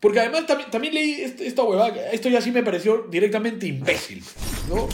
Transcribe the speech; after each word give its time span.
Porque 0.00 0.18
además 0.20 0.46
también, 0.46 0.70
también 0.70 0.94
leí 0.94 1.20
est- 1.20 1.40
esta 1.42 1.62
huevada, 1.62 1.94
esto 2.10 2.28
ya 2.30 2.40
sí 2.40 2.50
me 2.50 2.62
pareció 2.62 3.06
directamente 3.10 3.66
imbécil, 3.66 4.24
¿no? 4.68 4.88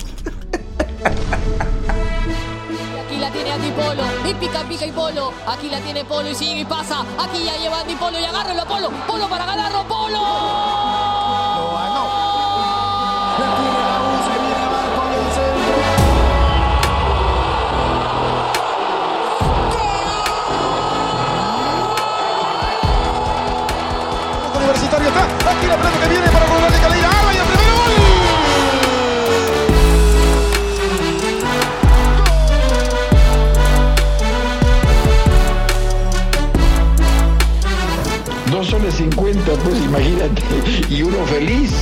Aquí 3.06 3.16
la 3.21 3.30
tiene 3.30 3.53
Andy 3.53 3.71
Polo, 3.71 4.03
y 4.29 4.34
pica, 4.34 4.69
pica 4.69 4.84
y 4.87 4.90
Polo. 4.90 5.32
Aquí 5.46 5.69
la 5.71 5.80
tiene 5.80 6.04
Polo 6.04 6.29
y 6.30 6.34
sigue 6.34 6.61
y 6.61 6.64
pasa. 6.64 7.00
Aquí 7.19 7.45
ya 7.45 7.56
lleva 7.56 7.80
Andy 7.82 7.95
Polo 7.95 8.19
y 8.19 8.24
agárralo 8.24 8.62
a 8.62 8.66
Polo. 8.66 8.90
Polo 9.06 9.29
para 9.29 9.46
ganarlo, 9.46 9.87
Polo. 9.87 10.76
Universitario 24.87 25.09
está. 25.09 25.24
Aquí 25.50 25.66
la 25.66 25.77
pelota 25.77 25.98
que 26.00 26.09
viene 26.09 26.28
para 26.30 26.46
Gol 26.46 26.62
de 26.73 26.78
Calera. 26.78 27.10
¡Ah, 27.12 27.32
y 27.32 27.36
el 27.36 27.44
primer 27.44 27.66
gol! 27.74 27.90
2 38.52 38.66
soles 38.66 38.94
50, 38.94 39.52
pues 39.52 39.77
imagínate, 39.82 40.42
y 40.88 41.02
uno 41.02 41.27
feliz. 41.27 41.72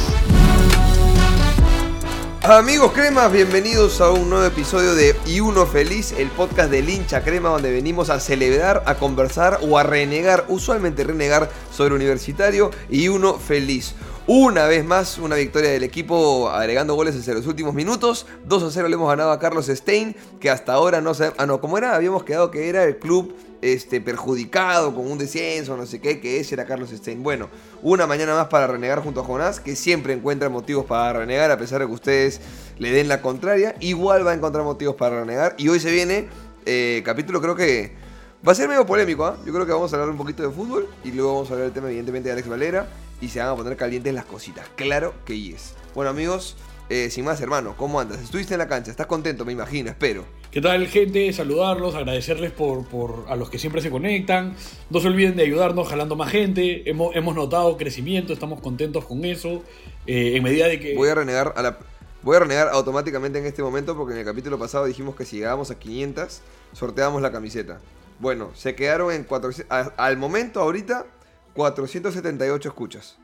Amigos 2.43 2.93
cremas, 2.93 3.33
bienvenidos 3.33 4.03
a 4.03 4.11
un 4.11 4.29
nuevo 4.29 4.45
episodio 4.45 4.95
de 4.95 5.17
Y 5.25 5.41
Uno 5.41 5.65
Feliz, 5.65 6.13
el 6.13 6.29
podcast 6.29 6.71
del 6.71 6.91
hincha 6.91 7.25
crema 7.25 7.49
donde 7.49 7.73
venimos 7.73 8.11
a 8.11 8.21
celebrar, 8.21 8.83
a 8.85 8.97
conversar 8.97 9.61
o 9.63 9.79
a 9.79 9.83
renegar, 9.83 10.45
usualmente 10.49 11.05
renegar 11.05 11.49
sobre 11.75 11.95
universitario 11.95 12.71
y 12.89 13.09
uno 13.09 13.35
feliz. 13.35 13.95
Una 14.27 14.67
vez 14.67 14.87
más, 14.87 15.19
una 15.19 15.37
victoria 15.37 15.71
del 15.71 15.83
equipo 15.83 16.49
agregando 16.49 16.95
goles 16.95 17.15
desde 17.15 17.35
los 17.35 17.47
últimos 17.47 17.75
minutos. 17.75 18.27
2 18.47 18.63
a 18.63 18.71
0 18.71 18.89
le 18.89 18.95
hemos 18.95 19.09
ganado 19.09 19.33
a 19.33 19.39
Carlos 19.39 19.67
Stein, 19.67 20.17
que 20.41 20.49
hasta 20.49 20.73
ahora 20.73 21.03
no 21.03 21.13
sé. 21.13 21.33
Ah, 21.37 21.45
no, 21.45 21.61
como 21.61 21.77
era, 21.77 21.95
habíamos 21.95 22.25
quedado 22.25 22.51
que 22.51 22.71
era 22.71 22.85
el 22.85 22.97
club 22.97 23.35
este, 23.61 24.01
perjudicado 24.01 24.95
con 24.95 25.11
un 25.11 25.19
descenso, 25.19 25.77
no 25.77 25.85
sé 25.85 26.01
qué, 26.01 26.21
que 26.21 26.41
ese 26.41 26.55
era 26.55 26.65
Carlos 26.65 26.89
Stein. 26.89 27.23
Bueno, 27.23 27.51
una 27.83 28.07
mañana 28.07 28.35
más 28.35 28.47
para 28.49 28.67
renegar 28.67 29.03
junto 29.03 29.21
a 29.21 29.25
Jonás, 29.25 29.61
que 29.61 29.77
siempre 29.77 30.15
encuentra 30.15 30.49
motivos 30.49 30.87
para 30.87 31.19
renegar, 31.19 31.51
a 31.51 31.59
pesar 31.59 31.81
de 31.81 31.87
que 31.87 31.93
ustedes 31.93 32.41
le 32.79 32.93
den 32.93 33.09
la 33.09 33.21
contraria. 33.21 33.75
Igual 33.81 34.27
va 34.27 34.31
a 34.31 34.35
encontrar 34.35 34.65
motivos 34.65 34.95
para 34.95 35.21
renegar. 35.21 35.55
Y 35.59 35.69
hoy 35.69 35.81
se 35.81 35.91
viene 35.91 36.29
eh, 36.65 37.03
capítulo, 37.05 37.43
creo 37.43 37.57
que 37.57 38.04
va 38.47 38.53
a 38.53 38.55
ser 38.55 38.69
medio 38.69 38.87
polémico. 38.87 39.25
¿ah? 39.25 39.37
Yo 39.45 39.53
creo 39.53 39.67
que 39.67 39.73
vamos 39.73 39.93
a 39.93 39.97
hablar 39.97 40.11
un 40.11 40.19
poquito 40.19 40.43
de 40.43 40.51
fútbol 40.51 40.89
y 41.03 41.13
luego 41.13 41.35
vamos 41.35 41.51
a 41.51 41.55
hablar 41.55 41.67
del 41.67 41.75
tema, 41.75 41.89
evidentemente, 41.89 42.29
de 42.29 42.33
Alex 42.35 42.49
Valera. 42.49 42.89
Y 43.21 43.29
se 43.29 43.39
van 43.39 43.49
a 43.49 43.57
poner 43.57 43.77
calientes 43.77 44.13
las 44.13 44.27
cositas. 44.27 44.69
Claro 44.77 45.15
que 45.25 45.39
yes. 45.39 45.75
Bueno, 45.95 46.11
amigos, 46.11 46.57
eh, 46.91 47.09
sin 47.11 47.25
más, 47.25 47.41
hermano, 47.41 47.75
¿cómo 47.77 47.99
andas? 48.01 48.21
Estuviste 48.21 48.55
en 48.55 48.59
la 48.59 48.69
cancha, 48.69 48.91
estás 48.91 49.07
contento, 49.07 49.45
me 49.45 49.53
imagino, 49.53 49.89
espero. 49.89 50.25
¿Qué 50.51 50.61
tal, 50.61 50.87
gente? 50.89 51.33
Saludarlos, 51.33 51.95
agradecerles 51.95 52.53
por, 52.53 52.87
por 52.87 53.25
a 53.29 53.37
los 53.37 53.49
que 53.49 53.59
siempre 53.59 53.81
se 53.81 53.91
conectan. 53.91 54.57
No 54.91 55.01
se 55.01 55.07
olviden 55.07 55.37
de 55.37 55.45
ayudarnos 55.45 55.89
jalando 55.89 56.17
más 56.17 56.31
gente. 56.31 56.89
Hemos, 56.91 57.17
hemos 57.17 57.35
notado 57.35 57.77
crecimiento, 57.79 58.33
estamos 58.33 58.61
contentos 58.61 59.07
con 59.07 59.25
eso. 59.25 59.63
Eh, 60.07 60.37
en 60.37 60.43
medida 60.43 60.67
de 60.67 60.79
que. 60.79 60.95
Voy 60.95 61.09
a 61.09 61.15
renegar 61.15 61.55
a 61.57 61.63
la. 61.63 61.79
Voy 62.23 62.37
a 62.37 62.41
renegar 62.41 62.69
automáticamente 62.69 63.39
en 63.39 63.47
este 63.47 63.63
momento 63.63 63.97
porque 63.97 64.15
en 64.15 64.21
el 64.21 64.25
capítulo 64.25 64.59
pasado 64.59 64.87
dijimos 64.87 65.15
que 65.15 65.25
si 65.25 65.37
llegábamos 65.37 65.71
a 65.71 65.79
500 65.79 66.41
sorteábamos 66.73 67.23
la 67.23 67.31
camiseta. 67.33 67.81
Bueno, 68.19 68.51
se 68.55 68.75
quedaron 68.75 69.13
en 69.13 69.25
400, 69.25 69.71
a- 69.77 69.93
al 70.07 70.17
momento 70.17 70.61
ahorita 70.61 71.07
478 71.55 72.69
escuchas. 72.69 73.19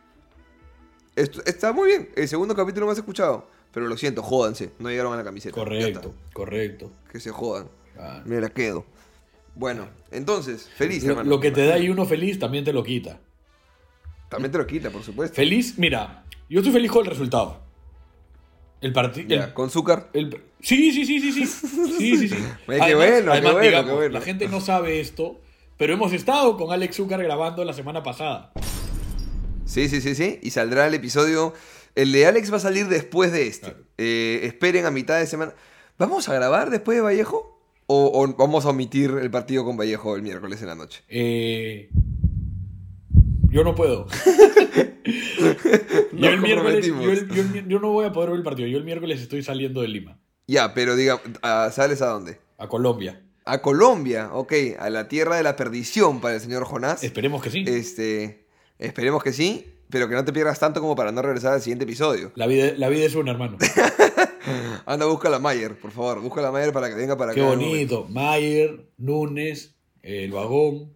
Esto, 1.16 1.42
está 1.44 1.72
muy 1.72 1.88
bien, 1.88 2.10
el 2.16 2.28
segundo 2.28 2.54
capítulo 2.54 2.86
más 2.86 2.96
escuchado, 2.98 3.48
pero 3.72 3.86
lo 3.86 3.96
siento, 3.96 4.22
jódanse, 4.22 4.70
no 4.78 4.88
llegaron 4.90 5.12
a 5.12 5.16
la 5.16 5.24
camiseta. 5.24 5.54
Correcto, 5.54 6.14
correcto. 6.32 6.90
que 7.10 7.20
se 7.20 7.30
jodan. 7.30 7.68
Claro. 7.94 8.22
Me 8.24 8.40
la 8.40 8.48
quedo. 8.50 8.84
Bueno, 9.56 9.88
entonces, 10.12 10.68
feliz, 10.68 11.02
Lo, 11.04 11.10
hermano. 11.10 11.28
lo 11.30 11.40
que 11.40 11.50
te 11.50 11.66
da 11.66 11.76
y 11.78 11.88
uno 11.88 12.06
feliz 12.06 12.38
también 12.38 12.64
te 12.64 12.72
lo 12.72 12.82
quita. 12.84 13.18
También 14.28 14.52
te 14.52 14.58
lo 14.58 14.66
quita, 14.66 14.90
por 14.90 15.02
supuesto. 15.02 15.34
Feliz, 15.34 15.76
mira, 15.76 16.24
yo 16.48 16.60
estoy 16.60 16.72
feliz 16.72 16.90
con 16.90 17.04
el 17.04 17.10
resultado. 17.10 17.60
El 18.80 18.92
partido. 18.92 19.52
Con 19.52 19.66
azúcar. 19.66 20.08
El- 20.12 20.42
sí, 20.62 20.92
sí, 20.92 21.04
sí, 21.04 21.20
sí, 21.20 21.32
sí. 21.32 21.46
Sí, 21.46 22.16
sí, 22.16 22.28
sí. 22.28 22.36
Ay, 22.68 22.80
qué 22.90 22.94
bueno, 22.94 23.32
qué 23.32 23.40
bueno, 23.40 23.58
digamos, 23.60 23.90
qué 23.90 23.96
bueno. 23.96 24.12
La 24.14 24.20
gente 24.20 24.48
no 24.48 24.60
sabe 24.60 25.00
esto, 25.00 25.40
pero 25.76 25.92
hemos 25.94 26.12
estado 26.12 26.56
con 26.56 26.72
Alex 26.72 26.96
Zúcar 26.96 27.22
grabando 27.22 27.64
la 27.64 27.72
semana 27.72 28.02
pasada. 28.02 28.52
Sí, 29.64 29.88
sí, 29.88 30.00
sí, 30.00 30.14
sí. 30.14 30.38
Y 30.42 30.50
saldrá 30.50 30.86
el 30.86 30.94
episodio. 30.94 31.54
El 31.94 32.12
de 32.12 32.26
Alex 32.26 32.52
va 32.52 32.56
a 32.56 32.60
salir 32.60 32.88
después 32.88 33.32
de 33.32 33.46
este. 33.46 33.68
Claro. 33.68 33.84
Eh, 33.98 34.40
esperen 34.44 34.86
a 34.86 34.90
mitad 34.90 35.18
de 35.18 35.26
semana. 35.26 35.52
¿Vamos 35.98 36.28
a 36.28 36.34
grabar 36.34 36.70
después 36.70 36.96
de 36.96 37.02
Vallejo? 37.02 37.60
¿O, 37.86 38.10
o 38.22 38.34
vamos 38.36 38.64
a 38.64 38.70
omitir 38.70 39.10
el 39.20 39.30
partido 39.30 39.64
con 39.64 39.76
Vallejo 39.76 40.14
el 40.16 40.22
miércoles 40.22 40.60
en 40.62 40.68
la 40.68 40.74
noche? 40.76 41.02
Eh, 41.08 41.90
yo 43.50 43.64
no 43.64 43.74
puedo. 43.74 44.06
yo, 46.12 46.28
el 46.30 46.40
miércoles, 46.40 46.86
el- 46.86 47.68
yo 47.68 47.80
no 47.80 47.90
voy 47.90 48.06
a 48.06 48.12
poder 48.12 48.30
ver 48.30 48.38
el 48.38 48.44
partido. 48.44 48.68
Yo 48.68 48.78
el 48.78 48.84
miércoles 48.84 49.20
estoy 49.20 49.42
saliendo 49.42 49.82
de 49.82 49.88
Lima, 49.88 50.18
Ya, 50.50 50.74
pero 50.74 50.96
diga, 50.96 51.20
ah, 51.42 51.70
¿sales 51.72 52.02
a 52.02 52.06
dónde? 52.06 52.38
a 52.58 52.66
Colombia. 52.68 53.22
A 53.44 53.62
Colombia, 53.62 54.30
ok. 54.32 54.52
A 54.80 54.90
la 54.90 55.06
tierra 55.06 55.36
de 55.36 55.44
la 55.44 55.54
perdición 55.54 56.20
para 56.20 56.34
el 56.34 56.40
señor 56.40 56.64
Jonás. 56.64 57.04
Esperemos 57.04 57.40
que 57.40 57.50
sí. 57.50 57.64
Este, 57.66 58.46
esperemos 58.78 59.22
que 59.22 59.32
sí, 59.32 59.64
pero 59.90 60.08
que 60.08 60.14
no 60.16 60.24
te 60.24 60.32
pierdas 60.32 60.58
tanto 60.58 60.80
como 60.80 60.96
para 60.96 61.12
no 61.12 61.22
regresar 61.22 61.52
al 61.54 61.60
siguiente 61.62 61.84
episodio. 61.84 62.32
La 62.34 62.48
vida, 62.48 62.72
la 62.76 62.88
vida 62.88 63.04
es 63.04 63.14
una, 63.14 63.30
hermano. 63.30 63.58
Anda, 64.86 65.06
busca 65.06 65.30
la 65.30 65.38
Mayer, 65.38 65.78
por 65.78 65.92
favor. 65.92 66.20
Busca 66.20 66.42
la 66.42 66.50
Mayer 66.50 66.72
para 66.72 66.88
que 66.88 66.96
venga 66.96 67.16
para 67.16 67.32
Qué 67.32 67.40
acá. 67.40 67.50
bonito. 67.50 68.06
Mayer, 68.08 68.88
Núñez, 68.98 69.76
el 70.02 70.32
vagón, 70.32 70.92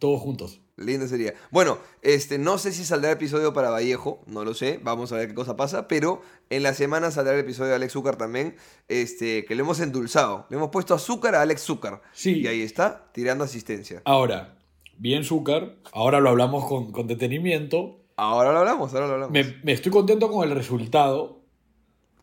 todos 0.00 0.20
juntos. 0.20 0.59
Lindo 0.80 1.06
sería. 1.06 1.34
Bueno, 1.50 1.78
este, 2.02 2.38
no 2.38 2.56
sé 2.58 2.72
si 2.72 2.84
saldrá 2.84 3.10
el 3.10 3.16
episodio 3.16 3.52
para 3.52 3.70
Vallejo, 3.70 4.22
no 4.26 4.44
lo 4.44 4.54
sé, 4.54 4.80
vamos 4.82 5.12
a 5.12 5.16
ver 5.16 5.28
qué 5.28 5.34
cosa 5.34 5.54
pasa, 5.56 5.86
pero 5.86 6.22
en 6.48 6.62
la 6.62 6.72
semana 6.74 7.10
saldrá 7.10 7.34
el 7.34 7.40
episodio 7.40 7.68
de 7.70 7.76
Alex 7.76 7.92
Zúcar 7.92 8.16
también, 8.16 8.56
este, 8.88 9.44
que 9.44 9.54
le 9.54 9.60
hemos 9.60 9.78
endulzado, 9.80 10.46
le 10.50 10.56
hemos 10.56 10.70
puesto 10.70 10.94
azúcar 10.94 11.34
a 11.34 11.42
Alex 11.42 11.62
Zúcar. 11.62 12.00
Sí. 12.12 12.40
Y 12.40 12.46
ahí 12.46 12.62
está, 12.62 13.10
tirando 13.12 13.44
asistencia. 13.44 14.00
Ahora, 14.06 14.56
bien 14.96 15.22
Zúcar, 15.22 15.76
ahora 15.92 16.18
lo 16.20 16.30
hablamos 16.30 16.66
con, 16.66 16.92
con 16.92 17.06
detenimiento. 17.06 17.98
Ahora 18.16 18.52
lo 18.52 18.58
hablamos, 18.60 18.92
ahora 18.94 19.06
lo 19.06 19.12
hablamos. 19.14 19.32
Me, 19.32 19.56
me 19.62 19.72
estoy 19.72 19.92
contento 19.92 20.30
con 20.30 20.48
el 20.48 20.54
resultado. 20.54 21.40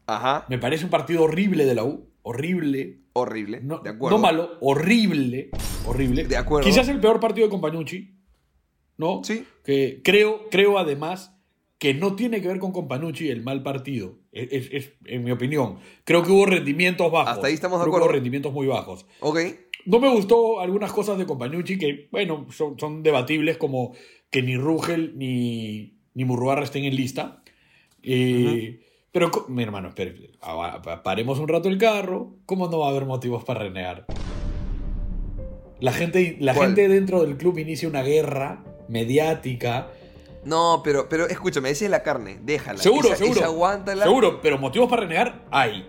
Ajá, 0.05 0.45
Me 0.49 0.57
parece 0.57 0.83
un 0.85 0.89
partido 0.89 1.23
horrible 1.23 1.65
de 1.65 1.75
la 1.75 1.83
U. 1.83 2.07
Horrible. 2.21 3.01
horrible, 3.13 3.61
No, 3.61 3.79
de 3.79 3.89
acuerdo. 3.91 4.17
no 4.17 4.21
malo, 4.21 4.51
horrible. 4.61 5.49
Horrible. 5.85 6.25
De 6.25 6.37
acuerdo. 6.37 6.67
Quizás 6.69 6.87
el 6.89 6.99
peor 6.99 7.19
partido 7.19 7.47
de 7.47 7.51
Companucci. 7.51 8.16
¿No? 8.97 9.23
Sí. 9.23 9.45
Que 9.63 10.01
creo, 10.03 10.49
creo 10.49 10.77
además 10.79 11.33
que 11.77 11.93
no 11.93 12.15
tiene 12.15 12.41
que 12.41 12.47
ver 12.47 12.57
con 12.59 12.71
Companucci 12.71 13.29
el 13.29 13.43
mal 13.43 13.61
partido. 13.61 14.15
Es, 14.31 14.47
es- 14.51 14.69
es, 14.73 14.93
en 15.05 15.23
mi 15.23 15.31
opinión. 15.31 15.77
Creo 16.03 16.23
que 16.23 16.31
hubo 16.31 16.45
rendimientos 16.47 17.11
bajos. 17.11 17.33
Hasta 17.33 17.47
ahí 17.47 17.53
estamos 17.53 17.77
de 17.79 17.83
Creo 17.83 17.91
que 17.91 17.97
acuerdo. 17.97 18.05
hubo 18.07 18.13
rendimientos 18.13 18.51
muy 18.53 18.65
bajos. 18.67 19.05
Ok, 19.19 19.39
No 19.85 19.99
me 19.99 20.09
gustó 20.09 20.59
algunas 20.59 20.91
cosas 20.91 21.17
de 21.19 21.25
Compañucci 21.25 21.77
que, 21.77 22.07
bueno, 22.11 22.47
son, 22.51 22.77
son 22.79 23.03
debatibles, 23.03 23.57
como 23.57 23.93
que 24.31 24.41
ni 24.41 24.57
Rugel 24.57 25.13
ni, 25.17 25.99
ni 26.15 26.25
Murruarra 26.25 26.63
estén 26.63 26.83
en 26.85 26.95
lista. 26.95 27.41
Eh, 28.03 28.81
Pero, 29.11 29.31
mi 29.47 29.63
hermano, 29.63 29.89
espere, 29.89 30.15
pa- 30.41 31.03
paremos 31.03 31.39
un 31.39 31.47
rato 31.47 31.69
el 31.69 31.77
carro. 31.77 32.35
¿Cómo 32.45 32.67
no 32.67 32.79
va 32.79 32.87
a 32.87 32.89
haber 32.89 33.05
motivos 33.05 33.43
para 33.43 33.61
renegar? 33.61 34.05
La 35.79 35.91
gente, 35.93 36.37
la 36.39 36.53
¿Cuál? 36.55 36.69
gente 36.69 36.87
dentro 36.89 37.23
del 37.23 37.37
club 37.37 37.57
inicia 37.59 37.87
una 37.87 38.01
guerra 38.01 38.63
mediática. 38.87 39.87
no, 40.45 40.81
pero, 40.83 41.09
pero 41.09 41.27
escúchame, 41.27 41.69
esa 41.69 41.85
es 41.85 41.91
la 41.91 42.03
carne, 42.03 42.39
déjala. 42.43 42.79
Seguro, 42.79 43.09
Esa- 43.09 43.17
seguro. 43.17 43.39
esa 43.39 43.45
aguántala. 43.47 44.03
Seguro, 44.05 44.39
pero 44.41 44.57
motivos 44.57 44.89
para 44.89 45.01
renegar 45.03 45.43
hay. 45.51 45.85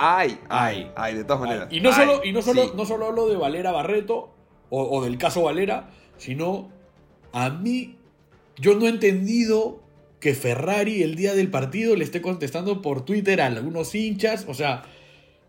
Ay, 0.00 0.38
Hay. 0.48 0.86
ay, 0.86 0.92
ay, 0.96 1.14
de 1.16 1.24
todas 1.24 1.40
maneras. 1.42 1.68
Y 1.70 1.80
no 1.80 1.92
solo, 1.92 2.20
y 2.24 2.32
no 2.32 2.40
solo, 2.42 2.62
sí. 2.64 2.70
no 2.76 2.84
solo 2.86 3.06
hablo 3.06 3.28
de 3.28 3.36
Valera 3.36 3.72
Barreto 3.72 4.30
o, 4.70 4.82
o 4.98 5.02
del 5.04 5.18
caso 5.18 5.42
Valera, 5.42 5.90
sino 6.18 6.70
a 7.32 7.50
mí, 7.50 7.96
yo 8.56 8.74
no 8.76 8.86
he 8.86 8.90
entendido 8.90 9.80
que 10.20 10.34
Ferrari 10.34 11.02
el 11.02 11.14
día 11.16 11.34
del 11.34 11.50
partido 11.50 11.94
le 11.96 12.04
esté 12.04 12.20
contestando 12.22 12.80
por 12.82 13.04
Twitter 13.04 13.40
a 13.40 13.46
algunos 13.46 13.94
hinchas. 13.94 14.44
O 14.48 14.54
sea, 14.54 14.82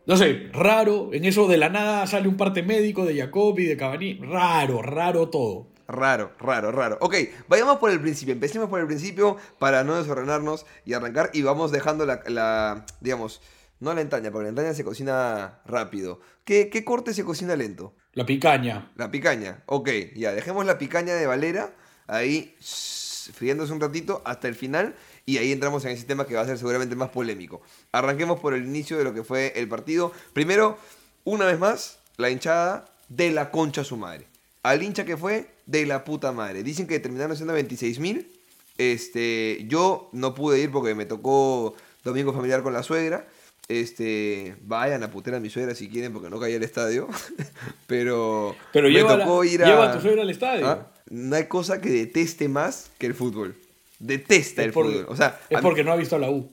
no 0.06 0.18
sé, 0.18 0.48
raro. 0.52 1.10
En 1.14 1.26
eso 1.26 1.48
de 1.48 1.58
la 1.58 1.70
nada 1.70 2.06
sale 2.08 2.28
un 2.28 2.38
parte 2.38 2.62
médico 2.64 3.06
de 3.06 3.16
Jacobi, 3.18 3.66
de 3.66 3.78
Cavani. 3.78 4.16
Raro, 4.16 4.82
raro 4.82 5.30
todo. 5.30 5.68
Raro, 5.90 6.32
raro, 6.40 6.72
raro. 6.72 6.98
Ok, 7.02 7.16
vayamos 7.48 7.78
por 7.80 7.90
el 7.90 8.00
principio. 8.00 8.32
Empecemos 8.34 8.70
por 8.70 8.80
el 8.80 8.86
principio 8.86 9.38
para 9.58 9.84
no 9.84 9.96
desordenarnos 9.98 10.68
y 10.86 10.94
arrancar. 10.94 11.32
Y 11.34 11.42
vamos 11.42 11.72
dejando 11.72 12.06
la, 12.06 12.22
la- 12.28 12.86
digamos, 13.02 13.42
no 13.80 13.94
la 13.96 14.02
entraña, 14.02 14.30
porque 14.30 14.44
la 14.44 14.50
entraña 14.50 14.74
se 14.76 14.84
cocina 14.84 15.60
rápido. 15.66 16.22
¿Qué, 16.46 16.70
qué 16.70 16.86
corte 16.86 17.14
se 17.14 17.24
cocina 17.26 17.56
lento? 17.56 17.96
La 18.14 18.26
picaña. 18.26 18.92
La 18.96 19.10
picaña. 19.10 19.64
Ok, 19.66 19.90
ya, 20.16 20.32
dejemos 20.34 20.64
la 20.66 20.78
picaña 20.78 21.16
de 21.16 21.26
Valera. 21.26 21.74
Ahí, 22.06 22.56
shh, 22.60 23.32
friándose 23.34 23.74
un 23.74 23.82
ratito 23.82 24.22
hasta 24.26 24.48
el 24.48 24.56
final 24.56 24.96
y 25.26 25.38
ahí 25.38 25.52
entramos 25.52 25.86
en 25.86 25.92
ese 25.92 26.06
tema 26.06 26.26
que 26.26 26.36
va 26.36 26.42
a 26.42 26.46
ser 26.46 26.58
seguramente 26.58 26.96
más 26.96 27.10
polémico. 27.10 27.62
Arranquemos 27.92 28.40
por 28.40 28.54
el 28.54 28.66
inicio 28.66 28.98
de 28.98 29.04
lo 29.04 29.14
que 29.14 29.24
fue 29.24 29.54
el 29.56 29.68
partido. 29.68 30.12
Primero, 30.34 30.78
una 31.24 31.46
vez 31.46 31.58
más, 31.60 32.00
la 32.18 32.30
hinchada 32.30 32.86
de 33.08 33.32
la 33.32 33.50
concha 33.52 33.82
a 33.82 33.84
su 33.86 33.98
madre. 33.98 34.28
Al 34.64 34.84
hincha 34.84 35.06
que 35.06 35.16
fue, 35.16 35.50
de 35.70 35.86
la 35.86 36.04
puta 36.04 36.32
madre. 36.32 36.64
Dicen 36.64 36.88
que 36.88 37.00
terminaron 37.00 37.36
siendo 37.36 37.54
26 37.54 38.00
mil. 38.00 38.32
Este, 38.78 39.66
yo 39.68 40.10
no 40.14 40.34
pude 40.34 40.60
ir 40.60 40.72
porque 40.72 40.96
me 40.96 41.06
tocó 41.06 41.76
domingo 42.04 42.34
familiar 42.34 42.64
con 42.64 42.74
la 42.74 42.82
suegra. 42.84 43.28
Este, 43.68 44.56
vayan 44.64 45.04
a 45.04 45.12
putear 45.12 45.36
a 45.36 45.40
mi 45.40 45.50
suegra 45.52 45.76
si 45.76 45.90
quieren 45.90 46.12
porque 46.12 46.30
no 46.30 46.40
caí 46.40 46.56
al 46.56 46.64
estadio. 46.64 47.08
Pero, 47.88 48.56
Pero 48.74 48.88
me 48.88 48.94
lleva, 48.94 49.20
tocó 49.20 49.44
ir 49.44 49.64
a... 49.64 49.68
lleva 49.68 49.92
a 49.92 49.94
tu 49.96 50.02
suegra 50.02 50.24
al 50.24 50.30
estadio. 50.30 50.68
¿Ah? 50.68 50.92
No 51.10 51.36
hay 51.36 51.46
cosa 51.46 51.80
que 51.82 51.90
deteste 51.90 52.48
más 52.50 52.90
que 52.98 53.06
el 53.08 53.14
fútbol. 53.14 53.56
Detesta 54.00 54.62
Es 54.62 54.68
el 54.68 54.74
por- 54.74 54.86
fútbol. 54.88 55.06
O 55.10 55.16
sea, 55.16 55.40
es 55.50 55.58
mí- 55.58 55.62
porque 55.62 55.84
no 55.84 55.92
ha 55.92 55.96
visto 55.96 56.18
la 56.18 56.30
U. 56.32 56.50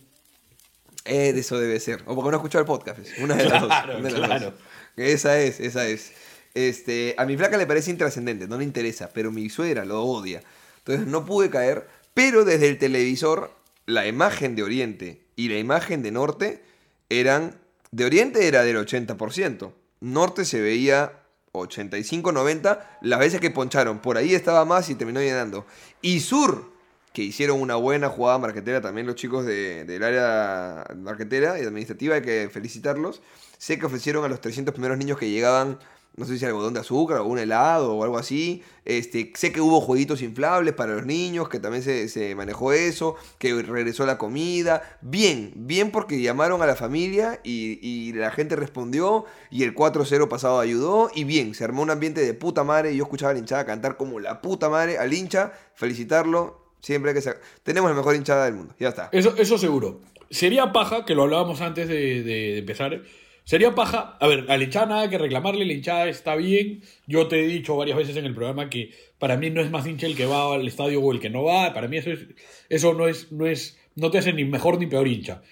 eh, 1.05 1.33
eso 1.37 1.59
debe 1.59 1.79
ser. 1.81 2.03
O 2.07 2.15
porque 2.15 2.31
no 2.31 2.37
ha 2.37 2.41
escuchado 2.41 2.61
el 2.61 2.67
podcast. 2.67 2.99
Una 3.21 3.35
de 3.37 3.45
las 3.45 3.65
Claro, 3.65 3.93
dos. 3.93 4.01
una 4.01 4.09
de 4.11 4.19
las 4.19 4.29
claro. 4.29 4.45
dos. 4.51 4.55
Esa 4.97 5.41
es, 5.41 5.61
esa 5.61 5.87
es. 5.87 6.13
Este, 6.57 7.15
a 7.19 7.27
mi 7.27 7.37
flaca 7.37 7.59
le 7.59 7.67
parece 7.67 7.91
intrascendente, 7.91 8.49
no 8.49 8.57
le 8.57 8.65
interesa, 8.65 9.11
pero 9.13 9.31
mi 9.31 9.51
suegra 9.51 9.85
lo 9.85 10.03
odia. 10.03 10.43
Entonces 10.79 11.07
no 11.07 11.27
pude 11.27 11.51
caer, 11.51 11.87
pero 12.15 12.47
desde 12.47 12.67
el 12.69 12.79
televisor, 12.79 13.51
la 13.85 14.07
imagen 14.07 14.57
de 14.57 14.63
Oriente 14.63 15.21
y 15.37 15.49
la 15.51 15.59
imagen 15.59 16.03
de 16.03 16.13
Norte 16.13 16.63
eran. 17.11 17.59
De 17.91 18.07
Oriente 18.07 18.49
era 18.49 18.65
del 18.65 18.77
80%. 18.79 19.73
Norte 20.01 20.47
se 20.47 20.61
veía 20.63 21.13
85-90 21.53 22.81
las 23.03 23.19
veces 23.21 23.41
que 23.41 23.51
poncharon. 23.51 23.99
Por 24.01 24.17
ahí 24.17 24.35
estaba 24.35 24.65
más 24.65 24.89
y 24.91 24.95
terminó 24.95 25.21
llenando. 25.21 25.67
Y 26.01 26.21
Sur, 26.21 26.73
que 27.13 27.23
hicieron 27.23 27.61
una 27.61 27.77
buena 27.77 28.09
jugada 28.09 28.39
marquetera 28.39 28.81
también 28.81 29.07
los 29.07 29.17
chicos 29.17 29.45
de- 29.47 29.85
del 29.85 30.03
área 30.03 30.85
marquetera 30.97 31.59
y 31.61 31.65
administrativa, 31.65 32.15
hay 32.17 32.23
que 32.23 32.49
felicitarlos. 32.53 33.23
Sé 33.59 33.79
que 33.79 33.87
ofrecieron 33.87 34.25
a 34.25 34.29
los 34.29 34.41
300 34.41 34.75
primeros 34.75 34.99
niños 34.99 35.19
que 35.19 35.31
llegaban, 35.31 35.79
no 36.17 36.25
sé 36.25 36.39
si 36.39 36.45
algodón 36.45 36.75
de 36.75 36.81
azúcar 36.81 37.19
o 37.19 37.25
un 37.27 37.39
helado 37.39 37.95
o 37.95 38.05
algo 38.05 38.19
así. 38.19 38.63
Este, 38.85 39.33
sé 39.35 39.53
que 39.53 39.61
hubo 39.61 39.81
jueguitos 39.81 40.23
inflables 40.23 40.73
para 40.75 40.95
los 40.95 41.05
niños, 41.07 41.49
que 41.49 41.59
también 41.61 41.83
se, 41.83 42.09
se 42.09 42.35
manejó 42.35 42.73
eso, 42.73 43.17
que 43.39 43.53
regresó 43.63 44.07
la 44.07 44.17
comida. 44.17 44.99
Bien, 45.03 45.53
bien 45.55 45.91
porque 45.91 46.21
llamaron 46.21 46.63
a 46.63 46.67
la 46.67 46.77
familia 46.77 47.41
y, 47.45 47.79
y 47.83 48.13
la 48.15 48.31
gente 48.31 48.57
respondió 48.57 49.25
y 49.51 49.63
el 49.65 49.75
4-0 49.75 50.29
pasado 50.29 50.59
ayudó. 50.61 51.11
Y 51.15 51.25
bien, 51.25 51.55
se 51.55 51.65
armó 51.65 51.83
un 51.83 51.91
ambiente 51.91 52.21
de 52.23 52.33
puta 52.35 52.65
madre 52.65 52.93
y 52.93 52.97
yo 52.97 53.05
escuchaba 53.05 53.31
a 53.31 53.35
la 53.35 53.41
hinchada 53.41 53.67
cantar 53.67 53.97
como 53.97 54.21
la 54.21 54.41
puta 54.41 54.69
madre 54.69 54.99
al 54.99 55.13
hincha, 55.13 55.53
felicitarlo. 55.75 56.65
Siempre 56.81 57.13
que. 57.15 57.21
Tenemos 57.63 57.91
la 57.91 57.97
mejor 57.97 58.15
hinchada 58.15 58.45
del 58.45 58.55
mundo. 58.55 58.75
Ya 58.79 58.89
está. 58.91 59.09
Eso, 59.13 59.35
eso 59.37 59.59
seguro. 59.59 60.01
Sería 60.31 60.73
paja, 60.73 61.05
que 61.05 61.15
lo 61.15 61.23
hablábamos 61.25 61.61
antes 61.61 61.89
de- 61.89 62.23
de 62.23 62.59
empezar. 62.59 63.01
Sería 63.47 63.77
paja. 63.77 64.19
A 64.21 64.27
ver, 64.27 64.45
a 64.49 64.57
la 64.57 64.65
hinchada 64.65 64.87
nada 64.87 65.09
que 65.09 65.19
reclamarle, 65.19 65.65
la 65.65 65.73
hinchada 65.73 66.09
está 66.09 66.35
bien. 66.35 66.83
Yo 67.07 67.29
te 67.29 67.45
he 67.45 67.47
dicho 67.47 67.77
varias 67.77 67.97
veces 67.97 68.17
en 68.17 68.25
el 68.25 68.35
programa 68.35 68.69
que 68.69 68.91
para 69.21 69.37
mí 69.37 69.51
no 69.51 69.61
es 69.61 69.71
más 69.71 69.87
hincha 69.87 70.09
el 70.09 70.17
que 70.17 70.27
va 70.27 70.53
al 70.53 70.67
estadio 70.67 71.01
o 71.01 71.13
el 71.13 71.21
que 71.21 71.31
no 71.31 71.45
va. 71.45 71.73
Para 71.73 71.87
mí 71.87 71.97
eso, 71.97 72.11
es, 72.11 72.27
eso 72.69 72.93
no, 72.93 73.07
es, 73.07 73.31
no, 73.31 73.47
es, 73.47 73.79
no 73.95 74.11
te 74.11 74.19
hace 74.19 74.33
ni 74.33 74.45
mejor 74.45 74.81
ni 74.81 74.87
peor 74.87 75.07
hincha. 75.07 75.43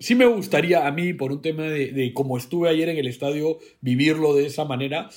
Sí 0.00 0.16
me 0.16 0.26
gustaría 0.26 0.84
a 0.84 0.90
mí, 0.90 1.12
por 1.12 1.30
un 1.30 1.42
tema 1.42 1.62
de, 1.62 1.92
de 1.92 2.12
como 2.12 2.36
estuve 2.36 2.68
ayer 2.68 2.88
en 2.88 2.98
el 2.98 3.06
estadio, 3.06 3.60
vivirlo 3.80 4.34
de 4.34 4.46
esa 4.46 4.64
manera, 4.64 5.08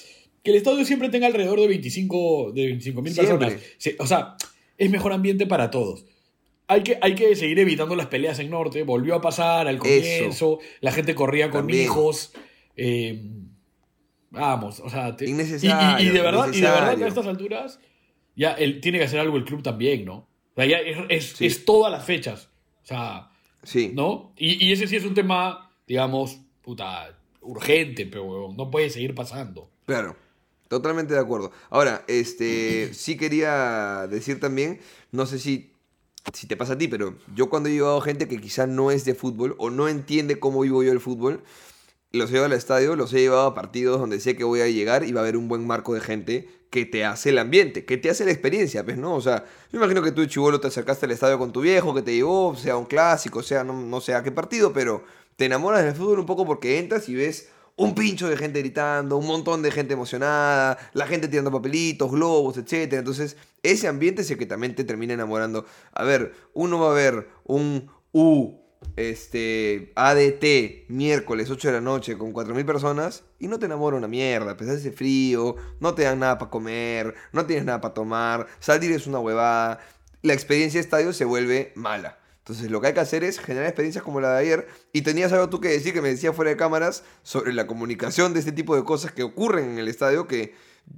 que 0.44 0.52
el 0.52 0.58
estadio 0.58 0.86
siempre 0.86 1.10
tenga 1.10 1.26
alrededor 1.26 1.60
de 1.60 1.68
25 1.70 2.52
de 2.52 2.66
25 2.68 3.02
mil 3.02 3.16
personas. 3.16 3.56
O 3.98 4.06
sea, 4.06 4.38
es 4.78 4.92
mejor 4.92 5.12
ambiente 5.12 5.48
para 5.48 5.72
todos. 5.72 6.06
Hay 6.70 6.84
que, 6.84 6.98
hay 7.02 7.16
que 7.16 7.36
seguir 7.36 7.60
evitando 7.60 7.96
las 7.96 8.08
peleas 8.08 8.40
en 8.40 8.50
Norte. 8.50 8.84
Volvió 8.84 9.16
a 9.16 9.22
pasar 9.22 9.68
al 9.68 9.78
comienzo. 9.78 10.60
La 10.82 10.92
gente 10.92 11.16
corría 11.16 11.50
con 11.50 11.62
También. 11.62 11.84
hijos. 11.84 12.34
eh, 12.76 13.22
vamos, 14.30 14.80
o 14.82 14.90
sea. 14.90 15.16
te- 15.16 15.26
y- 15.26 15.32
y, 15.32 15.34
y 15.34 16.10
de 16.10 16.22
verdad, 16.22 16.50
y 16.54 16.62
de 16.62 16.70
verdad 16.70 16.98
que 16.98 17.04
a 17.06 17.08
estas 17.08 17.28
alturas 17.28 17.80
ya 18.36 18.52
el, 18.54 18.82
tiene 18.82 18.98
que 19.00 19.06
hacer 19.06 19.20
algo 19.20 19.38
el 19.38 19.46
club 19.46 19.64
también, 19.64 20.06
¿no? 20.06 20.16
O 20.18 20.56
sea, 20.56 20.66
ya 20.66 20.78
es, 20.80 20.98
es, 21.10 21.26
Sí. 21.38 21.46
es 21.46 21.66
todas 21.66 21.92
las 21.92 22.04
fechas. 22.06 22.50
O 22.84 22.86
sea, 22.86 23.30
Sí. 23.64 23.92
¿no? 23.94 24.34
Y, 24.38 24.64
y 24.66 24.72
ese 24.72 24.88
sí 24.88 24.96
es 24.96 25.04
un 25.06 25.14
tema, 25.14 25.72
digamos, 25.88 26.40
puta, 26.62 27.18
urgente, 27.42 28.06
pero 28.06 28.54
no 28.56 28.70
puede 28.70 28.90
seguir 28.90 29.14
pasando. 29.16 29.70
Claro, 29.86 30.16
totalmente 30.68 31.14
de 31.14 31.20
acuerdo. 31.20 31.52
Ahora, 31.70 32.04
este, 32.08 32.94
sí 32.94 33.18
quería 33.18 34.08
decir 34.10 34.40
también, 34.40 34.80
no 35.12 35.26
sé 35.26 35.40
si, 35.40 35.72
si 36.34 36.48
te 36.48 36.58
pasa 36.58 36.74
a 36.74 36.78
ti, 36.78 36.88
pero 36.88 37.16
yo 37.36 37.50
cuando 37.50 37.70
he 37.70 37.74
llevado 37.74 38.02
gente 38.02 38.28
que 38.28 38.40
quizás 38.40 38.68
no 38.68 38.92
es 38.92 39.06
de 39.06 39.16
fútbol 39.16 39.56
o 39.58 39.70
no 39.70 39.88
entiende 39.88 40.40
cómo 40.40 40.62
vivo 40.62 40.84
yo 40.84 40.92
el 40.92 41.00
fútbol, 41.00 41.42
los 42.12 42.30
he 42.30 42.34
llevado 42.34 42.52
al 42.52 42.58
estadio, 42.58 42.96
los 42.96 43.14
he 43.14 43.20
llevado 43.20 43.48
a 43.48 43.56
partidos 43.56 44.00
donde 44.00 44.20
sé 44.20 44.36
que 44.36 44.44
voy 44.44 44.62
a 44.62 44.68
llegar 44.68 45.04
y 45.04 45.12
va 45.12 45.22
a 45.22 45.24
haber 45.24 45.38
un 45.38 45.48
buen 45.48 45.66
marco 45.66 45.94
de 45.94 46.02
gente 46.02 46.50
que 46.70 46.86
te 46.86 47.06
hace 47.06 47.30
el 47.30 47.38
ambiente, 47.38 47.86
que 47.86 47.98
te 47.98 48.10
hace 48.10 48.26
la 48.26 48.32
experiencia, 48.32 48.84
pues, 48.84 48.98
¿no? 48.98 49.16
O 49.16 49.22
sea, 49.22 49.46
yo 49.72 49.78
imagino 49.78 50.02
que 50.02 50.12
tú, 50.12 50.26
chivolo, 50.26 50.60
te 50.60 50.68
acercaste 50.68 51.06
al 51.06 51.12
estadio 51.12 51.38
con 51.38 51.52
tu 51.52 51.62
viejo, 51.62 51.94
que 51.94 52.02
te 52.02 52.14
llevó, 52.14 52.56
sea 52.56 52.78
un 52.78 52.86
clásico, 52.86 53.42
sea 53.42 53.64
no, 53.64 53.74
no 53.74 54.02
sé 54.02 54.14
a 54.14 54.24
qué 54.24 54.32
partido, 54.32 54.74
pero 54.74 55.04
te 55.38 55.46
enamoras 55.46 55.84
del 55.84 55.96
fútbol 55.96 56.20
un 56.20 56.26
poco 56.26 56.46
porque 56.46 56.80
entras 56.80 57.08
y 57.10 57.16
ves 57.16 57.50
un 57.78 57.96
pincho 57.96 58.28
de 58.28 58.36
gente 58.38 58.60
gritando, 58.60 59.18
un 59.18 59.28
montón 59.28 59.62
de 59.62 59.72
gente 59.72 59.94
emocionada, 59.94 60.78
la 60.94 61.08
gente 61.08 61.28
tirando 61.28 61.52
papelitos, 61.52 62.12
globos, 62.12 62.58
etc. 62.58 62.94
Entonces, 62.94 63.38
ese 63.64 63.88
ambiente 63.88 64.24
es 64.24 64.86
termina 64.86 65.14
enamorando. 65.14 65.66
A 65.94 66.04
ver, 66.04 66.34
uno 66.54 66.80
va 66.80 66.92
a 66.92 66.96
ver 66.96 67.30
un 67.46 67.90
U, 68.12 68.60
este, 68.96 69.94
ADT, 69.96 70.90
miércoles 70.90 71.50
8 71.52 71.68
de 71.68 71.74
la 71.76 71.82
noche 71.82 72.18
con 72.18 72.34
4.000 72.34 72.66
personas 72.66 73.24
y 73.40 73.48
no 73.48 73.60
te 73.60 73.68
enamora 73.68 73.96
una 73.96 74.08
mierda, 74.08 74.58
pues 74.58 74.70
hace 74.70 74.92
frío, 74.92 75.56
no 75.80 75.94
te 75.94 76.04
dan 76.04 76.20
nada 76.20 76.38
para 76.40 76.50
comer, 76.50 77.14
no 77.32 77.46
tienes 77.46 77.66
nada 77.66 77.80
para 77.80 77.94
tomar, 77.94 78.48
salir 78.60 78.92
es 78.92 79.06
una 79.06 79.20
huevada, 79.20 79.80
la 80.24 80.34
experiencia 80.34 80.80
de 80.80 80.84
estadio 80.84 81.14
se 81.14 81.26
vuelve 81.26 81.74
mala. 81.76 82.18
Entonces 82.48 82.72
lo 82.72 82.80
que 82.80 82.88
hay 82.88 82.94
que 82.94 83.02
hacer 83.02 83.26
es 83.26 83.40
generar 83.40 83.68
experiencias 83.68 84.06
como 84.06 84.22
la 84.22 84.32
de 84.36 84.40
ayer. 84.40 84.68
Y 84.94 85.02
tenías 85.02 85.34
algo 85.34 85.50
tú 85.50 85.60
que 85.60 85.68
decir 85.68 85.92
que 85.94 86.02
me 86.02 86.08
decías 86.08 86.34
fuera 86.34 86.50
de 86.50 86.56
cámaras 86.56 87.04
sobre 87.22 87.52
la 87.52 87.68
comunicación 87.68 88.34
de 88.34 88.40
este 88.40 88.54
tipo 88.54 88.74
de 88.78 88.86
cosas 88.86 89.12
que 89.12 89.22
ocurren 89.24 89.72
en 89.72 89.80
el 89.80 89.90
estadio 89.90 90.28
que 90.28 90.54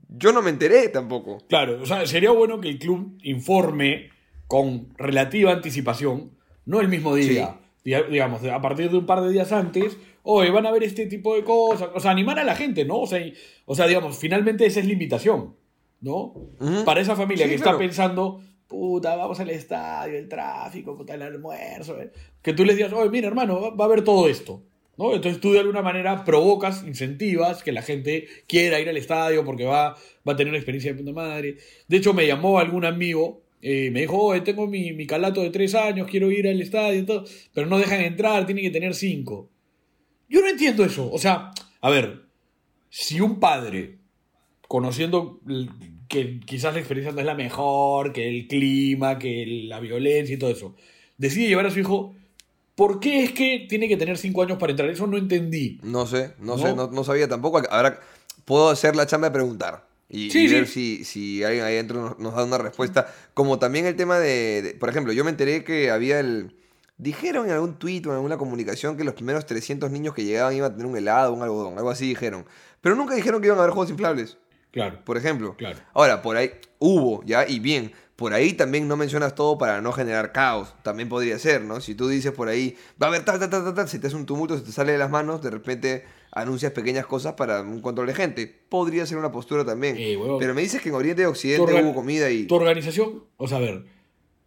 yo 0.10 0.32
no 0.32 0.44
me 0.44 0.52
enteré 0.52 0.90
tampoco. 0.90 1.40
Claro, 1.50 1.82
o 1.82 1.88
sea, 1.88 2.06
sería 2.06 2.30
bueno 2.30 2.62
que 2.62 2.70
el 2.70 2.78
club 2.78 3.18
informe 3.24 4.12
con 4.46 4.90
relativa 5.00 5.52
anticipación, 5.52 6.38
no 6.66 6.82
el 6.82 6.88
mismo 6.88 7.16
día, 7.16 7.60
diga- 7.84 8.08
digamos, 8.08 8.44
a 8.44 8.62
partir 8.62 8.92
de 8.92 8.98
un 9.00 9.08
par 9.08 9.22
de 9.22 9.32
días 9.32 9.52
antes, 9.52 9.98
oye, 10.22 10.52
van 10.52 10.68
a 10.68 10.72
ver 10.72 10.84
este 10.84 11.08
tipo 11.08 11.34
de 11.36 11.44
cosas, 11.44 11.90
o 11.96 12.00
sea, 12.00 12.12
animar 12.12 12.38
a 12.38 12.44
la 12.44 12.56
gente, 12.56 12.86
¿no? 12.86 13.00
O 13.00 13.08
sea, 13.08 13.20
y- 13.20 13.34
o 13.66 13.74
sea 13.74 13.88
digamos, 13.88 14.20
finalmente 14.20 14.68
esa 14.68 14.82
es 14.82 14.86
la 14.86 14.94
invitación, 14.94 15.56
¿no? 16.02 16.16
Ujú. 16.60 16.86
Para 16.86 17.02
esa 17.02 17.16
familia 17.16 17.46
Sí, 17.48 17.54
que 17.54 17.58
claro. 17.58 17.72
está 17.72 17.80
pensando, 17.80 18.40
puta, 18.70 19.16
vamos 19.16 19.40
al 19.40 19.50
estadio, 19.50 20.18
el 20.18 20.30
tráfico, 20.30 20.96
puta, 20.96 21.16
el 21.16 21.24
almuerzo, 21.24 22.00
¿eh? 22.00 22.12
que 22.42 22.54
tú 22.54 22.64
les 22.64 22.78
digas, 22.78 22.94
oye, 22.94 23.10
mira, 23.10 23.28
hermano, 23.28 23.76
va, 23.76 23.84
a 23.84 23.88
haber 23.88 24.04
todo 24.04 24.30
esto. 24.30 24.64
¿no? 24.96 25.14
Entonces 25.16 25.42
tú 25.42 25.52
de 25.54 25.60
alguna 25.60 25.82
manera 25.82 26.24
provocas, 26.24 26.84
incentivas 26.86 27.64
que 27.64 27.72
la 27.72 27.82
gente 27.82 28.28
quiera 28.48 28.80
ir 28.80 28.88
al 28.88 28.98
estadio 28.98 29.44
porque 29.44 29.66
va, 29.66 29.98
va 30.28 30.34
a 30.34 30.36
tener 30.36 30.52
una 30.52 30.60
experiencia 30.60 30.94
de 30.94 31.00
puta 31.00 31.12
madre. 31.12 31.58
De 31.88 31.98
hecho, 31.98 32.14
me 32.14 32.28
llamó 32.28 32.60
algún 32.60 32.86
amigo, 32.86 33.42
eh, 33.62 33.90
me 33.92 34.02
dijo, 34.02 34.22
oye, 34.22 34.42
tengo 34.42 34.68
mi, 34.68 34.94
mi 34.94 35.08
calato 35.08 35.42
de 35.42 35.50
tres 35.50 35.74
años, 35.74 36.08
quiero 36.10 36.30
ir 36.32 36.48
al 36.48 36.62
estadio 36.62 37.06
todo, 37.06 37.26
pero 37.54 37.66
no 37.66 37.80
dejan 37.80 38.02
entrar, 38.02 38.46
tienen 38.46 38.66
que 38.66 38.72
tener 38.72 38.94
cinco. 38.94 39.50
Yo 40.30 40.42
no 40.42 40.48
entiendo 40.48 40.86
eso. 40.86 41.12
O 41.12 41.18
sea, 41.18 41.52
a 41.82 41.90
ver, 41.90 42.26
si 42.90 43.20
un 43.20 43.40
padre, 43.40 43.98
conociendo 44.68 45.42
que 46.10 46.40
quizás 46.42 46.74
la 46.74 46.80
experiencia 46.80 47.14
no 47.14 47.20
es 47.22 47.26
la 47.26 47.36
mejor, 47.36 48.12
que 48.12 48.28
el 48.28 48.48
clima, 48.48 49.18
que 49.20 49.46
la 49.68 49.80
violencia 49.80 50.36
y 50.36 50.38
todo 50.40 50.50
eso, 50.52 50.76
decide 51.18 51.48
llevar 51.48 51.68
a 51.68 51.72
su 51.72 51.80
hijo, 51.80 52.14
¿por 52.76 53.00
qué 53.00 53.24
es 53.24 53.32
que 53.32 53.66
tiene 53.70 53.88
que 53.88 53.96
tener 53.96 54.18
cinco 54.18 54.42
años 54.42 54.58
para 54.58 54.72
entrar? 54.72 54.90
Eso 54.90 55.08
no 55.08 55.18
entendí. 55.18 55.80
No 55.84 56.06
sé, 56.06 56.34
no, 56.40 56.58
¿No? 56.58 56.62
sé, 56.64 56.74
no, 56.76 56.88
no 56.92 57.04
sabía 57.06 57.28
tampoco. 57.28 57.62
Ahora 57.70 58.00
puedo 58.46 58.70
hacer 58.70 58.96
la 58.96 59.06
chamba 59.06 59.28
de 59.30 59.34
preguntar. 59.34 59.88
Y, 60.10 60.32
Sí, 60.32 60.46
y 60.46 60.48
sí. 60.50 60.54
ver 60.56 60.68
si, 60.68 61.06
si 61.06 61.44
alguien 61.44 61.64
ahí 61.64 61.76
adentro 61.76 62.02
nos, 62.02 62.20
nos 62.20 62.34
da 62.36 62.44
una 62.44 62.58
respuesta. 62.58 63.14
Como 63.36 63.60
también 63.60 63.86
el 63.86 63.96
tema 63.96 64.18
de, 64.18 64.62
de- 64.64 64.74
Por 64.74 64.90
ejemplo, 64.90 65.14
yo 65.14 65.24
me 65.24 65.30
enteré 65.30 65.64
que 65.64 65.92
había 65.92 66.20
el. 66.20 66.56
Dijeron 66.98 67.46
en 67.46 67.52
algún 67.52 67.76
tuit 67.78 68.06
o 68.08 68.10
en 68.10 68.16
alguna 68.16 68.38
comunicación 68.38 68.98
que 68.98 69.04
los 69.04 69.14
primeros 69.14 69.46
300 69.46 69.90
niños 69.92 70.14
que 70.16 70.24
llegaban 70.26 70.56
iban 70.56 70.72
a 70.72 70.76
tener 70.76 70.88
un 70.90 70.98
helado, 70.98 71.32
un 71.32 71.44
algodón, 71.44 71.78
algo 71.78 71.92
así 71.92 72.08
dijeron. 72.10 72.46
Pero 72.82 72.96
nunca 72.96 73.14
dijeron 73.14 73.40
que 73.40 73.48
iban 73.48 73.60
a 73.60 73.62
haber 73.62 73.74
juegos 73.74 73.92
inflables, 73.92 74.38
Claro. 74.72 75.00
por 75.04 75.18
ejemplo. 75.18 75.56
Claro. 75.58 75.80
Ahora, 75.94 76.22
por 76.22 76.38
ahí 76.38 76.52
hubo, 76.80 77.24
ya, 77.26 77.48
y 77.48 77.60
bien. 77.60 77.92
Por 78.16 78.34
ahí 78.34 78.52
también 78.52 78.86
no 78.90 78.98
mencionas 78.98 79.34
todo 79.34 79.58
para 79.58 79.80
no 79.80 79.94
generar 79.94 80.34
caos. 80.34 80.76
También 80.84 81.08
podría 81.08 81.40
ser, 81.40 81.62
¿no? 81.62 81.80
Si 81.80 81.96
tú 81.96 82.10
dices 82.10 82.34
por 82.34 82.50
ahí, 82.50 82.76
va 83.02 83.08
a 83.08 83.10
haber 83.10 83.24
tal, 83.24 83.40
tal, 83.40 83.50
tal, 83.50 83.64
tal, 83.64 83.74
tal, 83.74 83.88
se 83.88 83.98
te 83.98 84.08
hace 84.08 84.16
un 84.18 84.26
tumulto, 84.26 84.58
se 84.58 84.64
te 84.66 84.74
sale 84.74 84.92
de 84.92 84.98
las 84.98 85.10
manos, 85.10 85.42
de 85.42 85.50
repente 85.50 86.04
anuncias 86.34 86.74
pequeñas 86.74 87.06
cosas 87.06 87.34
para 87.34 87.62
un 87.62 87.82
control 87.82 88.08
de 88.08 88.14
gente. 88.14 88.48
Podría 88.68 89.06
ser 89.06 89.18
una 89.18 89.32
postura 89.32 89.64
también. 89.64 89.96
Eh. 89.98 90.20
Pero 90.38 90.54
me 90.54 90.62
dices 90.62 90.82
que 90.82 90.90
en 90.90 90.96
Oriente 90.96 91.22
y 91.22 91.26
Occidente 91.26 91.82
hubo 91.82 91.94
comida 91.94 92.30
y... 92.30 92.44
Tu 92.44 92.56
organización, 92.56 93.24
o 93.38 93.48
sea, 93.48 93.58
a 93.58 93.62
ver, 93.62 93.86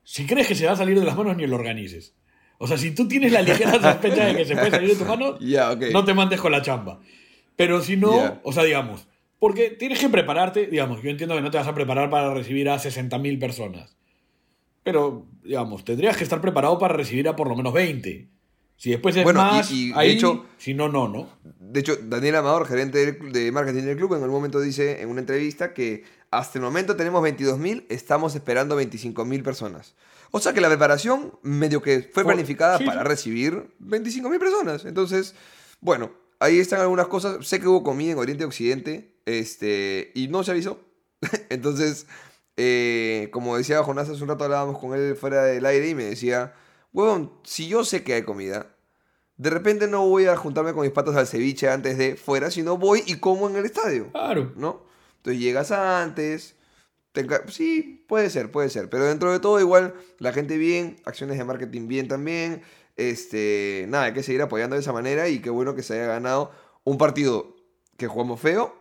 si 0.04 0.26
crees 0.26 0.46
que 0.46 0.54
se 0.54 0.66
va 0.66 0.72
a 0.72 0.76
salir 0.76 0.98
de 0.98 1.06
las 1.06 1.16
manos, 1.16 1.36
ni 1.36 1.46
lo 1.46 1.56
organices. 1.56 2.14
O 2.58 2.66
sea, 2.66 2.76
si 2.76 2.92
tú 2.92 3.08
tienes 3.08 3.32
la 3.32 3.42
ligera 3.42 3.72
sospecha 3.80 4.26
de 4.26 4.36
que 4.36 4.44
se 4.44 4.54
puede 4.54 4.70
salir 4.70 4.90
de 4.90 4.96
tus 4.96 5.06
manos, 5.06 5.40
no 5.92 6.04
te 6.04 6.14
mandes 6.14 6.40
con 6.40 6.52
la 6.52 6.62
chamba. 6.62 7.00
Pero 7.56 7.80
si 7.80 7.96
no, 7.96 8.40
o 8.42 8.52
sea, 8.52 8.64
digamos, 8.64 9.08
porque 9.42 9.70
tienes 9.70 9.98
que 9.98 10.08
prepararte, 10.08 10.66
digamos, 10.68 11.02
yo 11.02 11.10
entiendo 11.10 11.34
que 11.34 11.40
no 11.42 11.50
te 11.50 11.58
vas 11.58 11.66
a 11.66 11.74
preparar 11.74 12.08
para 12.10 12.32
recibir 12.32 12.70
a 12.70 12.78
60.000 12.78 13.40
personas. 13.40 13.96
Pero, 14.84 15.26
digamos, 15.42 15.84
tendrías 15.84 16.16
que 16.16 16.22
estar 16.22 16.40
preparado 16.40 16.78
para 16.78 16.94
recibir 16.94 17.26
a 17.26 17.34
por 17.34 17.48
lo 17.48 17.56
menos 17.56 17.72
20. 17.72 18.28
Si 18.76 18.90
después 18.90 19.16
es 19.16 19.24
Bueno, 19.24 19.40
más, 19.40 19.68
y 19.72 19.88
de 19.88 19.98
ahí, 19.98 20.10
hecho- 20.12 20.46
si 20.58 20.74
no, 20.74 20.88
no, 20.88 21.08
¿no? 21.08 21.28
De 21.58 21.80
hecho, 21.80 21.96
Daniel 22.04 22.36
Amador, 22.36 22.68
gerente 22.68 23.10
de 23.14 23.50
marketing 23.50 23.82
del 23.82 23.96
club, 23.96 24.14
en 24.14 24.22
algún 24.22 24.36
momento 24.38 24.60
dice 24.60 25.02
en 25.02 25.08
una 25.08 25.18
entrevista 25.20 25.74
que 25.74 26.04
hasta 26.30 26.58
el 26.60 26.64
momento 26.64 26.94
tenemos 26.94 27.20
22.000, 27.24 27.84
estamos 27.88 28.36
esperando 28.36 28.76
25.000 28.80 29.42
personas. 29.42 29.96
O 30.30 30.38
sea 30.38 30.52
que 30.52 30.60
la 30.60 30.68
preparación 30.68 31.32
medio 31.42 31.82
que 31.82 32.02
fue 32.02 32.22
Fue- 32.22 32.24
planificada 32.26 32.78
sí, 32.78 32.84
para 32.84 33.02
sí. 33.02 33.08
recibir 33.08 33.70
25.000 33.80 34.38
personas. 34.38 34.84
Entonces, 34.84 35.34
bueno, 35.80 36.12
ahí 36.38 36.58
están 36.60 36.80
algunas 36.80 37.08
cosas. 37.08 37.44
Sé 37.44 37.58
que 37.60 37.66
hubo 37.66 37.82
comida 37.82 38.12
en 38.12 38.18
Oriente 38.18 38.44
y 38.44 38.46
Occidente 38.46 39.11
este, 39.26 40.12
y 40.14 40.28
no 40.28 40.42
se 40.44 40.52
avisó. 40.52 40.80
Entonces, 41.50 42.06
eh, 42.56 43.28
como 43.32 43.56
decía 43.56 43.82
Jonás, 43.82 44.08
hace 44.08 44.22
un 44.22 44.28
rato 44.28 44.44
hablábamos 44.44 44.78
con 44.78 44.94
él 44.94 45.16
fuera 45.16 45.44
del 45.44 45.64
aire 45.66 45.88
y 45.88 45.94
me 45.94 46.04
decía, 46.04 46.54
huevón, 46.92 47.32
si 47.44 47.68
yo 47.68 47.84
sé 47.84 48.02
que 48.02 48.14
hay 48.14 48.22
comida, 48.22 48.74
de 49.36 49.50
repente 49.50 49.88
no 49.88 50.06
voy 50.06 50.26
a 50.26 50.36
juntarme 50.36 50.72
con 50.72 50.82
mis 50.82 50.92
patas 50.92 51.16
al 51.16 51.26
ceviche 51.26 51.68
antes 51.68 51.98
de 51.98 52.16
fuera, 52.16 52.50
sino 52.50 52.76
voy 52.76 53.02
y 53.06 53.16
como 53.16 53.48
en 53.48 53.56
el 53.56 53.64
estadio, 53.64 54.10
Claro. 54.12 54.52
¿no? 54.56 54.84
Entonces 55.16 55.40
llegas 55.40 55.70
antes, 55.70 56.56
te 57.12 57.26
sí, 57.48 58.04
puede 58.08 58.30
ser, 58.30 58.50
puede 58.50 58.70
ser, 58.70 58.88
pero 58.90 59.04
dentro 59.04 59.32
de 59.32 59.40
todo 59.40 59.60
igual 59.60 59.94
la 60.18 60.32
gente 60.32 60.58
bien, 60.58 60.96
acciones 61.04 61.38
de 61.38 61.44
marketing 61.44 61.88
bien 61.88 62.08
también, 62.08 62.62
este, 62.96 63.86
nada, 63.88 64.04
hay 64.04 64.12
que 64.12 64.22
seguir 64.22 64.42
apoyando 64.42 64.74
de 64.76 64.82
esa 64.82 64.92
manera 64.92 65.28
y 65.28 65.40
qué 65.40 65.50
bueno 65.50 65.74
que 65.74 65.82
se 65.82 65.94
haya 65.94 66.06
ganado 66.06 66.52
un 66.84 66.98
partido 66.98 67.56
que 67.96 68.06
jugamos 68.06 68.40
feo, 68.40 68.74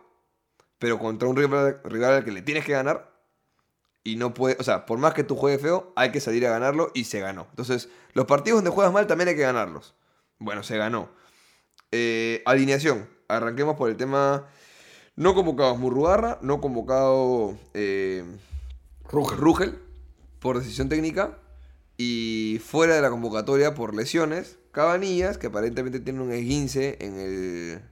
pero 0.82 0.98
contra 0.98 1.28
un 1.28 1.36
rival, 1.36 1.80
rival 1.84 2.14
al 2.14 2.24
que 2.24 2.32
le 2.32 2.42
tienes 2.42 2.64
que 2.64 2.72
ganar 2.72 3.14
y 4.02 4.16
no 4.16 4.34
puede, 4.34 4.56
o 4.58 4.64
sea, 4.64 4.84
por 4.84 4.98
más 4.98 5.14
que 5.14 5.22
tú 5.22 5.36
juegues 5.36 5.62
feo, 5.62 5.92
hay 5.94 6.10
que 6.10 6.18
salir 6.18 6.44
a 6.44 6.50
ganarlo 6.50 6.90
y 6.92 7.04
se 7.04 7.20
ganó. 7.20 7.46
Entonces, 7.50 7.88
los 8.14 8.26
partidos 8.26 8.56
donde 8.56 8.70
juegas 8.70 8.92
mal 8.92 9.06
también 9.06 9.28
hay 9.28 9.36
que 9.36 9.42
ganarlos. 9.42 9.94
Bueno, 10.40 10.64
se 10.64 10.76
ganó. 10.76 11.08
Eh, 11.92 12.42
alineación. 12.46 13.08
Arranquemos 13.28 13.76
por 13.76 13.90
el 13.90 13.96
tema. 13.96 14.48
No 15.14 15.36
convocado 15.36 15.76
Murrugarra, 15.76 16.40
no 16.42 16.60
convocado 16.60 17.56
eh, 17.74 18.24
Ruge. 19.08 19.36
Rugel 19.36 19.78
por 20.40 20.58
decisión 20.58 20.88
técnica 20.88 21.38
y 21.96 22.60
fuera 22.60 22.96
de 22.96 23.02
la 23.02 23.10
convocatoria 23.10 23.76
por 23.76 23.94
lesiones, 23.94 24.58
Cabanillas, 24.72 25.38
que 25.38 25.46
aparentemente 25.46 26.00
tiene 26.00 26.22
un 26.22 26.32
esguince 26.32 26.96
en 27.00 27.20
el, 27.20 27.82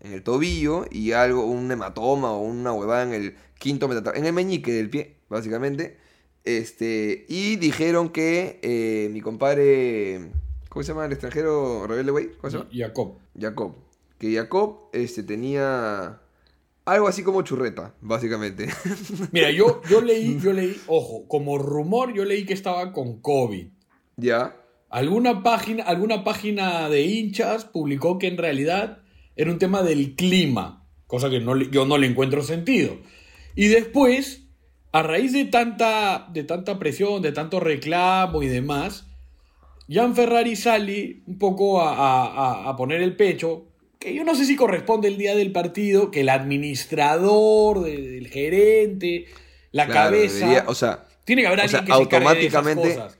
en 0.00 0.12
el 0.12 0.22
tobillo 0.22 0.86
y 0.90 1.12
algo, 1.12 1.44
un 1.44 1.70
hematoma 1.70 2.32
o 2.32 2.42
una 2.42 2.72
huevada 2.72 3.02
en 3.02 3.14
el 3.14 3.36
quinto 3.58 3.88
metatarsal, 3.88 4.20
en 4.20 4.26
el 4.26 4.32
meñique 4.32 4.72
del 4.72 4.90
pie, 4.90 5.16
básicamente. 5.28 5.98
Este, 6.44 7.26
y 7.28 7.56
dijeron 7.56 8.10
que 8.10 8.58
eh, 8.62 9.08
mi 9.12 9.20
compadre, 9.20 10.30
¿cómo 10.68 10.82
se 10.82 10.92
llama 10.92 11.06
el 11.06 11.12
extranjero 11.12 11.86
rebelde, 11.86 12.10
güey? 12.12 12.28
¿Cómo 12.40 12.50
se 12.50 12.58
llama? 12.58 12.70
Jacob. 12.72 13.18
Jacob. 13.38 13.74
Que 14.18 14.34
Jacob 14.34 14.88
este, 14.92 15.22
tenía 15.22 16.20
algo 16.84 17.06
así 17.06 17.22
como 17.22 17.42
churreta, 17.42 17.94
básicamente. 18.00 18.68
Mira, 19.32 19.50
yo, 19.50 19.82
yo 19.90 20.00
leí, 20.00 20.40
yo 20.40 20.52
leí, 20.52 20.80
ojo, 20.86 21.28
como 21.28 21.58
rumor, 21.58 22.14
yo 22.14 22.24
leí 22.24 22.46
que 22.46 22.54
estaba 22.54 22.92
con 22.92 23.20
COVID. 23.20 23.66
ya. 24.16 24.56
Alguna 24.90 25.42
página, 25.42 25.82
alguna 25.84 26.24
página 26.24 26.88
de 26.88 27.02
hinchas 27.02 27.66
publicó 27.66 28.18
que 28.18 28.26
en 28.26 28.38
realidad 28.38 29.02
era 29.38 29.50
un 29.50 29.58
tema 29.58 29.82
del 29.82 30.14
clima, 30.14 30.86
cosa 31.06 31.30
que 31.30 31.40
no, 31.40 31.56
yo 31.56 31.86
no 31.86 31.96
le 31.96 32.06
encuentro 32.06 32.42
sentido. 32.42 32.98
Y 33.56 33.68
después, 33.68 34.42
a 34.92 35.02
raíz 35.02 35.32
de 35.32 35.46
tanta, 35.46 36.28
de 36.32 36.44
tanta 36.44 36.78
presión, 36.78 37.22
de 37.22 37.32
tanto 37.32 37.58
reclamo 37.60 38.42
y 38.42 38.48
demás, 38.48 39.06
Jan 39.90 40.14
Ferrari 40.14 40.54
sale 40.54 41.22
un 41.26 41.38
poco 41.38 41.80
a, 41.80 41.94
a- 41.94 42.26
a- 42.66 42.68
a 42.68 42.76
poner 42.76 43.00
el 43.00 43.16
pecho, 43.16 43.64
que 43.98 44.12
yo 44.14 44.22
no 44.24 44.34
sé 44.34 44.44
si 44.44 44.54
corresponde 44.54 45.08
el 45.08 45.16
día 45.16 45.34
del 45.34 45.50
partido, 45.52 46.10
que 46.10 46.20
el 46.20 46.28
administrador, 46.28 47.80
del 47.84 48.28
gerente, 48.28 49.24
la 49.72 49.86
Claro, 49.86 50.10
cabeza... 50.10 50.46
debería- 50.46 50.64
o 50.68 50.74
sea, 50.74 51.04
tiene 51.24 51.42
que 51.42 51.48
haber 51.48 51.60
o 51.60 51.62
alguien 51.62 51.80
sea, 51.80 51.84
que 51.86 51.92
se 51.94 52.02
encargue 52.02 52.40
de 52.40 52.46
esas 52.46 52.54
automáticamente- 52.66 52.94
cosas. 52.96 53.17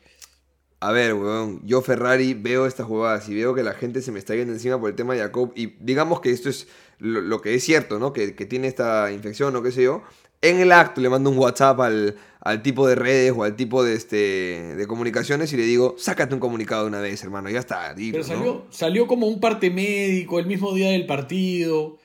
A 0.80 0.92
ver, 0.92 1.14
weón, 1.14 1.60
yo 1.64 1.82
Ferrari 1.82 2.34
veo 2.34 2.64
estas 2.66 2.86
jugadas 2.86 3.28
y 3.28 3.34
veo 3.34 3.54
que 3.54 3.62
la 3.64 3.72
gente 3.74 4.00
se 4.00 4.12
me 4.12 4.18
está 4.20 4.34
yendo 4.36 4.52
encima 4.52 4.78
por 4.78 4.90
el 4.90 4.96
tema 4.96 5.14
de 5.14 5.20
Jacob 5.20 5.52
y 5.56 5.74
digamos 5.80 6.20
que 6.20 6.30
esto 6.30 6.48
es 6.48 6.68
lo, 6.98 7.20
lo 7.20 7.40
que 7.40 7.54
es 7.54 7.64
cierto, 7.64 7.98
¿no? 7.98 8.12
Que, 8.12 8.34
que 8.36 8.46
tiene 8.46 8.68
esta 8.68 9.10
infección 9.10 9.54
o 9.56 9.62
qué 9.62 9.72
sé 9.72 9.82
yo. 9.82 10.02
En 10.40 10.60
el 10.60 10.70
acto 10.70 11.00
le 11.00 11.08
mando 11.08 11.30
un 11.30 11.38
WhatsApp 11.38 11.80
al, 11.80 12.16
al 12.40 12.62
tipo 12.62 12.86
de 12.86 12.94
redes 12.94 13.32
o 13.36 13.42
al 13.42 13.56
tipo 13.56 13.82
de, 13.82 13.94
este, 13.94 14.76
de 14.76 14.86
comunicaciones 14.86 15.52
y 15.52 15.56
le 15.56 15.64
digo, 15.64 15.96
sácate 15.98 16.32
un 16.34 16.40
comunicado 16.40 16.82
de 16.82 16.88
una 16.90 17.00
vez, 17.00 17.24
hermano, 17.24 17.50
ya 17.50 17.58
está. 17.58 17.92
dilo, 17.92 18.12
Pero 18.20 18.22
¿no? 18.28 18.34
salió, 18.34 18.66
salió 18.70 19.06
como 19.08 19.26
un 19.26 19.40
parte 19.40 19.70
médico 19.70 20.38
el 20.38 20.46
mismo 20.46 20.72
día 20.74 20.90
del 20.90 21.06
partido. 21.06 21.98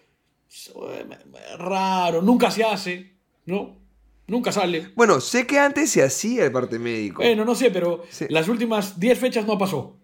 Raro, 1.59 2.21
nunca 2.21 2.49
se 2.51 2.63
hace, 2.63 3.13
¿no? 3.45 3.82
Nunca 4.27 4.51
sale. 4.51 4.87
Bueno, 4.95 5.19
sé 5.19 5.45
que 5.45 5.59
antes 5.59 5.89
se 5.89 6.01
hacía 6.03 6.45
el 6.45 6.51
parte 6.51 6.79
médico. 6.79 7.21
Bueno, 7.21 7.43
no 7.45 7.55
sé, 7.55 7.71
pero 7.71 8.03
Sí. 8.09 8.25
las 8.29 8.47
últimas 8.47 8.99
10 8.99 9.19
fechas 9.19 9.45
no 9.45 9.57
pasó. 9.57 9.97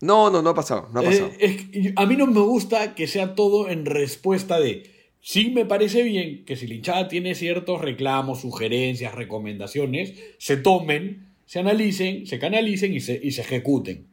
No, 0.00 0.30
no, 0.30 0.40
no 0.40 0.50
ha 0.50 0.54
pasado, 0.54 0.88
no 0.94 1.00
ha 1.00 1.02
pasado. 1.02 1.26
Eh, 1.26 1.36
es 1.40 1.56
que 1.66 1.92
a 1.94 2.06
mí 2.06 2.16
no 2.16 2.26
me 2.26 2.40
gusta 2.40 2.94
que 2.94 3.06
sea 3.06 3.34
todo 3.34 3.68
en 3.68 3.84
respuesta 3.84 4.58
de. 4.58 4.90
Sí 5.20 5.50
me 5.50 5.66
parece 5.66 6.02
bien 6.02 6.46
que 6.46 6.56
si 6.56 6.66
la 6.66 6.72
hinchada 6.74 7.08
tiene 7.08 7.34
ciertos 7.34 7.82
reclamos, 7.82 8.40
sugerencias, 8.40 9.14
recomendaciones, 9.14 10.14
se 10.38 10.56
tomen, 10.56 11.34
se 11.44 11.58
analicen, 11.58 12.26
se 12.26 12.38
canalicen 12.38 12.94
y 12.94 13.00
se, 13.00 13.20
y 13.22 13.32
se 13.32 13.42
ejecuten. 13.42 14.06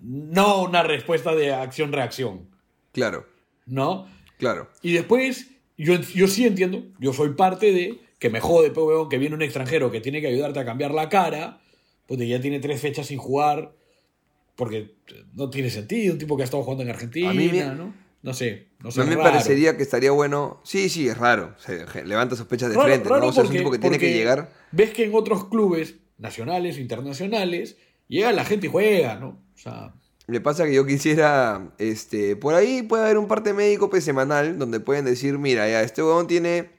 No 0.00 0.62
una 0.62 0.82
respuesta 0.82 1.34
de 1.34 1.52
acción-reacción, 1.52 2.48
Claro, 2.92 3.26
¿no? 3.66 4.06
claro. 4.38 4.70
Y 4.82 4.92
después, 4.92 5.50
yo, 5.76 6.00
yo 6.00 6.28
sí 6.28 6.46
entiendo, 6.46 6.84
yo 7.00 7.12
soy 7.12 7.30
parte 7.34 7.72
de 7.72 7.98
que 8.22 8.30
me 8.30 8.38
jode, 8.40 8.70
pues, 8.70 8.86
weón, 8.86 9.08
que 9.08 9.18
viene 9.18 9.34
un 9.34 9.42
extranjero 9.42 9.90
que 9.90 10.00
tiene 10.00 10.20
que 10.20 10.28
ayudarte 10.28 10.60
a 10.60 10.64
cambiar 10.64 10.92
la 10.94 11.08
cara, 11.08 11.60
porque 12.06 12.28
ya 12.28 12.40
tiene 12.40 12.60
tres 12.60 12.80
fechas 12.80 13.08
sin 13.08 13.18
jugar, 13.18 13.74
porque 14.54 14.94
no 15.34 15.50
tiene 15.50 15.70
sentido, 15.70 16.12
un 16.12 16.18
tipo 16.20 16.36
que 16.36 16.42
ha 16.42 16.44
estado 16.44 16.62
jugando 16.62 16.84
en 16.84 16.90
Argentina, 16.90 17.30
A 17.30 17.34
mí 17.34 17.48
me- 17.48 17.64
¿no? 17.64 17.92
No 18.22 18.32
sé, 18.32 18.68
no 18.78 18.92
sé. 18.92 19.00
A 19.00 19.04
mí 19.04 19.10
me 19.10 19.16
raro. 19.16 19.30
parecería 19.32 19.76
que 19.76 19.82
estaría 19.82 20.12
bueno. 20.12 20.60
Sí, 20.62 20.88
sí, 20.88 21.08
es 21.08 21.18
raro. 21.18 21.56
Se 21.58 22.04
levanta 22.04 22.36
sospechas 22.36 22.68
de 22.70 22.76
Raro- 22.76 22.86
frente, 22.88 23.08
raro 23.08 23.22
¿no? 23.22 23.26
O 23.30 23.32
sea, 23.32 23.42
es 23.42 23.50
un 23.50 23.56
tipo 23.56 23.70
que 23.72 23.80
tiene 23.80 23.98
que 23.98 24.12
llegar. 24.12 24.52
Ves 24.70 24.90
que 24.90 25.04
en 25.06 25.14
otros 25.16 25.48
clubes, 25.48 25.96
nacionales 26.18 26.76
o 26.76 26.80
internacionales, 26.80 27.76
llega 28.06 28.30
la 28.30 28.44
gente 28.44 28.68
y 28.68 28.70
juega, 28.70 29.16
¿no? 29.16 29.42
O 29.52 29.58
sea, 29.58 29.94
Me 30.28 30.40
pasa 30.40 30.64
que 30.66 30.72
yo 30.74 30.86
quisiera, 30.86 31.74
este, 31.78 32.36
por 32.36 32.54
ahí 32.54 32.82
puede 32.84 33.02
haber 33.02 33.18
un 33.18 33.26
parte 33.26 33.52
médico 33.52 33.90
pues, 33.90 34.04
semanal 34.04 34.56
donde 34.56 34.78
pueden 34.78 35.04
decir, 35.04 35.36
mira, 35.38 35.68
ya, 35.68 35.82
este 35.82 36.00
huevón 36.00 36.28
tiene 36.28 36.70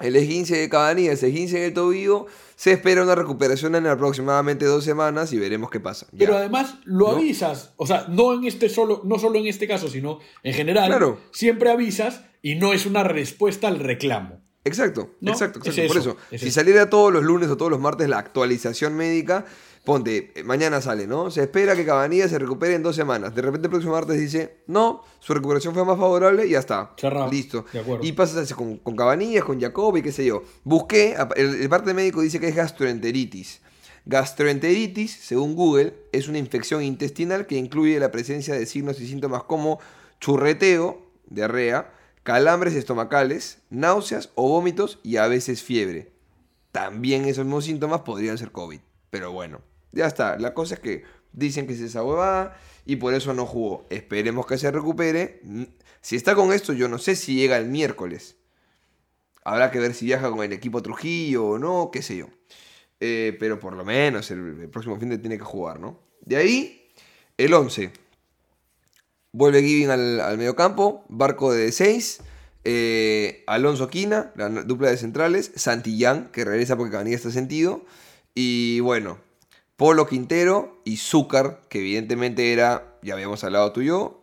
el 0.00 0.16
esguince 0.16 0.56
de 0.56 0.68
Cabanillas, 0.68 1.22
el 1.22 1.30
esguince 1.30 1.58
en 1.58 1.64
el 1.64 1.74
tobillo, 1.74 2.26
se 2.54 2.72
espera 2.72 3.02
una 3.02 3.14
recuperación 3.14 3.74
en 3.74 3.86
aproximadamente 3.86 4.64
dos 4.64 4.84
semanas 4.84 5.32
y 5.32 5.38
veremos 5.38 5.70
qué 5.70 5.80
pasa. 5.80 6.06
Ya. 6.12 6.18
Pero 6.18 6.36
además 6.36 6.76
lo 6.84 7.08
¿No? 7.12 7.16
avisas, 7.16 7.72
o 7.76 7.86
sea, 7.86 8.06
no 8.08 8.32
en 8.34 8.44
este 8.44 8.68
solo, 8.68 9.02
no 9.04 9.18
solo 9.18 9.38
en 9.38 9.46
este 9.46 9.66
caso, 9.68 9.88
sino 9.88 10.18
en 10.42 10.54
general, 10.54 10.88
Claro. 10.88 11.20
siempre 11.32 11.70
avisas 11.70 12.22
y 12.42 12.54
no 12.56 12.72
es 12.72 12.86
una 12.86 13.04
respuesta 13.04 13.68
al 13.68 13.78
reclamo. 13.78 14.40
Exacto, 14.64 15.10
¿No? 15.20 15.30
exacto, 15.32 15.60
Es 15.60 15.68
exacto. 15.68 15.88
Por 15.88 15.96
eso, 15.98 16.10
eso, 16.10 16.18
es 16.32 16.40
si 16.40 16.48
eso. 16.48 16.54
saliera 16.56 16.90
todos 16.90 17.12
los 17.12 17.22
lunes 17.22 17.48
o 17.50 17.56
todos 17.56 17.70
los 17.70 17.80
martes 17.80 18.08
la 18.08 18.18
actualización 18.18 18.94
médica, 18.96 19.44
ponte, 19.86 20.32
eh, 20.34 20.42
mañana 20.42 20.80
sale, 20.82 21.06
¿no? 21.06 21.30
Se 21.30 21.42
espera 21.42 21.76
que 21.76 21.86
Cabanilla 21.86 22.28
se 22.28 22.40
recupere 22.40 22.74
en 22.74 22.82
dos 22.82 22.96
semanas. 22.96 23.34
De 23.34 23.40
repente 23.40 23.68
el 23.68 23.70
próximo 23.70 23.92
martes 23.92 24.18
dice, 24.18 24.58
no, 24.66 25.02
su 25.20 25.32
recuperación 25.32 25.72
fue 25.72 25.84
más 25.84 25.96
favorable 25.96 26.44
y 26.44 26.50
ya 26.50 26.58
está. 26.58 26.92
Cerrado. 26.98 27.30
Listo. 27.30 27.64
Y 28.02 28.12
pasas 28.12 28.52
con, 28.52 28.78
con 28.78 28.96
Cabanillas, 28.96 29.44
con 29.44 29.60
Jacob 29.60 29.96
y 29.96 30.02
qué 30.02 30.10
sé 30.10 30.26
yo. 30.26 30.42
Busqué, 30.64 31.16
el, 31.36 31.62
el 31.62 31.68
parte 31.68 31.94
médico 31.94 32.20
dice 32.20 32.40
que 32.40 32.48
es 32.48 32.56
gastroenteritis. 32.56 33.62
Gastroenteritis, 34.06 35.12
según 35.12 35.54
Google, 35.54 35.94
es 36.10 36.26
una 36.26 36.38
infección 36.38 36.82
intestinal 36.82 37.46
que 37.46 37.56
incluye 37.56 37.98
la 38.00 38.10
presencia 38.10 38.54
de 38.54 38.66
signos 38.66 39.00
y 39.00 39.06
síntomas 39.06 39.44
como 39.44 39.78
churreteo, 40.20 41.00
diarrea, 41.28 41.92
calambres 42.24 42.74
estomacales, 42.74 43.58
náuseas 43.70 44.30
o 44.34 44.48
vómitos 44.48 44.98
y 45.04 45.18
a 45.18 45.28
veces 45.28 45.62
fiebre. 45.62 46.10
También 46.72 47.24
esos 47.24 47.44
mismos 47.44 47.66
síntomas 47.66 48.00
podrían 48.00 48.36
ser 48.36 48.50
COVID. 48.50 48.80
Pero 49.10 49.30
bueno, 49.32 49.60
ya 49.96 50.06
está. 50.06 50.38
La 50.38 50.54
cosa 50.54 50.74
es 50.74 50.80
que 50.80 51.04
dicen 51.32 51.66
que 51.66 51.74
es 51.74 51.80
esa 51.80 52.02
y 52.84 52.96
por 52.96 53.14
eso 53.14 53.34
no 53.34 53.46
jugó. 53.46 53.86
Esperemos 53.90 54.46
que 54.46 54.58
se 54.58 54.70
recupere. 54.70 55.40
Mm, 55.44 55.64
Si 56.00 56.16
está 56.16 56.34
con 56.34 56.52
esto, 56.52 56.72
yo 56.72 56.88
no 56.88 56.98
sé 56.98 57.16
si 57.16 57.34
llega 57.34 57.56
el 57.58 57.66
miércoles. 57.68 58.36
Habrá 59.44 59.70
que 59.70 59.78
ver 59.78 59.94
si 59.94 60.06
viaja 60.06 60.30
con 60.30 60.42
el 60.44 60.52
equipo 60.52 60.82
Trujillo 60.82 61.46
o 61.46 61.58
no, 61.58 61.90
qué 61.92 62.02
sé 62.02 62.16
yo. 62.16 62.26
eh, 63.00 63.36
pero 63.40 63.60
por 63.60 63.74
lo 63.74 63.84
menos 63.84 64.30
el, 64.30 64.38
el 64.62 64.70
próximo 64.70 64.98
fin 64.98 65.10
de 65.10 65.18
tiene 65.18 65.38
que 65.38 65.44
jugar, 65.44 65.80
¿no? 65.80 66.00
De 66.22 66.36
ahí, 66.36 66.88
el 67.38 67.52
11. 67.54 67.92
Vuelve 69.32 69.62
Giving 69.62 69.90
al, 69.90 70.20
al 70.20 70.38
mediocampo, 70.38 71.04
Barco 71.08 71.52
de 71.52 71.70
6, 71.72 72.20
eh, 72.64 73.44
Alonso 73.46 73.88
Quina, 73.88 74.32
la 74.36 74.48
dupla 74.48 74.90
de 74.90 74.96
centrales, 74.96 75.52
Santillán, 75.56 76.30
que 76.32 76.44
regresa 76.44 76.76
porque 76.76 76.92
Cabanilla 76.92 77.16
está 77.16 77.30
sentido, 77.30 77.84
y 78.34 78.80
bueno, 78.80 79.18
Polo 79.76 80.06
Quintero 80.06 80.80
y 80.84 80.96
Zúcar, 80.96 81.60
que 81.68 81.78
evidentemente 81.80 82.52
era, 82.52 82.98
ya 83.02 83.14
habíamos 83.14 83.44
hablado 83.44 83.72
tú 83.72 83.82
y 83.82 83.86
yo, 83.86 84.22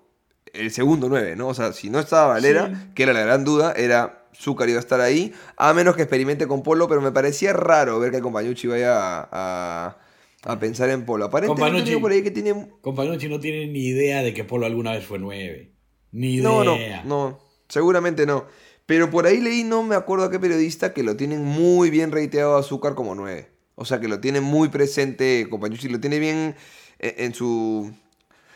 el 0.54 0.72
segundo 0.72 1.10
9, 1.10 1.36
¿no? 1.36 1.48
O 1.48 1.54
sea, 1.54 1.74
si 1.74 1.90
no 1.90 2.00
estaba 2.00 2.28
Valera, 2.28 2.68
Sí. 2.70 2.94
que 2.96 3.04
era 3.04 3.14
la 3.14 3.22
gran 3.22 3.44
duda, 3.44 3.74
era 3.74 4.26
Zúcar 4.36 4.68
iba 4.70 4.78
a 4.78 4.82
estar 4.82 5.00
ahí, 5.00 5.32
a 5.58 5.74
menos 5.74 5.96
que 5.96 6.02
experimente 6.04 6.48
con 6.48 6.64
Polo, 6.64 6.88
pero 6.88 7.02
me 7.02 7.12
parecía 7.12 7.54
raro 7.54 8.00
ver 8.00 8.12
que 8.12 8.22
Compañucci 8.22 8.68
vaya 8.68 8.98
a, 8.98 9.30
a- 9.32 9.98
a 10.46 10.60
pensar 10.60 10.90
en 10.90 11.06
Polo. 11.06 11.26
Aparentemente 11.26 11.88
digo 11.90 12.02
por 12.02 12.12
ahí 12.12 12.22
que 12.24 12.32
tiene... 12.32 12.70
Compañucci 12.82 13.30
no 13.30 13.40
tiene 13.40 13.68
ni 13.68 13.86
idea 13.86 14.22
de 14.24 14.34
que 14.34 14.44
Polo 14.44 14.66
alguna 14.66 14.92
vez 14.92 15.06
fue 15.06 15.18
9. 15.20 15.72
Ni 16.12 16.34
idea. 16.36 16.44
No, 16.44 16.64
no, 16.64 16.76
no, 17.06 17.40
seguramente 17.70 18.26
no. 18.26 18.46
Pero 18.86 19.10
por 19.10 19.26
ahí 19.26 19.40
leí, 19.40 19.64
no 19.64 19.84
me 19.84 19.96
acuerdo 19.96 20.26
a 20.26 20.32
qué 20.32 20.40
periodista, 20.40 20.94
que 20.94 21.04
lo 21.04 21.16
tienen 21.16 21.44
muy 21.46 21.90
bien 21.90 22.12
reiteado 22.12 22.58
a 22.58 22.60
Azúcar 22.60 22.96
como 22.96 23.16
9. 23.16 23.53
O 23.76 23.86
sea, 23.86 24.00
que 24.00 24.08
lo 24.08 24.20
tiene 24.20 24.40
muy 24.42 24.70
presente 24.70 25.48
Compañucci, 25.50 25.90
lo 25.90 26.00
tiene 26.00 26.20
bien 26.20 26.56
en, 27.00 27.14
en 27.18 27.34
su... 27.34 27.92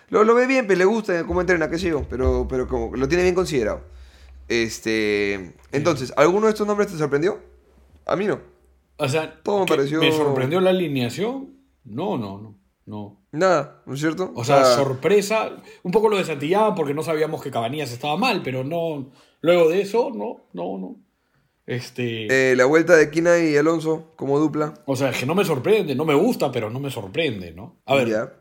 Lo, 0.09 0.23
lo 0.23 0.35
ve 0.35 0.47
bien, 0.47 0.67
pero 0.67 0.77
le 0.77 0.85
gusta 0.85 1.25
cómo 1.25 1.41
entrena, 1.41 1.69
qué 1.69 1.77
sé 1.77 1.89
yo, 1.89 2.03
pero, 2.09 2.47
pero 2.49 2.67
como 2.67 2.95
lo 2.95 3.07
tiene 3.07 3.23
bien 3.23 3.35
considerado. 3.35 3.81
Este, 4.47 5.53
entonces, 5.71 6.13
¿alguno 6.15 6.45
de 6.47 6.51
estos 6.53 6.65
nombres 6.67 6.89
te 6.91 6.97
sorprendió? 6.97 7.39
A 8.05 8.15
mí 8.15 8.25
no. 8.25 8.39
O 8.97 9.07
sea, 9.09 9.41
Todo 9.43 9.59
me 9.61 9.65
pareció- 9.65 9.99
¿me 9.99 10.11
sorprendió 10.11 10.61
la 10.61 10.69
alineación? 10.69 11.57
No, 11.83 12.17
no, 12.17 12.39
no. 12.41 12.55
no. 12.85 13.21
Nada, 13.31 13.83
¿no 13.85 13.93
es 13.93 13.99
cierto? 13.99 14.31
O 14.35 14.43
sea, 14.45 14.63
sorpresa. 14.63 15.57
Un 15.83 15.91
poco 15.91 16.09
lo 16.09 16.17
de 16.17 16.23
Santillán 16.23 16.73
porque 16.75 16.93
no 16.93 17.03
sabíamos 17.03 17.41
que 17.43 17.51
Cabanillas 17.51 17.91
estaba 17.91 18.15
mal, 18.17 18.41
pero 18.43 18.63
no. 18.63 19.11
Luego 19.41 19.69
de 19.69 19.81
eso, 19.81 20.09
no, 20.13 20.47
no, 20.53 20.77
no. 20.77 20.95
Este. 21.67 22.51
eh, 22.51 22.55
la 22.55 22.63
vuelta 22.65 22.95
de 22.95 23.11
Kina 23.11 23.37
y 23.39 23.55
Alonso 23.57 24.13
como 24.15 24.39
dupla. 24.39 24.73
O 24.85 24.95
sea, 24.95 25.09
es 25.09 25.17
que 25.17 25.25
no 25.25 25.35
me 25.35 25.43
sorprende, 25.45 25.93
no 25.95 26.05
me 26.05 26.15
gusta, 26.15 26.49
pero 26.51 26.69
no 26.69 26.79
me 26.79 26.89
sorprende, 26.89 27.51
¿no? 27.51 27.81
A 27.85 27.93
ver, 27.95 28.15
a 28.15 28.31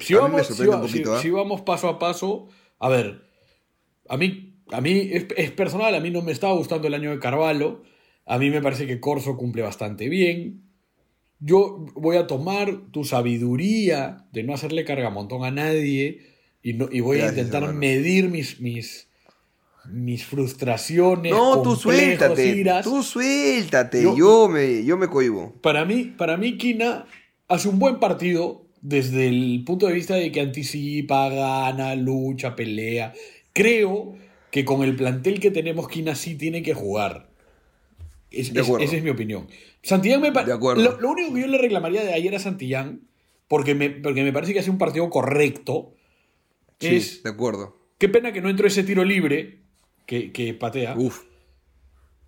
si, 0.00 0.14
me 0.14 0.18
vamos, 0.20 0.46
si, 0.46 0.54
sorprende 0.54 0.70
va- 0.70 0.76
un 0.80 0.86
poquito, 0.86 1.16
si- 1.16 1.22
si 1.22 1.30
vamos 1.30 1.60
paso 1.60 1.88
a 1.88 1.98
paso, 1.98 2.48
a 2.78 2.88
ver, 2.88 3.22
a 4.08 4.16
mí, 4.16 4.56
a 4.72 4.80
mí 4.80 5.10
es, 5.12 5.26
es 5.36 5.50
personal, 5.50 5.94
a 5.94 6.00
mí 6.00 6.10
no 6.10 6.22
me 6.22 6.32
estaba 6.32 6.54
gustando 6.54 6.88
el 6.88 6.94
año 6.94 7.10
de 7.10 7.18
Carvalho, 7.18 7.82
a 8.24 8.38
mí 8.38 8.48
me 8.48 8.62
parece 8.62 8.86
que 8.86 9.00
Corso 9.00 9.36
cumple 9.36 9.60
bastante 9.62 10.08
bien. 10.08 10.62
Yo 11.40 11.84
voy 11.94 12.16
a 12.16 12.26
tomar 12.26 12.90
tu 12.92 13.04
sabiduría 13.04 14.24
de 14.32 14.44
no 14.44 14.54
hacerle 14.54 14.84
cargamontón 14.84 15.44
a 15.44 15.50
nadie 15.50 16.20
y, 16.62 16.72
no, 16.74 16.88
y 16.90 17.00
voy 17.00 17.18
Gracias, 17.18 17.36
a 17.36 17.40
intentar 17.40 17.62
hermano. 17.64 17.78
medir 17.80 18.28
mis, 18.30 18.60
mis, 18.60 19.08
mis 19.90 20.24
frustraciones. 20.24 21.32
No, 21.32 21.62
tú 21.62 21.76
suéltate. 21.76 22.46
iras. 22.56 22.84
Tú 22.84 23.02
suéltate. 23.02 24.02
Yo- 24.02 24.16
Yo, 24.16 24.48
me, 24.48 24.84
yo 24.84 24.96
me 24.96 25.08
cohibo. 25.08 25.52
Para 25.60 25.84
mí, 25.84 26.04
para 26.16 26.36
mí, 26.36 26.56
Kina 26.56 27.06
hace 27.48 27.68
un 27.68 27.78
buen 27.78 27.98
partido 27.98 28.66
desde 28.80 29.28
el 29.28 29.62
punto 29.66 29.86
de 29.86 29.92
vista 29.94 30.14
de 30.14 30.30
que 30.32 30.40
anticipa, 30.40 31.28
gana, 31.28 31.94
lucha, 31.94 32.54
pelea. 32.56 33.12
Creo 33.52 34.14
que 34.50 34.64
con 34.64 34.82
el 34.82 34.96
plantel 34.96 35.40
que 35.40 35.50
tenemos, 35.50 35.88
Kina 35.88 36.14
sí 36.14 36.34
tiene 36.36 36.62
que 36.62 36.74
jugar. 36.74 37.28
Es- 38.30 38.50
es- 38.54 38.68
esa 38.80 38.96
es 38.96 39.02
mi 39.02 39.10
opinión. 39.10 39.46
Santillán 39.82 40.20
me 40.20 40.30
De 40.30 40.52
acuerdo. 40.52 40.82
Lo, 40.82 41.00
lo 41.00 41.10
único 41.10 41.34
que 41.34 41.40
yo 41.42 41.46
le 41.48 41.58
reclamaría 41.58 42.02
de 42.04 42.14
ayer 42.14 42.34
a 42.34 42.38
Santillán, 42.38 43.00
porque 43.48 43.74
me, 43.74 43.90
porque 43.90 44.22
me 44.22 44.32
parece 44.32 44.52
que 44.54 44.60
hace 44.60 44.70
un 44.70 44.78
partido 44.78 45.10
correcto, 45.10 45.92
Sí, 46.80 46.96
es. 46.96 47.22
de 47.22 47.30
acuerdo. 47.30 47.76
Qué 47.98 48.08
pena 48.08 48.32
que 48.32 48.40
no 48.40 48.48
entró 48.48 48.66
ese 48.66 48.82
tiro 48.84 49.04
libre 49.04 49.60
que, 50.06 50.32
que 50.32 50.54
patea. 50.54 50.94
Uf. 50.96 51.22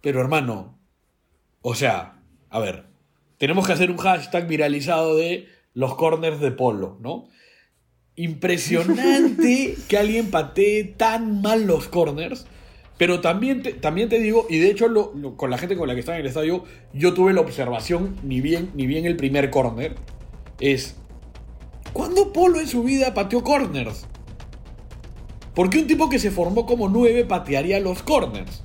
Pero 0.01 0.21
hermano, 0.21 0.79
o 1.63 1.75
sea, 1.75 2.21
a 2.51 2.59
ver, 2.61 2.87
tenemos 3.39 3.67
que 3.67 3.73
hacer 3.73 3.91
un 3.91 3.97
hashtag 3.99 4.47
viralizado 4.47 5.17
de 5.17 5.49
los 5.73 5.95
corners 5.97 6.41
de 6.41 6.51
polo, 6.53 6.99
¿no? 7.01 7.27
Impresionante 8.17 9.77
que 9.89 9.99
alguien 9.99 10.31
patee 10.31 10.85
tan 10.85 11.43
mal 11.43 11.67
los 11.67 11.89
corners, 11.89 12.47
pero 12.97 13.21
también 13.21 13.63
te, 13.63 13.73
también 13.73 14.09
te 14.09 14.19
digo, 14.21 14.47
y 14.49 14.59
de 14.59 14.71
hecho 14.71 14.89
lo- 14.89 15.13
lo- 15.17 15.37
con 15.37 15.51
la 15.51 15.59
gente 15.59 15.77
con 15.77 15.89
la 15.89 15.95
que 15.95 16.01
estaba 16.01 16.17
en 16.19 16.23
el 16.23 16.29
estadio, 16.29 16.65
yo 16.93 17.13
tuve 17.15 17.33
la 17.33 17.41
observación, 17.41 18.17
ni 18.23 18.41
bien, 18.41 18.71
ni 18.75 18.87
bien 18.87 19.05
el 19.07 19.17
primer 19.17 19.51
corner, 19.51 19.95
es, 20.61 20.97
¿cuándo 21.93 22.33
Polo 22.33 22.61
en 22.61 22.69
su 22.69 22.85
vida 22.85 23.15
pateó 23.15 23.43
corners? 23.43 24.07
¿Por 25.55 25.71
qué 25.71 25.79
un 25.79 25.87
tipo 25.87 26.09
que 26.09 26.19
se 26.19 26.31
formó 26.31 26.67
como 26.67 26.89
9 26.89 27.25
patearía 27.25 27.79
los 27.81 28.03
corners? 28.03 28.63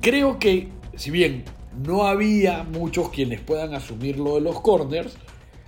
Creo 0.00 0.38
que, 0.38 0.68
si 0.96 1.10
bien 1.10 1.44
no 1.84 2.04
había 2.06 2.62
muchos 2.64 3.08
quienes 3.10 3.40
puedan 3.40 3.74
asumir 3.74 4.18
lo 4.18 4.36
de 4.36 4.40
los 4.42 4.60
corners, 4.60 5.16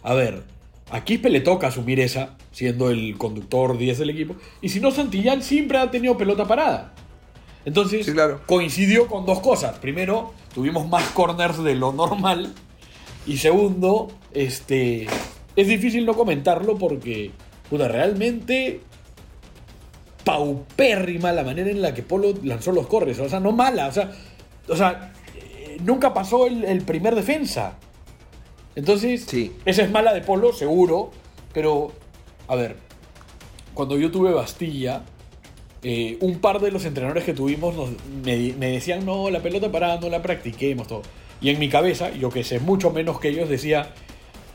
a 0.02 0.14
ver, 0.14 0.44
a 0.90 1.04
Quispe 1.04 1.28
le 1.30 1.40
toca 1.40 1.68
asumir 1.68 2.00
esa, 2.00 2.36
siendo 2.52 2.90
el 2.90 3.16
conductor 3.18 3.76
10 3.76 3.98
del 3.98 4.10
equipo, 4.10 4.36
y 4.60 4.68
si 4.68 4.80
no, 4.80 4.90
Santillán 4.90 5.42
siempre 5.42 5.78
ha 5.78 5.90
tenido 5.90 6.16
pelota 6.16 6.46
parada. 6.46 6.94
Entonces, 7.64 8.06
Sí, 8.06 8.12
claro. 8.12 8.40
coincidió 8.46 9.08
con 9.08 9.26
dos 9.26 9.40
cosas. 9.40 9.78
Primero, 9.78 10.32
tuvimos 10.54 10.88
más 10.88 11.04
corners 11.10 11.62
de 11.62 11.74
lo 11.74 11.92
normal. 11.92 12.54
Y 13.26 13.36
segundo, 13.38 14.08
este, 14.32 15.06
es 15.56 15.68
difícil 15.68 16.06
no 16.06 16.14
comentarlo 16.14 16.78
porque, 16.78 17.32
puta, 17.70 17.88
realmente 17.88 18.80
paupérrima 20.24 21.32
la 21.32 21.42
manera 21.44 21.70
en 21.70 21.80
la 21.82 21.94
que 21.94 22.02
Polo 22.02 22.34
lanzó 22.42 22.72
los 22.72 22.86
corners. 22.86 23.18
O 23.20 23.28
sea, 23.28 23.40
no 23.40 23.52
mala. 23.52 23.88
O 23.88 23.92
sea, 23.92 24.10
o 24.68 24.76
sea 24.76 25.12
eh, 25.36 25.78
nunca 25.82 26.12
pasó 26.12 26.46
el, 26.46 26.64
el 26.64 26.82
primer 26.82 27.14
defensa. 27.14 27.74
Entonces, 28.74 29.24
Sí. 29.24 29.52
esa 29.64 29.82
es 29.82 29.90
mala 29.90 30.12
de 30.14 30.20
Polo, 30.20 30.52
seguro. 30.52 31.10
Pero, 31.52 31.92
a 32.46 32.54
ver, 32.54 32.76
cuando 33.74 33.96
yo 33.96 34.10
tuve 34.10 34.32
Bastilla, 34.32 35.02
eh, 35.82 36.18
un 36.20 36.38
par 36.40 36.60
de 36.60 36.70
los 36.70 36.84
entrenadores 36.84 37.24
que 37.24 37.32
tuvimos 37.32 37.74
nos- 37.74 37.90
me, 38.24 38.52
me 38.58 38.70
decían, 38.72 39.04
no, 39.06 39.30
la 39.30 39.40
pelota 39.40 39.72
parada 39.72 39.98
no 40.00 40.08
la 40.10 40.20
practiquemos, 40.22 40.86
todo. 40.88 41.02
Y 41.40 41.50
en 41.50 41.58
mi 41.58 41.68
cabeza, 41.68 42.10
yo 42.10 42.30
que 42.30 42.44
sé 42.44 42.60
mucho 42.60 42.90
menos 42.90 43.18
que 43.18 43.28
ellos, 43.28 43.48
decía, 43.48 43.94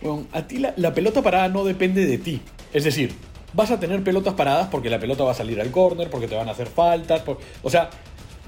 "Weón, 0.04 0.28
a 0.32 0.42
ti 0.44 0.58
la, 0.58 0.74
la 0.78 0.94
pelota 0.94 1.22
parada 1.22 1.48
no 1.50 1.64
depende 1.64 2.06
de 2.06 2.18
ti. 2.18 2.42
Es 2.74 2.84
decir, 2.84 3.14
vas 3.54 3.72
a 3.72 3.80
tener 3.80 4.04
pelotas 4.04 4.34
paradas 4.34 4.68
porque 4.70 4.90
la 4.90 5.00
pelota 5.00 5.24
va 5.24 5.32
a 5.32 5.36
salir 5.36 5.60
al 5.62 5.72
córner, 5.72 6.10
porque 6.10 6.28
te 6.28 6.36
van 6.36 6.48
a 6.50 6.52
hacer 6.52 6.68
faltas. 6.68 7.22
por- 7.22 7.40
o 7.62 7.70
sea, 7.70 7.90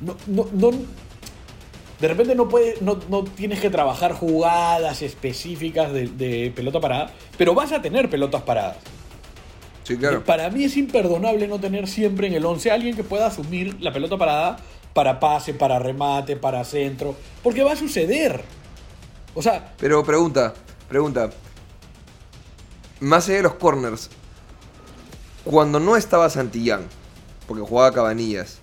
no, 0.02 0.16
no, 0.28 0.48
no- 0.54 0.72
de 2.00 2.08
repente 2.10 2.36
no, 2.36 2.50
puede, 2.50 2.76
no, 2.82 3.00
no 3.10 3.24
tienes 3.24 3.62
que 3.62 3.70
trabajar 3.70 4.12
jugadas 4.14 5.02
específicas 5.02 5.94
de, 5.94 6.08
de 6.10 6.52
pelota 6.54 6.80
parada, 6.82 7.12
pero 7.38 7.54
vas 7.56 7.72
a 7.72 7.82
tener 7.82 8.10
pelotas 8.10 8.42
paradas. 8.42 8.78
Sí, 9.84 9.96
claro. 9.98 10.24
Para 10.24 10.50
mí 10.50 10.64
es 10.66 10.76
imperdonable 10.78 11.48
no 11.48 11.60
tener 11.60 11.88
siempre 11.88 12.28
en 12.28 12.34
el 12.34 12.46
11 12.46 12.72
alguien 12.72 12.96
que 12.96 13.04
pueda 13.04 13.28
asumir 13.28 13.78
la 13.82 13.94
pelota 13.94 14.18
parada 14.18 14.58
para 14.94 15.20
pase, 15.20 15.54
para 15.54 15.78
remate, 15.80 16.36
para 16.36 16.64
centro, 16.64 17.16
porque 17.44 17.64
va 17.64 17.74
a 17.74 17.76
suceder. 17.76 18.42
O 19.34 19.42
sea, 19.42 19.74
Pero 19.78 20.04
pregunta, 20.04 20.54
pregunta. 20.90 21.30
Más 23.06 23.28
allá 23.28 23.38
de 23.38 23.44
los 23.44 23.54
corners, 23.56 24.10
cuando 25.44 25.80
no 25.80 25.96
estaba 25.96 26.30
Santillán, 26.30 26.82
porque 27.48 27.62
jugaba 27.64 27.92
Cabanillas, 27.94 28.60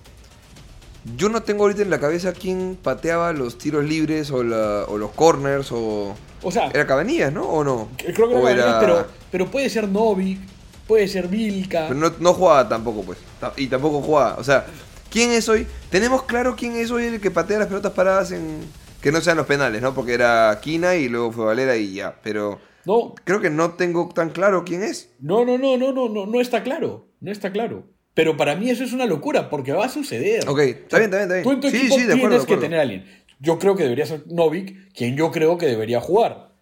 yo 1.16 1.28
no 1.28 1.42
tengo 1.42 1.62
ahorita 1.64 1.82
en 1.82 1.90
la 1.90 2.00
cabeza 2.00 2.32
quién 2.32 2.76
pateaba 2.80 3.32
los 3.32 3.58
tiros 3.58 3.84
libres 3.84 4.30
o, 4.30 4.42
la- 4.42 4.84
o 4.88 4.98
los 4.98 5.10
corners 5.12 5.70
o... 5.72 6.14
o 6.42 6.50
sea, 6.52 6.68
Era 6.74 6.86
Cabanillas, 6.86 7.32
¿no? 7.32 7.44
¿O 7.44 7.62
no? 7.64 7.88
creo 7.96 8.14
que 8.28 8.34
era 8.34 8.38
O 8.38 8.42
Gabriel, 8.42 8.74
pero, 8.80 9.06
pero 9.30 9.50
puede 9.50 9.68
ser 9.70 9.88
Novik, 9.88 10.40
puede 10.86 11.06
ser 11.08 11.28
Vilca. 11.28 11.86
Pero 11.88 12.00
no, 12.00 12.12
no 12.18 12.34
jugaba 12.34 12.68
tampoco, 12.68 13.02
pues. 13.02 13.18
Y 13.56 13.66
tampoco 13.68 14.00
jugaba. 14.02 14.36
O 14.38 14.44
sea, 14.44 14.66
¿quién 15.10 15.30
es 15.30 15.48
hoy? 15.48 15.66
Tenemos 15.90 16.24
claro 16.24 16.56
quién 16.56 16.76
es 16.76 16.90
hoy 16.90 17.04
el 17.06 17.20
que 17.20 17.30
patea 17.30 17.58
las 17.60 17.68
pelotas 17.68 17.92
paradas 17.92 18.32
en... 18.32 18.60
Que 19.00 19.10
no 19.10 19.20
sean 19.20 19.36
los 19.36 19.46
penales, 19.46 19.82
¿no? 19.82 19.94
Porque 19.94 20.14
era 20.14 20.56
Quina 20.62 20.94
y 20.94 21.08
luego 21.08 21.32
fue 21.32 21.44
Valera 21.46 21.76
y 21.76 21.94
ya. 21.94 22.14
Pero 22.22 22.60
No, 22.84 23.14
creo 23.24 23.40
que 23.40 23.50
no 23.50 23.72
tengo 23.74 24.08
tan 24.08 24.30
claro 24.30 24.64
quién 24.64 24.82
es. 24.82 25.12
no, 25.20 25.44
no, 25.44 25.58
no, 25.58 25.76
no, 25.76 25.92
no, 25.92 26.08
no, 26.08 26.26
no 26.26 26.40
está 26.40 26.62
claro. 26.62 27.06
No 27.20 27.30
está 27.30 27.52
claro. 27.52 27.84
Pero 28.14 28.36
para 28.36 28.56
mí 28.56 28.68
eso 28.68 28.84
es 28.84 28.92
una 28.92 29.06
locura, 29.06 29.48
porque 29.48 29.72
va 29.72 29.86
a 29.86 29.88
suceder. 29.88 30.46
Ok, 30.48 30.58
está 30.58 30.98
bien, 30.98 31.10
está 31.12 31.18
bien, 31.18 31.22
está 31.22 31.34
bien. 31.34 31.42
Tú 31.44 31.50
en 31.52 31.60
tu 31.60 31.70
Sí, 31.70 31.76
equipo 31.76 31.94
sí, 31.94 32.02
de 32.02 32.12
acuerdo, 32.12 32.28
tienes 32.28 32.46
de 32.46 32.54
que 32.54 32.60
tener 32.60 32.78
a 32.78 32.82
alguien. 32.82 33.04
Yo 33.38 33.58
creo 33.58 33.74
que 33.74 33.84
debería 33.84 34.06
ser 34.06 34.24
Novik, 34.26 34.92
quien 34.92 35.16
yo 35.16 35.30
creo 35.30 35.56
que 35.56 35.66
debería 35.66 36.00
jugar. 36.00 36.52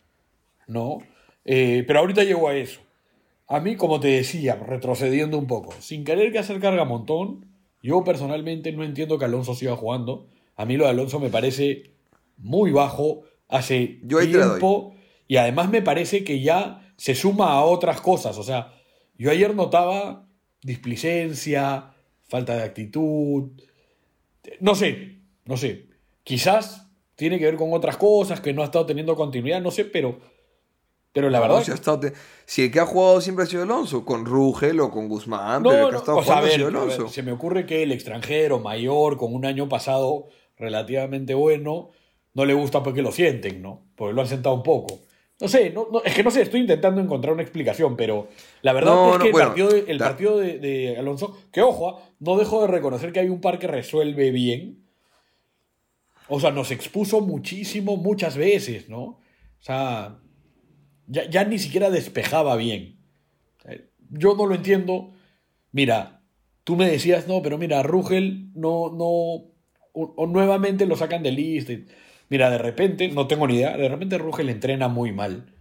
¿No? 0.66 0.98
Eh, 1.44 1.85
pero 1.87 2.00
ahorita 2.00 2.22
llego 2.22 2.48
a 2.48 2.54
eso. 2.54 2.80
A 3.48 3.59
mí, 3.59 3.74
como 3.74 3.98
te 3.98 4.09
decía, 4.09 4.54
retrocediendo 4.54 5.37
un 5.37 5.48
poco, 5.48 5.72
sin 5.80 6.04
querer 6.04 6.30
que 6.30 6.38
hacer 6.38 6.61
carga 6.61 6.85
montón, 6.85 7.46
yo 7.83 8.04
personalmente 8.04 8.70
no 8.70 8.85
entiendo 8.85 9.18
que 9.18 9.24
Alonso 9.24 9.54
siga 9.54 9.74
jugando. 9.74 10.28
A 10.54 10.64
mí 10.66 10.76
lo 10.76 10.85
de 10.85 10.90
Alonso 10.90 11.18
me 11.18 11.30
parece 11.30 11.90
muy 12.37 12.70
bajo, 12.70 13.22
hace 13.48 13.98
Yo 14.04 14.18
ahí 14.18 14.28
tiempo 14.28 14.94
y 15.31 15.37
además 15.37 15.71
me 15.71 15.81
parece 15.81 16.25
que 16.25 16.40
ya 16.40 16.93
se 16.97 17.14
suma 17.14 17.53
a 17.53 17.62
otras 17.64 18.01
cosas. 18.01 18.37
O 18.37 18.43
sea, 18.43 18.75
yo 19.16 19.31
ayer 19.31 19.55
notaba 19.55 20.27
displicencia, 20.61 21.93
falta 22.27 22.57
de 22.57 22.64
actitud. 22.64 23.51
No 24.59 24.75
sé, 24.75 25.19
no 25.45 25.57
sé. 25.57 25.87
Quizás 26.25 26.88
tiene 27.14 27.38
que 27.38 27.45
ver 27.45 27.55
con 27.55 27.73
otras 27.73 27.97
cosas, 27.97 28.40
que 28.40 28.53
no 28.53 28.62
ha 28.62 28.64
estado 28.64 28.87
teniendo 28.87 29.14
continuidad, 29.14 29.61
no 29.61 29.71
sé, 29.71 29.85
pero, 29.85 30.19
pero 31.12 31.31
la 31.31 31.38
verdad. 31.38 31.59
No, 31.59 31.64
si, 31.64 31.71
ha 31.71 31.75
estado 31.75 32.01
te- 32.01 32.12
si 32.45 32.62
el 32.64 32.73
que 32.73 32.81
ha 32.81 32.87
jugado 32.87 33.21
siempre 33.21 33.45
ha 33.45 33.47
sido 33.47 33.62
Alonso, 33.62 34.05
con 34.05 34.25
Rugel 34.27 34.81
o 34.81 34.90
con 34.90 35.07
Guzmán, 35.09 35.62
No, 35.62 35.71
pero 35.71 35.83
el 35.83 35.87
que 35.87 35.93
no, 35.93 35.97
ha 35.99 36.01
estado 36.01 36.23
jugando 36.23 36.47
ha 36.47 36.51
sido 36.51 36.66
ver, 36.66 36.77
Alonso. 36.77 37.09
se 37.09 37.23
me 37.23 37.31
ocurre 37.31 37.66
que 37.66 37.85
el 37.85 37.93
extranjero 37.93 38.59
mayor, 38.59 39.16
con 39.16 39.33
un 39.33 39.47
año 39.47 39.69
pasado 39.69 40.27
relativamente 40.57 41.35
bueno, 41.35 41.90
no 42.35 42.45
le 42.45 42.55
gusta 42.55 42.83
porque 42.83 43.01
lo 43.03 43.12
sienten, 43.12 43.62
¿no? 43.62 43.83
Porque 43.95 44.12
lo 44.12 44.23
han 44.23 44.27
sentado 44.27 44.57
un 44.57 44.64
poco. 44.64 44.99
No 45.40 45.48
sé, 45.48 45.70
no, 45.70 45.88
no, 45.90 46.03
es 46.03 46.14
que 46.14 46.22
no 46.22 46.31
sé, 46.31 46.42
estoy 46.42 46.61
intentando 46.61 47.00
encontrar 47.00 47.33
una 47.33 47.42
explicación, 47.42 47.96
pero 47.96 48.29
la 48.62 48.72
verdad 48.74 48.92
No, 48.94 49.12
es 49.14 49.18
que 49.20 49.26
el 49.29 49.33
bueno, 49.33 49.46
partido, 49.48 49.68
de, 49.70 49.85
el 49.90 49.98
da- 49.98 50.07
partido 50.09 50.38
de, 50.38 50.59
de 50.59 50.96
Alonso, 50.98 51.37
que 51.50 51.62
ojo, 51.62 51.88
ah, 51.88 52.09
no 52.18 52.37
dejo 52.37 52.61
de 52.61 52.66
reconocer 52.66 53.12
que 53.12 53.20
hay 53.20 53.29
un 53.31 53.40
par 53.40 53.59
que 53.59 53.66
resuelve 53.66 54.31
bien. 54.31 54.85
O 56.29 56.38
sea, 56.38 56.50
nos 56.50 56.70
expuso 56.70 57.20
muchísimo, 57.20 57.96
muchas 57.96 58.37
veces, 58.37 58.88
¿no? 58.88 59.03
O 59.03 59.20
sea, 59.62 60.18
ya, 61.07 61.29
ya 61.29 61.44
ni 61.44 61.59
siquiera 61.59 61.90
despejaba 61.90 62.57
bien. 62.57 62.98
Yo 64.11 64.35
no 64.37 64.46
lo 64.46 64.55
entiendo. 64.55 65.12
Mira, 65.72 66.22
tú 66.64 66.76
me 66.76 66.88
decías, 66.90 67.26
no, 67.29 67.42
pero 67.42 67.59
mira, 67.59 67.83
Rugel 67.83 68.50
no, 68.55 68.90
no, 68.90 69.07
o, 69.07 69.50
o 69.92 70.26
nuevamente 70.26 70.85
lo 70.87 70.96
sacan 70.96 71.22
de 71.22 71.33
lista. 71.33 71.72
y- 71.72 71.87
Mira, 72.31 72.49
de 72.49 72.59
repente, 72.59 73.09
no 73.09 73.27
tengo 73.27 73.49
ni 73.49 73.57
idea, 73.57 73.77
de 73.77 73.88
repente 73.88 74.16
Rugel 74.16 74.49
entrena 74.49 74.87
muy 74.87 75.12
mal. 75.12 75.53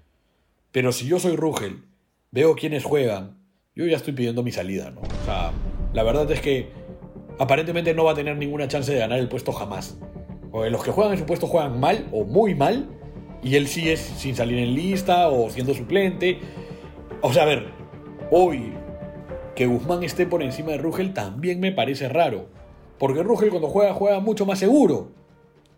Pero 0.71 0.91
si 0.91 1.07
yo 1.07 1.19
soy 1.19 1.35
Rugel, 1.35 1.83
veo 2.29 2.55
quiénes 2.55 2.83
juegan, 2.83 3.39
yo 3.75 3.87
ya 3.87 3.97
estoy 3.97 4.13
pidiendo 4.13 4.43
mi 4.43 4.51
salida, 4.51 4.91
¿no? 4.91 5.01
O 5.01 5.25
sea, 5.25 5.51
la 5.93 6.03
verdad 6.03 6.31
es 6.31 6.41
que 6.41 6.69
aparentemente 7.39 7.95
no 7.95 8.03
va 8.03 8.11
a 8.11 8.15
tener 8.15 8.37
ninguna 8.37 8.67
chance 8.67 8.93
de 8.93 8.99
ganar 8.99 9.17
el 9.17 9.27
puesto 9.27 9.51
jamás. 9.51 9.97
Porque 10.51 10.69
los 10.69 10.83
que 10.83 10.91
juegan 10.91 11.13
en 11.13 11.19
su 11.19 11.25
puesto 11.25 11.47
juegan 11.47 11.79
mal 11.79 12.07
o 12.11 12.23
muy 12.23 12.53
mal, 12.53 12.87
y 13.41 13.55
él 13.55 13.67
sigue 13.67 13.97
sin 13.97 14.35
salir 14.35 14.59
en 14.59 14.75
lista 14.75 15.29
o 15.29 15.49
siendo 15.49 15.73
suplente. 15.73 16.39
O 17.21 17.33
sea, 17.33 17.43
a 17.43 17.45
ver, 17.47 17.69
hoy 18.29 18.73
que 19.55 19.65
Guzmán 19.65 20.03
esté 20.03 20.27
por 20.27 20.43
encima 20.43 20.71
de 20.73 20.77
Rugel 20.77 21.13
también 21.13 21.59
me 21.59 21.71
parece 21.71 22.09
raro. 22.09 22.47
Porque 22.99 23.23
Rugel 23.23 23.49
cuando 23.49 23.69
juega, 23.69 23.93
juega 23.93 24.19
mucho 24.19 24.45
más 24.45 24.59
seguro. 24.59 25.13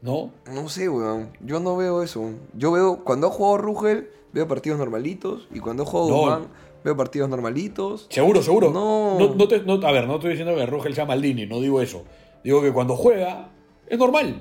¿No? 0.01 0.31
No 0.51 0.67
sé, 0.69 0.89
weón. 0.89 1.29
Yo 1.41 1.59
no 1.59 1.75
veo 1.77 2.01
eso. 2.03 2.31
Yo 2.53 2.71
veo, 2.71 3.03
cuando 3.03 3.27
ha 3.27 3.31
jugado 3.31 3.57
Rugel, 3.59 4.09
veo 4.33 4.47
partidos 4.47 4.79
normalitos. 4.79 5.47
Y 5.53 5.59
cuando 5.59 5.83
ha 5.83 5.85
jugado 5.85 6.09
No. 6.09 6.17
Guzmán, 6.17 6.47
veo 6.83 6.97
partidos 6.97 7.29
normalitos. 7.29 8.07
Seguro, 8.09 8.41
seguro. 8.41 8.71
No. 8.71 9.19
No, 9.19 9.35
no 9.35 9.47
te- 9.47 9.61
no- 9.61 9.73
a 9.85 9.91
ver, 9.91 10.07
no 10.07 10.15
estoy 10.15 10.31
diciendo 10.31 10.55
que 10.55 10.65
Rugel 10.65 10.95
sea 10.95 11.05
Maldini, 11.05 11.45
no 11.45 11.59
digo 11.61 11.81
eso. 11.81 12.03
Digo 12.43 12.61
que 12.61 12.71
cuando 12.73 12.95
juega, 12.95 13.49
es 13.87 13.99
normal. 13.99 14.39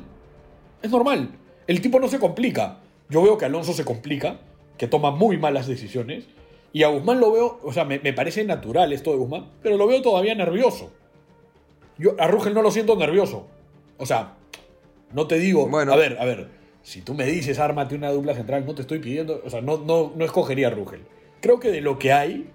Es 0.83 0.91
normal. 0.91 1.31
El 1.67 1.81
tipo 1.83 2.01
no 2.01 2.09
se 2.09 2.19
complica. 2.19 2.79
Yo 3.11 3.23
veo 3.23 3.37
que 3.37 3.45
Alonso 3.45 3.73
se 3.75 3.85
complica, 3.85 4.39
que 4.79 4.87
toma 4.87 5.11
muy 5.11 5.37
malas 5.37 5.67
decisiones. 5.67 6.25
Y 6.73 6.85
a 6.85 6.89
Guzmán 6.89 7.21
lo 7.21 7.33
veo, 7.33 7.59
o 7.63 7.73
sea, 7.73 7.85
me, 7.85 7.99
me 7.99 8.13
parece 8.15 8.45
natural 8.45 8.93
esto 8.93 9.11
de 9.11 9.17
Guzmán, 9.19 9.51
pero 9.63 9.77
lo 9.77 9.87
veo 9.87 10.01
todavía 10.01 10.35
nervioso. 10.35 10.91
Yo 11.99 12.13
a 12.19 12.29
Rugel 12.29 12.55
no 12.55 12.63
lo 12.63 12.71
siento 12.71 12.97
nervioso. 12.97 13.47
O 13.99 14.07
sea, 14.07 14.37
no 15.13 15.27
te 15.27 15.39
digo, 15.39 15.67
Bueno. 15.69 15.93
a 15.93 15.97
ver, 15.97 16.17
a 16.21 16.25
ver, 16.25 16.49
si 16.83 17.03
tú 17.03 17.15
me 17.15 17.27
dices 17.27 17.59
ármate 17.59 17.95
una 17.95 18.11
dupla 18.11 18.35
central, 18.35 18.65
no 18.67 18.75
te 18.75 18.83
estoy 18.83 18.99
pidiendo, 19.01 19.43
o 19.45 19.51
sea, 19.51 19.61
no, 19.61 19.79
no, 19.79 20.13
no 20.17 20.25
escogería 20.25 20.69
a 20.69 20.71
Rugel. 20.71 21.03
Creo 21.41 21.59
que 21.61 21.71
de 21.71 21.81
lo 21.81 21.99
que 21.99 22.13
hay, 22.13 22.51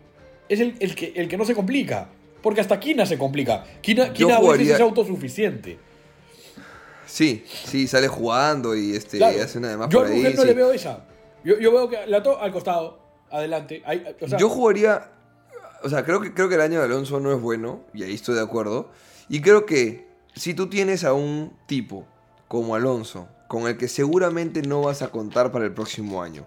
es 0.49 0.59
el, 0.59 0.75
el 0.79 0.95
que, 0.95 1.13
el 1.15 1.27
que 1.27 1.37
no 1.37 1.45
se 1.45 1.55
complica. 1.55 2.09
Porque 2.41 2.61
hasta 2.61 2.79
Kina 2.79 3.05
se 3.07 3.17
complica. 3.17 3.63
Kina, 3.81 4.13
Kina 4.13 4.35
a 4.35 4.39
veces 4.39 4.45
jugaría- 4.45 4.75
es 4.75 4.81
autosuficiente. 4.81 5.79
Sí, 7.07 7.43
sí, 7.47 7.87
sale 7.87 8.07
jugando 8.07 8.75
y 8.75 8.95
este, 8.95 9.17
Claro. 9.17 9.41
hace 9.43 9.57
una 9.59 9.69
demás 9.69 9.89
yo 9.89 9.99
por 9.99 10.07
a 10.07 10.09
ahí. 10.11 10.17
Rugel 10.17 10.35
no 10.35 10.41
sí. 10.41 10.47
le 10.47 10.53
veo 10.53 10.71
esa. 10.71 11.05
Yo, 11.43 11.59
yo 11.59 11.71
veo 11.71 11.89
que 11.89 12.05
la 12.07 12.21
to 12.23 12.39
al 12.39 12.51
costado, 12.51 12.99
adelante. 13.31 13.81
ahí, 13.85 14.03
o 14.21 14.27
sea, 14.27 14.37
Yo 14.39 14.49
jugaría. 14.49 15.11
O 15.83 15.89
sea, 15.89 16.03
creo 16.03 16.19
que, 16.19 16.33
creo 16.33 16.49
que 16.49 16.55
el 16.55 16.61
año 16.61 16.79
de 16.79 16.85
Alonso 16.85 17.19
no 17.19 17.31
es 17.31 17.39
bueno, 17.39 17.83
y 17.93 18.03
ahí 18.03 18.13
estoy 18.15 18.33
de 18.35 18.41
acuerdo. 18.41 18.89
Y 19.29 19.41
creo 19.41 19.65
que 19.67 20.07
si 20.35 20.53
tú 20.55 20.67
tienes 20.67 21.03
a 21.03 21.13
un 21.13 21.53
tipo 21.67 22.07
como 22.47 22.75
Alonso, 22.75 23.27
con 23.47 23.67
el 23.67 23.77
que 23.77 23.87
seguramente 23.87 24.61
no 24.61 24.81
vas 24.81 25.01
a 25.01 25.09
contar 25.09 25.51
para 25.51 25.65
el 25.65 25.71
próximo 25.71 26.21
año, 26.21 26.45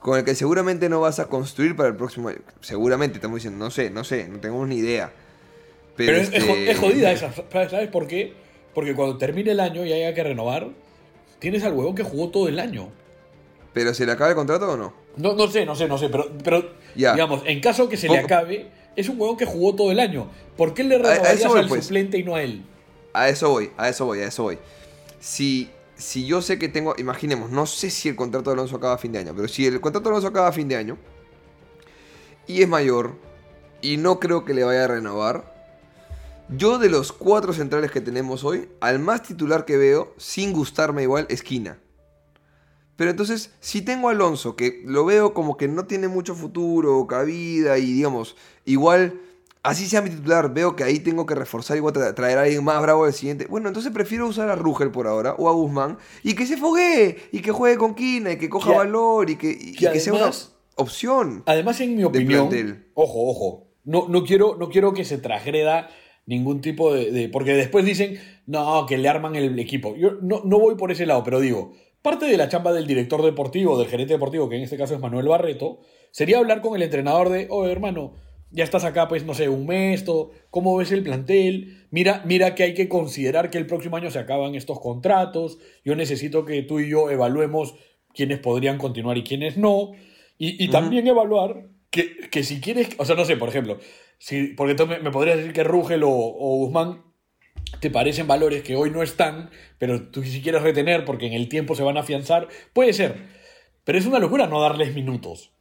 con 0.00 0.18
el 0.18 0.24
que 0.24 0.34
seguramente 0.34 0.88
no 0.88 1.00
vas 1.00 1.18
a 1.18 1.26
construir 1.26 1.76
para 1.76 1.88
el 1.88 1.96
próximo 1.96 2.28
año, 2.28 2.38
seguramente 2.60 3.16
estamos 3.16 3.36
diciendo, 3.36 3.64
no 3.64 3.70
sé, 3.70 3.90
no 3.90 4.04
sé, 4.04 4.28
no 4.28 4.40
tengo 4.40 4.64
ni 4.66 4.76
idea. 4.76 5.12
Pero, 5.96 6.16
es, 6.16 6.32
este, 6.32 6.70
es 6.70 6.78
jodida 6.78 7.12
esa. 7.12 7.32
¿Sabes 7.32 7.88
por 7.88 8.06
qué? 8.06 8.32
Porque 8.74 8.94
cuando 8.94 9.18
termine 9.18 9.50
el 9.50 9.60
año 9.60 9.84
y 9.84 9.92
haya 9.92 10.14
que 10.14 10.22
renovar, 10.22 10.68
tienes 11.38 11.62
al 11.64 11.74
huevón 11.74 11.94
que 11.94 12.02
jugó 12.02 12.30
todo 12.30 12.48
el 12.48 12.58
año. 12.58 12.88
¿Pero 13.72 13.94
se 13.94 14.06
le 14.06 14.12
acaba 14.12 14.30
el 14.30 14.36
contrato 14.36 14.70
o 14.70 14.76
no? 14.76 14.94
No, 15.16 15.34
no 15.34 15.48
sé, 15.48 15.66
no 15.66 15.74
sé, 15.74 15.88
no 15.88 15.98
sé, 15.98 16.08
pero, 16.08 16.30
pero 16.42 16.70
digamos, 16.94 17.42
en 17.44 17.60
caso 17.60 17.88
que 17.88 17.96
se 17.96 18.08
le 18.08 18.18
acabe, 18.18 18.70
es 18.96 19.08
un 19.08 19.20
huevón 19.20 19.36
que 19.36 19.44
jugó 19.44 19.74
todo 19.74 19.92
el 19.92 20.00
año. 20.00 20.28
¿Por 20.56 20.74
qué 20.74 20.84
le 20.84 20.96
a 20.96 20.98
renovarías 20.98 21.46
voy, 21.46 21.60
al 21.60 21.68
pues. 21.68 21.84
suplente 21.84 22.18
y 22.18 22.24
no 22.24 22.34
a 22.34 22.42
él? 22.42 22.62
A 23.12 23.28
eso 23.28 23.50
voy, 23.50 23.70
a 23.76 23.88
eso 23.88 24.06
voy, 24.06 24.20
a 24.20 24.26
eso 24.26 24.42
voy. 24.44 24.58
Si, 25.20 25.70
si 25.94 26.26
yo 26.26 26.42
sé 26.42 26.58
que 26.58 26.68
tengo, 26.68 26.94
imaginemos, 26.98 27.50
no 27.50 27.66
sé 27.66 27.90
si 27.90 28.08
el 28.08 28.16
contrato 28.16 28.50
de 28.50 28.54
Alonso 28.54 28.76
acaba 28.76 28.94
a 28.94 28.98
fin 28.98 29.12
de 29.12 29.20
año, 29.20 29.32
pero 29.36 29.46
si 29.46 29.66
el 29.66 29.80
contrato 29.80 30.08
de 30.08 30.14
Alonso 30.14 30.28
acaba 30.28 30.48
a 30.48 30.52
fin 30.52 30.66
de 30.66 30.76
año 30.76 30.98
y 32.46 32.62
es 32.62 32.68
mayor 32.68 33.16
y 33.82 33.98
no 33.98 34.18
creo 34.18 34.44
que 34.44 34.54
le 34.54 34.64
vaya 34.64 34.84
a 34.84 34.88
renovar, 34.88 35.54
yo 36.48 36.78
de 36.78 36.88
los 36.88 37.12
cuatro 37.12 37.52
centrales 37.52 37.92
que 37.92 38.00
tenemos 38.00 38.42
hoy, 38.42 38.68
al 38.80 38.98
más 38.98 39.22
titular 39.22 39.64
que 39.64 39.76
veo, 39.76 40.14
sin 40.16 40.52
gustarme 40.52 41.02
igual, 41.02 41.26
esquina. 41.28 41.78
Pero 42.96 43.12
entonces, 43.12 43.52
si 43.60 43.82
tengo 43.82 44.08
a 44.08 44.12
Alonso, 44.12 44.56
que 44.56 44.82
lo 44.84 45.04
veo 45.04 45.32
como 45.32 45.56
que 45.56 45.68
no 45.68 45.86
tiene 45.86 46.08
mucho 46.08 46.34
futuro, 46.34 47.06
cabida, 47.06 47.78
y 47.78 47.92
digamos, 47.92 48.36
igual, 48.64 49.20
así 49.62 49.86
sea 49.86 50.00
mi 50.02 50.10
titular, 50.10 50.52
veo 50.54 50.74
que 50.76 50.84
ahí 50.84 50.98
tengo 51.00 51.26
que 51.26 51.34
reforzar 51.34 51.76
y 51.76 51.80
voy 51.80 51.90
a 51.90 51.94
tra- 51.94 52.14
traer 52.14 52.38
a 52.38 52.42
alguien 52.42 52.64
más 52.64 52.80
bravo 52.82 53.04
al 53.04 53.12
siguiente. 53.12 53.46
Bueno, 53.46 53.68
entonces 53.68 53.92
prefiero 53.92 54.26
usar 54.26 54.48
a 54.50 54.54
Rugel 54.56 54.90
por 54.90 55.06
ahora, 55.06 55.34
o 55.38 55.48
a 55.48 55.52
Guzmán, 55.52 55.98
y 56.22 56.34
que 56.34 56.46
se 56.46 56.56
foguee, 56.56 57.16
y 57.32 57.40
que 57.40 57.50
juegue 57.52 57.76
con 57.76 57.94
Quina, 57.94 58.32
y 58.32 58.38
que 58.38 58.48
coja 58.48 58.70
Que 58.70 58.76
valor, 58.78 59.28
y 59.30 59.36
que, 59.36 59.50
y 59.50 59.72
que 59.74 59.90
que 59.92 60.00
sea 60.00 60.12
una 60.14 60.30
opción. 60.76 61.42
Además, 61.46 61.80
en 61.80 61.96
mi 61.96 62.04
opinión, 62.04 62.48
ojo, 62.94 63.28
ojo, 63.28 63.66
no, 63.84 64.06
no, 64.08 64.24
quiero, 64.24 64.56
no 64.56 64.68
quiero 64.70 64.92
que 64.94 65.04
se 65.04 65.18
transgreda 65.18 65.88
ningún 66.26 66.60
tipo 66.60 66.92
de, 66.94 67.10
de- 67.10 67.28
Porque 67.28 67.52
después 67.54 67.84
dicen, 67.84 68.18
no, 68.46 68.86
que 68.86 68.98
le 68.98 69.08
arman 69.08 69.36
el 69.36 69.58
equipo. 69.58 69.96
Yo 69.96 70.12
no, 70.22 70.42
no 70.44 70.58
voy 70.58 70.76
por 70.76 70.90
ese 70.92 71.06
lado, 71.06 71.22
pero 71.24 71.40
digo, 71.40 71.72
parte 72.02 72.26
de 72.26 72.36
la 72.36 72.48
chamba 72.48 72.72
del 72.72 72.86
director 72.86 73.22
deportivo, 73.22 73.78
del 73.78 73.88
gerente 73.88 74.14
deportivo, 74.14 74.48
que 74.48 74.56
en 74.56 74.62
este 74.62 74.76
caso 74.78 74.94
es 74.94 75.00
Manuel 75.00 75.28
Barreto, 75.28 75.80
sería 76.12 76.38
hablar 76.38 76.60
con 76.62 76.74
el 76.76 76.82
entrenador 76.82 77.28
de, 77.30 77.46
oh, 77.50 77.66
hermano, 77.66 78.12
ya 78.50 78.64
estás 78.64 78.84
acá, 78.84 79.08
pues, 79.08 79.24
no 79.24 79.34
sé, 79.34 79.48
un 79.48 79.66
mes, 79.66 80.04
todo, 80.04 80.32
¿cómo 80.50 80.76
ves 80.76 80.92
el 80.92 81.02
plantel? 81.02 81.86
Mira, 81.90 82.22
mira 82.26 82.54
que 82.54 82.64
hay 82.64 82.74
que 82.74 82.88
considerar 82.88 83.50
que 83.50 83.58
el 83.58 83.66
próximo 83.66 83.96
año 83.96 84.10
se 84.10 84.18
acaban 84.18 84.54
estos 84.54 84.80
contratos, 84.80 85.58
yo 85.84 85.94
necesito 85.94 86.44
que 86.44 86.62
tú 86.62 86.80
y 86.80 86.90
yo 86.90 87.10
evaluemos 87.10 87.74
quiénes 88.14 88.38
podrían 88.38 88.78
continuar 88.78 89.18
y 89.18 89.24
quiénes 89.24 89.56
no, 89.56 89.92
y, 90.38 90.62
y 90.62 90.68
también 90.68 91.06
evaluar 91.06 91.68
que, 91.90 92.28
que 92.30 92.44
si 92.44 92.60
quieres, 92.60 92.88
o 92.98 93.04
sea, 93.04 93.16
no 93.16 93.24
sé, 93.24 93.36
por 93.36 93.48
ejemplo, 93.48 93.78
si, 94.18 94.48
porque 94.48 94.74
tú 94.74 94.86
me, 94.86 94.98
me 94.98 95.10
podrías 95.10 95.36
decir 95.36 95.52
que 95.52 95.64
Rugel 95.64 96.02
o, 96.02 96.10
o 96.10 96.56
Guzmán 96.58 97.02
te 97.80 97.90
parecen 97.90 98.26
valores 98.26 98.62
que 98.62 98.76
hoy 98.76 98.90
no 98.90 99.02
están, 99.02 99.50
pero 99.78 100.08
tú 100.10 100.22
si 100.22 100.42
quieres 100.42 100.62
retener 100.62 101.04
porque 101.04 101.26
en 101.26 101.32
el 101.34 101.48
tiempo 101.48 101.74
se 101.74 101.82
van 101.82 101.96
a 101.96 102.00
afianzar, 102.00 102.48
puede 102.72 102.92
ser. 102.92 103.40
Pero 103.84 103.98
es 103.98 104.06
una 104.06 104.18
locura 104.18 104.46
no 104.46 104.60
darles 104.60 104.94
minutos. 104.94 105.52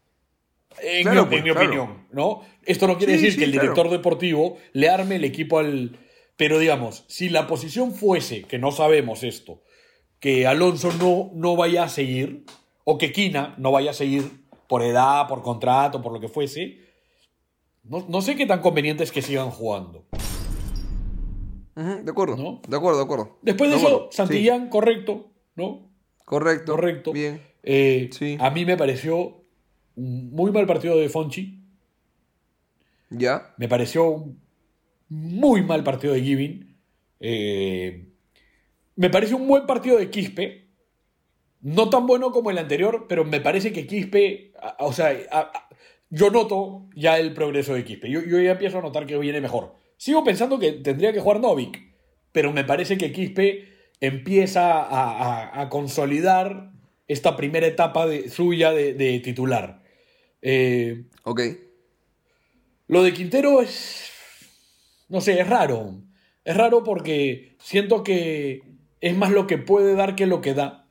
En, 0.81 1.03
Claro, 1.03 1.23
mi, 1.23 1.29
pues, 1.29 1.39
en 1.39 1.43
mi 1.45 1.51
claro. 1.51 1.65
opinión, 1.67 2.07
¿no? 2.11 2.41
Esto 2.65 2.87
no 2.87 2.97
quiere 2.97 3.13
Sí, 3.17 3.17
decir 3.25 3.31
sí, 3.33 3.37
que 3.39 3.45
el 3.45 3.51
claro. 3.51 3.63
director 3.63 3.89
deportivo 3.91 4.57
le 4.73 4.89
arme 4.89 5.15
el 5.15 5.23
equipo 5.23 5.59
al... 5.59 5.97
Pero 6.37 6.57
digamos, 6.59 7.03
si 7.07 7.27
la 7.29 7.47
posición 7.47 7.91
fuese, 7.93 8.43
que 8.43 8.59
no 8.59 8.71
sabemos 8.71 9.23
esto, 9.23 9.61
que 10.19 10.47
Alonso 10.47 10.91
no, 10.99 11.31
no 11.33 11.55
vaya 11.57 11.83
a 11.83 11.89
seguir, 11.89 12.45
o 12.85 12.97
que 12.97 13.11
Quina 13.11 13.55
no 13.57 13.71
vaya 13.71 13.91
a 13.91 13.93
seguir 13.93 14.45
por 14.67 14.81
edad, 14.83 15.27
por 15.27 15.41
contrato, 15.41 16.01
por 16.01 16.13
lo 16.13 16.19
que 16.21 16.29
fuese, 16.29 16.77
no, 17.83 18.05
no 18.07 18.21
sé 18.21 18.35
qué 18.37 18.45
tan 18.45 18.61
conveniente 18.61 19.03
es 19.03 19.11
que 19.11 19.21
sigan 19.21 19.49
jugando. 19.49 20.05
De 21.75 22.11
acuerdo, 22.11 22.35
¿No? 22.35 22.61
de 22.67 22.75
acuerdo, 22.75 22.97
de 22.99 23.03
acuerdo. 23.05 23.39
Después 23.41 23.69
de 23.69 23.75
De 23.77 23.81
eso, 23.81 23.87
acuerdo, 23.87 24.09
sí. 24.11 24.17
Santillán, 24.17 24.69
correcto, 24.69 25.31
¿no? 25.55 25.89
Correcto. 26.25 26.73
Correcto. 26.73 27.11
Bien. 27.13 27.41
Eh, 27.63 28.09
Sí. 28.11 28.37
A 28.39 28.49
mí 28.49 28.65
me 28.65 28.75
pareció 28.77 29.38
muy 29.99 30.51
mal 30.51 30.65
partido 30.65 30.97
de 30.97 31.09
Fonchi. 31.09 31.59
Ya. 33.09 33.53
Me 33.57 33.67
pareció 33.67 34.09
un 34.09 34.39
muy 35.09 35.63
mal 35.63 35.83
partido 35.83 36.13
de 36.13 36.21
Giving. 36.21 36.75
Eh, 37.19 38.05
me 38.95 39.09
pareció 39.09 39.37
un 39.37 39.47
buen 39.47 39.65
partido 39.65 39.97
de 39.97 40.09
Quispe. 40.09 40.67
No 41.61 41.89
tan 41.89 42.07
bueno 42.07 42.31
como 42.31 42.51
el 42.51 42.57
anterior, 42.57 43.05
pero 43.09 43.25
me 43.25 43.41
parece 43.41 43.73
que 43.73 43.87
Quispe, 43.87 44.53
a- 44.61 44.69
a- 44.79 44.85
o 44.85 44.93
sea, 44.93 45.17
a- 45.31 45.51
yo 46.09 46.29
noto 46.29 46.87
ya 46.95 47.17
el 47.17 47.33
progreso 47.33 47.73
de 47.73 47.83
Quispe. 47.83 48.09
Yo, 48.09 48.21
yo 48.21 48.39
ya 48.39 48.51
empiezo 48.51 48.79
a 48.79 48.81
notar 48.81 49.05
que 49.05 49.17
viene 49.17 49.41
mejor. 49.41 49.75
Sigo 49.97 50.23
pensando 50.23 50.59
que 50.59 50.71
tendría 50.73 51.11
que 51.11 51.19
jugar 51.19 51.39
Novik, 51.39 51.81
pero 52.31 52.53
me 52.53 52.63
parece 52.63 52.97
que 52.97 53.11
Quispe 53.11 53.67
empieza 53.99 54.85
a, 55.59 55.67
consolidar 55.69 56.71
esta 57.07 57.35
primera 57.35 57.67
etapa 57.67 58.05
de, 58.07 58.29
suya 58.29 58.71
de, 58.71 58.93
de 58.93 59.19
titular. 59.19 59.78
Eh, 60.41 61.03
Ok. 61.23 61.41
lo 62.87 63.03
de 63.03 63.13
Quintero 63.13 63.61
es. 63.61 64.11
No 65.09 65.21
sé, 65.21 65.39
es 65.39 65.47
raro. 65.47 66.01
Es 66.45 66.55
raro 66.55 66.83
porque 66.83 67.55
siento 67.59 68.03
que 68.03 68.61
es 69.01 69.15
más 69.17 69.31
lo 69.31 69.47
que 69.47 69.57
puede 69.57 69.95
dar 69.95 70.15
que 70.15 70.25
lo 70.25 70.41
que 70.41 70.53
da. 70.53 70.87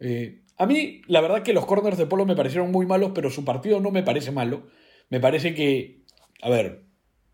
Eh, 0.00 0.42
a 0.56 0.66
mí, 0.66 1.02
la 1.06 1.20
verdad 1.20 1.42
que 1.42 1.52
los 1.52 1.66
corners 1.66 1.98
de 1.98 2.06
Polo 2.06 2.26
me 2.26 2.36
parecieron 2.36 2.70
muy 2.70 2.86
malos, 2.86 3.12
pero 3.14 3.30
su 3.30 3.44
partido 3.44 3.80
no 3.80 3.90
me 3.90 4.02
parece 4.02 4.30
malo. 4.30 4.66
Me 5.10 5.20
parece 5.20 5.54
que. 5.54 6.02
A 6.42 6.48
ver, 6.50 6.84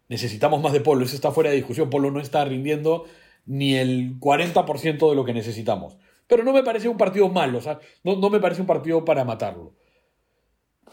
necesitamos 0.09 0.61
más 0.62 0.73
de 0.73 0.81
Polo, 0.81 1.05
eso 1.05 1.14
está 1.14 1.31
fuera 1.31 1.51
de 1.51 1.57
discusión. 1.57 1.90
Polo 1.90 2.11
no 2.11 2.21
está 2.21 2.45
rindiendo 2.45 3.05
ni 3.47 3.75
el 3.77 4.19
40% 4.21 5.09
de 5.11 5.16
lo 5.16 5.25
que 5.25 5.33
necesitamos. 5.35 5.97
Pero 6.27 6.45
no 6.45 6.53
me 6.53 6.62
parece 6.62 6.88
un 6.88 6.97
partido 6.97 7.29
malo, 7.29 7.59
o 7.59 7.61
sea, 7.61 7.81
no, 8.05 8.16
no 8.16 8.31
me 8.31 8.38
parece 8.38 8.61
un 8.61 8.66
partido 8.66 9.05
para 9.05 9.25
matarlo. 9.25 9.75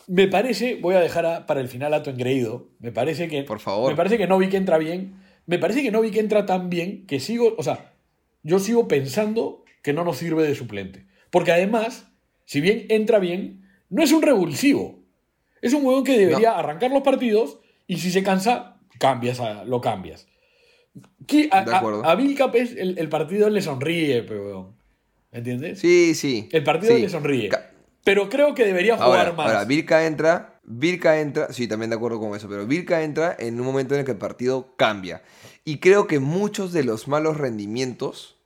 Me 0.08 0.28
parece, 0.28 0.76
voy 0.82 0.96
a 0.96 1.00
dejar 1.02 1.26
a- 1.26 1.46
para 1.46 1.60
el 1.60 1.68
final 1.68 1.94
a 1.94 2.02
tu 2.02 2.10
engreído. 2.10 2.70
Me 2.80 2.92
parece 2.92 3.28
que. 3.28 3.44
Por 3.44 3.60
favor. 3.60 3.92
Me 3.92 3.98
parece 3.98 4.18
que 4.18 4.26
Novik 4.28 4.54
entra 4.54 4.78
bien. 4.78 5.16
Me 5.46 5.60
parece 5.60 5.84
que 5.84 5.92
Novik 5.92 6.16
entra 6.16 6.46
tan 6.46 6.70
bien 6.70 7.06
que 7.08 7.20
sigo. 7.20 7.56
O 7.58 7.64
sea, 7.64 7.94
yo 8.44 8.60
sigo 8.60 8.88
pensando 8.88 9.64
que 9.84 9.94
no 9.94 10.04
nos 10.06 10.18
sirve 10.18 10.44
de 10.44 10.56
suplente. 10.56 11.06
Porque 11.30 11.52
además, 11.52 12.08
si 12.46 12.62
bien 12.62 12.86
entra 12.90 13.20
bien, 13.20 13.66
no 13.90 14.02
es 14.02 14.12
un 14.14 14.22
revulsivo. 14.22 15.00
Es 15.62 15.74
un 15.74 15.86
huevón 15.86 16.04
que 16.06 16.18
debería 16.18 16.58
arrancar 16.58 16.92
los 16.92 17.02
partidos 17.04 17.60
y 17.88 17.98
si 17.98 18.12
se 18.12 18.24
cansa, 18.24 18.78
cambias 19.00 19.40
a- 19.42 19.66
lo 19.66 19.82
cambias. 19.82 20.28
Que 21.28 21.50
a, 21.52 21.66
De 21.66 21.76
acuerdo. 21.76 22.06
a 22.06 22.16
Bill 22.16 22.36
Capes 22.36 22.72
el, 22.78 22.98
el 22.98 23.10
partido 23.10 23.50
le 23.50 23.62
sonríe, 23.62 24.24
pero. 24.24 24.74
¿Entiendes? 25.34 25.80
Sí, 25.80 26.16
sí. 26.16 26.48
El 26.54 26.64
partido 26.64 26.96
sí. 26.96 27.02
le 27.02 27.10
sonríe. 27.10 27.50
Ca- 27.50 27.72
Pero 28.08 28.30
creo 28.30 28.56
que 28.56 28.64
debería 28.64 28.96
jugar 28.96 29.20
Ahora, 29.20 29.34
más. 29.34 29.48
ahora, 29.48 29.66
Virka 29.66 30.06
entra, 30.06 30.62
Virka 30.64 31.20
entra, 31.20 31.52
sí, 31.52 31.68
también 31.68 31.90
de 31.90 31.98
acuerdo 31.98 32.22
con 32.22 32.34
eso, 32.38 32.48
pero 32.48 32.66
Virka 32.66 33.02
entra 33.02 33.36
en 33.38 33.60
un 33.60 33.66
momento 33.66 33.96
en 33.96 34.00
el 34.00 34.06
que 34.06 34.14
el 34.14 34.18
partido 34.18 34.74
cambia. 34.78 35.24
Y 35.66 35.80
creo 35.80 36.08
que 36.08 36.20
muchos 36.20 36.72
de 36.72 36.86
los 36.86 37.10
malos 37.10 37.36
rendimientos 37.36 38.38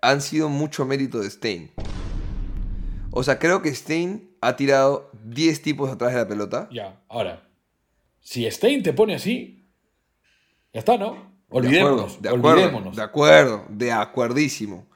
han 0.00 0.20
sido 0.20 0.48
mucho 0.48 0.84
mérito 0.86 1.18
de 1.18 1.28
Stein. 1.28 1.72
O 3.10 3.24
sea, 3.24 3.40
creo 3.40 3.62
que 3.62 3.74
Stein 3.74 4.30
ha 4.40 4.54
tirado 4.54 5.10
10 5.24 5.60
tipos 5.62 5.90
atrás 5.90 6.12
de 6.12 6.18
la 6.18 6.28
pelota. 6.28 6.68
Ya, 6.70 7.02
ahora. 7.08 7.48
Si 8.20 8.48
Stein 8.48 8.84
te 8.84 8.92
pone 8.92 9.16
así, 9.16 9.66
ya 10.72 10.78
está, 10.78 10.96
¿no? 10.96 11.14
De 11.14 11.58
Olvidémonos. 11.58 12.12
acuerdo, 12.14 12.20
de 12.20 12.28
acuerdo, 12.28 12.48
olvidémonos. 12.60 12.96
de 12.96 13.02
acuerdo, 13.02 13.66
de 13.70 13.90
acuerdísimo. 13.90 14.86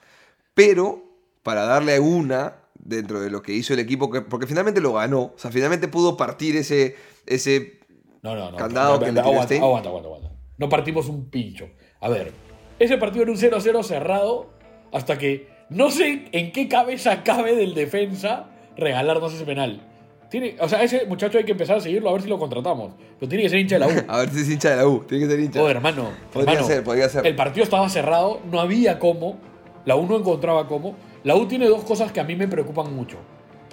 Pero, 0.54 1.02
para 1.42 1.62
darle 1.64 1.98
una 1.98 2.65
dentro 2.88 3.20
de 3.20 3.30
lo 3.30 3.42
que 3.42 3.52
hizo 3.52 3.72
el 3.74 3.80
equipo, 3.80 4.10
que- 4.10 4.20
porque 4.22 4.46
finalmente 4.46 4.80
lo 4.80 4.92
ganó, 4.94 5.20
o 5.22 5.34
sea, 5.36 5.50
finalmente 5.50 5.88
pudo 5.88 6.16
partir 6.16 6.56
ese, 6.56 6.96
ese 7.26 7.80
No, 8.22 8.34
no, 8.34 8.50
no. 8.50 8.56
Candado 8.56 8.98
que 8.98 9.12
le 9.12 9.20
aguanta, 9.20 9.54
aguanta, 9.56 9.88
aguanta, 9.88 10.08
aguanta. 10.08 10.30
No 10.58 10.68
partimos 10.68 11.08
un 11.08 11.28
pincho. 11.30 11.68
A 12.00 12.08
ver, 12.08 12.32
ese 12.78 12.96
partido 12.98 13.22
era 13.22 13.32
un 13.32 13.38
0-0 13.38 13.82
cerrado 13.82 14.50
hasta 14.92 15.18
que 15.18 15.48
no 15.70 15.90
sé 15.90 16.28
en 16.32 16.52
qué 16.52 16.68
cabeza 16.68 17.22
cabe 17.22 17.54
del 17.54 17.74
defensa 17.74 18.50
regalarnos 18.76 19.34
ese 19.34 19.44
penal. 19.44 19.82
Tiene, 20.30 20.56
o 20.60 20.68
sea, 20.68 20.82
ese 20.82 21.06
muchacho 21.06 21.38
hay 21.38 21.44
que 21.44 21.52
empezar 21.52 21.76
a 21.76 21.80
seguirlo 21.80 22.08
a 22.08 22.12
ver 22.12 22.22
si 22.22 22.28
lo 22.28 22.38
contratamos. 22.38 22.94
Pero 23.18 23.28
tiene 23.28 23.44
que 23.44 23.48
ser 23.50 23.60
hincha 23.60 23.76
de 23.76 23.80
la 23.80 23.86
U. 23.86 23.90
A 24.08 24.18
ver 24.18 24.30
si 24.30 24.40
es 24.40 24.50
hincha 24.50 24.70
de 24.70 24.76
la 24.76 24.86
U, 24.88 25.04
tiene 25.06 25.24
que 25.24 25.30
ser 25.30 25.40
hincha. 25.40 25.62
Oh, 25.62 25.68
hermano. 25.68 26.10
Podría 26.32 26.54
hermano, 26.54 26.66
ser, 26.66 26.82
podría 26.82 27.08
ser. 27.08 27.24
El 27.26 27.36
partido 27.36 27.62
estaba 27.62 27.88
cerrado, 27.88 28.40
no 28.50 28.60
había 28.60 28.98
cómo. 28.98 29.38
La 29.84 29.94
U 29.94 30.04
no 30.06 30.16
encontraba 30.16 30.66
cómo. 30.66 30.96
La 31.26 31.34
U 31.34 31.48
tiene 31.48 31.66
dos 31.66 31.82
cosas 31.82 32.12
que 32.12 32.20
a 32.20 32.24
mí 32.24 32.36
me 32.36 32.46
preocupan 32.46 32.94
mucho. 32.94 33.16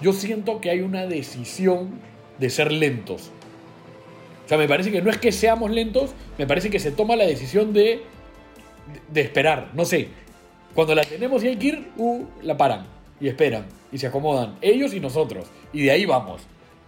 Yo 0.00 0.12
siento 0.12 0.60
que 0.60 0.70
hay 0.70 0.80
una 0.80 1.06
decisión 1.06 2.00
de 2.40 2.50
ser 2.50 2.72
lentos. 2.72 3.30
O 4.44 4.48
sea, 4.48 4.58
me 4.58 4.66
parece 4.66 4.90
que 4.90 5.00
no 5.00 5.08
es 5.08 5.18
que 5.18 5.30
seamos 5.30 5.70
lentos, 5.70 6.14
me 6.36 6.48
parece 6.48 6.68
que 6.68 6.80
se 6.80 6.90
toma 6.90 7.14
la 7.14 7.24
decisión 7.24 7.72
de, 7.72 8.02
de 9.08 9.20
esperar. 9.20 9.70
No 9.74 9.84
sé. 9.84 10.08
Cuando 10.74 10.96
la 10.96 11.04
tenemos 11.04 11.44
y 11.44 11.46
hay 11.46 11.56
que 11.56 11.66
ir, 11.68 11.92
uh, 11.96 12.24
la 12.42 12.56
paran 12.56 12.88
y 13.20 13.28
esperan 13.28 13.66
y 13.92 13.98
se 13.98 14.08
acomodan. 14.08 14.56
Ellos 14.60 14.92
y 14.92 14.98
nosotros. 14.98 15.46
Y 15.72 15.84
de 15.84 15.92
ahí 15.92 16.06
vamos. 16.06 16.42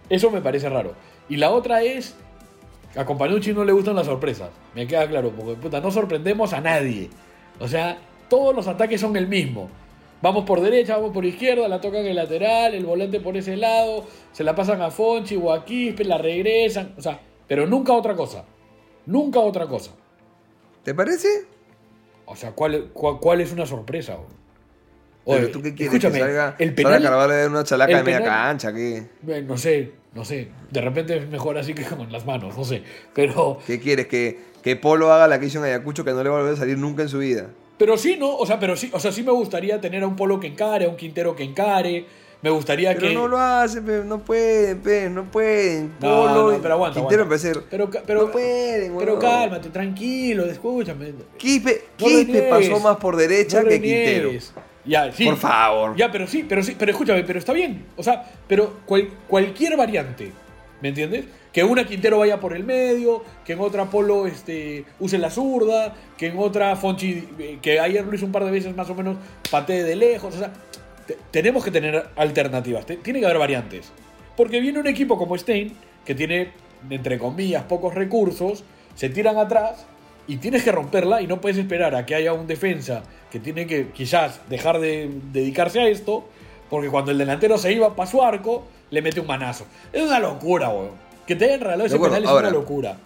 Eso 0.09 0.31
me 0.31 0.41
parece 0.41 0.67
raro. 0.67 0.95
Y 1.29 1.37
la 1.37 1.51
otra 1.51 1.81
es 1.81 2.13
a 2.97 3.05
Companucci 3.05 3.53
no 3.53 3.63
le 3.63 3.71
gustan 3.71 3.95
las 3.95 4.07
sorpresas. 4.07 4.49
Me 4.75 4.85
queda 4.85 5.07
claro, 5.07 5.31
porque 5.31 5.53
puta, 5.53 5.79
no 5.79 5.91
sorprendemos 5.91 6.51
a 6.51 6.59
nadie. 6.59 7.09
O 7.57 7.69
sea, 7.69 7.99
todos 8.29 8.53
los 8.53 8.67
ataques 8.67 8.99
son 8.99 9.15
el 9.15 9.29
mismo. 9.29 9.69
Vamos 10.21 10.45
por 10.45 10.61
derecha, 10.61 10.95
vamos 10.97 11.11
por 11.13 11.25
izquierda, 11.25 11.67
la 11.67 11.79
tocan 11.79 12.05
el 12.05 12.15
lateral, 12.15 12.73
el 12.73 12.85
volante 12.85 13.19
por 13.19 13.37
ese 13.37 13.55
lado, 13.55 14.05
se 14.31 14.43
la 14.43 14.55
pasan 14.55 14.81
a 14.81 14.89
Fonchi 14.89 15.35
o 15.35 15.53
a 15.53 15.63
Quispe, 15.63 16.03
la 16.05 16.17
regresan. 16.17 16.93
O 16.97 17.01
sea, 17.01 17.19
pero 17.47 17.67
nunca 17.67 17.93
otra 17.93 18.15
cosa. 18.15 18.43
Nunca 19.05 19.39
otra 19.39 19.67
cosa. 19.67 19.91
¿Te 20.83 20.93
parece? 20.95 21.27
O 22.25 22.35
sea, 22.35 22.51
¿cuál, 22.51 22.89
cuál, 22.93 23.19
cuál 23.19 23.41
es 23.41 23.51
una 23.51 23.65
sorpresa? 23.65 24.17
Pero 25.25 25.37
Oye, 25.39 25.47
tú 25.47 25.61
qué 25.61 25.73
quieres, 25.75 25.93
escúchame, 25.93 26.19
que 26.19 26.25
salga, 26.25 26.55
el 26.57 26.69
salga 26.69 26.75
penal, 26.75 27.03
Carvalho 27.03 27.33
de 27.33 27.47
una 27.47 27.63
chalaca 27.63 27.91
el 27.91 27.97
de 27.97 28.03
media 28.03 28.19
penal- 28.19 28.31
cancha, 28.31 28.69
eh, 28.77 29.43
no 29.45 29.57
sé, 29.57 29.91
no 30.13 30.23
sé. 30.25 30.47
De 30.71 30.81
repente 30.81 31.17
es 31.17 31.27
mejor 31.27 31.57
así 31.57 31.73
que 31.73 31.83
con 31.83 32.11
las 32.11 32.25
manos, 32.25 32.57
no 32.57 32.63
sé. 32.63 32.81
Pero, 33.13 33.59
¿Qué 33.67 33.79
quieres? 33.79 34.07
Que, 34.07 34.39
que 34.63 34.75
Polo 34.77 35.11
haga 35.11 35.27
la 35.27 35.39
que 35.39 35.47
hizo 35.47 35.59
en 35.59 35.65
Ayacucho 35.65 36.05
que 36.05 36.11
no 36.11 36.23
le 36.23 36.29
va 36.29 36.37
a 36.37 36.39
volver 36.39 36.55
a 36.55 36.57
salir 36.57 36.77
nunca 36.77 37.03
en 37.03 37.09
su 37.09 37.19
vida. 37.19 37.49
Pero 37.77 37.97
sí, 37.97 38.15
¿no? 38.17 38.35
O 38.35 38.45
sea, 38.45 38.59
pero 38.59 38.75
sí, 38.75 38.89
o 38.93 38.99
sea, 38.99 39.11
sí 39.11 39.23
me 39.23 39.31
gustaría 39.31 39.79
tener 39.79 40.03
a 40.03 40.07
un 40.07 40.15
Polo 40.15 40.39
que 40.39 40.47
encare, 40.47 40.85
a 40.85 40.89
un 40.89 40.95
Quintero 40.97 41.35
que 41.35 41.43
encare. 41.43 42.05
Me 42.41 42.51
gustaría 42.51 42.93
Pero 42.93 43.07
que. 43.07 43.13
no 43.15 43.27
lo 43.27 43.39
hace, 43.39 43.81
pe, 43.81 44.03
no 44.05 44.19
pueden, 44.19 45.15
no 45.15 45.25
pueden. 45.25 45.89
Polo, 45.99 46.51
no, 46.51 46.61
pero 46.61 46.73
aguanta, 46.75 46.99
Quintero 46.99 47.23
aguanta. 47.23 47.63
Pero, 47.69 47.89
pero, 48.05 48.25
no 48.25 48.31
pueden, 48.31 48.95
pero 48.97 49.17
cálmate, 49.19 49.69
tranquilo, 49.69 50.45
escúchame. 50.45 51.13
Quispe, 51.37 51.81
No 51.99 52.05
Quispe 52.05 52.43
pasó 52.43 52.79
más 52.79 52.97
por 52.97 53.15
derecha 53.15 53.63
que 53.63 53.81
Quintero. 53.81 54.31
Ya, 54.85 55.11
sí. 55.11 55.25
Por 55.25 55.35
favor. 55.37 55.95
Ya, 55.97 56.11
pero 56.11 56.27
sí, 56.27 56.45
pero 56.47 56.63
sí, 56.63 56.75
pero 56.77 56.91
escúchame, 56.91 57.23
pero 57.23 57.39
está 57.39 57.53
bien. 57.53 57.85
O 57.97 58.03
sea, 58.03 58.23
pero 58.47 58.77
cual- 58.85 59.09
cualquier 59.27 59.75
variante, 59.75 60.31
¿me 60.81 60.89
entiendes? 60.89 61.25
Que 61.53 61.63
una 61.63 61.85
Quintero 61.85 62.19
vaya 62.19 62.39
por 62.39 62.53
el 62.53 62.63
medio, 62.63 63.23
que 63.45 63.53
en 63.53 63.59
otra 63.59 63.85
Polo 63.85 64.27
este, 64.27 64.85
use 64.99 65.17
la 65.17 65.29
zurda, 65.31 65.95
que 66.17 66.27
en 66.27 66.37
otra 66.37 66.75
Fonchi, 66.75 67.27
eh, 67.39 67.57
que 67.61 67.79
ayer 67.79 68.05
lo 68.05 68.13
hizo 68.15 68.25
un 68.25 68.31
par 68.31 68.45
de 68.45 68.51
veces 68.51 68.75
más 68.75 68.89
o 68.89 68.95
menos, 68.95 69.17
patee 69.49 69.83
de 69.83 69.95
lejos. 69.95 70.35
O 70.35 70.37
sea, 70.39 70.51
te- 71.07 71.17
tenemos 71.31 71.63
que 71.63 71.71
tener 71.71 72.07
alternativas, 72.15 72.85
te- 72.85 72.97
tiene 72.97 73.19
que 73.19 73.25
haber 73.25 73.39
variantes. 73.39 73.91
Porque 74.35 74.59
viene 74.59 74.79
un 74.79 74.87
equipo 74.87 75.17
como 75.17 75.35
Stein, 75.37 75.73
que 76.05 76.13
tiene, 76.13 76.51
entre 76.89 77.17
comillas, 77.17 77.63
pocos 77.63 77.95
recursos, 77.95 78.63
se 78.93 79.09
tiran 79.09 79.37
atrás 79.37 79.85
y 80.27 80.37
tienes 80.37 80.63
que 80.63 80.71
romperla 80.71 81.21
y 81.21 81.27
no 81.27 81.41
puedes 81.41 81.57
esperar 81.57 81.95
a 81.95 82.05
que 82.05 82.13
haya 82.13 82.33
un 82.33 82.45
defensa 82.47 83.03
que 83.31 83.39
tiene 83.39 83.65
que 83.65 83.89
quizás 83.89 84.41
dejar 84.49 84.79
de 84.79 85.09
dedicarse 85.31 85.79
a 85.79 85.87
esto, 85.87 86.25
porque 86.69 86.89
cuando 86.89 87.11
el 87.11 87.17
delantero 87.17 87.57
se 87.57 87.71
iba 87.73 87.95
para 87.95 88.09
su 88.09 88.21
arco, 88.21 88.67
le 88.89 89.01
mete 89.01 89.19
un 89.19 89.27
manazo. 89.27 89.65
Es 89.91 90.03
una 90.03 90.19
locura, 90.19 90.69
weón. 90.69 90.91
Que 91.25 91.35
te 91.35 91.45
hayan 91.45 91.59
regalado 91.59 91.85
ese 91.85 91.99
penal 91.99 92.23
es 92.23 92.29
una 92.29 92.49
locura. 92.49 92.97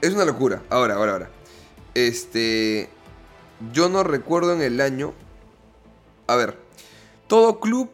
Es 0.00 0.12
una 0.12 0.24
locura. 0.24 0.62
Ahora, 0.70 0.94
ahora, 0.94 1.12
ahora. 1.12 1.30
Este. 1.94 2.90
Yo 3.72 3.88
no 3.88 4.02
recuerdo 4.02 4.52
en 4.52 4.60
el 4.60 4.80
año. 4.80 5.14
A 6.26 6.36
ver. 6.36 6.58
Todo 7.26 7.58
club 7.58 7.90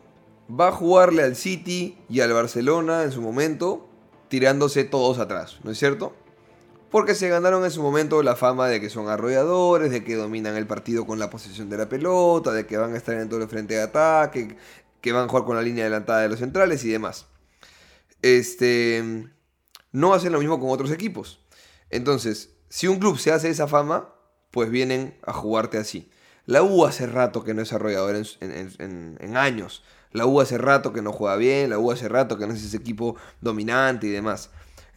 va 0.50 0.68
a 0.68 0.72
jugarle 0.72 1.22
al 1.22 1.36
City 1.36 1.96
y 2.08 2.20
al 2.20 2.32
Barcelona 2.32 3.04
en 3.04 3.12
su 3.12 3.22
momento. 3.22 3.86
Tirándose 4.28 4.84
todos 4.84 5.18
atrás, 5.18 5.58
¿no 5.64 5.72
es 5.72 5.78
cierto? 5.78 6.14
Porque 6.90 7.16
se 7.16 7.28
ganaron 7.28 7.64
en 7.64 7.70
su 7.72 7.82
momento 7.82 8.22
la 8.22 8.36
fama 8.36 8.68
de 8.68 8.80
que 8.80 8.88
son 8.88 9.08
arrolladores, 9.08 9.90
de 9.90 10.04
que 10.04 10.14
dominan 10.14 10.56
el 10.56 10.66
partido 10.68 11.04
con 11.04 11.18
la 11.18 11.30
posesión 11.30 11.68
de 11.68 11.78
la 11.78 11.88
pelota, 11.88 12.52
de 12.52 12.64
que 12.64 12.76
van 12.76 12.94
a 12.94 12.96
estar 12.96 13.16
en 13.16 13.28
todo 13.28 13.42
el 13.42 13.48
frente 13.48 13.74
de 13.74 13.82
ataque, 13.82 14.56
que 15.00 15.12
van 15.12 15.24
a 15.24 15.28
jugar 15.28 15.44
con 15.44 15.56
la 15.56 15.62
línea 15.62 15.84
adelantada 15.84 16.20
de 16.22 16.28
los 16.28 16.38
centrales 16.38 16.84
y 16.84 16.90
demás. 16.90 17.26
Este 18.22 19.28
no 19.92 20.14
hacen 20.14 20.32
lo 20.32 20.38
mismo 20.38 20.60
con 20.60 20.70
otros 20.70 20.90
equipos. 20.90 21.40
Entonces, 21.90 22.50
si 22.68 22.86
un 22.86 22.98
club 22.98 23.18
se 23.18 23.32
hace 23.32 23.48
esa 23.50 23.66
fama, 23.66 24.14
pues 24.50 24.70
vienen 24.70 25.18
a 25.26 25.32
jugarte 25.32 25.78
así. 25.78 26.10
La 26.46 26.62
U 26.62 26.84
hace 26.84 27.06
rato 27.06 27.44
que 27.44 27.54
no 27.54 27.62
es 27.62 27.72
arrollador 27.72 28.16
en, 28.16 28.24
en- 28.40 28.72
en- 28.78 29.18
en 29.20 29.36
años. 29.36 29.82
La 30.12 30.26
U 30.26 30.40
hace 30.40 30.58
rato 30.58 30.92
que 30.92 31.02
no 31.02 31.12
juega 31.12 31.36
bien, 31.36 31.70
la 31.70 31.78
U 31.78 31.90
hace 31.92 32.08
rato 32.08 32.36
que 32.36 32.46
no 32.46 32.52
es 32.52 32.64
ese 32.64 32.76
equipo 32.76 33.16
dominante 33.40 34.06
y 34.08 34.10
demás. 34.10 34.50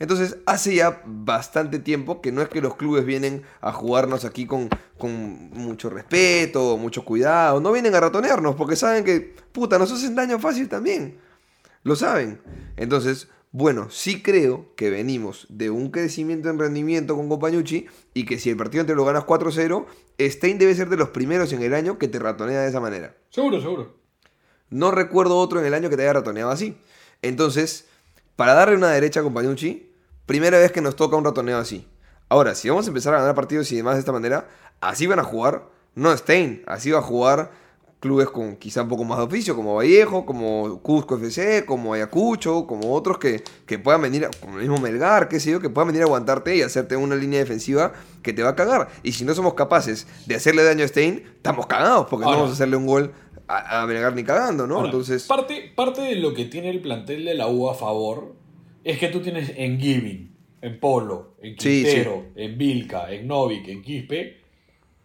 Entonces, 0.03 0.35
hace 0.45 0.75
ya 0.75 1.01
bastante 1.05 1.79
tiempo 1.79 2.19
que 2.19 2.33
no 2.33 2.41
es 2.41 2.49
que 2.49 2.59
los 2.59 2.75
clubes 2.75 3.05
vienen 3.05 3.43
a 3.61 3.71
jugarnos 3.71 4.25
aquí 4.25 4.45
con, 4.45 4.67
con 4.97 5.49
mucho 5.51 5.89
respeto, 5.89 6.75
mucho 6.75 7.05
cuidado, 7.05 7.61
no 7.61 7.71
vienen 7.71 7.95
a 7.95 8.01
ratonearnos 8.01 8.55
porque 8.55 8.75
saben 8.75 9.05
que, 9.05 9.33
puta, 9.53 9.79
nos 9.79 9.93
hacen 9.93 10.13
daño 10.13 10.39
fácil 10.39 10.67
también. 10.67 11.19
Lo 11.83 11.95
saben. 11.95 12.41
Entonces, 12.75 13.29
bueno, 13.53 13.89
sí 13.91 14.21
creo 14.21 14.75
que 14.75 14.89
venimos 14.89 15.47
de 15.47 15.69
un 15.69 15.89
crecimiento 15.89 16.49
en 16.49 16.59
rendimiento 16.59 17.15
con 17.15 17.29
Compañucci 17.29 17.87
y 18.13 18.25
que 18.25 18.39
si 18.39 18.49
el 18.49 18.57
partido 18.57 18.85
te 18.85 18.95
lo 18.95 19.05
ganas 19.05 19.23
4-0, 19.23 19.85
Stein 20.19 20.57
debe 20.57 20.75
ser 20.75 20.89
de 20.89 20.97
los 20.97 21.11
primeros 21.11 21.53
en 21.53 21.63
el 21.63 21.73
año 21.73 21.97
que 21.97 22.09
te 22.09 22.19
ratonea 22.19 22.59
de 22.59 22.67
esa 22.67 22.81
manera. 22.81 23.15
Seguro, 23.29 23.61
seguro. 23.61 23.95
No 24.69 24.91
recuerdo 24.91 25.37
otro 25.37 25.61
en 25.61 25.65
el 25.65 25.73
año 25.73 25.89
que 25.89 25.95
te 25.95 26.01
haya 26.01 26.11
ratoneado 26.11 26.51
así. 26.51 26.75
Entonces, 27.21 27.87
para 28.35 28.53
darle 28.53 28.75
una 28.75 28.89
derecha 28.89 29.21
a 29.21 29.23
Compañucci, 29.23 29.92
primera 30.25 30.57
vez 30.59 30.71
que 30.71 30.81
nos 30.81 30.95
toca 30.95 31.15
un 31.15 31.25
ratoneo 31.25 31.57
así. 31.57 31.87
Ahora, 32.29 32.55
si 32.55 32.69
vamos 32.69 32.85
a 32.85 32.89
empezar 32.89 33.13
a 33.13 33.19
ganar 33.19 33.35
partidos 33.35 33.71
y 33.71 33.75
demás 33.75 33.95
de 33.95 33.99
esta 33.99 34.11
manera, 34.11 34.47
así 34.81 35.07
van 35.07 35.19
a 35.19 35.23
jugar, 35.23 35.67
no 35.95 36.15
Stein, 36.15 36.63
así 36.65 36.91
va 36.91 36.99
a 36.99 37.03
jugar 37.03 37.51
clubes 38.03 38.27
con 38.29 38.57
quizá 38.57 38.81
un 38.81 38.89
poco 38.89 39.05
más 39.05 39.17
de 39.17 39.23
oficio, 39.23 39.55
como 39.55 39.75
Vallejo, 39.75 40.25
como 40.25 40.81
Cusco 40.81 41.15
FC, 41.15 41.63
como 41.65 41.93
Ayacucho, 41.93 42.67
como 42.67 42.93
otros 42.93 43.17
que, 43.17 43.43
que 43.65 43.79
puedan 43.79 44.01
venir, 44.01 44.27
como 44.41 44.55
el 44.55 44.63
mismo 44.67 44.77
Melgar, 44.77 45.29
qué 45.29 45.39
sé 45.39 45.51
yo, 45.51 45.61
que 45.61 45.69
puedan 45.69 45.87
venir 45.87 46.01
a 46.01 46.05
aguantarte 46.05 46.53
y 46.53 46.63
hacerte 46.63 46.97
una 46.97 47.15
línea 47.15 47.39
defensiva 47.39 47.93
que 48.21 48.33
te 48.33 48.43
va 48.43 48.49
a 48.49 48.55
cagar. 48.55 48.89
Y 49.03 49.13
si 49.13 49.23
no 49.23 49.33
somos 49.33 49.53
capaces 49.53 50.05
de 50.25 50.35
hacerle 50.35 50.65
daño 50.65 50.83
a 50.83 50.87
Stein, 50.89 51.23
estamos 51.37 51.65
cagados, 51.65 52.07
porque 52.09 52.25
Ahora. 52.25 52.35
no 52.35 52.43
vamos 52.43 52.51
a 52.51 52.55
hacerle 52.55 52.75
un 52.75 52.87
gol 52.87 53.13
a, 53.47 53.83
a 53.83 53.87
Melgar 53.87 54.13
ni 54.13 54.25
cagando, 54.25 54.67
¿no? 54.67 54.75
Ahora, 54.75 54.87
Entonces, 54.87 55.23
parte, 55.23 55.71
parte 55.73 56.01
de 56.01 56.15
lo 56.15 56.33
que 56.33 56.43
tiene 56.43 56.71
el 56.71 56.81
plantel 56.81 57.23
de 57.23 57.35
la 57.35 57.47
U 57.47 57.69
a 57.69 57.73
favor 57.73 58.35
es 58.83 58.97
que 58.99 59.07
tú 59.09 59.21
tienes 59.21 59.51
en 59.55 59.79
Giving, 59.79 60.35
en 60.61 60.79
Polo, 60.79 61.35
en 61.41 61.59
Sí, 61.59 61.83
Quintero, 61.83 62.25
en 62.35 62.57
Vilca, 62.57 63.11
en 63.11 63.27
Novik, 63.27 63.67
en 63.67 63.81
Quispe, 63.81 64.41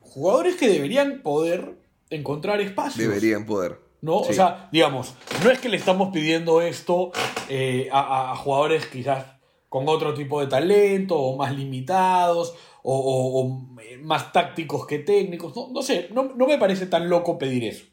jugadores 0.00 0.56
que 0.56 0.68
deberían 0.68 1.22
poder 1.22 1.78
encontrar 2.10 2.60
espacios. 2.60 3.06
deberían 3.08 3.44
poder. 3.46 3.78
¿no? 4.00 4.22
Sí. 4.24 4.30
O 4.30 4.32
sea, 4.32 4.68
digamos, 4.72 5.14
no 5.44 5.50
es 5.50 5.58
que 5.58 5.68
le 5.68 5.76
estamos 5.76 6.10
pidiendo 6.12 6.62
esto 6.62 7.10
eh, 7.48 7.88
a, 7.92 8.34
jugadores 8.36 8.86
quizás 8.86 9.26
con 9.68 9.88
otro 9.88 10.14
tipo 10.14 10.40
de 10.40 10.46
talento 10.46 11.16
o 11.18 11.36
más 11.36 11.54
limitados 11.54 12.54
o, 12.82 12.94
o- 12.96 13.42
o, 13.42 13.80
eh, 13.82 13.98
más 13.98 14.32
tácticos 14.32 14.86
que 14.86 15.00
técnicos. 15.00 15.54
No, 15.56 15.68
no 15.72 15.82
sé, 15.82 16.08
no, 16.12 16.32
no 16.34 16.46
me 16.46 16.58
parece 16.58 16.86
tan 16.86 17.08
loco 17.10 17.36
pedir 17.38 17.64
eso. 17.64 17.84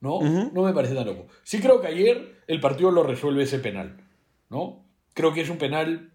¿No? 0.00 0.20
No 0.20 0.62
me 0.62 0.72
parece 0.74 0.94
tan 0.94 1.06
loco. 1.06 1.26
Sí 1.44 1.60
creo 1.60 1.80
que 1.80 1.86
ayer 1.88 2.36
el 2.46 2.60
partido 2.60 2.90
lo 2.90 3.02
resuelve 3.02 3.42
ese 3.44 3.58
penal. 3.58 4.02
¿No? 4.50 4.83
Creo 5.14 5.32
que 5.32 5.40
es 5.40 5.48
un 5.50 5.58
penal, 5.58 6.12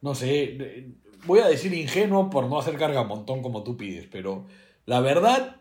no 0.00 0.14
sé, 0.14 0.92
voy 1.24 1.40
a 1.40 1.46
decir 1.48 1.72
ingenuo 1.72 2.30
por 2.30 2.46
no 2.46 2.58
hacer 2.58 2.76
carga 2.76 3.04
montón 3.04 3.42
como 3.42 3.62
tú 3.62 3.76
pides, 3.76 4.06
pero 4.10 4.46
la 4.86 5.00
verdad 5.00 5.56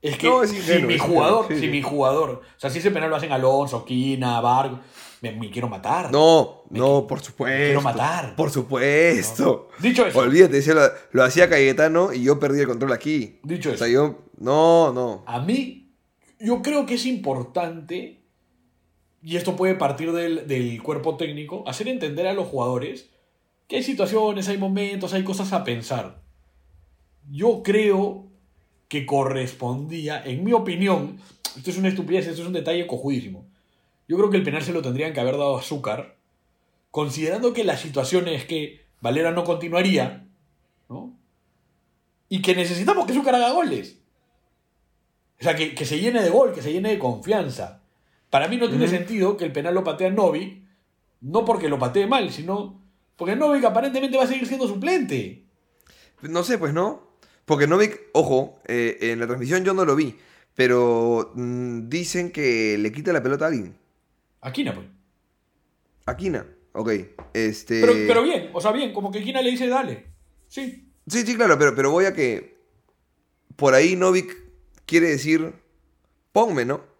es 0.00 0.18
que 0.18 0.26
No, 0.26 0.42
es 0.42 0.50
si 0.50 0.56
ingenuo, 0.56 0.88
mi 0.88 0.94
es 0.94 1.00
ingenuo, 1.00 1.16
jugador, 1.16 1.46
sí, 1.48 1.54
si 1.54 1.60
sí. 1.60 1.68
mi 1.68 1.82
jugador, 1.82 2.30
o 2.30 2.60
sea, 2.60 2.70
si 2.70 2.78
ese 2.80 2.90
penal 2.90 3.10
lo 3.10 3.16
hacen 3.16 3.30
Alonso, 3.32 3.84
Quina, 3.84 4.40
Vargas, 4.40 4.80
me, 5.20 5.30
me 5.30 5.50
quiero 5.50 5.68
matar. 5.68 6.10
No, 6.10 6.64
Me 6.68 6.80
no, 6.80 7.06
por 7.06 7.18
me 7.18 7.24
supuesto. 7.24 7.64
quiero 7.64 7.80
matar. 7.82 8.34
Por 8.34 8.50
supuesto. 8.50 9.68
Dicho 9.78 10.04
eso, 10.04 10.18
Olvídate, 10.18 10.74
lo, 10.74 10.80
lo 11.12 11.22
hacía 11.22 11.48
Cayetano 11.48 12.12
y 12.12 12.24
yo 12.24 12.40
perdí 12.40 12.58
el 12.60 12.66
control 12.66 12.92
aquí. 12.92 13.38
Dicho 13.44 13.70
o 13.70 13.76
sea, 13.76 13.86
eso. 13.86 13.94
yo. 13.94 14.18
No, 14.38 14.92
no. 14.92 15.22
a 15.26 15.38
mí, 15.38 15.94
yo 16.40 16.60
creo 16.62 16.84
que 16.86 16.94
es 16.94 17.06
importante, 17.06 18.21
y 19.22 19.36
esto 19.36 19.56
puede 19.56 19.74
partir 19.74 20.12
del, 20.12 20.46
del 20.48 20.82
cuerpo 20.82 21.16
técnico, 21.16 21.64
hacer 21.66 21.88
entender 21.88 22.26
a 22.26 22.34
los 22.34 22.48
jugadores 22.48 23.10
que 23.68 23.76
hay 23.76 23.82
situaciones, 23.82 24.48
hay 24.48 24.58
momentos, 24.58 25.14
hay 25.14 25.24
cosas 25.24 25.52
a 25.52 25.64
pensar. 25.64 26.20
Yo 27.30 27.62
creo 27.62 28.26
que 28.88 29.06
correspondía, 29.06 30.22
en 30.22 30.44
mi 30.44 30.52
opinión, 30.52 31.18
esto 31.56 31.70
es 31.70 31.78
una 31.78 31.88
estupidez, 31.88 32.26
esto 32.26 32.42
es 32.42 32.46
un 32.46 32.52
detalle 32.52 32.86
cojudísimo. 32.86 33.46
Yo 34.08 34.16
creo 34.16 34.30
que 34.30 34.36
el 34.36 34.42
penal 34.42 34.62
se 34.62 34.72
lo 34.72 34.82
tendrían 34.82 35.12
que 35.12 35.20
haber 35.20 35.38
dado 35.38 35.56
a 35.56 35.60
Azúcar, 35.60 36.16
considerando 36.90 37.52
que 37.52 37.64
la 37.64 37.76
situación 37.76 38.28
es 38.28 38.44
que 38.44 38.84
Valera 39.00 39.30
no 39.30 39.44
continuaría, 39.44 40.26
¿no? 40.88 41.16
Y 42.28 42.42
que 42.42 42.54
necesitamos 42.54 43.06
que 43.06 43.12
Azúcar 43.12 43.36
haga 43.36 43.52
goles. 43.52 43.98
O 45.40 45.42
sea, 45.42 45.54
que, 45.54 45.74
que 45.74 45.86
se 45.86 45.98
llene 45.98 46.22
de 46.22 46.30
gol, 46.30 46.52
que 46.52 46.62
se 46.62 46.72
llene 46.72 46.90
de 46.90 46.98
confianza. 46.98 47.81
Para 48.32 48.48
mí 48.48 48.56
no 48.56 48.70
tiene 48.70 48.88
sentido 48.88 49.36
que 49.36 49.44
el 49.44 49.52
penal 49.52 49.74
lo 49.74 49.84
patee 49.84 50.06
a 50.06 50.10
Novik, 50.10 50.64
no 51.20 51.44
porque 51.44 51.68
lo 51.68 51.78
patee 51.78 52.06
mal, 52.06 52.32
sino 52.32 52.82
porque 53.14 53.36
Novik 53.36 53.62
aparentemente 53.62 54.16
va 54.16 54.24
a 54.24 54.26
seguir 54.26 54.46
siendo 54.46 54.66
suplente. 54.66 55.44
No 56.22 56.42
sé, 56.42 56.56
pues 56.56 56.72
no. 56.72 57.12
Porque 57.44 57.66
Novik, 57.66 58.00
ojo, 58.14 58.58
eh, 58.64 58.96
en 59.02 59.20
la 59.20 59.26
transmisión 59.26 59.64
yo 59.64 59.74
no 59.74 59.84
lo 59.84 59.94
vi. 59.94 60.16
Pero 60.54 61.32
mm, 61.34 61.90
dicen 61.90 62.32
que 62.32 62.78
le 62.78 62.90
quita 62.90 63.12
la 63.12 63.22
pelota 63.22 63.44
a 63.44 63.48
alguien. 63.48 63.76
Aquí 64.40 64.64
no, 64.64 64.72
pues. 64.76 64.86
A 66.06 66.16
Quina. 66.16 66.46
Ok. 66.72 66.90
Este. 67.34 67.82
Pero, 67.82 67.92
pero 67.92 68.22
bien, 68.22 68.48
o 68.54 68.62
sea, 68.62 68.72
bien, 68.72 68.94
como 68.94 69.12
que 69.12 69.22
Kina 69.22 69.42
le 69.42 69.50
dice, 69.50 69.68
dale. 69.68 70.06
Sí. 70.48 70.88
Sí, 71.06 71.26
sí, 71.26 71.36
claro, 71.36 71.58
pero, 71.58 71.74
pero 71.74 71.90
voy 71.90 72.06
a 72.06 72.14
que. 72.14 72.56
Por 73.56 73.74
ahí 73.74 73.94
Novik 73.94 74.34
quiere 74.86 75.08
decir. 75.08 75.52
Ponme, 76.32 76.64
¿no? 76.64 76.91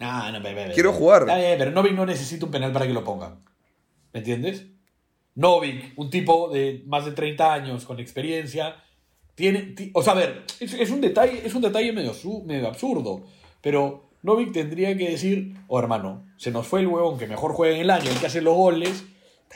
No, 0.00 0.32
no, 0.32 0.40
ve, 0.40 0.54
ve, 0.54 0.70
Quiero 0.74 0.92
jugar. 0.92 1.26
Bien, 1.26 1.56
pero 1.58 1.70
Novik 1.70 1.92
no 1.92 2.06
necesita 2.06 2.46
un 2.46 2.50
penal 2.50 2.72
para 2.72 2.86
que 2.86 2.92
lo 2.92 3.04
pongan. 3.04 3.44
¿Me 4.12 4.20
entiendes? 4.20 4.66
Novik, 5.34 5.92
un 5.96 6.10
tipo 6.10 6.48
de 6.48 6.82
más 6.86 7.04
de 7.04 7.12
30 7.12 7.52
años, 7.52 7.84
con 7.84 8.00
experiencia, 8.00 8.76
tiene... 9.34 9.60
ti- 9.62 9.90
o 9.94 10.02
sea, 10.02 10.14
a 10.14 10.16
ver, 10.16 10.44
es, 10.58 10.74
es 10.74 10.90
un 10.90 11.00
detalle, 11.00 11.42
es 11.46 11.54
un 11.54 11.62
detalle 11.62 11.92
medio, 11.92 12.12
medio 12.44 12.66
absurdo, 12.68 13.24
pero 13.60 14.10
Novik 14.22 14.52
tendría 14.52 14.96
que 14.96 15.10
decir, 15.10 15.54
oh 15.68 15.78
hermano, 15.78 16.26
se 16.36 16.50
nos 16.50 16.66
fue 16.66 16.80
el 16.80 16.88
huevón 16.88 17.18
que 17.18 17.26
mejor 17.26 17.52
juega 17.52 17.74
en 17.76 17.82
el 17.82 17.90
año, 17.90 18.10
el 18.10 18.18
que 18.18 18.26
hace 18.26 18.42
los 18.42 18.54
goles, 18.56 19.04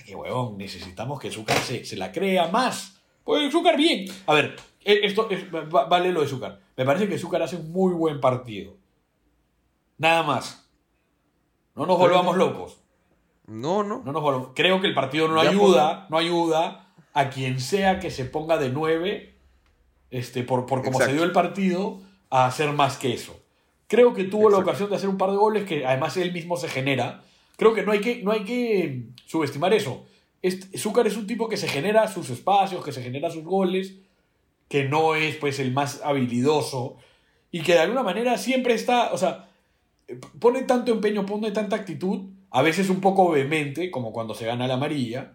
que 0.07 0.15
huevón, 0.15 0.57
necesitamos 0.59 1.19
que 1.21 1.31
Zúcar 1.31 1.57
se, 1.59 1.85
se 1.85 1.97
la 1.97 2.13
crea 2.13 2.49
más. 2.49 3.01
Pues 3.25 3.51
Zúcar 3.53 3.77
bien. 3.77 4.07
A 4.27 4.35
ver, 4.35 4.57
e- 4.85 5.01
esto 5.05 5.29
es- 5.31 5.45
va- 5.53 5.87
vale 5.87 6.13
lo 6.13 6.21
de 6.21 6.29
Zúcar. 6.29 6.61
Me 6.77 6.85
parece 6.85 7.09
que 7.09 7.19
Zúcar 7.19 7.43
hace 7.43 7.57
un 7.57 7.71
muy 7.73 7.93
buen 7.95 8.21
partido. 8.21 8.77
Nada 9.99 10.23
más. 10.23 10.69
No 11.75 11.87
nos 11.87 11.99
volvamos 11.99 12.37
locos. 12.37 12.79
No, 13.47 13.83
no. 13.83 14.03
No 14.05 14.13
nos 14.13 14.23
volvamos- 14.23 14.49
Creo 14.55 14.81
que 14.81 14.87
el 14.87 14.95
partido 14.95 15.29
no 15.29 15.43
Ya 15.43 15.51
ayuda, 15.51 16.07
no 16.11 16.19
ayuda 16.19 16.93
a 17.13 17.31
quien 17.31 17.61
sea 17.61 18.01
que 18.01 18.11
se 18.11 18.25
ponga 18.25 18.57
de 18.59 18.71
9, 18.71 19.37
este, 20.11 20.43
por, 20.43 20.67
por 20.67 20.83
cómo 20.83 20.99
se 21.01 21.13
dio 21.13 21.25
el 21.25 21.33
partido, 21.33 22.01
a 22.31 22.47
hacer 22.47 22.73
más 22.73 22.97
que 22.99 23.13
eso. 23.13 23.39
Creo 23.87 24.15
que 24.15 24.25
tuvo 24.25 24.51
la 24.51 24.59
ocasión 24.59 24.91
de 24.91 24.97
hacer 24.97 25.09
un 25.09 25.19
par 25.19 25.31
de 25.31 25.37
goles 25.37 25.65
que 25.65 25.87
además 25.87 26.17
él 26.17 26.33
mismo 26.33 26.57
se 26.57 26.69
genera. 26.69 27.23
Creo 27.57 27.75
que 27.75 27.83
no 27.83 27.93
hay 27.93 28.01
que, 28.01 28.23
no 28.23 28.33
hay 28.33 28.45
que 28.45 29.07
subestimar 29.27 29.73
eso. 29.75 30.05
Este, 30.43 30.77
Zúcar 30.79 31.07
es 31.07 31.17
un 31.17 31.27
tipo 31.27 31.49
que 31.49 31.57
se 31.57 31.69
genera 31.69 32.09
sus 32.09 32.31
espacios, 32.31 32.85
que 32.85 32.93
se 32.93 33.03
genera 33.03 33.31
sus 33.31 33.45
goles, 33.45 33.95
que 34.69 34.85
no 34.89 35.15
es 35.15 35.37
pues 35.37 35.61
el 35.61 35.73
más 35.73 36.01
habilidoso 36.05 36.97
y 37.51 37.61
que 37.63 37.75
de 37.75 37.81
alguna 37.81 38.03
manera 38.03 38.37
siempre 38.39 38.75
está, 38.75 39.13
o 39.13 39.19
sea, 39.19 39.49
pone 40.39 40.63
tanto 40.63 40.93
empeño, 40.93 41.27
pone 41.27 41.51
tanta 41.51 41.77
actitud, 41.77 42.31
a 42.51 42.63
veces 42.63 42.91
un 42.91 43.01
poco 43.01 43.31
vehemente, 43.31 43.91
como 43.91 44.13
cuando 44.13 44.35
se 44.35 44.47
gana 44.47 44.67
la 44.67 44.75
amarilla, 44.75 45.33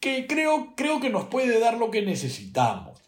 que 0.00 0.26
creo, 0.26 0.74
creo 0.76 1.00
que 1.00 1.10
nos 1.10 1.26
puede 1.26 1.60
dar 1.60 1.78
lo 1.78 1.90
que 1.90 2.02
necesitamos. 2.02 3.00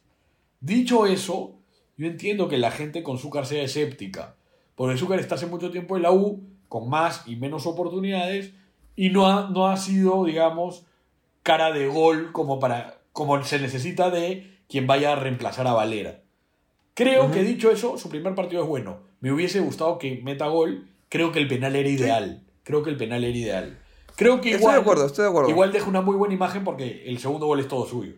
Dicho 0.60 1.06
eso, 1.06 1.54
yo 1.96 2.06
entiendo 2.06 2.48
que 2.48 2.58
la 2.58 2.70
gente 2.70 3.02
con 3.02 3.18
Zúcar 3.18 3.46
sea 3.46 3.62
escéptica, 3.62 4.36
porque 4.74 4.98
Zúcar 4.98 5.18
está 5.18 5.34
hace 5.34 5.46
mucho 5.46 5.70
tiempo 5.70 5.96
en 5.96 6.02
la 6.02 6.12
U, 6.12 6.42
con 6.68 6.88
más 6.88 7.24
y 7.26 7.36
menos 7.36 7.66
oportunidades, 7.66 8.52
y 8.96 9.10
no 9.10 9.26
ha, 9.26 9.50
no 9.50 9.68
ha 9.68 9.76
sido, 9.76 10.24
digamos, 10.24 10.84
cara 11.42 11.72
de 11.72 11.86
gol 11.88 12.32
como, 12.32 12.60
para, 12.60 13.00
como 13.12 13.42
se 13.42 13.58
necesita 13.58 14.10
de 14.10 14.58
quien 14.68 14.86
vaya 14.86 15.12
a 15.12 15.16
reemplazar 15.16 15.66
a 15.66 15.72
Valera. 15.72 16.20
Creo 16.94 17.30
que 17.30 17.42
dicho 17.42 17.70
eso, 17.70 17.96
su 17.98 18.08
primer 18.08 18.34
partido 18.34 18.62
es 18.62 18.68
bueno. 18.68 19.11
Me 19.22 19.32
hubiese 19.32 19.60
gustado 19.60 19.98
que 19.98 20.20
meta 20.22 20.48
gol. 20.48 20.88
Creo 21.08 21.32
que 21.32 21.38
el 21.38 21.48
penal 21.48 21.74
era 21.76 21.88
ideal. 21.88 22.42
Creo 22.64 22.82
que 22.82 22.90
el 22.90 22.96
penal 22.98 23.24
era 23.24 23.36
ideal. 23.36 23.78
Creo 24.16 24.40
que 24.42 24.50
Estoy 24.50 24.60
igual. 24.60 24.74
de 24.74 24.80
acuerdo, 24.82 25.06
estoy 25.06 25.22
de 25.24 25.28
acuerdo. 25.30 25.48
Igual 25.50 25.72
deja 25.72 25.88
una 25.88 26.02
muy 26.02 26.16
buena 26.16 26.34
imagen 26.34 26.64
porque 26.64 27.04
el 27.06 27.18
segundo 27.18 27.46
gol 27.46 27.60
es 27.60 27.68
todo 27.68 27.86
suyo. 27.86 28.12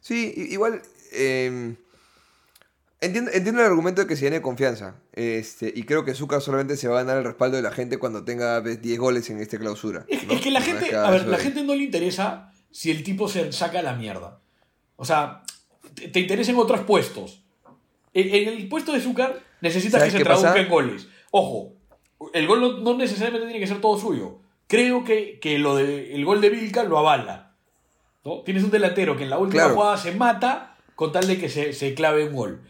Sí, 0.00 0.32
igual. 0.36 0.82
eh, 1.12 1.74
entiendo, 3.00 3.30
entiendo 3.32 3.60
el 3.60 3.66
argumento 3.66 4.00
de 4.02 4.06
que 4.06 4.16
se 4.16 4.22
tiene 4.22 4.40
confianza. 4.42 4.96
Este, 5.12 5.72
y 5.74 5.82
creo 5.84 6.04
que 6.04 6.14
Zúcar 6.14 6.40
solamente 6.40 6.76
se 6.76 6.88
va 6.88 7.00
a 7.00 7.02
ganar 7.02 7.18
el 7.18 7.24
respaldo 7.24 7.56
de 7.56 7.62
la 7.62 7.72
gente 7.72 7.98
cuando 7.98 8.24
tenga 8.24 8.60
ves, 8.60 8.80
10 8.80 8.98
goles 8.98 9.28
en 9.30 9.40
esta 9.40 9.58
clausura. 9.58 10.04
Es, 10.08 10.26
¿no? 10.26 10.34
es 10.34 10.40
que 10.40 10.50
la 10.50 10.60
No 10.60 10.66
gente, 10.66 10.94
a 10.94 11.10
ver, 11.10 11.26
la 11.26 11.38
gente 11.38 11.62
no 11.64 11.74
le 11.74 11.84
interesa 11.84 12.52
si 12.70 12.90
el 12.90 13.02
tipo 13.02 13.28
se 13.28 13.52
saca 13.52 13.82
la 13.82 13.94
mierda. 13.94 14.40
O 14.96 15.04
sea, 15.04 15.42
te, 15.94 16.08
te 16.08 16.20
interesan 16.20 16.56
otros 16.56 16.80
puestos. 16.82 17.42
En, 18.14 18.48
el 18.48 18.68
puesto 18.68 18.92
de 18.92 19.00
Zúcar 19.00 19.40
necesitas 19.60 20.02
que 20.02 20.10
¿Sabes 20.10 20.22
se 20.24 20.28
pasa? 20.28 20.40
traduzca 20.40 20.60
en 20.60 20.68
goles. 20.68 21.08
Ojo, 21.30 21.74
el 22.34 22.46
gol 22.46 22.60
no, 22.60 22.72
no 22.78 22.96
necesariamente 22.96 23.46
tiene 23.46 23.60
que 23.60 23.66
ser 23.66 23.80
todo 23.80 23.98
suyo. 23.98 24.38
creo 24.66 25.04
que, 25.04 25.38
que 25.40 25.58
lo 25.58 25.76
de, 25.76 26.14
el 26.14 26.24
gol 26.24 26.40
de 26.40 26.50
Vilca 26.50 26.82
lo 26.84 26.98
avala. 26.98 27.54
¿no? 28.24 28.40
Tienes 28.42 28.62
un 28.64 28.70
delantero 28.70 29.16
que 29.16 29.24
en 29.24 29.30
la 29.30 29.38
última 29.38 29.62
Claro. 29.62 29.74
jugada 29.74 29.96
se 29.96 30.12
mata 30.12 30.76
con 30.94 31.12
tal 31.12 31.26
de 31.26 31.38
que 31.38 31.48
se, 31.48 31.72
se 31.72 31.94
clave 31.94 32.26
un 32.28 32.34
gol. 32.34 32.60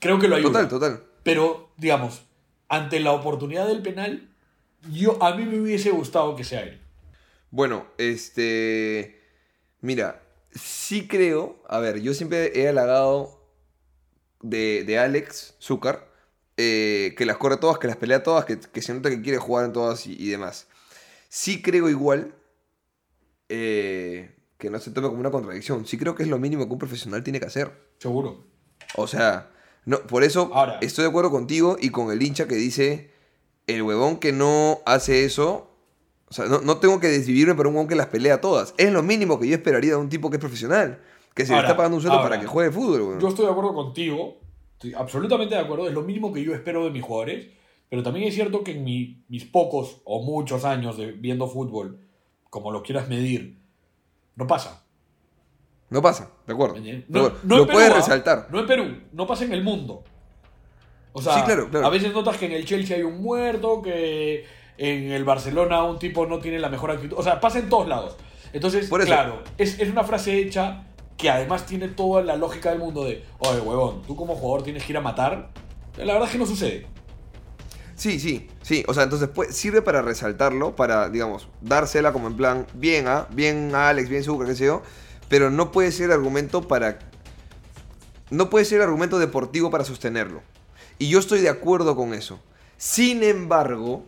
Creo 0.00 0.18
que 0.18 0.28
lo 0.28 0.36
ayuda. 0.36 0.50
Total, 0.52 0.68
total. 0.68 1.04
Pero, 1.22 1.70
digamos, 1.76 2.22
ante 2.68 3.00
la 3.00 3.12
oportunidad 3.12 3.66
del 3.66 3.82
penal, 3.82 4.28
yo, 4.90 5.22
a 5.22 5.34
mí 5.36 5.44
me 5.44 5.60
hubiese 5.60 5.90
gustado 5.90 6.36
que 6.36 6.44
sea 6.44 6.62
él. 6.62 6.80
Bueno, 7.50 7.86
este. 7.98 9.20
Mira, 9.80 10.22
sí 10.54 11.06
creo. 11.08 11.62
A 11.68 11.78
ver, 11.80 12.00
yo 12.00 12.14
siempre 12.14 12.52
he 12.60 12.68
halagado 12.68 13.45
de, 14.42 14.84
de 14.84 14.98
Alex 14.98 15.54
Zúcar. 15.60 16.08
eh, 16.58 17.14
que 17.18 17.26
las 17.26 17.36
corre 17.36 17.56
todas, 17.58 17.78
que 17.78 17.86
las 17.86 17.96
pelea 17.96 18.22
todas, 18.22 18.44
que, 18.46 18.58
que 18.58 18.80
se 18.82 18.94
nota 18.94 19.10
que 19.10 19.20
quiere 19.22 19.38
jugar 19.38 19.66
en 19.66 19.72
todas 19.72 20.06
y, 20.06 20.16
y 20.18 20.28
demás. 20.30 20.66
Sí 21.28 21.60
creo 21.62 21.88
igual. 21.90 22.34
eh, 23.48 24.32
que 24.58 24.70
no 24.70 24.78
se 24.78 24.90
tome 24.90 25.08
como 25.08 25.20
una 25.20 25.30
contradicción. 25.30 25.86
Sí 25.86 25.98
creo 25.98 26.14
que 26.14 26.22
es 26.22 26.28
lo 26.30 26.38
mínimo 26.38 26.66
que 26.66 26.72
un 26.72 26.78
profesional 26.78 27.22
tiene 27.22 27.40
que 27.40 27.46
hacer. 27.46 27.72
Seguro. 27.98 28.44
O 28.96 29.06
sea, 29.06 29.50
no, 29.84 30.00
por 30.06 30.22
eso 30.24 30.50
Ahora. 30.54 30.78
estoy 30.80 31.02
de 31.04 31.10
acuerdo 31.10 31.30
contigo 31.30 31.76
y 31.80 31.90
con 31.90 32.10
el 32.10 32.22
hincha 32.22 32.48
que 32.48 32.54
dice, 32.54 33.10
el 33.66 33.82
huevón 33.82 34.18
que 34.18 34.32
no 34.32 34.80
hace 34.86 35.24
eso, 35.26 35.70
o 36.28 36.32
sea, 36.32 36.46
no, 36.46 36.60
no 36.62 36.78
tengo 36.78 37.00
que 37.00 37.08
desvivirme 37.08 37.54
por 37.54 37.66
un 37.66 37.74
huevón 37.74 37.88
que 37.88 37.96
las 37.96 38.06
pelea 38.06 38.40
todas. 38.40 38.72
Es 38.78 38.90
lo 38.92 39.02
mínimo 39.02 39.38
que 39.38 39.46
yo 39.48 39.54
esperaría 39.54 39.90
de 39.90 39.96
un 39.96 40.08
tipo 40.08 40.30
que 40.30 40.36
es 40.36 40.40
profesional, 40.40 41.02
que 41.36 41.44
se 41.46 41.52
Ahora, 41.52 41.62
le 41.62 41.66
está 41.68 41.76
pagando 41.76 41.96
un 41.98 42.02
sueldo 42.02 42.20
para 42.22 42.40
que 42.40 42.46
juegue 42.46 42.70
fútbol, 42.72 43.00
huevón. 43.02 43.20
Yo 43.20 43.28
estoy 43.28 43.44
de 43.44 43.50
acuerdo 43.52 43.74
contigo, 43.74 44.38
estoy 44.72 44.94
absolutamente 44.94 45.54
de 45.54 45.60
acuerdo, 45.60 45.86
es 45.86 45.92
lo 45.94 46.02
mínimo 46.02 46.32
que 46.32 46.42
yo 46.42 46.54
espero 46.54 46.82
de 46.84 46.90
mis 46.90 47.02
jugadores, 47.02 47.48
pero 47.90 48.02
también 48.02 48.26
es 48.26 48.34
cierto 48.34 48.64
que 48.64 48.72
en 48.72 48.82
mi- 48.84 49.22
mis 49.28 49.44
pocos 49.44 50.00
o 50.04 50.22
muchos 50.24 50.64
años 50.64 50.96
de 50.96 51.12
viendo 51.12 51.46
fútbol, 51.46 52.00
como 52.50 52.70
lo 52.72 52.82
quieras 52.82 53.08
medir, 53.08 53.58
no 54.34 54.46
pasa. 54.46 54.82
No 55.90 56.02
pasa, 56.02 56.30
de 56.46 56.52
acuerdo. 56.54 56.76
No, 57.08 57.32
no 57.44 57.56
lo 57.58 57.66
Perú, 57.66 57.78
¿ah? 57.78 57.94
resaltar. 57.94 58.48
No 58.50 58.58
en 58.60 58.66
Perú, 58.66 58.96
no 59.12 59.26
pasa 59.26 59.44
en 59.44 59.52
el 59.52 59.62
mundo. 59.62 60.02
O 61.12 61.22
sea, 61.22 61.34
Sí, 61.34 61.42
claro, 61.44 61.68
claro. 61.70 61.86
a 61.86 61.90
veces 61.90 62.12
notas 62.12 62.36
que 62.38 62.46
en 62.46 62.52
el 62.52 62.64
Chelsea 62.64 62.96
hay 62.96 63.02
un 63.02 63.22
muerto, 63.22 63.80
que 63.82 64.44
en 64.78 65.12
el 65.12 65.24
Barcelona 65.24 65.82
un 65.84 65.98
tipo 65.98 66.26
no 66.26 66.38
tiene 66.40 66.58
la 66.58 66.68
mejor 66.70 66.90
actitud. 66.90 67.16
O 67.18 67.22
sea, 67.22 67.40
pasa 67.40 67.58
en 67.58 67.68
todos 67.68 67.86
lados. 67.88 68.16
Entonces, 68.52 68.88
Por 68.88 69.00
eso. 69.00 69.08
claro, 69.08 69.42
es, 69.58 69.78
es 69.78 69.88
una 69.90 70.02
frase 70.02 70.38
hecha 70.40 70.82
que 71.16 71.30
además 71.30 71.66
tiene 71.66 71.88
toda 71.88 72.22
la 72.22 72.36
lógica 72.36 72.70
del 72.70 72.78
mundo 72.78 73.04
de, 73.04 73.24
oye, 73.38 73.60
huevón, 73.60 74.02
tú 74.02 74.16
como 74.16 74.36
jugador 74.36 74.62
tienes 74.62 74.84
que 74.84 74.92
ir 74.92 74.98
a 74.98 75.00
matar. 75.00 75.50
La 75.96 76.12
verdad 76.12 76.24
es 76.24 76.32
que 76.32 76.38
no 76.38 76.46
sucede. 76.46 76.86
Sí, 77.94 78.20
sí, 78.20 78.48
sí. 78.60 78.84
O 78.86 78.94
sea, 78.94 79.04
entonces 79.04 79.28
pues, 79.34 79.56
sirve 79.56 79.80
para 79.80 80.02
resaltarlo, 80.02 80.76
para, 80.76 81.08
digamos, 81.08 81.48
dársela 81.62 82.12
como 82.12 82.26
en 82.28 82.36
plan, 82.36 82.66
bien 82.74 83.08
a, 83.08 83.26
bien 83.30 83.74
a 83.74 83.88
Alex, 83.88 84.10
bien 84.10 84.22
Zucca, 84.22 84.44
qué 84.44 84.54
sé 84.54 84.66
yo. 84.66 84.82
Pero 85.28 85.50
no 85.50 85.72
puede 85.72 85.90
ser 85.90 86.12
argumento 86.12 86.68
para. 86.68 86.98
No 88.30 88.50
puede 88.50 88.64
ser 88.64 88.82
argumento 88.82 89.18
deportivo 89.18 89.70
para 89.70 89.84
sostenerlo. 89.84 90.42
Y 90.98 91.08
yo 91.08 91.18
estoy 91.18 91.40
de 91.40 91.48
acuerdo 91.48 91.96
con 91.96 92.12
eso. 92.12 92.38
Sin 92.76 93.22
embargo, 93.22 94.04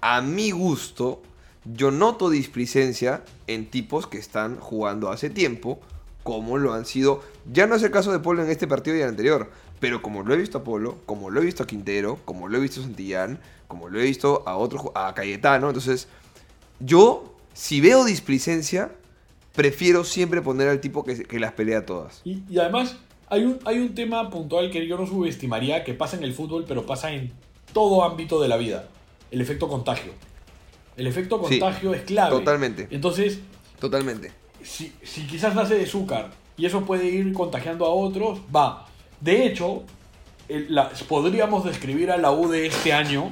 a 0.00 0.20
mi 0.20 0.50
gusto, 0.50 1.22
yo 1.64 1.90
noto 1.90 2.30
displicencia 2.30 3.22
en 3.46 3.70
tipos 3.70 4.06
que 4.06 4.18
están 4.18 4.58
jugando 4.58 5.10
hace 5.10 5.30
tiempo, 5.30 5.80
como 6.22 6.58
lo 6.58 6.72
han 6.72 6.84
sido. 6.86 7.22
Ya 7.50 7.66
no 7.66 7.74
es 7.74 7.82
el 7.82 7.90
caso 7.90 8.12
de 8.12 8.18
Polo 8.18 8.42
en 8.42 8.50
este 8.50 8.66
partido 8.66 8.96
y 8.96 9.00
el 9.00 9.08
anterior, 9.08 9.50
pero 9.80 10.02
como 10.02 10.22
lo 10.22 10.34
he 10.34 10.36
visto 10.36 10.58
a 10.58 10.64
Polo, 10.64 10.98
como 11.06 11.30
lo 11.30 11.40
he 11.40 11.44
visto 11.44 11.62
a 11.62 11.66
Quintero, 11.66 12.18
como 12.24 12.48
lo 12.48 12.58
he 12.58 12.60
visto 12.60 12.80
a 12.80 12.84
Santillán, 12.84 13.40
como 13.68 13.88
lo 13.88 14.00
he 14.00 14.04
visto 14.04 14.42
a 14.46 14.56
otro, 14.56 14.92
a 14.94 15.14
Cayetano, 15.14 15.68
entonces 15.68 16.08
yo, 16.80 17.34
si 17.54 17.80
veo 17.80 18.04
displicencia, 18.04 18.90
prefiero 19.54 20.04
siempre 20.04 20.42
poner 20.42 20.68
al 20.68 20.80
tipo 20.80 21.04
que, 21.04 21.22
que 21.24 21.38
las 21.40 21.52
pelea 21.52 21.84
todas. 21.86 22.20
Y, 22.24 22.42
y 22.48 22.58
además, 22.58 22.96
hay 23.28 23.44
un, 23.44 23.58
hay 23.64 23.78
un 23.78 23.94
tema 23.94 24.28
puntual 24.30 24.70
que 24.70 24.86
yo 24.86 24.96
no 24.96 25.06
subestimaría, 25.06 25.84
que 25.84 25.94
pasa 25.94 26.16
en 26.16 26.24
el 26.24 26.32
fútbol, 26.34 26.64
pero 26.66 26.86
pasa 26.86 27.12
en 27.12 27.32
todo 27.72 28.04
ámbito 28.04 28.40
de 28.40 28.48
la 28.48 28.56
vida. 28.56 28.88
El 29.30 29.40
efecto 29.40 29.68
contagio. 29.68 30.12
El 30.96 31.06
efecto 31.06 31.40
Sí, 31.48 31.58
contagio 31.58 31.94
es 31.94 32.02
clave. 32.02 32.30
totalmente. 32.30 32.88
Entonces, 32.90 33.38
Totalmente. 33.78 34.32
Si, 34.62 34.92
si 35.02 35.22
quizás 35.26 35.54
nace 35.54 35.74
de 35.74 35.84
azúcar 35.84 36.30
y 36.56 36.66
eso 36.66 36.82
puede 36.84 37.06
ir 37.06 37.32
contagiando 37.32 37.86
a 37.86 37.90
otros, 37.90 38.40
va. 38.54 38.86
De 39.20 39.46
hecho, 39.46 39.82
el- 40.48 40.74
la- 40.74 40.90
podríamos 41.08 41.64
describir 41.64 42.10
a 42.10 42.16
la 42.16 42.30
U 42.32 42.48
de 42.48 42.66
este 42.66 42.92
año 42.92 43.30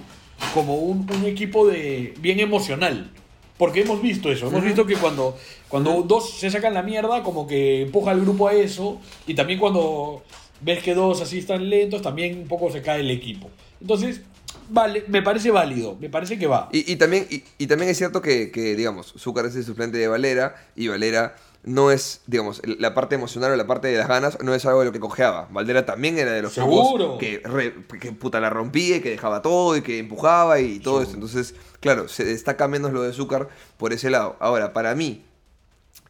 como 0.54 0.76
un, 0.76 1.06
un 1.12 1.24
equipo 1.26 1.66
de 1.66 2.14
bien 2.20 2.40
emocional. 2.40 3.10
Porque 3.56 3.80
hemos 3.80 4.00
visto 4.00 4.30
eso, 4.30 4.46
hemos 4.46 4.62
visto 4.62 4.86
que 4.86 4.94
cuando, 4.94 5.36
cuando 5.68 6.02
dos 6.02 6.30
se 6.38 6.48
sacan 6.48 6.74
la 6.74 6.82
mierda, 6.84 7.24
como 7.24 7.44
que 7.48 7.82
empuja 7.82 8.12
al 8.12 8.20
grupo 8.20 8.46
a 8.46 8.52
eso, 8.54 9.00
y 9.26 9.34
también 9.34 9.58
cuando 9.58 10.22
ves 10.60 10.80
que 10.80 10.94
dos 10.94 11.20
así 11.22 11.38
están 11.38 11.68
lentos, 11.68 12.00
también 12.00 12.38
un 12.38 12.46
poco 12.46 12.70
se 12.70 12.82
cae 12.82 13.00
el 13.00 13.10
equipo. 13.10 13.50
Entonces, 13.80 14.22
vale, 14.68 15.04
me 15.08 15.22
parece 15.22 15.50
válido, 15.50 15.96
me 16.00 16.08
parece 16.08 16.38
que 16.38 16.46
va. 16.46 16.68
Y, 16.72 16.90
y 16.92 16.96
también, 16.96 17.26
y, 17.30 17.44
y 17.58 17.66
también 17.66 17.90
es 17.90 17.98
cierto 17.98 18.20
que, 18.22 18.50
que, 18.50 18.74
digamos, 18.76 19.14
Zúcar 19.18 19.46
es 19.46 19.56
el 19.56 19.64
suplente 19.64 19.98
de 19.98 20.08
Valera 20.08 20.54
y 20.76 20.88
Valera 20.88 21.36
no 21.64 21.90
es, 21.90 22.22
digamos, 22.26 22.62
la 22.64 22.94
parte 22.94 23.16
emocional 23.16 23.50
o 23.52 23.56
la 23.56 23.66
parte 23.66 23.88
de 23.88 23.98
las 23.98 24.08
ganas 24.08 24.38
no 24.42 24.54
es 24.54 24.64
algo 24.64 24.78
de 24.80 24.86
lo 24.86 24.92
que 24.92 25.00
cojeaba. 25.00 25.48
Valera 25.50 25.84
también 25.84 26.16
era 26.16 26.32
de 26.32 26.40
los 26.40 26.52
Seguro. 26.52 27.18
que, 27.18 27.40
re- 27.44 27.74
que 28.00 28.12
puta 28.12 28.40
la 28.40 28.48
rompía 28.48 28.96
y 28.96 29.00
que 29.00 29.10
dejaba 29.10 29.42
todo 29.42 29.76
y 29.76 29.82
que 29.82 29.98
empujaba 29.98 30.60
y 30.60 30.78
todo 30.78 31.02
esto. 31.02 31.14
Entonces, 31.14 31.54
claro, 31.80 32.08
se 32.08 32.24
destaca 32.24 32.68
menos 32.68 32.92
lo 32.92 33.02
de 33.02 33.12
Zúcar 33.12 33.48
por 33.76 33.92
ese 33.92 34.08
lado. 34.08 34.36
Ahora, 34.40 34.72
para 34.72 34.94
mí, 34.94 35.24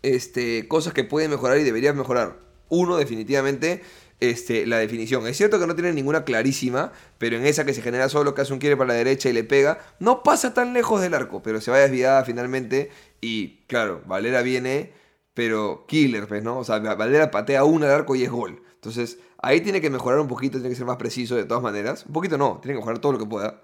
este, 0.03 0.69
cosas 0.69 0.93
que 0.93 1.05
pueden 1.05 1.31
mejorar 1.31 1.59
y 1.59 1.65
deberían 1.65 1.97
mejorar. 1.97 2.37
Uno, 2.69 2.97
definitivamente, 2.99 3.83
este, 4.21 4.67
la 4.67 4.79
definición. 4.79 5.27
Es 5.27 5.37
cierto 5.37 5.59
que 5.61 5.67
no 5.67 5.75
tiene 5.75 5.93
ninguna 5.93 6.25
clarísima, 6.25 6.93
pero 7.19 7.37
en 7.37 7.47
esa 7.47 7.65
que 7.65 7.75
se 7.75 7.83
genera 7.83 8.09
solo, 8.09 8.35
que 8.35 8.43
hace 8.43 8.53
un 8.53 8.59
quiere 8.59 8.77
para 8.77 8.89
la 8.89 8.95
derecha 8.95 9.29
y 9.29 9.33
le 9.33 9.45
pega, 9.45 9.79
no 10.01 10.23
pasa 10.23 10.55
tan 10.55 10.73
lejos 10.75 11.01
del 11.01 11.15
arco, 11.15 11.43
pero 11.43 11.61
se 11.61 11.71
va 11.71 11.79
desviada 11.79 12.25
finalmente. 12.25 12.91
Y 13.21 13.59
claro, 13.67 14.03
Valera 14.07 14.43
viene, 14.43 14.93
pero 15.35 15.85
killer, 15.87 16.27
pues, 16.27 16.43
¿no? 16.43 16.59
O 16.59 16.65
sea, 16.65 16.79
Valera 16.79 17.31
patea 17.31 17.65
una 17.65 17.87
al 17.87 17.93
arco 17.93 18.17
y 18.17 18.25
es 18.25 18.31
gol. 18.31 18.63
Entonces, 18.75 19.19
ahí 19.41 19.61
tiene 19.61 19.81
que 19.81 19.91
mejorar 19.91 20.21
un 20.21 20.29
poquito, 20.29 20.59
tiene 20.59 20.71
que 20.71 20.77
ser 20.77 20.87
más 20.87 20.97
preciso 20.97 21.37
de 21.37 21.45
todas 21.45 21.63
maneras. 21.63 22.05
Un 22.07 22.13
poquito 22.13 22.39
no, 22.39 22.59
tiene 22.63 22.75
que 22.75 22.79
mejorar 22.81 22.99
todo 23.01 23.13
lo 23.13 23.19
que 23.19 23.27
pueda. 23.27 23.61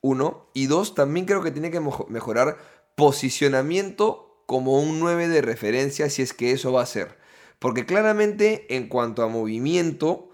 Uno. 0.00 0.46
Y 0.54 0.66
dos, 0.66 0.94
también 0.94 1.26
creo 1.26 1.42
que 1.42 1.50
tiene 1.50 1.70
que 1.70 1.80
mejo- 1.80 2.06
mejorar 2.08 2.58
posicionamiento 2.94 4.42
como 4.46 4.80
un 4.80 5.00
9 5.00 5.28
de 5.28 5.42
referencia 5.42 6.08
si 6.10 6.22
es 6.22 6.32
que 6.32 6.52
eso 6.52 6.72
va 6.72 6.82
a 6.82 6.86
ser. 6.86 7.16
Porque 7.58 7.86
claramente 7.86 8.66
en 8.74 8.88
cuanto 8.88 9.22
a 9.22 9.28
movimiento, 9.28 10.30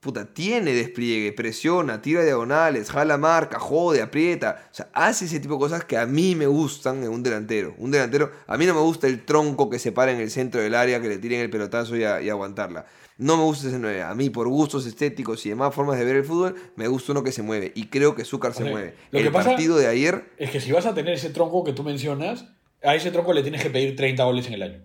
puta, 0.00 0.34
tiene 0.34 0.72
despliegue, 0.72 1.32
presiona, 1.32 2.02
tira 2.02 2.22
diagonales, 2.24 2.90
jala 2.90 3.16
marca, 3.16 3.58
jode, 3.58 4.02
aprieta. 4.02 4.68
O 4.70 4.74
sea, 4.74 4.90
hace 4.92 5.24
ese 5.24 5.40
tipo 5.40 5.54
de 5.54 5.60
cosas 5.60 5.84
que 5.84 5.96
a 5.96 6.04
mí 6.04 6.34
me 6.34 6.46
gustan 6.46 7.02
en 7.04 7.08
un 7.10 7.22
delantero. 7.22 7.74
Un 7.78 7.90
delantero, 7.90 8.30
a 8.46 8.58
mí 8.58 8.66
no 8.66 8.74
me 8.74 8.80
gusta 8.80 9.06
el 9.06 9.24
tronco 9.24 9.70
que 9.70 9.78
se 9.78 9.92
para 9.92 10.12
en 10.12 10.20
el 10.20 10.30
centro 10.30 10.60
del 10.60 10.74
área, 10.74 11.00
que 11.00 11.08
le 11.08 11.18
tiren 11.18 11.40
el 11.40 11.48
pelotazo 11.48 11.96
y, 11.96 12.04
a- 12.04 12.20
y 12.20 12.28
aguantarla. 12.28 12.84
No 13.16 13.36
me 13.36 13.44
gusta 13.44 13.68
ese 13.68 13.78
9. 13.78 14.02
A 14.02 14.12
mí, 14.14 14.28
por 14.28 14.48
gustos 14.48 14.84
estéticos 14.86 15.46
y 15.46 15.50
demás 15.50 15.72
formas 15.72 15.96
de 15.98 16.04
ver 16.04 16.16
el 16.16 16.24
fútbol, 16.24 16.56
me 16.74 16.88
gusta 16.88 17.12
uno 17.12 17.22
que 17.22 17.30
se 17.32 17.42
mueve. 17.42 17.70
Y 17.76 17.86
creo 17.86 18.16
que 18.16 18.24
Zúcar 18.24 18.52
se 18.52 18.64
O 18.64 18.66
sea, 18.66 18.72
mueve. 18.72 18.94
lo 19.12 19.20
el 19.20 19.24
que 19.26 19.30
pasa- 19.30 19.50
partido 19.50 19.76
de 19.78 19.86
ayer 19.86 20.32
Es 20.36 20.50
que 20.50 20.60
si 20.60 20.72
vas 20.72 20.84
a 20.84 20.94
tener 20.94 21.14
ese 21.14 21.30
tronco 21.30 21.62
que 21.62 21.72
tú 21.72 21.84
mencionas, 21.84 22.46
a 22.82 22.94
ese 22.96 23.10
tronco 23.12 23.32
le 23.32 23.42
tienes 23.42 23.62
que 23.62 23.70
pedir 23.70 23.94
30 23.96 24.24
goles 24.24 24.48
en 24.48 24.54
el 24.54 24.62
año. 24.64 24.80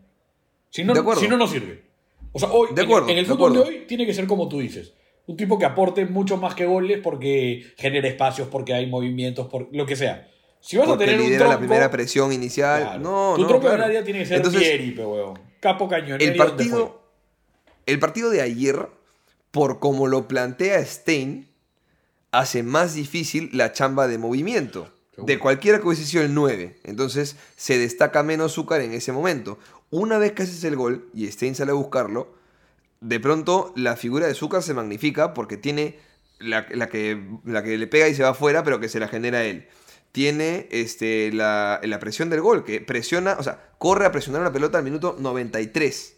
Si 0.69 0.83
no, 0.83 0.93
De 0.93 0.99
acuerdo. 0.99 1.21
si 1.21 1.27
no, 1.27 1.37
no 1.37 1.47
sirve. 1.47 1.83
O 2.31 2.39
sea, 2.39 2.49
hoy, 2.51 2.69
De 2.73 2.81
en- 2.81 2.87
acuerdo, 2.87 3.09
en, 3.09 3.17
el 3.17 3.25
de 3.25 3.31
fútbol 3.31 3.53
de 3.53 3.59
acuerdo. 3.59 3.79
hoy 3.79 3.85
tiene 3.87 4.05
que 4.05 4.13
ser 4.13 4.27
como 4.27 4.47
tú 4.47 4.59
dices. 4.59 4.93
Un 5.27 5.37
tipo 5.37 5.57
que 5.59 5.65
aporte 5.65 6.05
mucho 6.05 6.37
más 6.37 6.55
que 6.55 6.65
goles 6.65 6.99
porque 7.03 7.63
genera 7.77 8.07
espacios, 8.07 8.47
porque 8.47 8.73
hay 8.73 8.87
movimientos, 8.87 9.47
por 9.47 9.67
lo 9.71 9.85
que 9.85 9.95
sea. 9.95 10.27
Si 10.59 10.75
vas 10.77 10.87
porque 10.87 11.03
a 11.03 11.07
tener 11.07 11.21
un 11.21 11.25
lidera 11.27 11.45
tronco, 11.45 11.53
la 11.53 11.59
primera 11.59 11.91
presión 11.91 12.33
inicial. 12.33 12.81
claro, 12.81 12.99
No, 12.99 13.33
tu 13.35 13.41
no, 13.43 13.47
tronco 13.47 13.61
claro. 13.67 13.77
del 13.77 13.85
área 13.91 14.03
tiene 14.03 14.19
que 14.19 14.25
ser 14.25 14.37
Entonces, 14.37 14.61
Pieri, 14.61 14.91
pe, 14.91 15.05
huevón. 15.05 15.39
Capo 15.59 15.87
cañonero. 15.87 16.23
el 16.31 16.35
partido, 16.37 17.01
el 17.85 17.99
partido 17.99 18.29
de 18.29 18.41
ayer, 18.41 18.87
por 19.51 19.79
como 19.79 20.07
lo 20.07 20.27
plantea 20.27 20.83
Stein, 20.85 21.47
hace 22.31 22.61
más 22.63 22.93
difícil 22.95 23.49
la 23.53 23.71
chamba 23.71 24.07
de 24.07 24.17
movimiento. 24.17 24.91
De 25.17 25.37
cualquiera 25.37 25.79
que 25.79 25.87
hubiese 25.87 26.05
sido 26.05 26.23
el 26.23 26.33
9. 26.33 26.77
Entonces 26.85 27.35
se 27.57 27.77
destaca 27.77 28.23
menos 28.23 28.53
Zúcar 28.53 28.79
en 28.81 28.93
ese 28.93 29.11
momento. 29.11 29.59
Una 29.91 30.17
vez 30.17 30.33
que 30.33 30.43
haces 30.43 30.63
el 30.63 30.75
gol 30.75 31.09
y 31.13 31.27
Stein 31.27 31.55
sale 31.55 31.71
a 31.71 31.75
buscarlo, 31.75 32.33
de 33.01 33.19
pronto 33.19 33.73
la 33.75 33.95
figura 33.95 34.27
de 34.27 34.33
Zúcar 34.33 34.61
se 34.61 34.73
magnifica 34.73 35.33
porque 35.33 35.57
tiene 35.57 35.99
la, 36.39 36.65
la 36.71 36.89
que, 36.89 37.21
la 37.45 37.63
que 37.63 37.77
le 37.77 37.87
pega 37.87 38.07
y 38.07 38.15
se 38.15 38.23
va 38.23 38.29
afuera, 38.29 38.63
pero 38.63 38.79
que 38.79 38.89
se 38.89 38.99
la 38.99 39.07
genera 39.07 39.43
él. 39.43 39.67
Tiene 40.11 40.67
este, 40.71 41.31
la, 41.31 41.79
la 41.83 41.99
presión 41.99 42.29
del 42.29 42.41
gol, 42.41 42.63
que 42.63 42.81
presiona, 42.81 43.35
o 43.39 43.43
sea, 43.43 43.71
corre 43.77 44.05
a 44.05 44.11
presionar 44.11 44.41
una 44.41 44.51
pelota 44.51 44.77
al 44.77 44.83
minuto 44.83 45.15
93. 45.19 46.15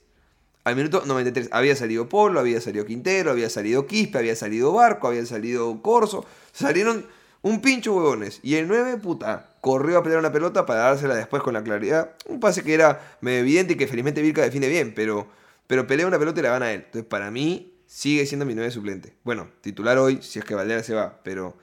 Al 0.63 0.76
minuto 0.76 1.03
93 1.05 1.49
había 1.51 1.76
salido 1.76 2.07
Polo, 2.07 2.39
había 2.39 2.61
salido 2.61 2.86
Quintero, 2.86 3.32
había 3.32 3.49
salido 3.49 3.88
Quispe, 3.88 4.19
había 4.19 4.36
salido 4.36 4.72
Barco, 4.74 5.07
había 5.07 5.26
salido 5.26 5.82
Corso. 5.82 6.26
Salieron 6.51 7.05
un 7.41 7.61
pincho 7.61 7.93
huevones. 7.93 8.39
Y 8.43 8.55
el 8.55 8.67
9, 8.67 8.97
puta, 8.97 9.51
corrió 9.62 9.97
a 9.99 10.03
pelear 10.03 10.20
una 10.20 10.32
pelota 10.32 10.66
para 10.66 10.82
dársela 10.82 11.16
después 11.16 11.41
con 11.43 11.53
la 11.53 11.64
claridad. 11.64 12.12
Un 12.28 12.39
pase 12.39 12.64
que 12.64 12.74
era 12.74 13.18
medio 13.22 13.39
evidente 13.39 13.74
y 13.74 13.78
que 13.78 13.88
felizmente 13.88 14.22
Vilca 14.22 14.41
define 14.41 14.68
bien, 14.68 14.93
pero, 14.95 15.28
pero 15.68 15.88
pelea 15.88 16.07
una 16.07 16.20
pelota 16.20 16.39
y 16.39 16.43
la 16.43 16.49
gana 16.49 16.72
él. 16.74 16.82
Entonces, 16.86 17.05
para 17.07 17.32
mí, 17.32 17.74
sigue 17.86 18.26
siendo 18.26 18.45
mi 18.45 18.55
nueve 18.55 18.72
suplente. 18.72 19.14
Bueno, 19.24 19.49
titular 19.62 19.97
hoy, 19.97 20.20
si 20.22 20.39
es 20.39 20.45
que 20.45 20.55
Valera 20.55 20.82
se 20.84 20.93
va, 20.93 21.20
pero 21.24 21.55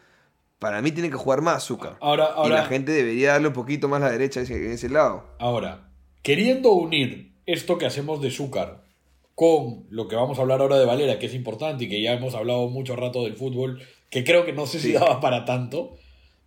para 0.58 0.80
mí 0.82 0.92
tiene 0.92 1.10
que 1.10 1.16
jugar 1.16 1.40
más 1.40 1.56
Azúcar. 1.56 1.96
Ahora, 2.00 2.30
y 2.30 2.32
ahora, 2.36 2.54
la 2.56 2.64
gente 2.66 2.92
debería 2.92 3.32
darle 3.32 3.48
un 3.48 3.54
poquito 3.54 3.88
más 3.88 4.00
la 4.00 4.10
derecha 4.10 4.40
en 4.40 4.44
ese, 4.46 4.72
ese 4.72 4.88
lado. 4.88 5.24
ahora, 5.38 5.90
queriendo 6.22 6.72
unir 6.72 7.32
esto 7.46 7.78
que 7.78 7.86
hacemos 7.86 8.20
de 8.20 8.30
Zúcar 8.30 8.84
con 9.34 9.86
lo 9.88 10.08
que 10.08 10.16
vamos 10.16 10.38
a 10.38 10.42
hablar 10.42 10.60
ahora 10.60 10.78
de 10.78 10.84
Valera, 10.84 11.18
que 11.18 11.26
es 11.26 11.34
importante 11.34 11.84
y 11.84 11.88
que 11.88 12.02
ya 12.02 12.12
hemos 12.12 12.34
hablado 12.34 12.68
mucho 12.68 12.96
rato 12.96 13.22
del 13.24 13.36
fútbol, 13.36 13.80
que 14.10 14.24
creo 14.24 14.44
que 14.44 14.52
no 14.52 14.66
sé 14.66 14.80
si 14.80 14.88
Sí. 14.88 14.92
daba 14.94 15.20
para 15.20 15.44
tanto, 15.44 15.96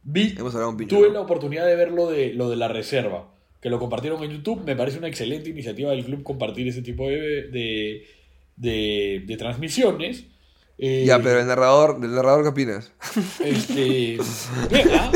vi, 0.03 0.35
Hemos 0.37 0.53
hablado 0.53 0.71
un 0.71 0.77
piñón. 0.77 0.89
tuve 0.89 1.09
la 1.09 1.21
oportunidad 1.21 1.65
de 1.65 1.75
ver 1.75 1.91
lo 1.91 2.09
de, 2.09 2.33
lo 2.33 2.49
de 2.49 2.55
la 2.55 2.67
reserva, 2.67 3.33
que 3.61 3.69
lo 3.69 3.79
compartieron 3.79 4.23
en 4.23 4.31
YouTube. 4.31 4.63
Me 4.65 4.75
parece 4.75 4.97
una 4.97 5.07
excelente 5.07 5.49
iniciativa 5.49 5.91
del 5.91 6.05
club 6.05 6.23
compartir 6.23 6.67
ese 6.67 6.81
tipo 6.81 7.07
de, 7.09 7.47
de, 7.49 8.07
de- 8.55 9.23
de 9.25 9.37
transmisiones. 9.37 10.25
Eh, 10.77 11.03
Ya, 11.05 11.19
pero 11.19 11.39
el 11.39 11.45
narrador, 11.47 11.99
del 11.99 12.15
narrador, 12.15 12.41
¿qué 12.43 12.49
opinas? 12.49 12.91
Este. 13.43 14.17
Venga. 14.71 15.11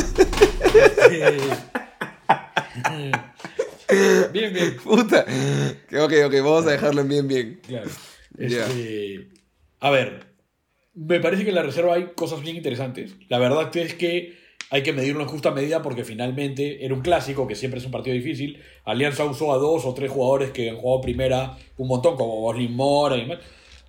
Este, 3.87 4.29
bien, 4.31 4.53
bien. 4.53 4.77
Puta. 4.83 5.21
Ok, 6.03 6.13
ok, 6.25 6.33
vamos 6.35 6.65
a 6.67 6.71
dejarlo 6.71 7.01
en 7.01 7.07
bien, 7.09 7.27
bien. 7.27 7.59
Claro. 7.67 7.89
Este, 8.37 9.27
A 9.79 9.89
ver. 9.89 10.25
Me 10.93 11.19
parece 11.19 11.43
que 11.43 11.49
en 11.49 11.55
la 11.55 11.63
reserva 11.63 11.95
hay 11.95 12.11
cosas 12.15 12.41
bien 12.41 12.55
interesantes. 12.55 13.15
La 13.27 13.37
verdad 13.37 13.75
es 13.75 13.95
que 13.95 14.37
hay 14.69 14.83
que 14.83 14.93
medirlo 14.93 15.21
en 15.21 15.27
justa 15.27 15.51
medida 15.51 15.81
porque 15.81 16.03
finalmente 16.03 16.83
era 16.85 16.93
un 16.93 17.01
clásico, 17.01 17.47
que 17.47 17.55
siempre 17.55 17.79
es 17.79 17.85
un 17.85 17.91
partido 17.91 18.15
difícil. 18.15 18.61
Alianza 18.83 19.25
usó 19.25 19.53
a 19.53 19.57
dos 19.57 19.85
o 19.85 19.93
tres 19.93 20.11
jugadores 20.11 20.51
que 20.51 20.69
han 20.69 20.77
jugado 20.77 21.01
primera 21.01 21.57
un 21.77 21.87
montón, 21.87 22.15
como 22.15 22.41
Boslin 22.41 22.75
Mora 22.75 23.17
y 23.17 23.21
demás. 23.21 23.39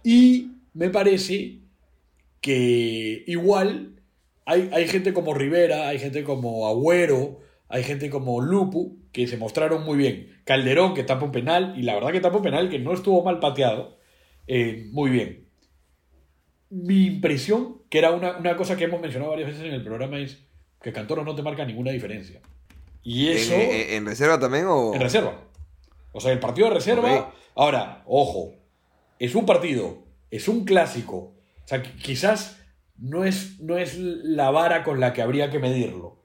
Y 0.04 0.52
me 0.74 0.90
parece 0.90 1.58
que 2.40 3.24
igual 3.26 4.00
hay, 4.44 4.70
hay 4.72 4.86
gente 4.88 5.12
como 5.12 5.34
Rivera, 5.34 5.88
hay 5.88 5.98
gente 5.98 6.22
como 6.24 6.68
Agüero, 6.68 7.40
hay 7.68 7.82
gente 7.82 8.10
como 8.10 8.40
Lupu, 8.40 8.98
que 9.12 9.26
se 9.26 9.36
mostraron 9.36 9.84
muy 9.84 9.96
bien. 9.96 10.40
Calderón, 10.44 10.94
que 10.94 11.02
tapa 11.02 11.24
un 11.24 11.32
penal, 11.32 11.74
y 11.76 11.82
la 11.82 11.94
verdad 11.94 12.12
que 12.12 12.20
tapa 12.20 12.36
un 12.36 12.42
penal 12.44 12.68
que 12.70 12.78
no 12.78 12.92
estuvo 12.92 13.22
mal 13.24 13.40
pateado. 13.40 13.98
eh, 14.46 14.86
muy 14.92 15.10
bien. 15.10 15.48
Mi 16.70 17.06
impresión, 17.06 17.82
que 17.90 17.98
era 17.98 18.10
una, 18.12 18.36
una 18.38 18.56
cosa 18.56 18.76
que 18.76 18.84
hemos 18.84 19.00
mencionado 19.00 19.30
varias 19.32 19.48
veces 19.48 19.64
en 19.64 19.72
el 19.72 19.82
programa, 19.82 20.18
es 20.18 20.45
que 20.82 20.92
Cantoro 20.92 21.24
no 21.24 21.34
te 21.34 21.42
marca 21.42 21.64
ninguna 21.64 21.90
diferencia. 21.90 22.40
Y 23.02 23.28
eso 23.28 23.54
¿En, 23.54 23.60
en- 23.70 23.90
en 23.94 24.06
reserva 24.06 24.38
también 24.38 24.66
o...? 24.68 24.94
en 24.94 25.00
reserva. 25.00 25.42
O 26.12 26.20
sea, 26.20 26.32
el 26.32 26.38
partido 26.40 26.68
de 26.68 26.74
reserva. 26.74 27.32
Ahora, 27.54 28.02
ojo, 28.06 28.54
es 29.18 29.34
un 29.34 29.46
partido, 29.46 30.04
es 30.30 30.48
un 30.48 30.64
clásico. 30.64 31.16
O 31.16 31.68
sea, 31.68 31.82
qui- 31.82 31.96
quizás 32.00 32.58
no 32.98 33.24
es, 33.24 33.60
no 33.60 33.76
es 33.78 33.96
la 33.98 34.50
vara 34.50 34.82
con 34.84 34.98
la 35.00 35.12
que 35.12 35.22
habría 35.22 35.50
que 35.50 35.58
medirlo. 35.58 36.22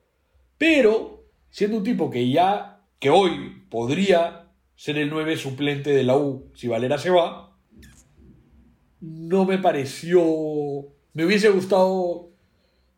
Pero, 0.57 1.25
siendo 1.49 1.77
un 1.77 1.83
tipo 1.83 2.09
que 2.09 2.29
ya, 2.29 2.81
que 2.99 3.09
hoy 3.09 3.65
podría 3.69 4.47
ser 4.75 4.97
el 4.97 5.09
9 5.09 5.37
suplente 5.37 5.91
de 5.91 6.03
la 6.03 6.15
U 6.17 6.51
si 6.55 6.67
Valera 6.67 6.97
se 6.97 7.09
va, 7.09 7.57
no 8.99 9.45
me 9.45 9.57
pareció. 9.57 10.21
Me 11.13 11.25
hubiese 11.25 11.49
gustado 11.49 12.30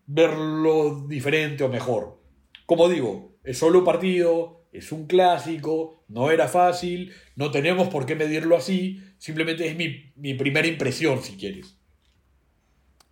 verlo 0.06 1.06
diferente 1.08 1.64
o 1.64 1.70
mejor. 1.70 2.20
Como 2.66 2.90
digo, 2.90 3.36
es 3.44 3.58
solo 3.58 3.80
un 3.80 3.86
partido, 3.86 4.66
es 4.72 4.92
un 4.92 5.06
clásico, 5.08 6.04
no 6.08 6.32
era 6.32 6.48
fácil, 6.48 7.14
no 7.36 7.52
tenemos 7.52 7.90
por 7.90 8.06
qué 8.06 8.16
medirlo 8.16 8.56
así, 8.56 9.02
simplemente 9.18 9.68
es 9.68 9.76
mi, 9.76 10.12
mi 10.16 10.34
primera 10.34 10.68
impresión, 10.68 11.22
si 11.22 11.36
quieres. 11.38 11.78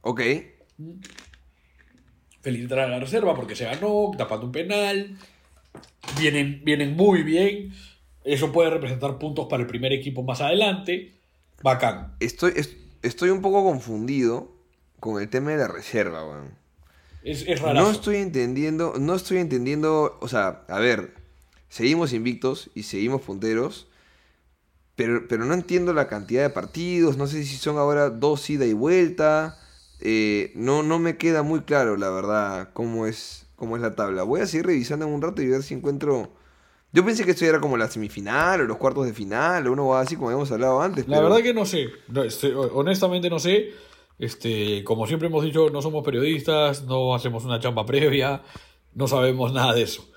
Ok. 0.02 0.22
Felicitar 2.42 2.80
a 2.80 2.88
la 2.88 3.00
reserva 3.00 3.36
porque 3.36 3.56
se 3.56 3.66
ganó, 3.66 4.12
tapando 4.18 4.48
un 4.48 4.52
penal, 4.52 5.16
vienen, 6.20 6.62
vienen 6.64 6.96
muy 6.96 7.22
bien, 7.22 7.72
eso 8.24 8.52
puede 8.52 8.72
representar 8.72 9.20
puntos 9.20 9.48
para 9.48 9.62
el 9.62 9.68
primer 9.68 9.94
equipo 9.94 10.24
más 10.24 10.42
adelante, 10.42 11.14
bacán. 11.62 12.16
Estoy, 12.20 12.54
es- 12.56 12.76
estoy 13.04 13.30
un 13.30 13.42
poco 13.42 13.64
confundido 13.64 14.56
con 15.00 15.22
el 15.22 15.30
tema 15.30 15.52
de 15.52 15.58
la 15.58 15.68
reserva, 15.68 16.28
weón. 16.28 16.61
Es, 17.24 17.44
es 17.48 17.60
rarazo. 17.62 17.86
No 17.86 17.92
estoy 17.92 18.18
entendiendo, 18.18 18.96
no 19.00 19.16
estoy 19.16 19.38
entendiendo, 19.38 20.18
o 20.22 20.28
sea, 20.28 20.64
a 20.68 20.80
ver, 20.80 21.14
seguimos 21.70 22.14
invictos 22.14 22.70
y 22.74 22.84
seguimos 22.84 23.22
punteros, 23.22 23.88
pero, 24.96 25.28
pero 25.28 25.46
no 25.46 25.54
entiendo 25.54 25.94
la 25.94 26.08
cantidad 26.08 26.42
de 26.44 26.50
partidos, 26.50 27.18
no 27.18 27.28
sé 27.28 27.44
si 27.44 27.56
son 27.58 27.78
ahora 27.78 28.10
dos 28.10 28.50
ida 28.50 28.66
y 28.66 28.74
vuelta, 28.74 29.58
eh, 30.00 30.52
no, 30.56 30.84
no 30.84 31.00
me 31.00 31.18
queda 31.18 31.44
muy 31.44 31.62
claro, 31.62 31.96
la 31.98 32.10
verdad, 32.10 32.70
cómo 32.74 33.06
es, 33.06 33.46
cómo 33.56 33.76
es 33.76 33.82
la 33.82 33.96
tabla. 33.96 34.24
Voy 34.24 34.42
a 34.42 34.48
seguir 34.48 34.66
revisando 34.66 35.06
en 35.06 35.14
un 35.14 35.22
rato 35.22 35.42
y 35.42 35.48
ver 35.48 35.64
si 35.64 35.74
encuentro... 35.76 36.34
Yo 36.94 37.06
pensé 37.06 37.24
que 37.24 37.32
esto 37.32 37.46
era 37.46 37.62
como 37.62 37.78
la 37.78 37.90
semifinal 37.90 38.60
o 38.60 38.66
los 38.66 38.76
cuartos 38.78 39.06
de 39.06 39.14
final 39.14 39.66
o 39.66 39.72
uno 39.72 39.96
así 39.96 40.16
como 40.18 40.28
habíamos 40.28 40.52
hablado 40.52 40.82
antes. 40.82 41.08
La 41.08 41.18
pero- 41.18 41.30
verdad 41.30 41.42
que 41.44 41.54
no 41.54 41.66
sé. 41.66 41.86
No, 42.10 42.22
este, 42.22 42.54
honestamente 42.54 43.30
no 43.30 43.40
sé. 43.40 43.70
Este, 44.22 44.84
como 44.84 45.08
siempre 45.08 45.30
hemos 45.30 45.44
dicho, 45.44 45.72
no 45.72 45.82
somos 45.82 46.06
periodistas, 46.06 46.84
no 46.84 47.16
hacemos 47.16 47.44
una 47.44 47.60
chamba 47.60 47.88
previa, 47.88 48.44
no 48.94 49.08
sabemos 49.08 49.52
nada 49.52 49.74
de 49.74 49.82
eso. 49.82 50.08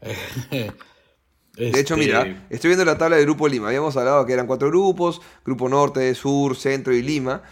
De 0.00 1.68
hecho, 1.78 1.94
Este, 1.94 1.96
mira, 1.96 2.46
estoy 2.48 2.68
viendo 2.68 2.84
la 2.84 2.96
tabla 2.96 3.16
del 3.16 3.26
Grupo 3.26 3.46
Lima. 3.48 3.66
Habíamos 3.66 3.96
hablado 3.96 4.24
que 4.24 4.32
eran 4.32 4.46
cuatro 4.46 4.68
grupos, 4.68 5.20
Grupo 5.44 5.68
Norte, 5.68 6.14
Sur, 6.14 6.56
Centro 6.56 6.94
y 6.94 7.02
Lima. 7.02 7.42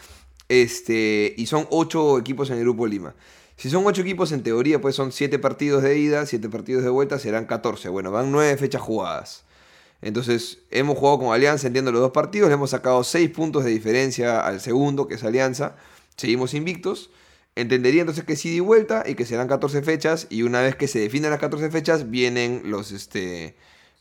Este, 0.48 1.34
y 1.36 1.46
son 1.46 1.66
ocho 1.70 2.18
equipos 2.18 2.48
en 2.50 2.58
el 2.58 2.62
Grupo 2.62 2.86
Lima. 2.86 3.14
Si 3.56 3.68
son 3.68 3.84
ocho 3.84 4.00
equipos, 4.00 4.30
en 4.32 4.42
teoría, 4.44 4.80
pues 4.80 4.94
son 4.94 5.10
siete 5.10 5.38
partidos 5.40 5.82
de 5.82 5.98
ida, 5.98 6.24
siete 6.24 6.48
partidos 6.48 6.84
de 6.84 6.90
vuelta, 6.90 7.18
serán 7.18 7.46
14. 7.46 7.88
Bueno, 7.88 8.10
van 8.12 8.30
nueve 8.30 8.56
fechas 8.56 8.80
jugadas. 8.80 9.44
Entonces, 10.02 10.58
hemos 10.70 10.96
jugado 10.98 11.18
con 11.18 11.34
Alianza, 11.34 11.66
entiendo 11.66 11.92
los 11.92 12.00
dos 12.00 12.12
partidos, 12.12 12.48
le 12.48 12.54
hemos 12.54 12.70
sacado 12.70 13.04
seis 13.04 13.28
puntos 13.30 13.64
de 13.64 13.70
diferencia 13.70 14.40
al 14.40 14.60
segundo, 14.60 15.06
que 15.06 15.14
es 15.16 15.24
Alianza. 15.24 15.76
Seguimos 16.16 16.54
invictos. 16.54 17.10
Entendería 17.56 18.00
entonces 18.02 18.24
que 18.24 18.36
sí 18.36 18.56
y 18.56 18.60
vuelta 18.60 19.04
y 19.06 19.14
que 19.14 19.26
serán 19.26 19.48
14 19.48 19.82
fechas. 19.82 20.26
Y 20.30 20.42
una 20.42 20.62
vez 20.62 20.76
que 20.76 20.88
se 20.88 21.00
definen 21.00 21.30
las 21.30 21.40
14 21.40 21.70
fechas, 21.70 22.10
vienen 22.10 22.62
los, 22.64 22.92
este, 22.92 23.56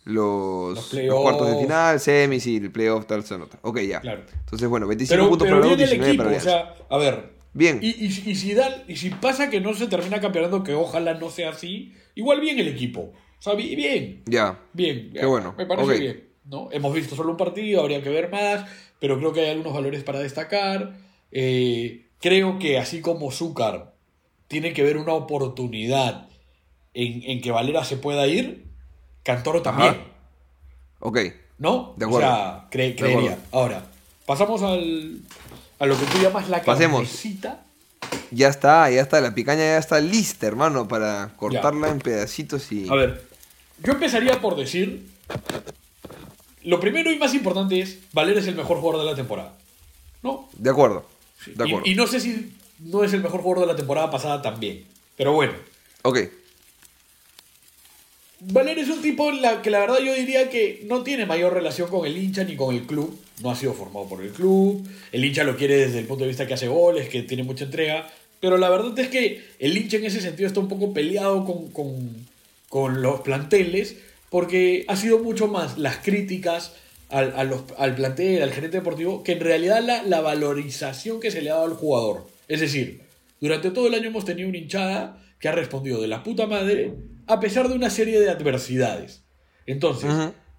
los, 0.05 0.69
Los 0.69 0.75
los 0.75 0.89
playoffs. 0.89 1.21
cuartos 1.23 1.49
de 1.51 1.57
final, 1.63 1.99
semis 1.99 2.47
y 2.47 2.57
el 2.57 2.71
playoff, 2.71 3.05
tal, 3.05 3.23
tal, 3.23 3.47
tal. 3.49 3.59
Ok, 3.63 3.79
ya. 3.81 3.99
Claro. 3.99 4.21
Entonces, 4.45 4.67
bueno, 4.69 4.87
25 4.87 5.13
Pero, 5.17 5.29
puntos 5.29 5.47
pero 5.47 5.61
para 5.61 5.75
bien 5.75 5.79
el 5.81 5.89
19 5.89 6.09
equipo, 6.11 6.23
para 6.23 6.37
o 6.37 6.41
sea, 6.41 6.75
a 6.89 6.97
ver. 6.97 7.29
Bien. 7.53 7.79
Y, 7.81 7.89
y, 7.89 8.05
y 8.05 8.35
si 8.35 8.53
da- 8.53 8.83
y 8.87 8.95
si 8.95 9.09
pasa 9.09 9.49
que 9.49 9.59
no 9.59 9.73
se 9.73 9.87
termina 9.87 10.21
campeonato, 10.21 10.63
que 10.63 10.75
ojalá 10.75 11.15
no 11.15 11.29
sea 11.29 11.49
así, 11.49 11.93
igual 12.15 12.39
bien 12.39 12.59
el 12.59 12.67
equipo. 12.67 13.11
O 13.39 13.41
sea, 13.41 13.53
bi- 13.53 13.75
bien, 13.75 14.23
Ya. 14.25 14.59
bien. 14.73 15.11
Qué 15.13 15.25
bueno, 15.25 15.55
Me 15.57 15.65
parece 15.65 15.97
bien. 15.99 16.29
¿no? 16.45 16.69
Hemos 16.71 16.93
visto 16.93 17.15
solo 17.15 17.31
un 17.31 17.37
partido, 17.37 17.81
habría 17.81 18.01
que 18.03 18.09
ver 18.09 18.29
más, 18.29 18.65
pero 18.99 19.17
creo 19.17 19.31
que 19.33 19.41
hay 19.41 19.49
algunos 19.51 19.73
valores 19.73 20.03
para 20.03 20.19
destacar. 20.19 20.93
Eh, 21.31 22.07
creo 22.19 22.59
que 22.59 22.77
así 22.79 23.01
como 23.01 23.31
Zúcar 23.31 23.93
tiene 24.47 24.73
que 24.73 24.83
ver 24.83 24.97
una 24.97 25.13
oportunidad 25.13 26.27
en, 26.93 27.21
en 27.23 27.41
que 27.41 27.51
Valera 27.51 27.83
se 27.85 27.97
pueda 27.97 28.27
ir, 28.27 28.65
Cantoro 29.23 29.61
también. 29.61 29.91
Ajá. 29.91 30.03
Ok. 31.01 31.19
¿No? 31.59 31.93
De 31.97 32.05
O 32.05 32.07
acuerdo. 32.09 32.27
sea, 32.27 32.67
cre- 32.71 32.89
De 32.89 32.95
creería. 32.95 33.37
Ahora, 33.51 33.85
pasamos 34.25 34.61
al, 34.63 35.19
a 35.77 35.85
lo 35.85 35.97
que 35.97 36.05
tú 36.07 36.17
llamas 36.21 36.49
la 36.49 36.61
Pasemos. 36.63 37.01
carnecita. 37.01 37.63
Ya 38.31 38.47
está, 38.47 38.89
ya 38.89 39.01
está. 39.01 39.21
La 39.21 39.33
picaña 39.35 39.61
ya 39.61 39.77
está 39.77 39.99
lista, 39.99 40.47
hermano, 40.47 40.87
para 40.87 41.33
cortarla 41.37 41.89
en 41.89 41.99
pedacitos 41.99 42.71
y. 42.71 42.89
A 42.89 42.95
ver, 42.95 43.28
yo 43.83 43.93
empezaría 43.93 44.39
por 44.41 44.55
decir. 44.55 45.07
Lo 46.63 46.79
primero 46.79 47.11
y 47.11 47.17
más 47.17 47.33
importante 47.33 47.79
es: 47.79 47.99
Valera 48.13 48.39
es 48.39 48.47
el 48.47 48.55
mejor 48.55 48.79
jugador 48.79 49.05
de 49.05 49.11
la 49.11 49.15
temporada. 49.15 49.57
¿No? 50.21 50.49
De 50.57 50.69
acuerdo. 50.69 51.05
De 51.45 51.63
acuerdo. 51.63 51.81
Y, 51.85 51.91
y 51.91 51.95
no 51.95 52.05
sé 52.07 52.19
si 52.19 52.51
no 52.79 53.03
es 53.03 53.13
el 53.13 53.21
mejor 53.21 53.41
jugador 53.41 53.67
de 53.67 53.73
la 53.73 53.77
temporada 53.77 54.11
pasada 54.11 54.41
también. 54.41 54.85
Pero 55.15 55.33
bueno. 55.33 55.53
Ok. 56.03 56.19
Valera 58.41 58.81
es 58.81 58.89
un 58.89 59.01
tipo 59.01 59.31
la, 59.31 59.61
que 59.61 59.69
la 59.69 59.79
verdad 59.79 59.99
yo 59.99 60.13
diría 60.13 60.49
que 60.49 60.83
no 60.85 61.03
tiene 61.03 61.25
mayor 61.25 61.53
relación 61.53 61.89
con 61.89 62.05
el 62.05 62.17
hincha 62.17 62.45
ni 62.45 62.55
con 62.55 62.73
el 62.73 62.83
club. 62.83 63.19
No 63.41 63.51
ha 63.51 63.55
sido 63.55 63.73
formado 63.73 64.07
por 64.07 64.21
el 64.21 64.31
club. 64.31 64.87
El 65.11 65.25
hincha 65.25 65.43
lo 65.43 65.57
quiere 65.57 65.75
desde 65.75 65.99
el 65.99 66.05
punto 66.05 66.23
de 66.23 66.29
vista 66.29 66.47
que 66.47 66.53
hace 66.53 66.67
goles, 66.67 67.09
que 67.09 67.23
tiene 67.23 67.43
mucha 67.43 67.65
entrega. 67.65 68.09
Pero 68.39 68.57
la 68.57 68.69
verdad 68.69 68.97
es 68.97 69.09
que 69.09 69.45
el 69.59 69.77
hincha 69.77 69.97
en 69.97 70.05
ese 70.05 70.21
sentido 70.21 70.47
está 70.47 70.61
un 70.61 70.69
poco 70.69 70.93
peleado 70.93 71.43
con, 71.45 71.69
con, 71.71 72.25
con 72.69 73.01
los 73.01 73.21
planteles 73.21 73.97
porque 74.29 74.85
ha 74.87 74.95
sido 74.95 75.19
mucho 75.19 75.47
más 75.47 75.77
las 75.77 75.97
críticas 75.97 76.73
al, 77.09 77.33
a 77.35 77.43
los- 77.43 77.63
al 77.77 77.95
plantel, 77.95 78.43
al 78.43 78.51
gerente 78.51 78.77
deportivo, 78.77 79.23
que 79.23 79.31
en 79.33 79.39
realidad 79.39 79.81
la, 79.83 80.03
la 80.03 80.21
valorización 80.21 81.19
que 81.19 81.31
se 81.31 81.41
le 81.41 81.49
ha 81.49 81.55
dado 81.55 81.65
al 81.65 81.73
jugador. 81.73 82.27
Es 82.47 82.59
decir, 82.61 83.01
durante 83.41 83.71
todo 83.71 83.87
el 83.87 83.95
año 83.95 84.07
hemos 84.09 84.25
tenido 84.25 84.47
una 84.49 84.57
hinchada 84.59 85.21
que 85.39 85.47
ha 85.47 85.51
respondido 85.53 85.99
de 86.01 86.07
la 86.07 86.23
puta 86.23 86.45
madre 86.45 86.93
a 87.25 87.39
pesar 87.39 87.69
de 87.69 87.75
una 87.75 87.89
serie 87.89 88.19
de 88.19 88.29
adversidades. 88.29 89.23
Entonces, 89.65 90.09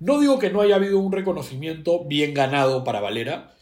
no 0.00 0.18
digo 0.20 0.38
que 0.38 0.50
no 0.50 0.61
haya 0.62 0.76
habido 0.76 0.98
un 0.98 1.12
reconocimiento 1.12 2.04
bien 2.06 2.32
ganado 2.34 2.82
para 2.84 3.00
Valera, 3.00 3.54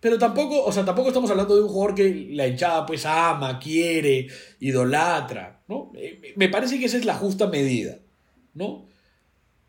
pero 0.00 0.18
tampoco, 0.18 0.62
o 0.64 0.70
sea, 0.72 0.84
tampoco 0.84 1.08
estamos 1.08 1.30
hablando 1.30 1.56
de 1.56 1.62
un 1.62 1.68
jugador 1.68 1.94
que 1.94 2.28
la 2.30 2.46
hinchada 2.46 2.84
pues 2.86 3.06
ama, 3.06 3.58
quiere, 3.58 4.28
idolatra, 4.60 5.55
¿no? 5.68 5.90
Eh, 5.96 6.32
Me 6.36 6.48
parece 6.48 6.78
que 6.78 6.86
esa 6.86 6.96
es 6.96 7.04
la 7.04 7.14
justa 7.14 7.46
medida, 7.48 7.98
¿no? 8.54 8.86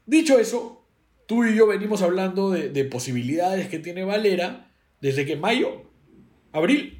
Dicho 0.06 0.40
eso, 0.40 0.84
tú 1.26 1.44
y 1.46 1.56
yo 1.56 1.68
venimos 1.68 2.02
hablando 2.02 2.50
de, 2.52 2.70
de 2.70 2.86
posibilidades 2.86 3.68
que 3.68 3.80
tiene 3.80 4.04
Valera 4.06 4.72
desde 5.02 5.26
que 5.26 5.36
mayo, 5.36 5.84
abril, 6.52 6.94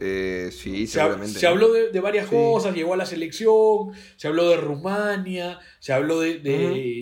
Eh, 0.00 0.50
sí, 0.52 0.86
se, 0.86 0.98
hab- 1.00 1.04
seguramente. 1.04 1.38
se 1.40 1.46
habló 1.46 1.72
de, 1.72 1.90
de 1.90 2.00
varias 2.00 2.28
Sí. 2.28 2.34
cosas, 2.34 2.74
llegó 2.74 2.92
a 2.92 2.96
la 2.98 3.06
selección, 3.06 3.92
se 4.16 4.28
habló 4.28 4.50
de 4.50 4.58
Rumania, 4.58 5.60
se 5.78 5.94
habló 5.94 6.20
de. 6.20 6.40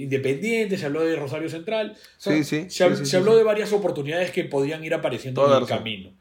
Independiente, 0.02 0.78
se 0.78 0.86
habló 0.86 1.02
de 1.02 1.16
Rosario 1.16 1.48
Central. 1.48 1.94
O 1.96 2.20
sea, 2.20 2.36
Sí, 2.36 2.44
sí, 2.44 2.66
Se, 2.70 3.16
habló 3.16 3.36
de 3.36 3.42
varias 3.42 3.72
oportunidades 3.72 4.30
que 4.30 4.44
podían 4.44 4.84
ir 4.84 4.94
apareciendo 4.94 5.42
Toda 5.42 5.56
en 5.56 5.62
el 5.64 5.68
razón. 5.68 5.78
camino. 5.78 6.12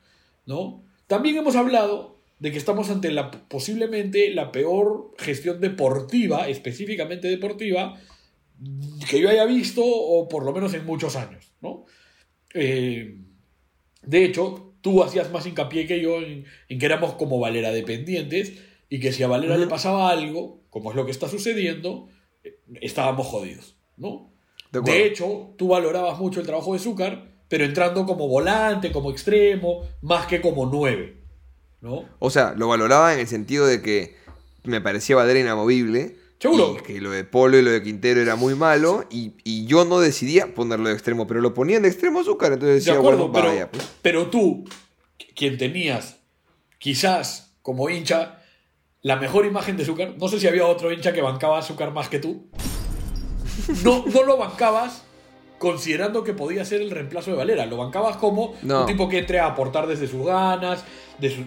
¿no? 0.47 0.83
También 1.05 1.35
hemos 1.37 1.55
hablado 1.55 2.14
de 2.45 2.51
que 2.51 2.59
estamos 2.59 2.91
ante 2.91 3.09
la 3.09 3.31
posiblemente 3.31 4.29
la 4.29 4.51
peor 4.51 5.15
gestión 5.17 5.59
deportiva, 5.59 6.47
específicamente 6.47 7.27
deportiva, 7.27 7.99
que 9.09 9.19
yo 9.19 9.29
haya 9.29 9.45
visto, 9.45 9.81
o 9.83 10.29
por 10.29 10.45
lo 10.45 10.53
menos 10.53 10.75
en 10.75 10.85
muchos 10.85 11.15
años. 11.15 11.53
¿no? 11.59 11.85
Eh, 12.53 13.17
de 14.03 14.25
hecho, 14.25 14.75
tú 14.81 15.01
hacías 15.01 15.31
más 15.31 15.47
hincapié 15.47 15.87
que 15.87 15.99
yo 15.99 16.21
en, 16.21 16.45
en 16.69 16.77
que 16.77 16.85
éramos 16.85 17.15
como 17.15 17.39
Valera 17.39 17.71
dependientes 17.71 18.53
y 18.89 18.99
que 18.99 19.11
si 19.11 19.23
a 19.23 19.27
Valera 19.27 19.57
le 19.57 19.65
pasaba 19.65 20.11
algo, 20.11 20.61
como 20.69 20.91
es 20.91 20.95
lo 20.95 21.03
que 21.03 21.11
está 21.13 21.27
sucediendo, 21.27 22.09
eh, 22.43 22.59
estábamos 22.79 23.25
jodidos, 23.25 23.75
¿no? 23.97 24.31
De 24.71 24.81
De, 24.81 25.07
hecho, 25.07 25.55
tú 25.57 25.69
valorabas 25.69 26.19
mucho 26.19 26.41
el 26.41 26.45
trabajo 26.45 26.73
de 26.73 26.79
Zúcar, 26.79 27.27
pero 27.47 27.65
entrando 27.65 28.05
como 28.05 28.27
volante, 28.27 28.91
como 28.91 29.09
extremo, 29.09 29.81
más 30.03 30.27
que 30.27 30.41
como 30.41 30.67
nueve, 30.67 31.24
¿no? 31.85 32.03
O 32.19 32.29
sea, 32.29 32.53
lo 32.57 32.67
valoraba 32.67 33.13
en 33.13 33.19
el 33.19 33.27
sentido 33.27 33.65
de 33.67 33.81
que 33.81 34.17
me 34.63 34.81
parecía 34.81 35.15
Valera 35.15 35.39
inamovible. 35.39 36.17
Seguro. 36.39 36.75
Y 36.79 36.83
que 36.83 36.99
lo 36.99 37.11
de 37.11 37.23
Polo 37.23 37.57
y 37.57 37.61
lo 37.61 37.71
de 37.71 37.81
Quintero 37.83 38.19
era 38.19 38.35
muy 38.35 38.55
malo. 38.55 39.05
Y, 39.09 39.33
y 39.43 39.65
yo 39.67 39.85
no 39.85 39.99
decidía 39.99 40.53
ponerlo 40.53 40.89
de 40.89 40.95
extremo, 40.95 41.27
pero 41.27 41.39
lo 41.41 41.53
ponían 41.53 41.83
de 41.83 41.87
extremo 41.89 42.19
azúcar. 42.19 42.51
Entonces 42.53 42.83
De 42.85 42.91
decía, 42.91 42.93
acuerdo, 42.99 43.29
bueno, 43.29 43.33
pero, 43.33 43.47
vaya, 43.47 43.71
pues. 43.71 43.87
pero 44.01 44.27
tú, 44.29 44.65
quien 45.35 45.57
tenías 45.57 46.17
quizás 46.79 47.53
como 47.61 47.89
hincha 47.89 48.41
la 49.01 49.15
mejor 49.15 49.45
imagen 49.45 49.77
de 49.77 49.85
Zúcar, 49.85 50.15
no 50.19 50.27
sé 50.27 50.39
si 50.39 50.47
había 50.47 50.65
otro 50.65 50.91
hincha 50.91 51.13
que 51.13 51.21
bancaba 51.21 51.59
a 51.59 51.61
Zúcar 51.61 51.91
más 51.93 52.09
que 52.09 52.17
tú, 52.19 52.47
no, 53.83 54.03
no 54.11 54.23
lo 54.23 54.37
bancabas 54.37 55.03
considerando 55.59 56.23
que 56.23 56.33
podía 56.33 56.65
ser 56.65 56.81
el 56.81 56.91
reemplazo 56.91 57.31
de 57.31 57.37
Valera, 57.37 57.65
lo 57.65 57.77
bancabas 57.77 58.17
como 58.17 58.55
No. 58.61 58.81
un 58.81 58.85
tipo 58.87 59.07
que 59.07 59.19
entre 59.19 59.39
a 59.39 59.45
aportar 59.47 59.87
desde 59.87 60.07
sus 60.07 60.25
ganas, 60.25 60.83
de 61.19 61.29
su- 61.29 61.45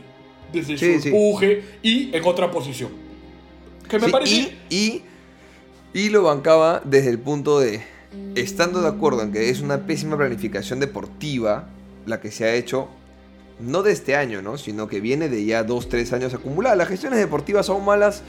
desde 0.53 0.77
Sí, 0.79 0.95
su 0.97 1.01
sí. 1.03 1.09
empuje 1.09 1.63
y 1.83 2.15
en 2.17 2.25
otra 2.25 2.51
posición. 2.51 2.91
Que 3.89 3.99
me 3.99 4.07
Sí, 4.07 4.13
parece... 4.13 4.57
y, 4.71 4.77
y, 4.77 5.03
y 5.95 6.09
lo 6.11 6.23
bancaba 6.23 6.83
desde 6.85 7.11
el 7.11 7.19
punto 7.19 7.59
de, 7.61 7.83
estando 8.35 8.83
de 8.83 8.89
acuerdo 8.89 9.23
en 9.23 9.33
que 9.33 9.51
es 9.51 9.61
una 9.61 9.87
pésima 9.87 10.17
planificación 10.17 10.81
deportiva 10.81 11.69
la 12.07 12.21
que 12.21 12.31
se 12.31 12.45
ha 12.45 12.55
hecho, 12.55 12.89
no 13.61 13.83
de 13.83 13.93
este 13.93 14.15
año, 14.17 14.41
¿no? 14.43 14.57
Sino 14.59 14.89
que 14.89 15.01
viene 15.01 15.29
de 15.29 15.45
ya 15.45 15.63
dos, 15.65 15.89
tres 15.89 16.13
años 16.13 16.33
acumuladas. 16.35 16.79
Las 16.79 16.89
gestiones 16.89 17.19
deportivas 17.19 17.67
son 17.67 17.85
malas 17.85 18.21
eh, 18.21 18.23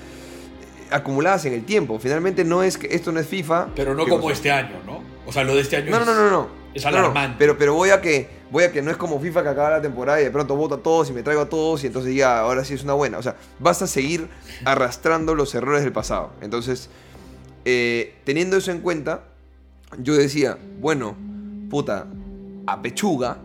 acumuladas 0.96 1.46
en 1.46 1.54
el 1.54 1.64
tiempo. 1.66 2.00
Finalmente 2.00 2.44
no 2.44 2.64
es 2.64 2.78
que 2.78 2.88
esto 2.96 3.12
no 3.12 3.20
es 3.20 3.28
FIFA. 3.28 3.68
Pero 3.76 3.94
no 3.96 4.08
como 4.08 4.32
este 4.32 4.52
año, 4.52 4.78
¿no? 4.86 5.02
O 5.28 5.32
sea, 5.32 5.44
lo 5.44 5.56
de 5.56 5.62
este 5.62 5.76
año 5.78 5.92
No, 5.92 6.00
es- 6.00 6.06
no, 6.06 6.16
no, 6.16 6.30
no. 6.30 6.48
es 6.74 6.84
No, 6.84 6.92
no, 6.92 6.98
alarmante. 6.98 7.36
pero, 7.38 7.58
pero 7.58 7.74
voy 7.76 7.90
a 7.92 8.02
que 8.02 8.28
voy 8.52 8.64
a 8.64 8.72
que 8.72 8.82
no 8.82 8.90
es 8.92 8.98
como 8.98 9.20
FIFA 9.20 9.44
que 9.44 9.50
acaba 9.50 9.70
la 9.72 9.82
temporada 9.82 10.20
y 10.22 10.24
de 10.26 10.32
pronto 10.32 10.56
voto 10.56 10.76
a 10.76 10.78
todos 10.84 11.10
y 11.10 11.14
me 11.14 11.24
traigo 11.24 11.42
a 11.44 11.50
todos 11.50 11.84
y 11.84 11.88
entonces 11.88 12.16
ya 12.16 12.40
ahora 12.40 12.64
sí 12.66 12.74
es 12.74 12.84
una 12.84 12.94
buena. 12.94 13.18
O 13.18 13.24
sea, 13.24 13.36
vas 13.60 13.82
a 13.82 13.88
seguir 13.88 14.28
arrastrando 14.66 15.36
los 15.36 15.54
errores 15.56 15.84
del 15.84 15.92
pasado. 15.94 16.32
Entonces, 16.42 16.90
eh, 17.66 18.16
teniendo 18.24 18.58
eso 18.58 18.72
en 18.72 18.80
cuenta, 18.82 19.24
yo 19.98 20.16
decía, 20.16 20.58
bueno, 20.80 21.16
puta, 21.70 22.08
a 22.68 22.82
pechuga 22.82 23.38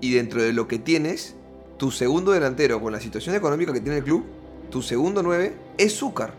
y 0.00 0.12
dentro 0.14 0.42
de 0.42 0.52
lo 0.52 0.66
que 0.68 0.78
tienes, 0.78 1.34
tu 1.78 1.90
segundo 1.90 2.32
delantero 2.32 2.80
con 2.80 2.92
la 2.92 3.00
situación 3.00 3.34
económica 3.34 3.72
que 3.72 3.80
tiene 3.80 3.98
el 3.98 4.04
club, 4.04 4.24
tu 4.70 4.82
segundo 4.82 5.22
9 5.22 5.54
es 5.78 5.96
Zúcar. 5.96 6.32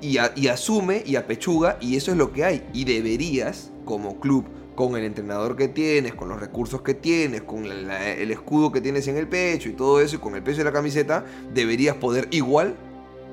Y, 0.00 0.18
a- 0.18 0.32
y 0.34 0.48
asume 0.48 1.02
y 1.06 1.14
apechuga 1.16 1.76
y 1.80 1.96
eso 1.96 2.10
es 2.10 2.16
lo 2.16 2.32
que 2.32 2.44
hay. 2.44 2.66
Y 2.72 2.84
deberías, 2.84 3.70
como 3.84 4.18
club, 4.18 4.44
con 4.88 4.96
el 4.96 5.04
entrenador 5.04 5.56
que 5.56 5.68
tienes, 5.68 6.14
con 6.14 6.28
los 6.28 6.40
recursos 6.40 6.82
que 6.82 6.94
tienes, 6.94 7.42
con 7.42 7.64
el 7.66 8.30
escudo 8.30 8.72
que 8.72 8.80
tienes 8.80 9.06
en 9.08 9.16
el 9.16 9.28
pecho 9.28 9.68
y 9.68 9.72
todo 9.72 10.00
eso, 10.00 10.16
y 10.16 10.18
con 10.18 10.34
el 10.34 10.42
peso 10.42 10.58
de 10.58 10.64
la 10.64 10.72
camiseta, 10.72 11.24
deberías 11.54 11.96
poder 11.96 12.28
igual 12.30 12.74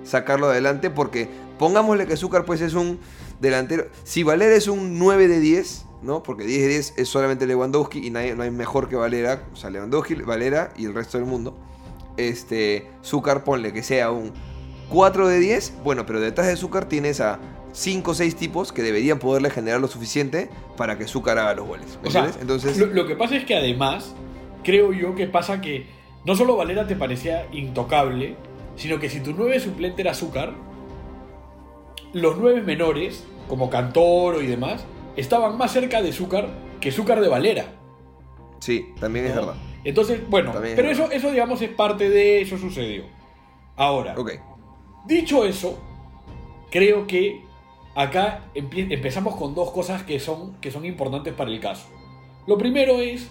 sacarlo 0.04 0.48
adelante 0.48 0.90
porque 0.90 1.28
pongámosle 1.58 2.06
que 2.08 2.16
Zúcar 2.18 2.46
pues 2.46 2.62
es 2.62 2.74
un 2.74 3.00
delantero. 3.42 3.88
Si 4.04 4.24
Valera 4.24 4.56
es 4.56 4.68
un 4.68 5.00
9 5.00 5.28
de 5.28 5.40
10, 5.40 5.86
¿no? 6.02 6.24
Porque 6.24 6.44
10 6.46 6.62
de 6.62 6.68
10 6.70 6.94
es 6.98 7.08
solamente 7.10 7.46
Lewandowski 7.48 8.06
y 8.06 8.10
nadie- 8.12 8.36
no 8.36 8.44
hay 8.44 8.52
mejor 8.52 8.88
que 8.88 8.96
Valera. 8.96 9.44
O 9.52 9.56
sea, 9.56 9.70
Lewandowski, 9.70 10.16
Valera 10.16 10.72
y 10.78 10.86
el 10.86 10.94
resto 10.94 11.18
del 11.18 11.26
mundo. 11.28 11.58
Este, 12.18 12.88
Zúcar 13.04 13.44
ponle 13.44 13.74
que 13.74 13.84
sea 13.84 14.12
un 14.12 14.32
4 14.90 15.28
de 15.28 15.40
10. 15.40 15.74
Bueno, 15.84 16.06
pero 16.06 16.20
detrás 16.20 16.48
de 16.48 16.56
Zúcar 16.56 16.86
tienes 16.86 17.20
a 17.22 17.40
5 17.72 18.12
o 18.12 18.14
6 18.14 18.36
tipos 18.36 18.72
que 18.72 18.82
deberían 18.82 19.20
poderle 19.20 19.50
generar 19.50 19.80
lo 19.80 19.88
suficiente 19.88 20.50
para 20.78 20.98
que 20.98 21.08
Zúcar 21.08 21.38
haga 21.38 21.54
los 21.56 21.68
goles. 21.68 22.00
¿Me 22.02 22.10
O 22.10 22.12
sea? 22.12 22.32
Entonces, 22.42 22.78
lo, 22.78 22.88
lo 22.88 23.08
que 23.08 23.16
pasa 23.16 23.36
es 23.36 23.46
que 23.46 23.56
además, 23.56 24.16
creo 24.64 24.92
yo 24.94 25.16
que 25.16 25.28
pasa 25.28 25.62
que 25.62 25.88
no 26.26 26.36
solo 26.36 26.56
Valera 26.56 26.88
te 26.88 26.96
parecía 26.96 27.48
intocable, 27.52 28.36
sino 28.76 29.00
que 29.00 29.10
si 29.10 29.20
tu 29.20 29.34
nueve 29.34 29.60
suplente 29.60 30.02
era 30.02 30.12
Azúcar, 30.12 30.54
los 32.14 32.38
nueve 32.38 32.62
menores, 32.62 33.24
como 33.48 33.70
Cantoro 33.70 34.42
y 34.42 34.48
demás, 34.48 34.84
estaban 35.16 35.58
más 35.58 35.72
cerca 35.72 36.02
de 36.02 36.12
Zúcar 36.12 36.50
que 36.80 36.92
Zúcar 36.92 37.22
de 37.22 37.28
Valera. 37.28 37.66
sí, 38.60 38.88
también 39.00 39.26
es 39.26 39.36
verdad. 39.36 39.56
Entonces, 39.84 40.22
bueno, 40.28 40.52
También 40.52 40.76
pero 40.76 40.90
eso, 40.90 41.10
eso 41.10 41.32
digamos 41.32 41.62
es 41.62 41.70
parte 41.70 42.10
de 42.10 42.42
eso 42.42 42.58
sucedió. 42.58 43.04
Ahora. 43.76 44.16
Dicho 45.06 45.46
eso, 45.46 45.80
creo 46.70 47.08
que 47.08 47.42
acá 48.00 48.46
empezamos 48.56 49.36
con 49.36 49.54
dos 49.54 49.72
cosas 49.72 50.04
que 50.04 50.22
son, 50.22 50.56
que 50.62 50.72
son 50.72 50.86
importantes 50.86 51.34
para 51.34 51.52
el 51.52 51.60
caso. 51.60 51.90
Lo 52.48 52.58
primero 52.58 53.02
es 53.02 53.30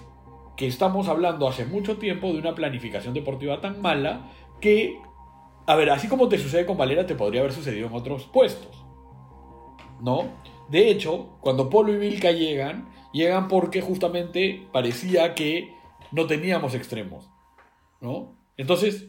que 0.58 0.66
estamos 0.66 1.08
hablando 1.08 1.48
hace 1.48 1.64
mucho 1.64 1.96
tiempo 1.96 2.30
de 2.30 2.38
una 2.38 2.54
planificación 2.54 3.14
deportiva 3.14 3.62
tan 3.62 3.80
mala 3.80 4.30
que, 4.60 5.00
a 5.66 5.74
ver, 5.74 5.88
así 5.88 6.06
como 6.06 6.28
te 6.28 6.36
sucede 6.36 6.66
con 6.66 6.76
Valera, 6.76 7.06
te 7.06 7.14
podría 7.14 7.40
haber 7.40 7.54
sucedido 7.54 7.86
en 7.86 7.94
otros 7.94 8.24
puestos. 8.26 8.84
¿No? 10.02 10.26
De 10.68 10.90
hecho, 10.90 11.38
cuando 11.40 11.70
Polo 11.70 11.94
y 11.94 11.96
Vilca 11.96 12.30
llegan, 12.30 12.90
llegan 13.14 13.48
porque 13.48 13.80
justamente 13.80 14.66
parecía 14.70 15.34
que 15.34 15.72
no 16.12 16.26
teníamos 16.26 16.74
extremos. 16.74 17.30
¿No? 18.02 18.36
Entonces, 18.58 19.06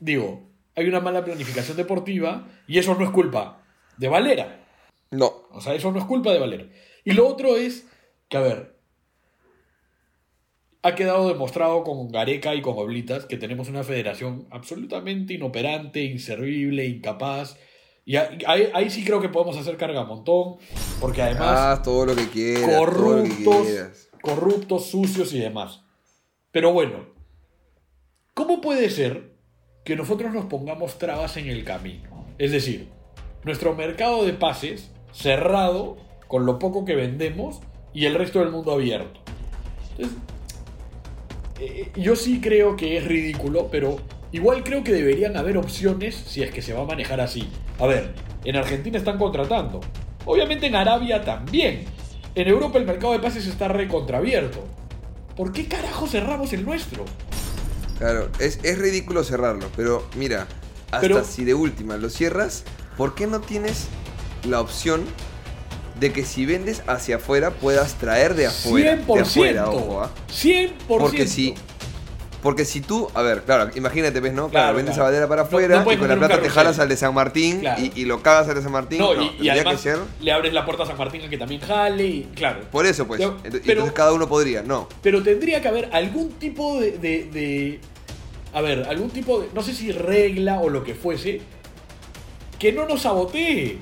digo, 0.00 0.42
hay 0.74 0.88
una 0.88 0.98
mala 0.98 1.24
planificación 1.24 1.76
deportiva 1.76 2.48
y 2.66 2.78
eso 2.78 2.96
no 2.96 3.04
es 3.04 3.10
culpa 3.10 3.62
de 3.96 4.08
Valera. 4.08 4.64
No. 5.10 5.32
O 5.50 5.60
sea, 5.60 5.74
eso 5.74 5.90
no 5.92 5.98
es 5.98 6.04
culpa 6.04 6.32
de 6.32 6.38
Valera. 6.38 6.66
Y 7.04 7.12
lo 7.12 7.26
otro 7.26 7.56
es 7.56 7.86
que, 8.28 8.36
a 8.36 8.40
ver, 8.40 8.76
ha 10.82 10.94
quedado 10.94 11.28
demostrado 11.28 11.82
con 11.82 12.08
Gareca 12.08 12.54
y 12.54 12.62
con 12.62 12.78
Oblitas 12.78 13.24
que 13.26 13.36
tenemos 13.36 13.68
una 13.68 13.82
federación 13.82 14.46
absolutamente 14.50 15.34
inoperante, 15.34 16.02
inservible, 16.04 16.86
incapaz. 16.86 17.56
Y 18.04 18.16
ahí, 18.16 18.38
ahí- 18.72 18.90
sí 18.90 19.04
creo 19.04 19.20
que 19.20 19.28
podemos 19.28 19.56
hacer 19.58 19.76
carga 19.76 20.00
a 20.00 20.04
montón, 20.04 20.56
porque 21.00 21.20
además 21.22 21.58
Haz 21.58 21.82
todo 21.82 22.06
lo 22.06 22.14
que 22.16 22.28
quieras. 22.28 22.62
todo 22.62 22.86
lo 22.86 23.22
que 23.24 23.28
corruptos, 23.30 23.66
quieras. 23.66 24.08
corruptos, 24.22 24.86
sucios 24.86 25.32
y 25.34 25.38
demás. 25.40 25.82
Pero 26.52 26.72
bueno, 26.72 27.06
¿cómo 28.34 28.60
puede 28.60 28.88
ser 28.88 29.34
que 29.84 29.96
nosotros 29.96 30.32
nos 30.32 30.46
pongamos 30.46 30.96
trabas 30.98 31.36
en 31.36 31.48
el 31.48 31.64
camino? 31.64 32.26
Es 32.38 32.52
decir, 32.52 32.88
nuestro 33.44 33.74
mercado 33.74 34.24
de 34.24 34.32
pases 34.32 34.90
cerrado 35.18 35.96
con 36.28 36.46
lo 36.46 36.58
poco 36.58 36.84
que 36.84 36.94
vendemos 36.94 37.60
y 37.92 38.06
el 38.06 38.14
resto 38.14 38.38
del 38.38 38.50
mundo 38.50 38.72
abierto. 38.72 39.20
Entonces, 39.96 40.18
eh, 41.60 41.90
yo 41.96 42.14
sí 42.14 42.40
creo 42.40 42.76
que 42.76 42.98
es 42.98 43.04
ridículo, 43.04 43.68
pero 43.70 43.96
igual 44.30 44.62
creo 44.62 44.84
que 44.84 44.92
deberían 44.92 45.36
haber 45.36 45.56
opciones 45.56 46.14
si 46.14 46.42
es 46.42 46.50
que 46.52 46.62
se 46.62 46.72
va 46.72 46.82
a 46.82 46.86
manejar 46.86 47.20
así. 47.20 47.48
A 47.80 47.86
ver, 47.86 48.14
en 48.44 48.56
Argentina 48.56 48.96
están 48.98 49.18
contratando. 49.18 49.80
Obviamente 50.24 50.66
en 50.66 50.76
Arabia 50.76 51.24
también. 51.24 51.84
En 52.34 52.46
Europa 52.46 52.78
el 52.78 52.84
mercado 52.84 53.12
de 53.14 53.18
pases 53.18 53.46
está 53.46 53.66
recontraabierto. 53.66 54.62
¿Por 55.36 55.52
qué 55.52 55.66
carajo 55.66 56.06
cerramos 56.06 56.52
el 56.52 56.64
nuestro? 56.64 57.04
Claro, 57.98 58.28
es, 58.38 58.60
es 58.62 58.78
ridículo 58.78 59.24
cerrarlo, 59.24 59.66
pero 59.74 60.06
mira, 60.16 60.46
hasta 60.92 61.00
Pero- 61.00 61.24
si 61.24 61.44
de 61.44 61.54
última 61.54 61.96
lo 61.96 62.08
cierras, 62.10 62.62
¿por 62.96 63.16
qué 63.16 63.26
no 63.26 63.40
tienes 63.40 63.88
la 64.44 64.60
opción 64.60 65.04
de 66.00 66.12
que 66.12 66.24
si 66.24 66.46
vendes 66.46 66.82
hacia 66.86 67.16
afuera 67.16 67.50
puedas 67.50 67.94
traer 67.94 68.34
de 68.34 68.46
afuera. 68.46 68.96
100%. 69.06 69.14
De 69.14 69.20
afuera, 69.20 69.68
ojo, 69.70 70.02
¿ah? 70.02 70.10
100%. 70.32 70.70
Porque 70.86 71.26
si, 71.26 71.54
porque 72.40 72.64
si 72.64 72.80
tú, 72.80 73.08
a 73.14 73.22
ver, 73.22 73.42
claro, 73.42 73.68
imagínate, 73.74 74.20
¿ves, 74.20 74.32
no? 74.32 74.48
Claro, 74.48 74.50
Claro, 74.66 74.76
vendes 74.76 74.94
claro. 74.94 75.06
a 75.06 75.10
Valera 75.10 75.28
para 75.28 75.42
afuera 75.42 75.82
no 75.82 75.92
y 75.92 75.96
con 75.96 76.06
la 76.08 76.16
plata 76.16 76.40
te 76.40 76.48
jalas 76.48 76.78
al 76.78 76.88
de 76.88 76.96
San 76.96 77.12
Martín 77.14 77.58
Claro. 77.60 77.82
y, 77.82 77.90
y 77.96 78.04
lo 78.04 78.22
cagas 78.22 78.48
al 78.48 78.54
de 78.54 78.62
San 78.62 78.70
Martín. 78.70 79.00
No, 79.00 79.12
No, 79.14 79.22
y- 79.40 79.48
además 79.48 79.74
que 79.74 79.82
ser. 79.82 79.98
le 80.20 80.30
abres 80.30 80.52
la 80.52 80.64
puerta 80.64 80.84
a 80.84 80.86
San 80.86 80.96
Martín 80.96 81.22
a 81.22 81.28
que 81.28 81.36
también 81.36 81.60
jale 81.62 82.06
y 82.06 82.22
claro. 82.36 82.60
Por 82.70 82.86
eso, 82.86 83.04
pues. 83.08 83.20
Pero- 83.20 83.36
entonces 83.44 83.92
cada 83.92 84.12
uno 84.12 84.28
podría, 84.28 84.62
no. 84.62 84.88
Pero 85.02 85.20
tendría 85.24 85.60
que 85.60 85.66
haber 85.66 85.88
algún 85.92 86.30
tipo 86.34 86.78
de, 86.80 86.92
de- 86.92 87.24
de- 87.24 87.80
A 88.54 88.60
ver, 88.60 88.86
algún 88.88 89.10
tipo 89.10 89.40
de. 89.40 89.48
No 89.52 89.62
sé 89.64 89.74
si 89.74 89.90
regla 89.90 90.60
o 90.60 90.68
lo 90.68 90.84
que 90.84 90.94
fuese. 90.94 91.40
Que 92.60 92.72
no 92.72 92.86
nos 92.86 93.02
sabotee. 93.02 93.78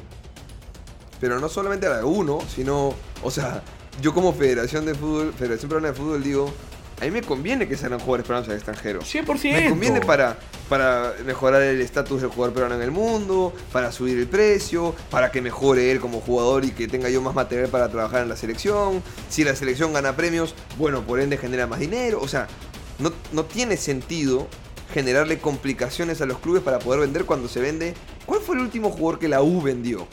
Pero 1.21 1.41
no 1.41 1.49
solamente 1.49 1.87
a 1.87 1.91
la 1.91 1.99
de 1.99 2.05
uno, 2.05 2.39
sino, 2.55 2.95
o 3.23 3.31
sea, 3.31 3.63
yo 4.03 4.13
como 4.13 4.33
Federación 4.33 4.85
de 4.85 4.95
Fútbol, 4.95 5.33
Federación 5.33 5.69
Peruana 5.69 5.89
de 5.89 5.95
Fútbol 5.95 6.23
digo, 6.23 6.53
a 7.01 7.05
mí 7.05 7.11
me 7.11 7.23
conviene 7.23 7.69
que 7.69 7.77
sean 7.77 7.93
jugadores 7.99 8.25
peruanos 8.25 8.49
al 8.49 8.57
extranjero. 8.57 9.01
100%. 9.01 9.53
Me 9.53 9.69
conviene 9.69 10.01
para, 10.01 10.39
para 10.69 11.15
mejorar 11.27 11.61
el 11.61 11.81
estatus 11.83 12.23
del 12.23 12.31
jugador 12.31 12.55
peruano 12.55 12.75
en 12.77 12.83
el 12.83 12.91
mundo, 12.91 13.53
para 13.71 13.93
subir 13.93 14.19
el 14.19 14.27
precio, 14.27 14.95
para 15.11 15.31
que 15.31 15.43
mejore 15.43 15.91
él 15.91 16.01
como 16.01 16.21
jugador 16.21 16.65
y 16.65 16.71
que 16.71 16.89
tenga 16.89 17.11
yo 17.11 17.21
más 17.21 17.35
material 17.35 17.69
para 17.69 17.91
trabajar 17.91 18.23
en 18.23 18.31
la 18.31 18.37
selección. 18.37 19.03
Si 19.29 19.45
la 19.45 19.55
selección 19.55 19.93
gana 19.93 20.17
premios, 20.17 20.55
bueno, 20.79 21.03
por 21.03 21.21
ende 21.21 21.37
genera 21.37 21.67
más 21.67 21.81
dinero. 21.81 22.19
O 22.23 22.29
sea, 22.29 22.49
no, 22.99 23.13
no 23.33 23.45
tiene 23.45 23.77
sentido 23.77 24.49
generarle 24.95 25.39
complicaciones 25.39 26.23
a 26.23 26.27
los 26.27 26.39
clubes 26.39 26.63
para 26.63 26.79
poder 26.79 27.01
vender 27.01 27.27
cuando 27.27 27.49
se 27.49 27.61
vende. 27.61 27.95
¿Cuál 28.25 28.41
fue 28.41 28.57
el 28.57 28.63
último 28.63 28.91
jugador 28.91 29.19
que 29.19 29.29
la 29.29 29.43
U 29.43 29.61
vendió? 29.61 30.09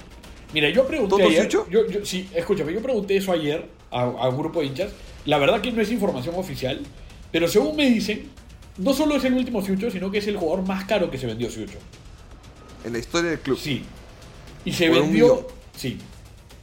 Mira, 0.53 0.69
yo 0.69 0.85
pregunté 0.87 1.15
¿Todo 1.17 1.27
ayer. 1.27 1.47
Yo, 1.49 1.65
yo- 1.69 2.05
sí, 2.05 2.29
escúchame, 2.33 2.73
yo 2.73 2.81
pregunté 2.81 3.17
eso 3.17 3.31
ayer 3.31 3.67
a, 3.91 4.01
a 4.03 4.29
un 4.29 4.37
grupo 4.37 4.59
de 4.61 4.67
hinchas. 4.67 4.91
La 5.25 5.37
verdad 5.39 5.61
que 5.61 5.71
no 5.71 5.81
es 5.81 5.91
información 5.91 6.35
oficial, 6.35 6.79
pero 7.31 7.47
según 7.47 7.75
me 7.75 7.89
dicen, 7.89 8.29
no 8.77 8.93
solo 8.93 9.15
es 9.15 9.23
el 9.25 9.33
último 9.33 9.63
Sucho, 9.65 9.89
sino 9.89 10.11
que 10.11 10.19
es 10.19 10.27
el 10.27 10.37
jugador 10.37 10.65
más 10.67 10.85
caro 10.85 11.09
que 11.09 11.17
se 11.17 11.25
vendió 11.27 11.49
Sucho. 11.49 11.79
En 12.85 12.93
la 12.93 12.99
historia 12.99 13.31
del 13.31 13.39
club. 13.39 13.57
Sí. 13.57 13.83
Y 14.65 14.73
se 14.73 14.89
Por 14.89 15.01
vendió. 15.01 15.47
Sí. 15.75 15.97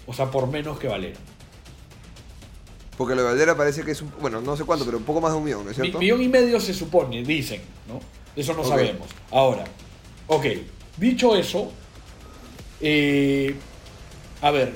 O 0.06 0.12
sea, 0.14 0.30
por 0.30 0.46
menos 0.48 0.78
que 0.78 0.86
Valera. 0.88 1.18
Porque 2.96 3.14
lo 3.14 3.22
de 3.22 3.28
Valdera 3.28 3.56
parece 3.56 3.82
que 3.82 3.92
es 3.92 4.02
un. 4.02 4.12
Bueno, 4.20 4.40
no 4.42 4.56
sé 4.56 4.64
cuánto, 4.64 4.84
pero 4.84 4.98
un 4.98 5.04
poco 5.04 5.20
más 5.22 5.32
de 5.32 5.38
un 5.38 5.44
millón, 5.44 5.64
¿no 5.64 5.70
es 5.70 5.78
Mi- 5.78 5.84
cierto? 5.84 5.98
millón 5.98 6.22
y 6.22 6.28
medio 6.28 6.60
se 6.60 6.74
supone, 6.74 7.22
dicen, 7.22 7.62
¿no? 7.88 7.98
Eso 8.36 8.52
no 8.54 8.62
sabemos. 8.62 9.06
Ahora, 9.30 9.64
ok, 10.26 10.44
dicho 10.98 11.34
eso, 11.34 11.72
eh, 12.80 13.54
a 14.42 14.50
ver, 14.50 14.72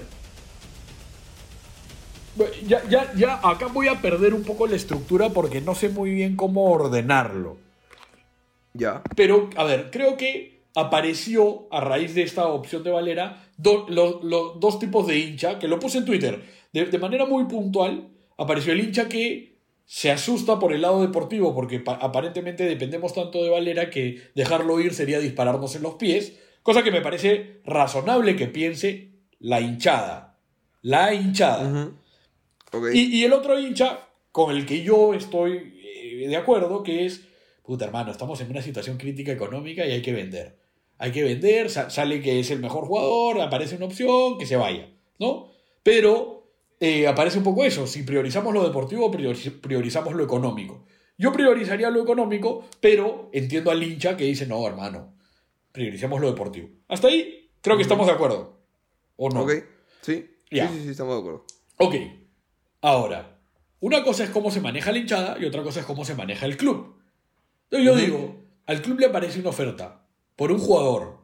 ya, 2.67 2.83
ya, 2.89 3.13
ya, 3.15 3.41
acá 3.43 3.67
voy 3.69 3.89
a 3.89 4.01
perder 4.01 4.35
un 4.35 4.43
poco 4.43 4.67
la 4.67 4.75
estructura 4.77 5.31
porque 5.31 5.61
no 5.61 5.75
sé 5.75 5.89
muy 5.89 6.11
bien 6.11 6.35
cómo 6.37 6.71
ordenarlo. 6.71 7.57
Ya. 8.73 9.03
Pero, 9.15 9.51
a 9.57 9.63
ver, 9.65 9.91
creo 9.93 10.17
que 10.17 10.63
apareció 10.75 11.69
a 11.71 11.81
raíz 11.81 12.15
de 12.15 12.23
esta 12.23 12.47
opción 12.49 12.83
de 12.83 12.91
Valera 12.91 13.47
do- 13.57 13.87
lo- 13.89 14.21
lo- 14.25 14.55
dos 14.55 14.81
tipos 14.81 15.07
de 15.07 15.19
hincha, 15.19 15.61
que 15.61 15.69
lo 15.69 15.79
puse 15.79 15.99
en 15.99 16.05
Twitter, 16.05 16.43
de, 16.73 16.87
de 16.87 16.99
manera 16.99 17.25
muy 17.25 17.45
puntual. 17.45 18.09
Apareció 18.37 18.73
el 18.73 18.81
hincha 18.81 19.09
que 19.09 19.55
se 19.87 20.11
asusta 20.11 20.59
por 20.59 20.73
el 20.73 20.83
lado 20.83 21.03
deportivo, 21.03 21.55
porque 21.55 21.79
pa- 21.79 21.95
aparentemente 22.01 22.65
dependemos 22.65 23.15
tanto 23.15 23.45
de 23.45 23.51
Valera 23.51 23.91
que 23.91 24.21
dejarlo 24.35 24.81
ir 24.81 24.93
sería 24.93 25.21
dispararnos 25.21 25.77
en 25.77 25.85
los 25.85 25.95
pies, 25.95 26.33
cosa 26.65 26.83
que 26.83 26.91
me 26.91 27.01
parece 27.01 27.61
razonable 27.65 28.35
que 28.35 28.49
piense 28.49 29.11
la 29.45 29.61
hinchada. 29.61 30.39
La 30.83 31.13
hinchada. 31.15 31.69
Y, 32.95 33.19
y 33.21 33.25
el 33.25 33.33
otro 33.33 33.59
hincha 33.59 34.01
con 34.33 34.55
el 34.57 34.65
que 34.67 34.83
yo 34.83 35.15
estoy 35.15 35.81
eh, 35.85 36.27
de 36.29 36.37
acuerdo, 36.37 36.83
que 36.83 37.05
es, 37.07 37.23
puta 37.63 37.85
hermano, 37.85 38.11
estamos 38.11 38.41
en 38.41 38.51
una 38.51 38.63
situación 38.63 38.97
crítica 38.99 39.33
económica 39.33 39.87
y 39.87 39.93
hay 39.93 40.03
que 40.03 40.13
vender. 40.13 40.57
Hay 40.99 41.13
que 41.13 41.23
vender, 41.23 41.71
sa- 41.71 41.91
sale 41.91 42.21
que 42.23 42.41
es 42.41 42.51
el 42.51 42.61
mejor 42.61 42.87
jugador, 42.87 43.41
aparece 43.41 43.77
una 43.77 43.87
opción, 43.87 44.39
que 44.39 44.47
se 44.47 44.57
vaya, 44.57 44.89
¿no? 45.19 45.49
Pero 45.83 46.49
eh, 46.81 47.07
aparece 47.07 47.39
un 47.39 47.45
poco 47.45 47.65
eso, 47.65 47.87
si 47.87 48.03
priorizamos 48.03 48.55
lo 48.55 48.65
deportivo, 48.65 49.11
priori- 49.11 49.61
priorizamos 49.61 50.15
lo 50.15 50.25
económico. 50.25 50.85
Yo 51.19 51.33
priorizaría 51.33 51.91
lo 51.91 52.03
económico, 52.03 52.65
pero 52.81 53.29
entiendo 53.33 53.71
al 53.71 53.83
hincha 53.83 54.17
que 54.17 54.25
dice, 54.25 54.47
no, 54.47 54.67
hermano, 54.67 55.15
prioricemos 55.73 56.21
lo 56.21 56.29
deportivo. 56.29 56.69
Hasta 56.89 57.09
ahí 57.09 57.51
creo 57.61 57.77
que 57.77 57.83
estamos 57.83 58.07
de 58.07 58.13
acuerdo. 58.15 58.54
¿O 59.17 59.29
no? 59.31 59.43
Ok. 59.43 59.53
Sí. 60.03 60.31
Ya. 60.51 60.69
Sí, 60.69 60.75
sí, 60.79 60.85
sí, 60.85 60.91
estamos 60.91 61.15
de 61.15 61.21
acuerdo. 61.21 61.45
Ok, 61.79 61.95
ahora, 62.81 63.39
una 63.81 64.03
cosa 64.05 64.25
es 64.25 64.31
cómo 64.31 64.51
se 64.51 64.61
maneja 64.61 64.93
la 64.93 64.99
hinchada 64.99 65.37
y 65.41 65.45
otra 65.45 65.63
cosa 65.63 65.81
es 65.81 65.87
cómo 65.87 66.05
se 66.05 66.15
maneja 66.15 66.47
el 66.47 66.57
club. 66.57 66.97
Entonces 67.71 67.87
yo 67.87 67.97
digo, 67.97 68.37
al 68.67 68.83
club 68.83 69.01
le 69.01 69.07
aparece 69.07 69.41
una 69.41 69.51
oferta 69.51 70.07
por 70.37 70.53
un 70.53 70.59
jugador 70.59 71.19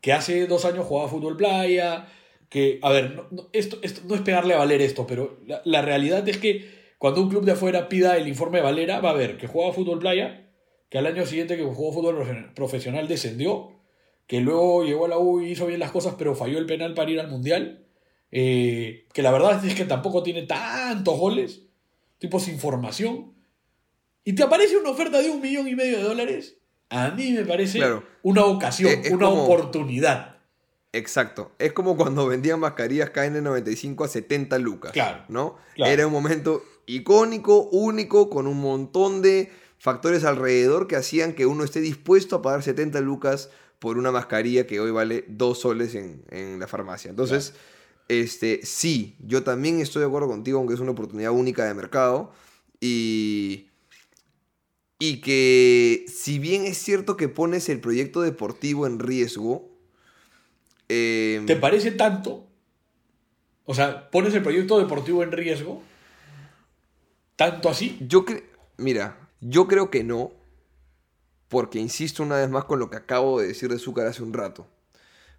que 0.00 0.12
hace 0.12 0.46
dos 0.46 0.64
años 0.64 0.86
jugaba 0.86 1.08
fútbol 1.08 1.36
playa, 1.36 2.06
que, 2.48 2.78
a 2.82 2.90
ver, 2.90 3.14
no- 3.16 3.26
no- 3.30 3.48
esto, 3.52 3.78
esto 3.82 4.00
no 4.06 4.14
es 4.14 4.20
pegarle 4.22 4.54
a 4.54 4.58
Valera 4.58 4.84
esto, 4.84 5.06
pero 5.06 5.38
la, 5.46 5.60
la 5.64 5.82
realidad 5.82 6.26
es 6.28 6.38
que 6.38 6.70
cuando 6.98 7.20
un 7.22 7.28
club 7.28 7.44
de 7.44 7.52
afuera 7.52 7.88
pida 7.88 8.16
el 8.16 8.28
informe 8.28 8.58
de 8.58 8.64
Valera, 8.64 9.00
va 9.00 9.10
a 9.10 9.14
ver 9.14 9.36
que 9.36 9.46
juega 9.48 9.72
fútbol 9.72 9.98
playa, 9.98 10.48
que 10.88 10.98
al 10.98 11.06
año 11.06 11.26
siguiente 11.26 11.56
que 11.56 11.64
jugó 11.64 11.92
fútbol 11.92 12.16
profe- 12.16 12.54
profesional 12.54 13.08
descendió, 13.08 13.72
que 14.26 14.40
luego 14.40 14.84
llegó 14.84 15.06
a 15.06 15.08
la 15.08 15.18
U 15.18 15.40
y 15.40 15.50
hizo 15.52 15.66
bien 15.66 15.80
las 15.80 15.92
cosas, 15.92 16.14
pero 16.18 16.34
falló 16.34 16.58
el 16.58 16.66
penal 16.66 16.94
para 16.94 17.10
ir 17.10 17.20
al 17.20 17.28
Mundial. 17.28 17.84
Eh, 18.32 19.06
que 19.12 19.22
la 19.22 19.30
verdad 19.30 19.64
es 19.64 19.74
que 19.74 19.84
tampoco 19.84 20.22
tiene 20.22 20.42
tantos 20.42 21.16
goles, 21.18 21.62
tipo 22.18 22.40
sin 22.40 22.58
formación. 22.58 23.32
Y 24.24 24.32
te 24.34 24.42
aparece 24.42 24.76
una 24.76 24.90
oferta 24.90 25.22
de 25.22 25.30
un 25.30 25.40
millón 25.40 25.68
y 25.68 25.76
medio 25.76 25.98
de 25.98 26.02
dólares. 26.02 26.56
A 26.90 27.10
mí 27.10 27.32
me 27.32 27.44
parece 27.44 27.78
Claro. 27.78 28.02
una 28.22 28.44
ocasión, 28.44 28.90
Eh, 28.90 29.00
es 29.04 29.10
una 29.12 29.26
como- 29.26 29.44
oportunidad. 29.44 30.36
Exacto. 30.92 31.52
Es 31.58 31.72
como 31.72 31.96
cuando 31.96 32.26
vendían 32.26 32.58
mascarillas 32.60 33.10
KN95 33.10 34.04
a 34.04 34.08
70 34.08 34.58
lucas. 34.58 34.92
Claro, 34.92 35.24
¿No? 35.28 35.56
claro. 35.74 35.92
Era 35.92 36.06
un 36.06 36.12
momento 36.12 36.62
icónico, 36.86 37.68
único, 37.70 38.30
con 38.30 38.46
un 38.46 38.60
montón 38.60 39.20
de 39.22 39.50
factores 39.78 40.24
alrededor 40.24 40.88
que 40.88 40.96
hacían 40.96 41.34
que 41.34 41.44
uno 41.46 41.64
esté 41.64 41.80
dispuesto 41.80 42.36
a 42.36 42.42
pagar 42.42 42.62
70 42.62 43.00
lucas 43.00 43.50
por 43.78 43.98
una 43.98 44.12
mascarilla 44.12 44.66
que 44.66 44.80
hoy 44.80 44.90
vale 44.90 45.24
2 45.28 45.58
soles 45.58 45.94
en, 45.94 46.24
en 46.30 46.58
la 46.58 46.66
farmacia. 46.66 47.10
Entonces, 47.10 47.54
este, 48.08 48.60
sí, 48.64 49.16
yo 49.20 49.42
también 49.42 49.80
estoy 49.80 50.00
de 50.00 50.06
acuerdo 50.06 50.28
contigo, 50.28 50.58
aunque 50.58 50.74
es 50.74 50.80
una 50.80 50.92
oportunidad 50.92 51.32
única 51.32 51.64
de 51.64 51.74
mercado. 51.74 52.32
Y. 52.80 53.66
Y 54.98 55.20
que 55.20 56.06
si 56.08 56.38
bien 56.38 56.64
es 56.64 56.78
cierto 56.78 57.18
que 57.18 57.28
pones 57.28 57.68
el 57.68 57.80
proyecto 57.80 58.22
deportivo 58.22 58.86
en 58.86 58.98
riesgo, 58.98 59.76
eh, 60.88 61.42
¿Te 61.46 61.56
parece 61.56 61.90
tanto? 61.92 62.46
O 63.64 63.74
sea, 63.74 64.10
pones 64.10 64.34
el 64.34 64.42
proyecto 64.42 64.78
deportivo 64.78 65.22
en 65.22 65.32
riesgo. 65.32 65.82
¿Tanto 67.34 67.68
así? 67.68 67.98
yo 68.00 68.24
creo, 68.24 68.40
mira, 68.78 69.28
yo 69.40 69.66
creo 69.66 69.90
que 69.90 70.04
no, 70.04 70.32
porque 71.48 71.78
insisto 71.78 72.22
una 72.22 72.36
vez 72.36 72.50
más 72.50 72.64
con 72.64 72.78
lo 72.78 72.90
que 72.90 72.96
acabo 72.96 73.40
de 73.40 73.48
decir 73.48 73.68
de 73.70 73.78
Zúcar 73.78 74.06
hace 74.06 74.22
un 74.22 74.32
rato. 74.32 74.66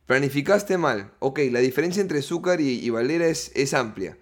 Planificaste 0.05 0.77
mal, 0.77 1.11
ok, 1.19 1.39
la 1.51 1.59
diferencia 1.59 2.01
entre 2.01 2.21
Zúcar 2.21 2.61
y, 2.61 2.89
Valera 2.89 3.27
es, 3.27 3.51
es 3.55 3.73
amplia, 3.73 4.17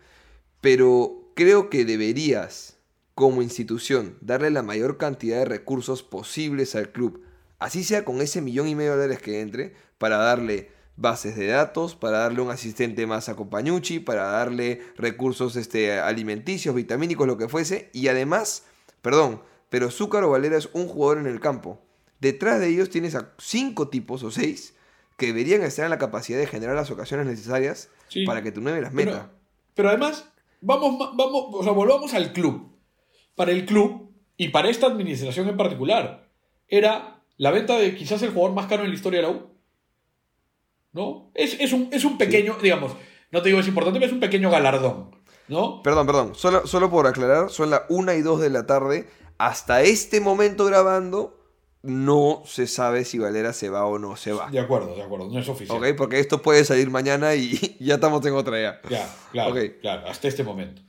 pero 0.59 1.31
creo 1.35 1.69
que 1.69 1.85
deberías, 1.85 2.77
como 3.13 3.43
institución, 3.43 4.17
darle 4.21 4.49
la 4.49 4.63
mayor 4.63 4.97
cantidad 4.97 5.37
de 5.39 5.45
recursos 5.45 6.01
posibles 6.01 6.75
al 6.75 6.91
club, 6.91 7.21
así 7.59 7.83
sea 7.83 8.03
con 8.03 8.21
ese 8.21 8.41
millón 8.41 8.67
y 8.67 8.73
medio 8.73 8.91
de 8.91 8.97
dólares 8.97 9.21
que 9.21 9.41
entre, 9.41 9.75
para 9.99 10.17
darle 10.17 10.71
bases 10.97 11.35
de 11.35 11.47
datos, 11.47 11.95
para 11.95 12.19
darle 12.19 12.41
un 12.41 12.49
asistente 12.49 13.05
más 13.05 13.29
a 13.29 13.35
Compañucci, 13.35 13.99
para 13.99 14.23
darle 14.23 14.81
recursos 14.97 15.55
este, 15.55 15.99
alimenticios, 15.99 16.73
vitamínicos, 16.73 17.27
lo 17.27 17.37
que 17.37 17.49
fuese, 17.49 17.89
y 17.93 18.07
además, 18.07 18.63
perdón, 19.01 19.41
pero 19.69 19.89
Zúcar 19.91 20.23
o 20.23 20.29
Valera 20.31 20.57
es 20.57 20.69
un 20.73 20.87
jugador 20.87 21.17
en 21.19 21.27
el 21.27 21.39
campo. 21.39 21.81
Detrás 22.19 22.59
de 22.59 22.67
ellos 22.69 22.89
tienes 22.89 23.15
a 23.15 23.33
cinco 23.37 23.89
tipos 23.89 24.23
o 24.23 24.31
seis 24.31 24.75
que 25.17 25.27
deberían 25.27 25.61
estar 25.63 25.85
en 25.85 25.91
la 25.91 25.97
capacidad 25.97 26.37
de 26.39 26.47
generar 26.47 26.75
las 26.75 26.91
ocasiones 26.91 27.25
necesarias 27.25 27.89
Sí. 28.07 28.25
para 28.25 28.41
que 28.43 28.51
tu 28.51 28.61
9 28.61 28.81
las 28.81 28.93
meta. 28.93 29.31
pero 29.73 29.89
además, 29.89 30.29
vamos, 30.61 30.97
vamos, 31.15 31.45
o 31.53 31.63
sea, 31.63 31.71
volvamos 31.71 32.13
al 32.13 32.33
club. 32.33 32.71
Para 33.35 33.51
el 33.51 33.65
club 33.65 34.11
y 34.37 34.49
para 34.49 34.69
esta 34.69 34.85
administración 34.87 35.47
en 35.49 35.57
particular, 35.57 36.29
era 36.67 37.21
la 37.37 37.51
venta 37.51 37.77
de 37.77 37.95
quizás 37.95 38.21
el 38.21 38.31
jugador 38.31 38.55
más 38.55 38.67
caro 38.67 38.83
en 38.83 38.89
la 38.89 38.95
historia 38.95 39.19
de 39.21 39.23
la 39.27 39.31
U. 39.33 39.49
¿No? 40.93 41.31
Es, 41.33 41.57
es 41.59 41.73
un, 41.73 41.89
es 41.91 42.05
un 42.05 42.17
pequeño, 42.17 42.57
digamos, 42.61 42.93
no 43.31 43.41
te 43.41 43.49
digo 43.49 43.59
es 43.59 43.67
importante, 43.67 43.99
pero 43.99 44.07
es 44.07 44.13
un 44.13 44.19
pequeño 44.21 44.49
galardón. 44.49 45.13
¿No? 45.47 45.83
Perdón, 45.83 46.07
perdón, 46.07 46.35
solo, 46.35 46.65
solo 46.65 46.89
por 46.89 47.05
aclarar, 47.05 47.49
son 47.51 47.69
las 47.69 47.81
1 47.89 48.13
y 48.13 48.21
2 48.21 48.39
de 48.41 48.49
la 48.49 48.65
tarde. 48.65 49.07
Hasta 49.37 49.81
este 49.81 50.21
momento 50.21 50.65
grabando, 50.65 51.37
no 51.83 52.41
se 52.45 52.67
sabe 52.67 53.05
si 53.05 53.19
Valera 53.19 53.53
se 53.53 53.69
va 53.69 53.85
o 53.85 53.99
no 53.99 54.15
se 54.15 54.31
va. 54.31 54.49
De 54.49 54.59
acuerdo, 54.59 54.95
de 54.95 55.03
acuerdo, 55.03 55.29
no 55.29 55.39
es 55.39 55.47
oficial. 55.49 55.77
¿Ok? 55.77 55.95
Porque 55.97 56.19
esto 56.19 56.41
puede 56.41 56.63
salir 56.63 56.89
mañana 56.89 57.35
y 57.35 57.75
ya 57.79 57.95
estamos 57.95 58.25
en 58.25 58.33
otra 58.33 58.61
ya. 58.61 58.81
Ya, 58.89 59.15
claro, 59.31 59.55
claro, 59.81 60.07
hasta 60.07 60.27
este 60.27 60.43
momento. 60.43 60.81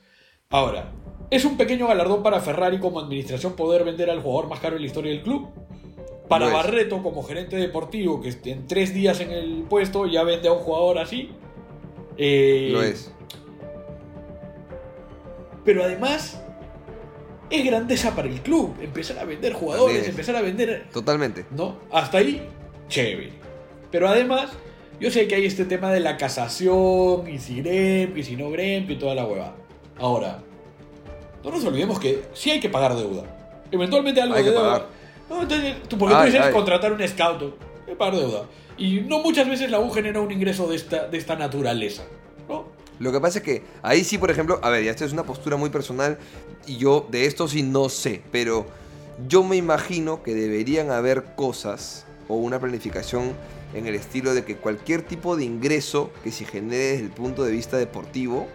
Ahora, 0.48 0.92
¿es 1.30 1.44
un 1.44 1.56
pequeño 1.56 1.88
galardón 1.88 2.22
para 2.22 2.40
Ferrari 2.40 2.78
como 2.78 3.00
administración 3.00 3.54
poder 3.54 3.84
vender 3.84 4.10
al 4.10 4.22
jugador 4.22 4.48
más 4.48 4.60
caro 4.60 4.76
en 4.76 4.82
la 4.82 4.86
historia 4.86 5.12
del 5.12 5.22
club? 5.22 5.48
Para. 6.28 6.48
Barreto, 6.48 7.02
como 7.02 7.22
gerente 7.22 7.56
deportivo, 7.56 8.20
que 8.20 8.34
en 8.50 8.66
tres 8.66 8.94
días 8.94 9.20
en 9.20 9.30
el 9.32 9.64
puesto 9.68 10.06
ya 10.06 10.22
vende 10.24 10.48
a 10.48 10.52
un 10.52 10.58
jugador 10.60 10.98
así. 10.98 11.30
eh, 12.16 12.70
Lo 12.72 12.82
es. 12.82 13.12
Pero 15.64 15.82
además, 15.84 16.40
es 17.50 17.64
grandeza 17.64 18.14
para 18.14 18.28
el 18.28 18.40
club. 18.40 18.74
Empezar 18.80 19.18
a 19.18 19.24
vender 19.24 19.52
jugadores, 19.52 19.94
Grandeza. 19.96 20.10
empezar 20.10 20.36
a 20.36 20.42
vender 20.42 20.86
Totalmente. 20.92 21.44
¿no? 21.50 21.76
Hasta 21.92 22.18
ahí, 22.18 22.42
chévere. 22.88 23.32
Pero 23.90 24.08
además, 24.08 24.50
yo 25.00 25.10
sé 25.10 25.26
que 25.28 25.34
hay 25.36 25.46
este 25.46 25.64
tema 25.64 25.92
de 25.92 26.00
la 26.00 26.16
casación, 26.16 27.28
y 27.32 27.38
si 27.38 27.62
Gremp, 27.62 28.16
y 28.16 28.22
si 28.24 28.36
no 28.36 28.50
Gremp, 28.50 28.90
y 28.90 28.96
toda 28.96 29.14
la 29.14 29.26
hueva. 29.26 29.54
Ahora, 29.98 30.42
no 31.44 31.50
nos 31.50 31.64
olvidemos 31.64 31.98
que 32.00 32.22
sí 32.34 32.50
hay 32.50 32.60
que 32.60 32.68
pagar 32.68 32.96
deuda. 32.96 33.22
Eventualmente 33.70 34.20
algo 34.20 34.34
Hay 34.34 34.42
de 34.42 34.50
que 34.50 34.54
deuda. 34.56 34.72
pagar. 34.72 34.86
No, 35.28 35.42
entonces, 35.42 35.74
tú, 35.88 35.98
porque 35.98 36.14
Ay, 36.14 36.20
tú 36.22 36.26
dices 36.26 36.40
ay. 36.46 36.52
contratar 36.52 36.92
un 36.92 37.06
scout, 37.08 37.42
hay 37.42 37.50
que 37.86 37.96
pagar 37.96 38.16
deuda. 38.16 38.42
Y 38.78 39.00
no 39.00 39.20
muchas 39.20 39.48
veces 39.48 39.70
la 39.70 39.80
U 39.80 39.90
genera 39.90 40.20
un 40.20 40.30
ingreso 40.30 40.66
de 40.68 40.76
esta, 40.76 41.08
de 41.08 41.16
esta 41.18 41.34
naturaleza. 41.36 42.02
Lo 42.98 43.12
que 43.12 43.20
pasa 43.20 43.38
es 43.38 43.44
que 43.44 43.62
ahí 43.82 44.04
sí, 44.04 44.18
por 44.18 44.30
ejemplo, 44.30 44.58
a 44.62 44.70
ver, 44.70 44.84
ya 44.84 44.90
esto 44.90 45.04
es 45.04 45.12
una 45.12 45.24
postura 45.24 45.56
muy 45.56 45.70
personal 45.70 46.18
y 46.66 46.78
yo 46.78 47.06
de 47.10 47.26
esto 47.26 47.46
sí 47.48 47.62
no 47.62 47.88
sé, 47.88 48.22
pero 48.32 48.66
yo 49.28 49.42
me 49.42 49.56
imagino 49.56 50.22
que 50.22 50.34
deberían 50.34 50.90
haber 50.90 51.34
cosas 51.36 52.06
o 52.28 52.36
una 52.36 52.58
planificación 52.58 53.32
en 53.74 53.86
el 53.86 53.94
estilo 53.94 54.34
de 54.34 54.44
que 54.44 54.56
cualquier 54.56 55.02
tipo 55.02 55.36
de 55.36 55.44
ingreso 55.44 56.10
que 56.24 56.32
se 56.32 56.44
genere 56.44 56.92
desde 56.92 57.04
el 57.04 57.10
punto 57.10 57.44
de 57.44 57.52
vista 57.52 57.76
deportivo, 57.76 58.48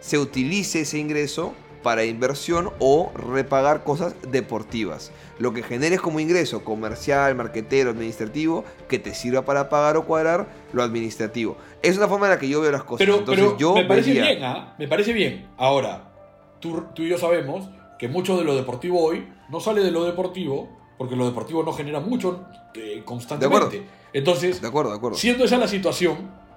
se 0.00 0.18
utilice 0.18 0.82
ese 0.82 0.98
ingreso 0.98 1.54
para 1.86 2.04
inversión 2.04 2.70
o 2.80 3.12
repagar 3.14 3.84
cosas 3.84 4.16
deportivas. 4.28 5.12
Lo 5.38 5.52
que 5.52 5.62
generes 5.62 6.00
como 6.00 6.18
ingreso 6.18 6.64
comercial, 6.64 7.36
marquetero, 7.36 7.90
administrativo, 7.90 8.64
que 8.88 8.98
te 8.98 9.14
sirva 9.14 9.42
para 9.44 9.68
pagar 9.68 9.96
o 9.96 10.04
cuadrar 10.04 10.48
lo 10.72 10.82
administrativo. 10.82 11.56
Es 11.84 11.96
una 11.96 12.08
forma 12.08 12.26
en 12.26 12.32
la 12.32 12.38
que 12.40 12.48
yo 12.48 12.60
veo 12.60 12.72
las 12.72 12.82
cosas. 12.82 13.06
Pero, 13.06 13.18
Entonces 13.18 13.44
pero 13.44 13.56
yo 13.56 13.74
me 13.76 13.84
parece 13.84 14.08
vería- 14.14 14.24
bien, 14.32 14.42
¿ah? 14.42 14.74
Me 14.80 14.88
parece 14.88 15.12
bien. 15.12 15.46
Ahora, 15.56 16.10
tú, 16.58 16.82
tú 16.92 17.02
y 17.04 17.08
yo 17.08 17.18
sabemos 17.18 17.68
que 18.00 18.08
mucho 18.08 18.36
de 18.36 18.42
lo 18.42 18.56
deportivo 18.56 19.00
hoy 19.04 19.28
no 19.48 19.60
sale 19.60 19.80
de 19.84 19.92
lo 19.92 20.04
deportivo, 20.04 20.68
porque 20.98 21.14
lo 21.14 21.24
deportivo 21.24 21.62
no 21.62 21.72
genera 21.72 22.00
mucho 22.00 22.46
eh, 22.74 23.02
constantemente. 23.04 23.86
Entonces, 24.12 24.60
De 24.60 24.66
acuerdo, 24.66 24.90
de 24.90 24.96
acuerdo. 24.96 25.16
siendo 25.18 25.44
esa 25.44 25.56
la 25.56 25.68
situación, 25.68 26.16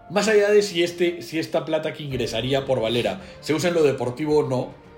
más 0.10 0.28
allá 0.28 0.50
de 0.50 0.64
si, 0.64 0.82
este, 0.82 1.22
si 1.22 1.38
esta 1.38 1.66
plata 1.66 1.94
que 1.94 2.02
ingresaría 2.02 2.66
por 2.66 2.82
Valera 2.82 3.22
se 3.42 3.54
usa 3.54 3.70
en 3.70 3.76
lo 3.76 3.84
deportivo 3.84 4.40
o 4.40 4.50
no, 4.50 4.89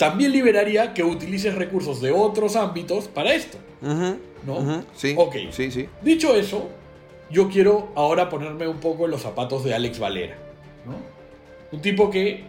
también 0.00 0.32
liberaría 0.32 0.94
que 0.94 1.04
utilices 1.04 1.54
recursos 1.54 2.00
de 2.00 2.10
otros 2.10 2.56
ámbitos 2.56 3.06
para 3.08 3.34
esto. 3.34 3.58
Ujú, 3.82 4.16
¿No? 4.46 4.56
ujú, 4.56 4.84
Sí. 4.96 5.14
Ok. 5.16 5.36
Sí, 5.50 5.70
sí. 5.70 5.88
Dicho 6.00 6.34
eso, 6.34 6.70
yo 7.30 7.50
quiero 7.50 7.90
ahora 7.94 8.30
ponerme 8.30 8.66
un 8.66 8.78
poco 8.78 9.04
en 9.04 9.10
los 9.10 9.20
zapatos 9.20 9.62
de 9.62 9.74
Alex 9.74 9.98
Valera. 9.98 10.36
¿no? 10.86 10.94
Un 11.70 11.82
tipo 11.82 12.08
que. 12.10 12.44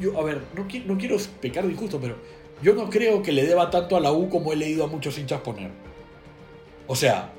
yo- 0.00 0.12
yo- 0.12 0.18
a 0.18 0.24
ver, 0.24 0.40
no, 0.56 0.66
no 0.86 0.98
quiero 0.98 1.16
pecar 1.42 1.66
de 1.66 1.72
injusto, 1.72 1.98
pero 2.00 2.16
yo 2.62 2.74
no 2.74 2.88
creo 2.88 3.22
que 3.22 3.32
le 3.32 3.44
deba 3.44 3.68
tanto 3.70 3.96
a 3.96 4.00
la 4.00 4.12
U 4.12 4.30
como 4.30 4.52
he 4.52 4.56
leído 4.56 4.84
a 4.84 4.86
muchos 4.86 5.18
hinchas 5.18 5.40
poner. 5.42 5.70
O 6.86 6.96
sea, 6.96 7.30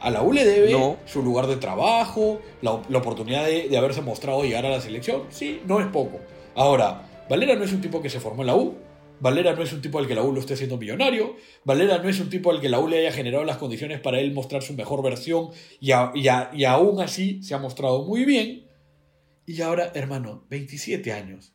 a 0.00 0.10
la 0.10 0.22
U 0.22 0.32
le 0.32 0.44
debe 0.46 0.72
No. 0.72 0.96
su 1.04 1.22
lugar 1.22 1.46
de 1.46 1.56
trabajo, 1.56 2.40
la, 2.62 2.80
la 2.88 2.98
oportunidad 2.98 3.44
de, 3.44 3.68
de 3.68 3.76
haberse 3.76 4.00
mostrado 4.00 4.42
llegar 4.42 4.64
a 4.66 4.70
la 4.70 4.80
selección. 4.80 5.24
Sí, 5.30 5.60
no 5.66 5.78
es 5.78 5.86
poco. 5.86 6.18
Ahora, 6.54 7.08
Valera 7.28 7.54
no 7.56 7.64
es 7.64 7.72
un 7.72 7.80
tipo 7.80 8.02
que 8.02 8.10
se 8.10 8.20
formó 8.20 8.42
en 8.42 8.46
la 8.48 8.56
U. 8.56 8.74
Valera 9.20 9.54
no 9.54 9.62
es 9.62 9.72
un 9.72 9.80
tipo 9.80 9.98
al 10.00 10.08
que 10.08 10.14
la 10.16 10.22
U 10.22 10.32
lo 10.32 10.40
esté 10.40 10.54
haciendo 10.54 10.76
millonario. 10.78 11.36
Valera 11.64 11.98
no 11.98 12.08
es 12.08 12.18
un 12.20 12.28
tipo 12.28 12.50
al 12.50 12.60
que 12.60 12.68
la 12.68 12.80
U 12.80 12.88
le 12.88 12.98
haya 12.98 13.12
generado 13.12 13.44
las 13.44 13.56
condiciones 13.56 14.00
para 14.00 14.18
él 14.18 14.32
mostrar 14.32 14.62
su 14.62 14.74
mejor 14.74 15.02
versión 15.02 15.50
y, 15.80 15.92
a- 15.92 16.10
y 16.14 16.26
a- 16.28 16.50
y 16.52 16.64
aún 16.64 17.00
así 17.00 17.42
se 17.42 17.54
ha 17.54 17.58
mostrado 17.58 18.04
muy 18.04 18.24
bien. 18.24 18.66
Y 19.46 19.60
ahora, 19.62 19.92
hermano, 19.94 20.44
27 20.50 21.12
años. 21.12 21.52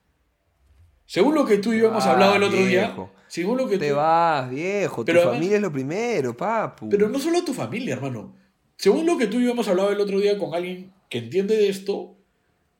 Según 1.06 1.36
lo 1.36 1.46
que 1.46 1.58
tú 1.58 1.74
y 1.74 1.80
yo 1.80 1.88
hemos 1.88 2.06
Ah, 2.06 2.12
hablado 2.14 2.36
el 2.36 2.44
otro 2.44 2.58
viejo. 2.66 3.12
día, 3.14 3.24
según 3.28 3.58
lo 3.58 3.68
que 3.68 3.78
Te 3.78 3.90
tú- 3.90 3.96
vas, 3.96 4.50
viejo. 4.50 5.06
Pero 5.06 5.20
tu 5.20 5.22
además- 5.28 5.38
familia 5.38 5.56
es 5.58 5.62
lo 5.62 5.72
primero, 5.72 6.36
papu. 6.38 6.90
Pero 6.90 7.08
no 7.10 7.20
solo 7.20 7.44
tu 7.46 7.54
familia, 7.54 7.94
hermano. 7.94 8.36
Según 8.78 9.06
lo 9.06 9.18
que 9.18 9.28
tú 9.28 9.40
y 9.40 9.46
yo 9.46 9.52
hemos 9.52 9.68
hablado 9.68 9.92
el 9.92 10.00
otro 10.02 10.20
día 10.20 10.38
con 10.38 10.54
alguien 10.54 10.94
que 11.10 11.20
entiende 11.20 11.56
de 11.56 11.70
esto, 11.70 12.17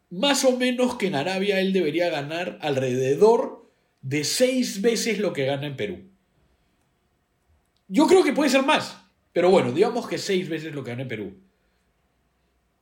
más 0.10 0.44
o 0.46 0.58
menos 0.58 0.96
que 0.96 1.08
en 1.08 1.16
Arabia 1.16 1.60
él 1.60 1.74
debería 1.74 2.10
ganar 2.10 2.58
alrededor 2.62 3.70
de 4.02 4.24
seis 4.24 4.82
veces 4.82 5.20
lo 5.20 5.34
que 5.34 5.46
gana 5.46 5.68
en 5.68 5.76
Perú. 5.76 6.04
Yo 7.88 8.08
creo 8.08 8.24
que 8.24 8.34
puede 8.34 8.50
ser 8.50 8.64
más, 8.64 8.98
pero 9.34 9.50
bueno, 9.50 9.72
digamos 9.72 10.08
que 10.08 10.18
seis 10.18 10.50
veces 10.50 10.74
lo 10.74 10.84
que 10.84 10.92
gana 10.92 11.04
en 11.04 11.08
Perú. 11.08 11.38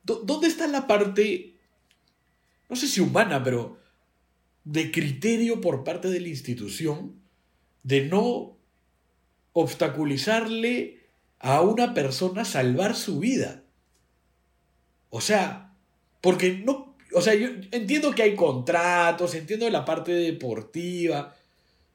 ¿Dó- 0.04 0.22
¿Dónde 0.24 0.48
está 0.48 0.66
la 0.66 0.86
parte, 0.86 1.56
no 2.68 2.76
sé 2.76 2.86
si 2.86 3.00
humana, 3.00 3.42
pero 3.42 3.78
de 4.64 4.90
criterio 4.90 5.60
por 5.60 5.84
parte 5.84 6.08
de 6.08 6.20
la 6.20 6.28
institución 6.28 7.20
de 7.82 8.04
no 8.06 8.56
obstaculizarle 9.52 11.06
a 11.38 11.60
una 11.62 11.94
persona 11.94 12.44
salvar 12.44 12.94
su 12.94 13.20
vida. 13.20 13.62
O 15.10 15.20
sea, 15.20 15.74
porque 16.20 16.58
no, 16.64 16.85
o 17.16 17.20
sea, 17.22 17.34
yo 17.34 17.48
entiendo 17.72 18.14
que 18.14 18.22
hay 18.22 18.34
contratos, 18.36 19.34
entiendo 19.34 19.68
la 19.70 19.84
parte 19.84 20.12
deportiva, 20.12 21.34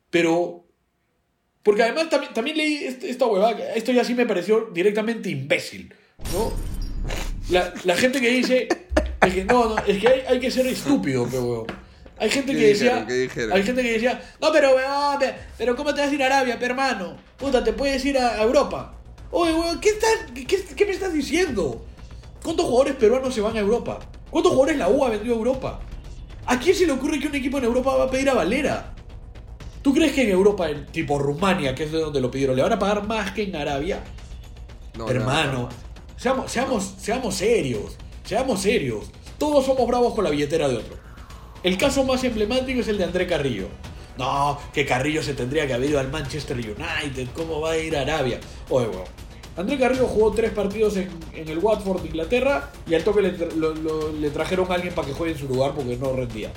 pero 0.10 0.66
porque 1.64 1.84
además 1.84 2.10
también, 2.10 2.34
también 2.34 2.58
leí 2.58 2.76
este- 2.86 3.10
esta 3.10 3.28
huevada, 3.28 3.74
esto 3.76 3.92
ya 3.92 4.04
sí 4.04 4.16
me 4.16 4.26
pareció 4.26 4.70
directamente 4.74 5.30
imbécil, 5.30 5.94
¿no? 6.34 6.52
La, 7.50 7.72
la 7.84 7.96
gente 7.96 8.20
que 8.20 8.30
dice, 8.30 8.68
es 9.26 9.34
que 9.34 9.46
no, 9.46 9.70
no, 9.70 9.78
es 9.86 10.00
que 10.00 10.08
hay, 10.08 10.22
hay 10.28 10.40
que 10.40 10.50
ser 10.50 10.66
estúpido, 10.68 11.28
pero 11.30 11.44
huevón. 11.44 11.68
Hay 12.18 12.30
gente 12.30 12.54
¿Qué 12.54 12.60
que 12.60 12.68
decía, 12.70 12.86
dijeron? 12.90 13.08
¿Qué 13.08 13.14
dijeron? 13.14 13.52
hay 13.54 13.64
gente 13.64 13.82
que 13.84 13.92
decía, 13.94 14.22
no, 14.42 14.52
pero 14.52 14.76
weón, 14.76 15.20
pe- 15.20 15.36
pero 15.58 15.76
¿cómo 15.76 15.94
te 15.94 16.02
vas 16.02 16.12
a 16.12 16.14
ir 16.16 16.24
a 16.24 16.28
Arabia, 16.28 16.58
pe, 16.60 16.66
hermano? 16.66 17.18
Puta, 17.38 17.64
te 17.64 17.74
puedes 17.74 18.04
ir 18.06 18.18
a 18.18 18.40
a 18.40 18.44
Europa. 18.44 18.96
Oye, 19.32 19.54
weón, 19.54 19.80
¿qué, 19.80 19.90
estás- 19.90 20.32
qué- 20.34 20.76
qué 20.76 20.86
me 20.86 20.92
estás 20.92 21.14
diciendo? 21.14 21.86
¿Cuántos 22.44 22.66
jugadores 22.66 22.96
peruanos 22.96 23.34
se 23.36 23.42
van 23.42 23.56
a 23.56 23.60
Europa? 23.60 24.00
¿Cuántos 24.32 24.54
jugadores 24.54 24.80
la 24.80 24.90
U 24.90 25.06
ha 25.06 25.10
vendido 25.10 25.36
a 25.36 25.38
Europa? 25.38 25.80
¿A 26.46 26.60
quién 26.60 26.76
se 26.76 26.88
le 26.88 26.94
ocurre 26.94 27.20
que 27.20 27.28
un 27.28 27.36
equipo 27.36 27.58
en 27.58 27.66
Europa 27.66 27.96
va 27.96 28.06
a 28.06 28.10
pedir 28.10 28.30
a 28.30 28.34
Valera? 28.34 28.94
¿Tú 29.82 29.94
crees 29.94 30.14
que 30.14 30.24
en 30.24 30.30
Europa, 30.30 30.70
en 30.70 30.86
tipo 30.88 31.20
Rumania, 31.20 31.76
que 31.76 31.84
es 31.84 31.92
de 31.92 32.00
donde 32.00 32.22
lo 32.22 32.32
pidieron, 32.32 32.56
le 32.56 32.64
van 32.64 32.74
a 32.74 32.80
pagar 32.80 33.06
más 33.06 33.32
que 33.32 33.44
en 33.44 33.56
Arabia? 33.56 34.02
No, 34.98 35.06
no, 35.06 35.12
Hermano, 35.12 35.54
no. 35.54 35.70
Seamos, 36.18 36.52
seamos, 36.52 36.94
seamos 36.98 37.36
serios, 37.36 37.98
seamos 38.24 38.62
serios. 38.62 39.12
Todos 39.38 39.66
somos 39.66 39.86
bravos 39.88 40.14
con 40.14 40.24
la 40.24 40.30
billetera 40.30 40.70
de 40.70 40.78
otro. 40.78 40.96
El 41.64 41.78
caso 41.78 42.04
más 42.04 42.24
emblemático 42.24 42.80
es 42.80 42.88
el 42.88 42.98
de 42.98 43.04
André 43.04 43.28
Carrillo. 43.28 43.68
No, 44.18 44.60
que 44.74 44.86
Carrillo 44.86 45.24
se 45.24 45.34
tendría 45.34 45.68
que 45.68 45.74
haber 45.74 45.90
ido 45.90 46.00
al 46.00 46.12
Manchester 46.12 46.58
United, 46.58 47.28
¿cómo 47.34 47.60
va 47.60 47.72
a 47.72 47.78
ir 47.78 47.98
a 47.98 48.02
Arabia? 48.02 48.40
Oye, 48.70 48.88
weón. 48.88 49.21
André 49.58 49.78
Carrillo 49.78 50.08
jugó 50.08 50.32
tres 50.32 50.52
partidos 50.52 50.96
en, 50.98 51.10
el 51.34 51.58
Watford 51.58 52.02
de 52.02 52.08
Inglaterra 52.08 52.72
y 52.88 52.96
al 52.96 53.04
toque 53.04 53.22
le, 53.22 54.30
trajeron 54.30 54.72
a 54.72 54.76
alguien 54.76 54.94
para 54.94 55.08
que 55.08 55.14
juegue 55.14 55.34
en 55.34 55.40
su 55.40 55.48
lugar 55.48 55.74
porque 55.76 55.98
no 55.98 56.14
rendía. 56.14 56.52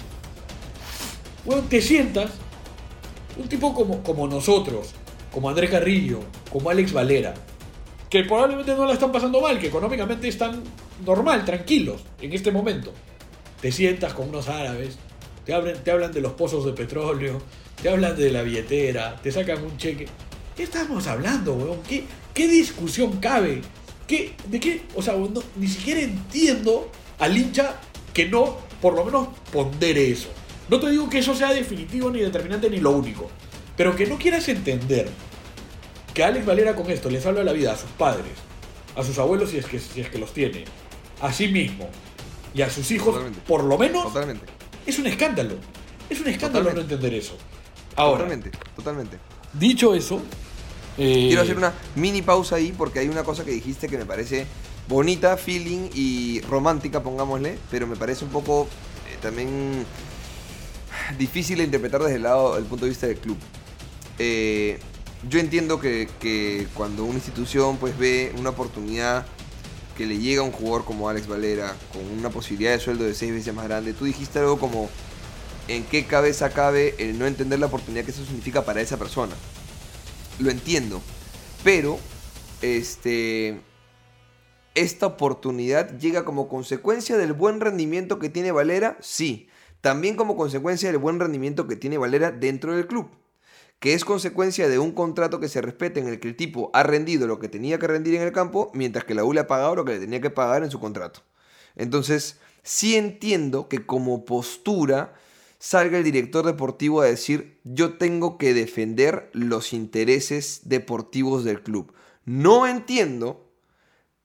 Weón, 1.45 1.69
te 1.69 1.83
sientas, 1.83 2.31
un 3.37 3.49
tipo 3.49 3.75
como, 3.75 4.03
como 4.03 4.29
nosotros, 4.29 4.93
como 5.33 5.49
André 5.49 5.69
Carrillo, 5.69 6.21
como 6.51 6.71
Alex 6.71 6.93
Valera, 6.93 7.35
que 8.09 8.23
probablemente 8.23 8.75
no 8.77 8.87
la 8.87 8.93
están 8.93 9.11
pasando 9.11 9.41
mal, 9.41 9.59
que 9.59 9.67
económicamente 9.67 10.29
están 10.29 10.63
normal, 11.05 11.45
tranquilos 11.45 12.03
en 12.21 12.33
este 12.33 12.53
momento. 12.53 12.93
Te 13.61 13.73
sientas 13.73 14.15
con 14.15 14.29
unos 14.29 14.49
árabes, 14.49 14.97
te 15.45 15.53
hablan, 15.53 15.83
te 15.83 15.91
hablan 15.91 16.13
de 16.13 16.21
los 16.21 16.33
pozos 16.35 16.65
de 16.65 16.73
petróleo, 16.73 17.43
te 17.83 17.89
hablan 17.89 18.17
de 18.17 18.31
la 18.31 18.43
billetera, 18.43 19.17
te 19.17 19.33
sacan 19.33 19.65
un 19.65 19.77
cheque. 19.77 20.07
¿Qué 20.55 20.63
estamos 20.63 21.09
hablando, 21.09 21.55
weón? 21.55 21.81
¿Qué, 21.89 22.05
qué 22.35 22.49
discusión 22.49 23.19
cabe? 23.21 23.63
¿Qué, 24.07 24.35
¿De 24.49 24.61
qué? 24.61 24.83
O 24.95 25.03
sea, 25.03 25.15
no- 25.15 25.43
ni 25.57 25.67
siquiera 25.69 26.01
entiendo 26.01 26.91
al 27.19 27.37
hincha 27.39 27.77
que 28.13 28.27
no, 28.29 28.59
por 28.83 28.95
lo 28.95 29.05
menos, 29.05 29.29
pondere 29.53 30.11
eso. 30.11 30.29
No 30.69 30.79
te 30.81 30.91
digo 30.91 31.09
que 31.09 31.19
eso 31.19 31.35
sea 31.35 31.53
definitivo, 31.55 32.11
ni 32.11 32.21
determinante, 32.21 32.69
ni 32.71 32.79
lo 32.79 32.91
único. 32.91 33.31
Pero 33.77 33.97
que 33.97 34.07
no 34.07 34.19
quieras 34.19 34.49
entender 34.49 35.09
que 36.13 36.23
Alex 36.23 36.45
Valera 36.47 36.77
con 36.77 36.91
esto 36.91 37.11
le 37.11 37.21
salva 37.21 37.43
la 37.45 37.53
vida 37.53 37.73
a 37.73 37.77
sus 37.77 37.91
padres, 37.91 38.33
a 38.95 39.03
sus 39.03 39.19
abuelos 39.19 39.51
si 39.51 39.59
es 39.59 39.67
que, 39.67 39.79
si 39.79 40.01
es 40.01 40.09
que 40.11 40.19
los 40.19 40.33
tiene, 40.33 40.65
a 41.21 41.33
sí 41.33 41.49
mismo 41.49 41.89
y 42.55 42.63
a 42.63 42.71
sus 42.71 42.91
hijos, 42.93 43.09
Totalmente. 43.15 43.41
por 43.49 43.65
lo 43.65 43.77
menos, 43.79 44.05
Totalmente. 44.05 44.47
es 44.87 44.99
un 44.99 45.07
escándalo. 45.07 45.57
Es 46.09 46.21
un 46.21 46.29
escándalo 46.29 46.67
Totalmente. 46.67 46.95
no 46.95 46.95
entender 47.01 47.19
eso. 47.21 47.37
Ahora, 47.97 48.25
Totalmente. 48.25 48.51
Totalmente. 48.77 49.19
dicho 49.55 49.95
eso, 49.95 50.23
Eh, 50.99 51.27
Quiero 51.29 51.43
hacer 51.43 51.57
una 51.57 51.73
mini 51.97 52.23
pausa 52.23 52.57
ahí 52.57 52.73
porque 52.77 53.01
hay 53.01 53.09
una 53.09 53.25
cosa 53.25 53.45
que 53.45 53.51
dijiste 53.51 53.89
que 53.89 53.99
me 53.99 54.07
parece 54.07 54.47
bonita, 54.89 55.37
feeling 55.37 55.91
y 55.95 56.41
romántica, 56.43 57.03
pongámosle, 57.03 57.59
pero 57.71 57.87
me 57.87 57.97
parece 57.97 58.25
un 58.25 58.31
poco 58.31 58.69
eh, 59.11 59.17
también 59.21 59.85
difícil 61.19 61.59
de 61.59 61.65
interpretar 61.65 62.03
desde 62.03 62.17
el 62.17 62.23
lado, 62.23 62.55
del 62.55 62.65
punto 62.65 62.85
de 62.85 62.91
vista 62.91 63.07
del 63.07 63.17
club. 63.17 63.37
Eh, 64.19 64.79
yo 65.29 65.41
entiendo 65.41 65.81
que, 65.81 66.09
que 66.21 66.69
cuando 66.75 67.05
una 67.05 67.15
institución 67.15 67.79
pues 67.79 67.97
ve 67.99 68.33
una 68.39 68.51
oportunidad 68.51 69.27
que 69.97 70.07
le 70.07 70.19
llega 70.19 70.43
a 70.43 70.45
un 70.45 70.53
jugador 70.53 70.85
como 70.85 71.09
Alex 71.09 71.27
Valera 71.27 71.75
con 71.93 72.03
una 72.19 72.31
posibilidad 72.31 72.73
de 72.73 72.81
sueldo 72.81 73.05
de 73.05 73.15
seis 73.15 73.33
veces 73.33 73.55
más 73.55 73.67
grande, 73.67 73.95
tú 73.95 74.05
dijiste 74.05 74.39
algo 74.39 74.59
como 74.59 74.91
en 75.69 75.85
qué 75.85 76.05
cabeza 76.05 76.51
cabe 76.51 76.95
el 76.99 77.19
no 77.19 77.27
entender 77.27 77.59
la 77.59 77.67
oportunidad 77.67 78.05
que 78.05 78.11
eso 78.11 78.25
significa 78.25 78.65
para 78.65 78.81
esa 78.81 78.99
persona. 78.99 79.35
Lo 80.39 80.51
entiendo, 80.51 81.01
pero 81.63 81.99
este 82.63 83.61
esta 84.75 85.07
oportunidad 85.07 85.97
llega 85.99 86.25
como 86.25 86.49
consecuencia 86.49 87.17
del 87.17 87.33
buen 87.33 87.61
rendimiento 87.61 88.19
que 88.19 88.29
tiene 88.29 88.51
Valera, 88.51 88.97
sí, 89.01 89.49
también 89.81 90.17
como 90.17 90.37
consecuencia 90.37 90.91
del 90.91 90.99
buen 90.99 91.21
rendimiento 91.21 91.69
que 91.69 91.77
tiene 91.77 91.97
Valera 91.97 92.33
dentro 92.33 92.75
del 92.75 92.89
club 92.89 93.09
que 93.85 93.93
es 93.93 94.07
consecuencia 94.07 94.67
de 94.67 94.79
un 94.79 94.93
contrato 94.93 95.41
que 95.41 95.49
se 95.51 95.61
respeta 95.61 96.01
en 96.01 96.09
el 96.09 96.19
que 96.19 96.29
el 96.29 96.37
tipo 96.37 96.71
ha 96.73 96.83
rendido 96.83 97.27
lo 97.27 97.39
que 97.39 97.51
tenía 97.51 97.79
que 97.79 97.87
rendir 97.87 98.15
en 98.15 98.23
el 98.23 98.33
campo, 98.33 98.71
mientras 98.73 99.05
que 99.05 99.15
la 99.15 99.25
U 99.25 99.39
ha 99.39 99.47
pagado 99.47 99.77
lo 99.77 99.85
que 99.85 99.93
le 99.93 100.01
tenía 100.01 100.23
que 100.23 100.31
pagar 100.31 100.65
en 100.65 100.71
su 100.71 100.81
contrato. 100.81 101.21
Entonces, 101.77 102.41
sí 102.63 102.97
entiendo 102.97 103.69
que 103.69 103.85
como 103.85 104.25
postura 104.25 105.13
salga 105.59 105.99
el 105.99 106.05
director 106.05 106.45
deportivo 106.45 107.01
a 107.01 107.07
decir, 107.07 107.59
yo 107.65 107.95
tengo 107.95 108.39
que 108.39 108.55
defender 108.55 109.31
los 109.33 109.73
intereses 109.73 110.63
deportivos 110.65 111.45
del 111.45 111.63
club. 111.63 111.93
No 112.25 112.67
entiendo 112.67 113.41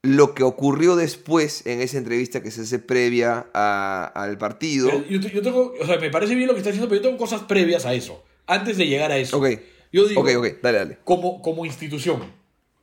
lo 0.02 0.34
que 0.34 0.44
ocurrió 0.44 0.96
después 0.96 1.66
en 1.66 1.82
esa 1.82 1.98
entrevista 1.98 2.42
que 2.42 2.52
se 2.52 2.62
hace 2.62 2.80
previa 2.80 3.48
a- 3.54 4.06
al 4.16 4.38
partido. 4.38 4.90
Yo, 5.10 5.20
te- 5.20 5.30
yo 5.30 5.42
tengo, 5.42 5.74
o 5.80 5.86
sea, 5.86 5.98
me 6.00 6.10
parece 6.10 6.36
bien 6.36 6.48
lo 6.48 6.54
que 6.54 6.60
estás 6.60 6.72
diciendo, 6.74 6.88
pero 6.90 7.02
yo 7.02 7.08
tengo 7.10 7.18
cosas 7.22 7.42
previas 7.44 7.86
a 7.86 7.94
eso. 7.94 8.24
Antes 8.48 8.78
de 8.78 8.88
llegar 8.88 9.12
a 9.12 9.18
eso. 9.18 9.38
Ok. 9.38 9.48
Yo 9.92 10.08
digo, 10.08 10.24
dale, 10.62 10.78
dale. 10.78 10.98
como, 11.04 11.42
como 11.42 11.66
institución. 11.66 12.22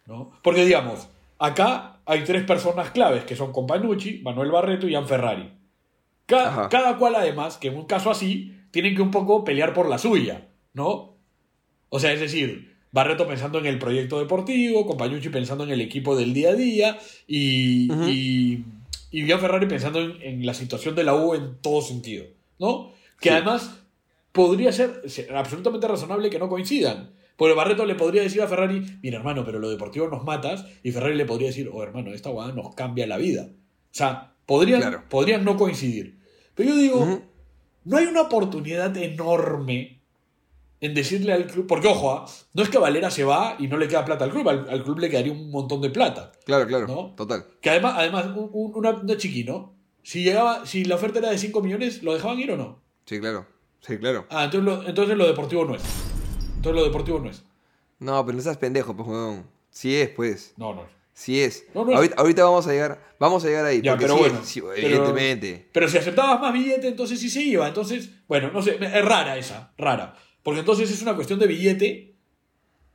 ¿no? 0.06 0.30
Porque, 0.42 0.64
digamos, 0.64 1.08
acá 1.38 2.00
hay 2.04 2.22
tres 2.24 2.44
personas 2.44 2.90
claves 2.90 3.24
que 3.24 3.34
son 3.34 3.50
Companucci, 3.52 4.20
Manuel 4.22 4.50
Barreto 4.50 4.86
y 4.86 4.92
Ian 4.92 5.08
Ferrari. 5.08 5.52
Ca- 6.26 6.48
Ajá. 6.48 6.68
cada 6.68 6.98
cual, 6.98 7.14
además, 7.14 7.56
que 7.56 7.68
en 7.68 7.76
un 7.76 7.86
caso 7.86 8.10
así, 8.10 8.52
tienen 8.70 8.94
que 8.94 9.02
un 9.02 9.10
poco 9.10 9.44
pelear 9.44 9.72
por 9.72 9.88
la 9.88 9.98
suya, 9.98 10.48
¿no? 10.74 11.16
O 11.88 11.98
sea, 12.00 12.12
es 12.12 12.20
decir, 12.20 12.74
Barreto 12.92 13.26
pensando 13.28 13.58
en 13.58 13.66
el 13.66 13.78
proyecto 13.78 14.18
deportivo, 14.18 14.86
Companucci 14.86 15.28
pensando 15.28 15.64
en 15.64 15.70
el 15.70 15.80
equipo 15.80 16.16
del 16.16 16.32
día 16.34 16.50
a 16.50 16.54
día 16.54 16.98
y, 17.26 17.90
Ujú. 17.92 18.08
y, 18.08 18.64
y 19.10 19.26
Ian 19.26 19.40
Ferrari 19.40 19.66
pensando 19.66 20.00
en, 20.00 20.20
en 20.22 20.44
la 20.46 20.54
situación 20.54 20.94
de 20.94 21.04
la 21.04 21.14
U 21.14 21.34
en 21.34 21.56
todo 21.60 21.80
sentido, 21.82 22.26
¿no? 22.58 22.90
Que 23.20 23.28
Sí. 23.30 23.34
además 23.34 23.78
podría 24.32 24.72
ser 24.72 25.08
ser 25.08 25.34
absolutamente 25.34 25.86
razonable 25.88 26.28
que 26.30 26.38
no 26.38 26.48
coincidan. 26.48 27.10
Porque 27.36 27.54
Barreto 27.54 27.84
le 27.84 27.94
podría 27.96 28.22
decir 28.22 28.40
a 28.42 28.48
Ferrari, 28.48 28.82
mira 29.02 29.18
hermano, 29.18 29.44
pero 29.44 29.58
lo 29.58 29.68
deportivo 29.70 30.08
nos 30.08 30.24
matas, 30.24 30.64
y 30.82 30.90
Ferrari 30.90 31.14
le 31.16 31.26
podría 31.26 31.48
decir, 31.48 31.68
oh 31.72 31.82
hermano, 31.82 32.12
esta 32.12 32.30
guada 32.30 32.52
nos 32.52 32.74
cambia 32.74 33.06
la 33.06 33.18
vida. 33.18 33.48
O 33.50 33.94
sea, 33.94 34.32
podrían, 34.46 34.80
Claro. 34.80 35.02
podrían 35.10 35.44
no 35.44 35.56
coincidir. 35.58 36.15
Pero 36.56 36.70
yo 36.70 36.76
digo, 36.76 37.20
no 37.84 37.96
hay 37.96 38.06
una 38.06 38.22
oportunidad 38.22 38.96
enorme 38.96 40.00
en 40.80 40.92
decirle 40.94 41.32
al 41.32 41.46
club, 41.46 41.66
porque 41.68 41.86
ojo, 41.88 42.10
ah, 42.10 42.26
no 42.54 42.62
es 42.62 42.68
que 42.68 42.78
Valera 42.78 43.10
se 43.10 43.22
va 43.24 43.56
y 43.58 43.66
no 43.68 43.76
le 43.78 43.86
queda 43.88 44.04
plata 44.04 44.24
al 44.24 44.30
club, 44.30 44.48
al, 44.48 44.68
al 44.68 44.82
club 44.82 44.98
le 44.98 45.08
quedaría 45.08 45.32
un 45.32 45.50
montón 45.50 45.80
de 45.80 45.90
plata. 45.90 46.32
Claro, 46.44 46.66
claro, 46.66 46.86
¿No? 46.86 47.14
total. 47.16 47.46
Que 47.60 47.70
además, 47.70 47.94
además 47.96 48.26
un, 48.34 48.50
un- 48.52 48.72
una, 48.74 48.90
una 48.90 49.16
chiqui, 49.16 49.44
¿no? 49.44 49.72
Si, 50.02 50.22
llegaba, 50.24 50.66
si 50.66 50.84
la 50.84 50.96
oferta 50.96 51.18
era 51.20 51.30
de 51.30 51.38
5 51.38 51.60
millones, 51.62 52.02
¿lo 52.02 52.12
dejaban 52.14 52.38
ir 52.40 52.50
o 52.52 52.56
no? 52.56 52.80
Sí, 53.06 53.20
claro. 53.20 53.46
Sí, 53.80 53.98
claro. 53.98 54.26
Ah, 54.30 54.44
entonces 54.44 54.64
lo, 54.64 54.86
entonces 54.88 55.16
lo 55.16 55.26
deportivo 55.26 55.64
no 55.64 55.74
es. 55.76 55.82
Entonces 56.56 56.74
lo 56.80 56.84
deportivo 56.84 57.18
no 57.20 57.30
es. 57.30 57.42
No, 57.98 58.24
pero 58.26 58.36
no 58.36 58.42
seas 58.42 58.56
pendejo, 58.58 58.94
pues, 58.96 59.08
weón. 59.08 59.46
Sí 59.70 59.94
es, 59.96 60.08
pues. 60.10 60.52
No, 60.56 60.74
no. 60.74 60.82
Sí 61.18 61.40
es. 61.40 61.64
No, 61.74 61.86
no 61.86 61.92
es- 62.02 62.12
ahorita, 62.14 62.44
vamos 62.44 62.66
a 62.66 62.72
llegar, 62.72 63.00
vamos 63.18 63.42
a 63.42 63.48
llegar 63.48 63.64
ahí. 63.64 63.80
Ya, 63.80 63.96
pero 63.96 64.18
sí 64.18 64.22
es, 64.24 64.28
bueno. 64.32 64.44
sí, 64.44 64.60
pero- 64.60 64.74
evidentemente. 64.86 65.68
Pero 65.72 65.88
si 65.88 65.96
aceptabas 65.96 66.38
más 66.42 66.52
billete, 66.52 66.88
entonces 66.88 67.18
sí 67.18 67.30
se 67.30 67.40
iba. 67.42 67.66
Entonces, 67.66 68.10
bueno, 68.28 68.50
no 68.52 68.60
sé, 68.60 68.76
es 68.78 69.04
rara 69.04 69.38
esa, 69.38 69.72
rara. 69.78 70.14
Porque 70.42 70.60
entonces 70.60 70.90
es 70.90 71.00
una 71.00 71.14
cuestión 71.14 71.38
de 71.38 71.46
billete 71.46 72.15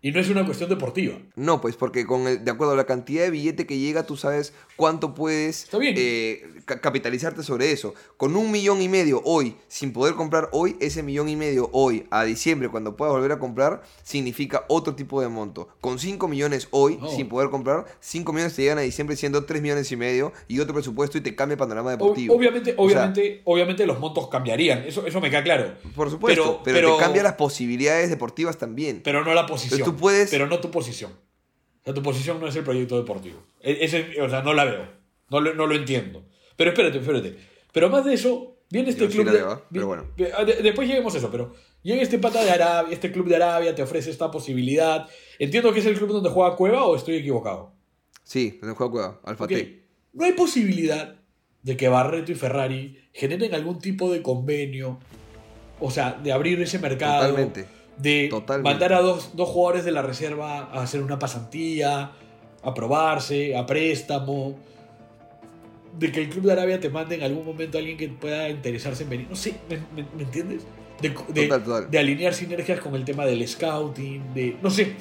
y 0.01 0.11
no 0.11 0.19
es 0.19 0.29
una 0.29 0.45
cuestión 0.45 0.69
deportiva. 0.69 1.15
No, 1.35 1.61
pues 1.61 1.75
porque 1.75 2.05
con 2.05 2.27
el- 2.27 2.43
de 2.43 2.51
acuerdo 2.51 2.73
a 2.73 2.75
la 2.77 2.85
cantidad 2.85 3.23
de 3.23 3.29
billete 3.31 3.65
que 3.67 3.77
llega, 3.77 4.05
tú 4.05 4.17
sabes 4.17 4.53
cuánto 4.75 5.13
puedes 5.13 5.67
eh, 5.73 6.43
ca- 6.65 6.79
capitalizarte 6.81 7.43
sobre 7.43 7.71
eso. 7.71 7.93
Con 8.17 8.35
un 8.35 8.51
millón 8.51 8.81
y 8.81 8.89
medio 8.89 9.21
hoy, 9.25 9.55
sin 9.67 9.93
poder 9.93 10.15
comprar 10.15 10.49
hoy, 10.53 10.75
ese 10.79 11.03
millón 11.03 11.29
y 11.29 11.35
medio 11.35 11.69
hoy, 11.73 12.05
a 12.09 12.23
diciembre, 12.23 12.69
cuando 12.69 12.95
puedas 12.95 13.13
volver 13.13 13.31
a 13.31 13.39
comprar, 13.39 13.83
significa 14.03 14.65
otro 14.69 14.95
tipo 14.95 15.21
de 15.21 15.27
monto. 15.27 15.69
Con 15.81 15.99
5 15.99 16.27
millones 16.27 16.67
hoy, 16.71 16.97
No. 16.97 17.09
sin 17.09 17.29
poder 17.29 17.49
comprar, 17.49 17.85
5 17.99 18.33
millones 18.33 18.55
te 18.55 18.63
llegan 18.63 18.77
a 18.79 18.81
diciembre 18.81 19.15
siendo 19.15 19.45
3 19.45 19.61
millones 19.61 19.91
y 19.91 19.95
medio 19.97 20.33
y 20.47 20.59
otro 20.59 20.73
presupuesto 20.73 21.17
y 21.17 21.21
te 21.21 21.35
cambia 21.35 21.53
el 21.53 21.59
panorama 21.59 21.91
deportivo. 21.91 22.35
obviamente, 22.35 22.73
O 22.77 22.89
sea, 22.89 22.99
obviamente, 22.99 23.41
obviamente 23.45 23.85
los 23.85 23.99
montos 23.99 24.27
cambiarían. 24.29 24.83
Eso, 24.87 25.05
eso 25.05 25.21
me 25.21 25.29
queda 25.29 25.43
claro. 25.43 25.73
por 25.95 26.09
supuesto, 26.09 26.61
pero, 26.63 26.77
pero- 26.77 26.95
te 26.97 27.03
cambia 27.03 27.23
las 27.23 27.33
posibilidades 27.33 28.09
deportivas 28.09 28.57
también. 28.57 29.01
Pero 29.03 29.23
no 29.23 29.33
la 29.33 29.45
posición. 29.45 29.79
Pero 29.79 29.90
tú 29.93 29.97
puedes- 29.97 30.29
Pero 30.29 30.47
no 30.47 30.59
tu 30.59 30.69
posición. 30.71 31.11
O 31.11 31.83
sea, 31.85 31.93
tu 31.93 32.01
posición 32.03 32.39
no 32.39 32.47
es 32.47 32.55
el 32.55 32.63
proyecto 32.63 32.97
deportivo. 32.97 33.43
E- 33.61 33.79
Ese, 33.81 34.21
o 34.21 34.29
sea, 34.29 34.41
no 34.41 34.53
la 34.53 34.65
veo. 34.65 34.87
No 35.29 35.39
lo, 35.39 35.53
no 35.53 35.65
lo 35.67 35.75
entiendo. 35.75 36.23
Pero 36.55 36.71
espérate, 36.71 36.99
espérate. 36.99 37.37
Pero 37.71 37.89
más 37.89 38.05
de 38.05 38.13
eso, 38.13 38.57
viene 38.69 38.89
este 38.89 39.05
Yo 39.05 39.09
sí 39.11 39.17
club. 39.17 39.25
la 39.27 39.31
de- 39.31 39.37
veo, 39.39 39.53
¿eh? 39.53 39.59
pero 39.71 39.87
bueno. 39.87 40.07
de- 40.17 40.61
después 40.61 40.87
lleguemos 40.87 41.15
a 41.15 41.17
eso, 41.17 41.31
pero 41.31 41.53
llega 41.81 42.01
este 42.01 42.19
pata 42.19 42.43
de 42.43 42.51
Arabia, 42.51 42.93
este 42.93 43.11
club 43.11 43.27
de 43.27 43.37
Arabia, 43.37 43.73
te 43.73 43.81
ofrece 43.81 44.11
esta 44.11 44.29
posibilidad. 44.29 45.07
Entiendo 45.39 45.71
que 45.73 45.79
es 45.79 45.85
el 45.85 45.97
club 45.97 46.11
donde 46.11 46.29
juega 46.29 46.55
Cueva 46.55 46.85
o 46.85 46.95
estoy 46.95 47.15
equivocado. 47.15 47.73
Sí, 48.23 48.59
en 48.61 48.69
el 48.69 48.75
juego 48.75 48.91
Cueva, 48.91 49.19
Alfa 49.23 49.45
Ok. 49.45 49.49
T. 49.49 49.83
No 50.13 50.25
hay 50.25 50.33
posibilidad 50.33 51.15
de 51.63 51.77
que 51.77 51.87
Barreto 51.87 52.31
y 52.31 52.35
Ferrari 52.35 53.09
generen 53.13 53.53
algún 53.55 53.79
tipo 53.79 54.11
de 54.11 54.21
convenio. 54.21 54.99
O 55.79 55.89
sea, 55.89 56.13
de 56.21 56.31
abrir 56.31 56.61
ese 56.61 56.77
mercado. 56.79 57.21
Totalmente. 57.27 57.65
De 58.01 58.27
Totalmente. 58.29 58.69
mandar 58.69 58.93
a 58.93 59.01
dos, 59.01 59.31
dos 59.35 59.49
jugadores 59.49 59.85
de 59.85 59.91
la 59.91 60.01
reserva 60.01 60.59
a 60.71 60.81
hacer 60.81 61.01
una 61.03 61.19
pasantía, 61.19 62.11
a 62.63 62.73
probarse, 62.73 63.55
a 63.55 63.65
préstamo. 63.65 64.55
De 65.99 66.11
que 66.11 66.21
el 66.21 66.29
Club 66.29 66.45
de 66.45 66.53
Arabia 66.53 66.79
te 66.79 66.89
mande 66.89 67.15
en 67.15 67.23
algún 67.23 67.45
momento 67.45 67.77
a 67.77 67.79
alguien 67.79 67.97
que 67.97 68.07
pueda 68.07 68.49
interesarse 68.49 69.03
en 69.03 69.09
venir. 69.09 69.27
No 69.29 69.35
sé, 69.35 69.55
¿me, 69.69 69.77
me- 69.95 70.07
me 70.15 70.23
entiendes? 70.23 70.63
De, 71.01 71.09
de- 71.09 71.47
Total, 71.47 71.63
total. 71.63 71.91
de 71.91 71.99
alinear 71.99 72.33
sinergias 72.33 72.79
con 72.79 72.95
el 72.95 73.03
tema 73.03 73.25
del 73.25 73.45
scouting, 73.47 74.33
de. 74.33 74.55
No 74.61 74.69
sé. 74.69 74.93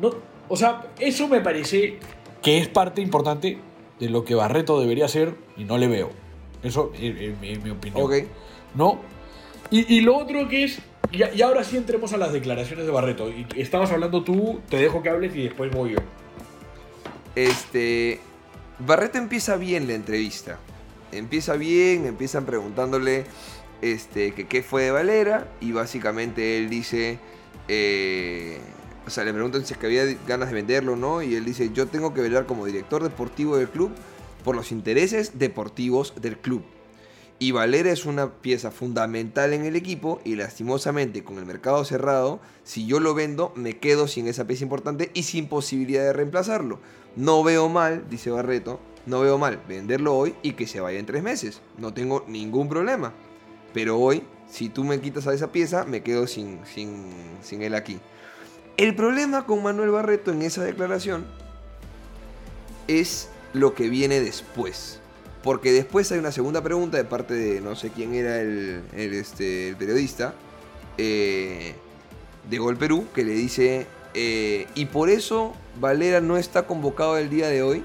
No, 0.00 0.10
o 0.48 0.56
sea, 0.56 0.86
eso 0.98 1.28
me 1.28 1.40
parece 1.42 1.98
que 2.42 2.58
es 2.58 2.68
parte 2.68 3.02
importante 3.02 3.58
de 4.00 4.08
lo 4.08 4.24
que 4.24 4.34
Barreto 4.34 4.80
debería 4.80 5.04
hacer 5.04 5.34
y 5.56 5.64
no 5.64 5.76
le 5.78 5.86
veo. 5.88 6.10
Eso 6.62 6.92
es 6.94 7.14
es 7.20 7.38
mi, 7.40 7.56
mi 7.58 7.70
opinión. 7.70 8.02
Ok. 8.02 8.14
¿No? 8.74 9.00
Y, 9.70 10.00
lo 10.00 10.16
otro 10.16 10.48
que 10.48 10.64
es. 10.64 10.80
Y, 11.10 11.22
y 11.34 11.42
ahora 11.42 11.64
sí 11.64 11.76
entremos 11.76 12.12
a 12.12 12.18
las 12.18 12.32
declaraciones 12.32 12.84
de 12.84 12.92
Barreto. 12.92 13.30
Y 13.30 13.46
estabas 13.56 13.90
hablando 13.90 14.22
tú, 14.22 14.60
te 14.68 14.76
dejo 14.76 15.02
que 15.02 15.08
hables 15.08 15.34
y 15.34 15.44
después 15.44 15.70
voy 15.70 15.92
yo. 15.92 15.98
Este. 17.34 18.20
Barreto 18.78 19.18
empieza 19.18 19.56
bien 19.56 19.86
la 19.86 19.94
entrevista. 19.94 20.58
Empieza 21.12 21.54
bien, 21.54 22.06
empiezan 22.06 22.44
preguntándole 22.46 23.24
este, 23.80 24.32
que 24.32 24.46
qué 24.46 24.62
fue 24.62 24.82
de 24.82 24.90
Valera. 24.90 25.48
Y 25.60 25.72
básicamente 25.72 26.58
él 26.58 26.68
dice. 26.68 27.18
eh, 27.68 28.58
o 29.06 29.10
sea, 29.10 29.24
le 29.24 29.32
preguntan 29.32 29.64
si 29.66 29.72
es 29.72 29.78
que 29.78 29.86
había 29.86 30.04
ganas 30.28 30.48
de 30.50 30.54
venderlo 30.54 30.92
o 30.92 30.96
no. 30.96 31.22
Y 31.22 31.34
él 31.34 31.44
dice: 31.44 31.70
Yo 31.72 31.86
tengo 31.86 32.12
que 32.12 32.20
velar 32.20 32.46
como 32.46 32.66
director 32.66 33.02
deportivo 33.02 33.56
del 33.56 33.68
club 33.68 33.90
por 34.44 34.56
los 34.56 34.72
intereses 34.72 35.38
deportivos 35.38 36.14
del 36.20 36.36
club. 36.36 36.62
Y 37.42 37.50
Valera 37.50 37.90
es 37.90 38.06
una 38.06 38.34
pieza 38.34 38.70
fundamental 38.70 39.52
en 39.52 39.64
el 39.64 39.74
equipo 39.74 40.20
y 40.24 40.36
lastimosamente 40.36 41.24
con 41.24 41.38
el 41.38 41.44
mercado 41.44 41.84
cerrado, 41.84 42.38
si 42.62 42.86
yo 42.86 43.00
lo 43.00 43.14
vendo 43.14 43.52
me 43.56 43.78
quedo 43.78 44.06
sin 44.06 44.28
esa 44.28 44.46
pieza 44.46 44.62
importante 44.62 45.10
y 45.12 45.24
sin 45.24 45.48
posibilidad 45.48 46.04
de 46.04 46.12
reemplazarlo. 46.12 46.78
No 47.16 47.42
veo 47.42 47.68
mal, 47.68 48.08
dice 48.08 48.30
Barreto, 48.30 48.78
no 49.06 49.18
veo 49.22 49.38
mal 49.38 49.60
venderlo 49.68 50.14
hoy 50.14 50.36
y 50.44 50.52
que 50.52 50.68
se 50.68 50.78
vaya 50.80 51.00
en 51.00 51.06
tres 51.06 51.24
meses. 51.24 51.60
No 51.78 51.92
tengo 51.92 52.24
ningún 52.28 52.68
problema. 52.68 53.12
Pero 53.74 53.98
hoy, 53.98 54.22
si 54.48 54.68
tú 54.68 54.84
me 54.84 55.00
quitas 55.00 55.26
a 55.26 55.34
esa 55.34 55.50
pieza, 55.50 55.84
me 55.84 56.04
quedo 56.04 56.28
sin, 56.28 56.60
sin, 56.64 57.10
sin 57.42 57.62
él 57.62 57.74
aquí. 57.74 57.98
El 58.76 58.94
problema 58.94 59.46
con 59.46 59.64
Manuel 59.64 59.90
Barreto 59.90 60.30
en 60.30 60.42
esa 60.42 60.62
declaración 60.62 61.26
es 62.86 63.30
lo 63.52 63.74
que 63.74 63.88
viene 63.88 64.20
después. 64.20 65.01
Porque 65.42 65.72
después 65.72 66.10
hay 66.12 66.18
una 66.18 66.32
segunda 66.32 66.62
pregunta 66.62 66.96
de 66.96 67.04
parte 67.04 67.34
de 67.34 67.60
no 67.60 67.74
sé 67.74 67.90
quién 67.90 68.14
era 68.14 68.40
el, 68.40 68.82
el, 68.94 69.12
este, 69.14 69.74
periodista 69.78 70.34
eh, 70.98 71.74
de 72.48 72.58
Gol 72.58 72.76
Perú 72.76 73.06
que 73.14 73.24
le 73.24 73.32
dice 73.32 73.86
Eh, 74.14 74.66
y 74.74 74.84
por 74.86 75.08
eso 75.08 75.54
Valera 75.80 76.20
no 76.20 76.36
está 76.36 76.66
convocado 76.66 77.16
el 77.16 77.30
día 77.30 77.48
de 77.48 77.62
hoy. 77.62 77.82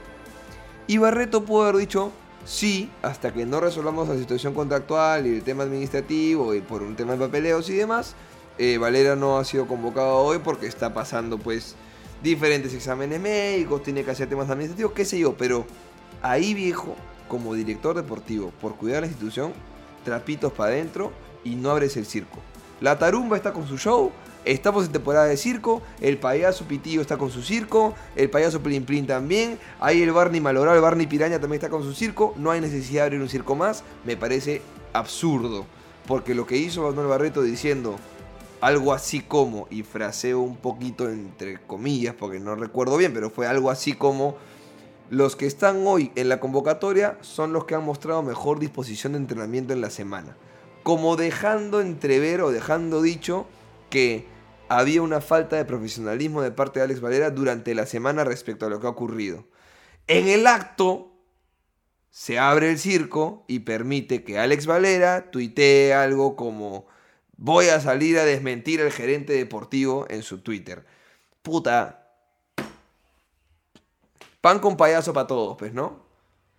Y 0.85 0.97
Barreto 0.97 1.45
pudo 1.45 1.63
haber 1.63 1.77
dicho, 1.77 2.11
sí, 2.45 2.89
hasta 3.01 3.33
que 3.33 3.45
no 3.45 3.59
resolvamos 3.59 4.09
la 4.09 4.17
situación 4.17 4.53
contractual 4.53 5.25
y 5.25 5.35
el 5.35 5.43
tema 5.43 5.63
administrativo 5.63 6.53
y 6.53 6.59
por 6.61 6.81
un 6.83 6.95
tema 6.95 7.13
de 7.13 7.19
papeleos 7.19 7.69
y 7.69 7.75
demás, 7.75 8.15
eh, 8.57 8.77
Valera 8.77 9.15
no 9.15 9.37
ha 9.37 9.45
sido 9.45 9.67
convocado 9.67 10.17
hoy 10.17 10.39
porque 10.39 10.67
está 10.67 10.93
pasando 10.93 11.37
pues 11.37 11.75
diferentes 12.23 12.73
exámenes 12.73 13.19
médicos, 13.21 13.83
tiene 13.83 14.03
que 14.03 14.11
hacer 14.11 14.27
temas 14.27 14.49
administrativos, 14.49 14.91
qué 14.93 15.05
sé 15.05 15.19
yo, 15.19 15.35
pero 15.37 15.65
ahí 16.21 16.53
viejo, 16.53 16.95
como 17.27 17.53
director 17.53 17.95
deportivo, 17.95 18.51
por 18.61 18.75
cuidar 18.75 19.01
la 19.01 19.07
institución, 19.07 19.53
trapitos 20.03 20.53
para 20.53 20.71
adentro 20.71 21.11
y 21.43 21.55
no 21.55 21.71
abres 21.71 21.97
el 21.97 22.05
circo. 22.05 22.39
La 22.81 22.99
tarumba 22.99 23.37
está 23.37 23.53
con 23.53 23.67
su 23.67 23.77
show, 23.77 24.11
estamos 24.45 24.85
en 24.85 24.91
temporada 24.91 25.25
de 25.25 25.37
circo, 25.37 25.81
el 25.99 26.17
payaso 26.17 26.65
Pitillo 26.65 27.01
está 27.01 27.17
con 27.17 27.31
su 27.31 27.41
circo, 27.41 27.95
el 28.15 28.29
payaso 28.29 28.61
Plin 28.61 28.85
Plin 28.85 29.07
también, 29.07 29.59
ahí 29.79 30.01
el 30.01 30.11
Barney 30.11 30.41
malogrado, 30.41 30.75
el 30.75 30.81
Barney 30.81 31.07
Piraña 31.07 31.39
también 31.39 31.59
está 31.59 31.69
con 31.69 31.83
su 31.83 31.93
circo, 31.93 32.33
no 32.37 32.51
hay 32.51 32.61
necesidad 32.61 33.01
de 33.01 33.05
abrir 33.05 33.21
un 33.21 33.29
circo 33.29 33.55
más, 33.55 33.83
me 34.05 34.15
parece 34.15 34.61
absurdo, 34.93 35.65
porque 36.07 36.35
lo 36.35 36.45
que 36.45 36.57
hizo 36.57 36.83
Manuel 36.83 37.07
Barreto 37.07 37.41
diciendo 37.41 37.97
algo 38.61 38.93
así 38.93 39.19
como, 39.21 39.67
y 39.69 39.83
fraseo 39.83 40.39
un 40.39 40.55
poquito 40.55 41.09
entre 41.09 41.59
comillas, 41.61 42.15
porque 42.15 42.39
no 42.39 42.55
recuerdo 42.55 42.97
bien, 42.97 43.13
pero 43.13 43.29
fue 43.29 43.47
algo 43.47 43.69
así 43.69 43.93
como 43.93 44.35
los 45.09 45.35
que 45.35 45.45
están 45.45 45.85
hoy 45.87 46.11
en 46.15 46.29
la 46.29 46.39
convocatoria 46.39 47.17
son 47.21 47.53
los 47.53 47.65
que 47.65 47.75
han 47.75 47.85
mostrado 47.85 48.23
mejor 48.23 48.59
disposición 48.59 49.13
de 49.13 49.19
entrenamiento 49.19 49.73
en 49.73 49.81
la 49.81 49.89
semana. 49.89 50.35
Como 50.83 51.15
dejando 51.15 51.79
entrever 51.79 52.41
o 52.41 52.51
dejando 52.51 53.01
dicho 53.01 53.47
que 53.89 54.27
había 54.69 55.01
una 55.01 55.21
falta 55.21 55.55
de 55.55 55.65
profesionalismo 55.65 56.41
de 56.41 56.51
parte 56.51 56.79
de 56.79 56.85
Alex 56.85 56.99
Valera 57.01 57.29
durante 57.29 57.73
la 57.73 57.85
semana 57.85 58.23
respecto 58.23 58.65
a 58.65 58.69
lo 58.69 58.79
que 58.79 58.87
ha 58.87 58.91
ocurrido. 58.91 59.45
En 60.07 60.27
el 60.27 60.45
acto 60.45 61.13
se 62.09 62.39
abre 62.39 62.71
el 62.71 62.79
circo 62.79 63.45
y 63.47 63.59
permite 63.59 64.23
que 64.23 64.39
Alex 64.39 64.65
Valera 64.65 65.31
tuitee 65.31 65.93
algo 65.93 66.35
como 66.35 66.87
voy 67.37 67.67
a 67.67 67.79
salir 67.79 68.17
a 68.17 68.25
desmentir 68.25 68.81
al 68.81 68.91
gerente 68.91 69.33
deportivo 69.33 70.05
en 70.09 70.23
su 70.23 70.39
Twitter. 70.39 70.85
Puta, 71.43 71.96
pan 74.41 74.59
con 74.59 74.77
payaso 74.77 75.13
para 75.13 75.27
todos, 75.27 75.57
pues, 75.57 75.73
¿no? 75.73 76.05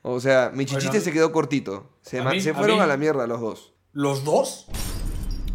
O 0.03 0.21
sea, 0.21 0.51
mi 0.55 0.65
chichiste 0.65 0.89
Bueno, 0.91 1.05
se 1.05 1.13
quedó 1.13 1.33
cortito. 1.33 1.87
Se, 2.03 2.19
a 2.21 2.23
ma- 2.23 2.31
mí- 2.31 2.41
se 2.41 2.51
a 2.51 2.55
fueron 2.55 2.77
mí- 2.77 2.83
a 2.83 2.87
la 2.87 2.97
mierda 2.97 3.27
los 3.27 3.41
dos. 3.41 3.73
¿Los 3.93 4.25
dos? 4.25 4.67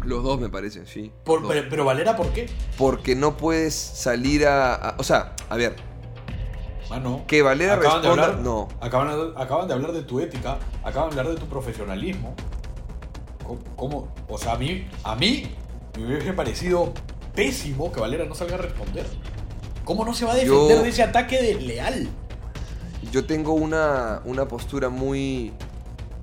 Los 0.04 0.22
dos 0.22 0.38
me 0.38 0.48
parece, 0.50 0.86
sí. 0.86 1.10
Por- 1.24 1.46
pero, 1.48 1.66
pero 1.70 1.84
Valera, 1.84 2.14
¿por 2.16 2.28
qué? 2.32 2.48
Porque 2.76 3.16
no 3.16 3.36
puedes 3.36 3.74
salir 3.74 4.46
a, 4.46 4.74
a- 4.74 4.94
O 4.98 5.02
sea, 5.02 5.34
a 5.48 5.56
ver, 5.56 5.76
Mano, 6.90 7.24
que 7.26 7.40
Valera 7.40 7.74
acaban 7.74 8.02
de 8.02 8.08
responda. 8.08 8.24
hablar- 8.26 8.44
no. 8.44 8.68
Acaban, 8.80 9.08
de- 9.08 9.42
acaban 9.42 9.66
de 9.68 9.74
hablar 9.74 9.92
de 9.92 10.02
tu 10.02 10.20
ética, 10.20 10.58
acaban 10.84 11.10
de 11.14 11.20
hablar 11.20 11.34
de 11.34 11.40
tu 11.40 11.46
profesionalismo. 11.46 12.34
¿Cómo? 13.42 13.58
cómo? 13.76 14.14
O 14.28 14.36
sea, 14.38 14.52
a 14.52 14.58
mí, 14.58 14.86
a 15.02 15.14
mí 15.16 15.54
me 15.98 16.06
hubiese 16.06 16.32
parecido 16.34 16.92
pésimo 17.34 17.90
que 17.92 18.00
Valera 18.00 18.24
no 18.26 18.34
salga 18.34 18.54
a 18.56 18.58
responder. 18.58 19.06
¿Cómo 19.84 20.04
no 20.04 20.14
se 20.14 20.24
va 20.24 20.32
a 20.32 20.36
defender 20.36 20.76
Yo- 20.78 20.82
de 20.82 20.88
ese 20.88 21.02
ataque 21.02 21.40
desleal? 21.42 22.08
Yo 23.12 23.24
tengo 23.26 23.52
una, 23.52 24.20
una 24.24 24.48
postura 24.48 24.88
muy. 24.88 25.52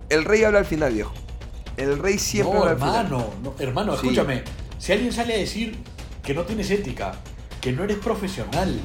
El 0.10 0.26
rey 0.26 0.44
habla 0.44 0.60
al 0.60 0.66
final, 0.66 0.94
viejo. 0.94 1.14
El 1.78 2.00
rey 2.00 2.18
siempre 2.18 2.54
no, 2.56 2.60
habla 2.66 2.72
al 2.72 2.78
final. 2.78 3.06
hermano, 3.06 3.26
no, 3.44 3.54
hermano, 3.60 3.92
Sí. 3.94 4.00
escúchame. 4.08 4.44
Si 4.78 4.92
alguien 4.92 5.14
sale 5.14 5.36
a 5.36 5.38
decir 5.38 5.78
que 6.24 6.34
no 6.34 6.44
tienes 6.44 6.70
ética, 6.72 7.14
que 7.62 7.72
no 7.72 7.84
eres 7.84 7.98
profesional, 7.98 8.78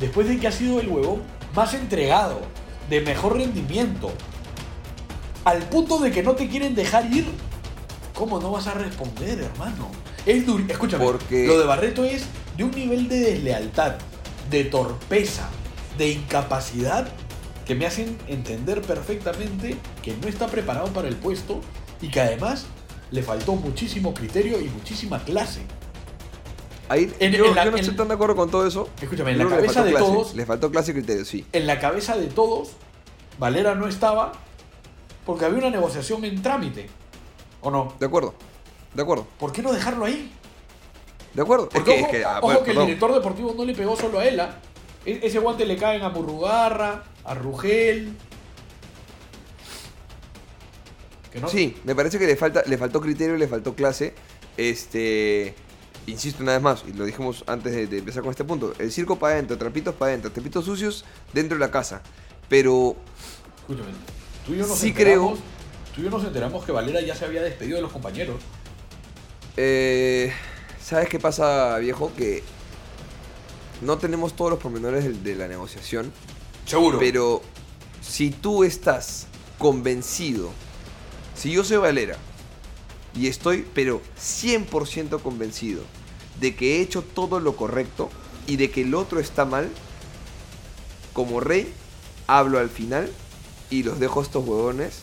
después 0.00 0.26
de 0.26 0.38
que 0.38 0.48
has 0.48 0.54
sido 0.54 0.80
el 0.80 0.88
huevón 0.88 1.22
más 1.54 1.74
entregado, 1.74 2.40
de 2.90 3.02
mejor 3.02 3.36
rendimiento, 3.36 4.10
al 5.44 5.62
punto 5.64 5.98
de 5.98 6.10
que 6.10 6.22
no 6.22 6.32
te 6.34 6.48
quieren 6.48 6.74
dejar 6.74 7.12
ir, 7.12 7.26
¿cómo 8.14 8.40
no 8.40 8.50
vas 8.52 8.66
a 8.66 8.74
responder, 8.74 9.38
hermano? 9.40 9.88
Es 10.26 10.46
dur- 10.46 10.64
Escúchame, 10.68 11.04
Porque- 11.04 11.46
lo 11.46 11.58
de 11.58 11.66
Barreto 11.66 12.04
es 12.04 12.24
de 12.58 12.64
un 12.64 12.72
nivel 12.72 13.08
de 13.08 13.20
deslealtad, 13.20 13.94
de 14.50 14.64
torpeza, 14.64 15.48
de 15.96 16.10
incapacidad 16.10 17.08
que 17.64 17.74
me 17.74 17.86
hacen 17.86 18.18
entender 18.26 18.82
perfectamente 18.82 19.76
que 20.02 20.14
no 20.16 20.26
está 20.28 20.48
preparado 20.48 20.88
para 20.88 21.06
el 21.08 21.16
puesto 21.16 21.60
y 22.02 22.08
que 22.08 22.20
además 22.20 22.66
le 23.10 23.22
faltó 23.22 23.54
muchísimo 23.54 24.12
criterio 24.12 24.60
y 24.60 24.64
muchísima 24.64 25.22
clase. 25.24 25.62
Ahí, 26.88 27.12
En- 27.20 27.32
yo, 27.32 27.46
en 27.46 27.54
la- 27.54 27.64
yo 27.64 27.70
no 27.70 27.76
en- 27.76 27.82
estoy 27.82 27.96
tan 27.96 28.08
de 28.08 28.14
acuerdo 28.14 28.34
con 28.34 28.50
todo 28.50 28.66
eso. 28.66 28.88
Escúchame, 29.00 29.32
en 29.32 29.38
la 29.38 29.48
cabeza 29.48 29.84
de 29.84 29.90
clase. 29.90 30.04
todos, 30.06 30.34
Le 30.34 30.44
faltó 30.46 30.70
clase 30.70 30.90
y 30.90 30.94
criterio, 30.94 31.24
sí. 31.24 31.46
en 31.52 31.66
la 31.66 31.78
cabeza 31.78 32.16
de 32.16 32.26
todos, 32.26 32.70
Valera 33.38 33.74
no 33.76 33.86
estaba 33.86 34.32
porque 35.24 35.44
había 35.44 35.58
una 35.58 35.70
negociación 35.70 36.24
en 36.24 36.42
trámite. 36.42 36.88
¿O 37.60 37.70
no? 37.70 37.94
De 38.00 38.06
acuerdo. 38.06 38.34
De 38.94 39.02
acuerdo. 39.02 39.26
¿Por 39.38 39.52
qué 39.52 39.62
no 39.62 39.72
dejarlo 39.72 40.06
ahí? 40.06 40.32
De 41.34 41.42
acuerdo. 41.42 41.68
Porque 41.68 41.90
que, 41.94 41.98
ojo, 42.02 42.06
es 42.06 42.10
que, 42.18 42.24
ah, 42.24 42.38
ojo 42.38 42.46
bueno, 42.46 42.62
que 42.64 42.70
el 42.72 42.78
director 42.80 43.14
deportivo 43.14 43.54
no 43.56 43.64
le 43.64 43.74
pegó 43.74 43.96
solo 43.96 44.18
a 44.18 44.26
él. 44.26 44.40
¿ah? 44.40 44.58
E- 45.04 45.20
Ese 45.22 45.38
guante 45.38 45.64
le 45.66 45.76
caen 45.76 46.02
a 46.02 46.08
Murrugarra, 46.08 47.04
a 47.24 47.34
Rugel. 47.34 48.14
Que 51.32 51.40
no- 51.40 51.48
Sí, 51.48 51.76
me 51.84 51.94
parece 51.94 52.18
que 52.18 52.26
le, 52.26 52.36
falta, 52.36 52.62
le 52.66 52.78
faltó 52.78 53.00
criterio, 53.00 53.36
le 53.36 53.48
faltó 53.48 53.74
clase. 53.74 54.14
Este. 54.56 55.54
Insisto 56.06 56.42
una 56.42 56.52
vez 56.52 56.62
más, 56.62 56.84
y 56.88 56.94
lo 56.94 57.04
dijimos 57.04 57.44
antes 57.46 57.74
de, 57.74 57.86
de 57.86 57.98
empezar 57.98 58.22
con 58.22 58.30
este 58.30 58.42
punto. 58.44 58.72
El 58.78 58.90
circo 58.90 59.18
para 59.18 59.34
adentro, 59.34 59.58
trapitos 59.58 59.94
para 59.94 60.10
adentro, 60.12 60.32
trapitos 60.32 60.64
sucios 60.64 61.04
dentro 61.34 61.56
de 61.58 61.60
la 61.60 61.70
casa. 61.70 62.00
Pero 62.48 62.96
Escúchame, 63.60 63.90
tú 64.46 64.54
y 64.54 64.56
yo 64.56 64.66
nos 64.66 64.78
Sí 64.78 64.88
enteramos, 64.88 65.38
Tú 65.94 66.00
y 66.00 66.04
yo 66.04 66.10
nos 66.10 66.24
enteramos 66.24 66.64
que 66.64 66.72
Valera 66.72 67.02
ya 67.02 67.14
se 67.14 67.26
había 67.26 67.42
despedido 67.42 67.76
de 67.76 67.82
los 67.82 67.92
compañeros. 67.92 68.36
Eh, 69.58 70.32
¿Sabes 70.88 71.08
qué 71.08 71.18
pasa, 71.18 71.76
viejo? 71.78 72.12
Que 72.16 72.42
no 73.82 73.98
tenemos 73.98 74.34
todos 74.34 74.52
los 74.52 74.60
pormenores 74.60 75.04
de, 75.04 75.12
de 75.12 75.36
la 75.36 75.46
negociación, 75.46 76.10
Seguro. 76.64 76.98
pero 76.98 77.42
si 78.00 78.30
tú 78.30 78.64
estás 78.64 79.26
convencido, 79.58 80.48
si 81.34 81.52
yo 81.52 81.62
soy 81.62 81.76
Valera 81.76 82.16
y 83.14 83.26
estoy, 83.26 83.66
pero 83.74 84.00
100% 84.18 85.20
convencido 85.20 85.82
de 86.40 86.56
que 86.56 86.76
he 86.76 86.80
hecho 86.80 87.02
todo 87.02 87.38
lo 87.38 87.54
correcto 87.54 88.08
y 88.46 88.56
de 88.56 88.70
que 88.70 88.80
el 88.82 88.94
otro 88.94 89.20
está 89.20 89.44
mal, 89.44 89.68
como 91.12 91.40
rey, 91.40 91.70
hablo 92.26 92.58
al 92.58 92.70
final 92.70 93.10
y 93.70 93.82
los 93.82 94.00
dejo 94.00 94.20
a 94.20 94.22
estos 94.22 94.46
huevones 94.46 95.00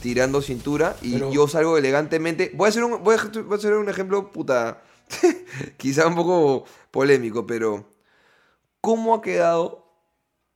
tirando 0.00 0.40
cintura 0.40 0.96
y 1.02 1.12
Pero- 1.14 1.32
yo 1.32 1.46
salgo 1.48 1.76
elegantemente. 1.76 2.52
Voy 2.54 2.66
a 2.66 2.68
hacer 2.70 2.84
un, 2.84 3.02
voy 3.02 3.16
a, 3.16 3.22
voy 3.42 3.52
a 3.52 3.56
hacer 3.56 3.74
un 3.74 3.88
ejemplo, 3.88 4.30
puta, 4.30 4.82
quizá 5.76 6.06
un 6.06 6.14
poco 6.14 6.64
polémico, 6.90 7.46
pero 7.46 7.88
¿cómo 8.80 9.14
ha 9.14 9.22
quedado 9.22 9.84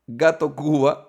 Gato 0.07 0.55
Cuba 0.55 1.09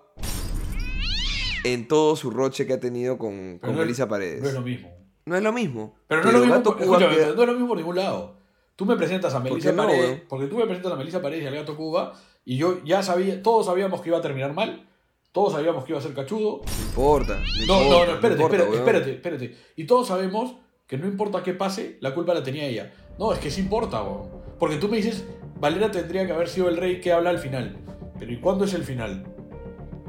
en 1.64 1.88
todo 1.88 2.16
su 2.16 2.32
roche 2.32 2.66
que 2.66 2.74
ha 2.74 2.80
tenido 2.80 3.18
con, 3.18 3.60
con 3.60 3.74
no 3.74 3.80
Melissa 3.80 4.08
Paredes? 4.08 4.42
No 4.42 4.48
es 4.50 4.54
lo 4.54 4.62
mismo. 4.62 4.90
No 5.26 5.36
es 5.36 5.44
lo 5.44 5.54
mismo. 5.54 5.96
Pero 6.08 6.24
no 6.24 6.28
es 6.30 6.34
lo 6.34 6.40
mismo, 6.42 6.64
por- 6.64 6.74
Cuba 6.78 6.84
escúchame, 6.98 7.16
queda- 7.16 7.26
pero 7.26 7.36
no 7.36 7.42
es 7.44 7.48
lo 7.48 7.54
mismo 7.54 7.68
por 7.68 7.78
ningún 7.78 7.96
lado. 7.96 8.36
Tú 8.76 8.86
me 8.86 8.96
presentas 8.96 9.34
a 9.36 9.40
Melissa 9.40 9.72
no, 9.72 9.84
Paredes, 9.84 10.06
weón? 10.10 10.24
porque 10.28 10.48
tú 10.48 10.58
me 10.58 10.66
presentas 10.66 10.92
a 10.92 10.96
Melissa 10.96 11.22
Paredes 11.22 11.44
y 11.44 11.48
al 11.48 11.56
Gato 11.56 11.78
Cuba, 11.78 12.14
y 12.46 12.58
yo 12.58 12.84
ya 12.84 13.04
sabía, 13.04 13.42
todos 13.44 13.68
sabíamos 13.68 14.02
que 14.02 14.10
iba 14.10 14.18
a 14.18 14.22
terminar 14.22 14.54
mal, 14.54 14.88
todos 15.32 15.54
sabíamos 15.54 15.86
que 15.86 15.92
iba 15.92 16.00
a 16.00 16.02
ser 16.02 16.14
cachudo. 16.16 16.62
No 16.66 16.86
importa. 16.86 17.40
No, 17.68 17.80
No, 17.80 18.06
no, 18.06 18.14
espérate, 18.14 18.42
importa, 18.42 18.58
espérate, 18.58 18.76
espérate, 18.78 19.12
espérate. 19.12 19.58
Y 19.76 19.84
todos 19.86 20.08
sabemos 20.08 20.56
que 20.88 20.98
no 20.98 21.06
importa 21.08 21.44
qué 21.44 21.54
pase, 21.54 21.98
la 22.02 22.14
culpa 22.16 22.34
la 22.34 22.44
tenía 22.44 22.66
ella. 22.66 22.92
No, 23.20 23.34
es 23.34 23.40
que 23.40 23.52
sí 23.52 23.62
importa, 23.62 24.02
weón. 24.04 24.30
Porque 24.60 24.78
tú 24.78 24.88
me 24.88 24.98
dices, 24.98 25.24
Valera 25.60 25.92
tendría 25.92 26.26
que 26.26 26.32
haber 26.34 26.50
sido 26.50 26.70
el 26.70 26.78
rey 26.78 27.00
que 27.02 27.12
habla 27.12 27.30
al 27.32 27.40
final. 27.40 27.78
Pero 28.20 28.32
¿y 28.32 28.38
cuándo 28.40 28.66
es 28.66 28.74
el 28.74 28.84
final? 28.84 29.24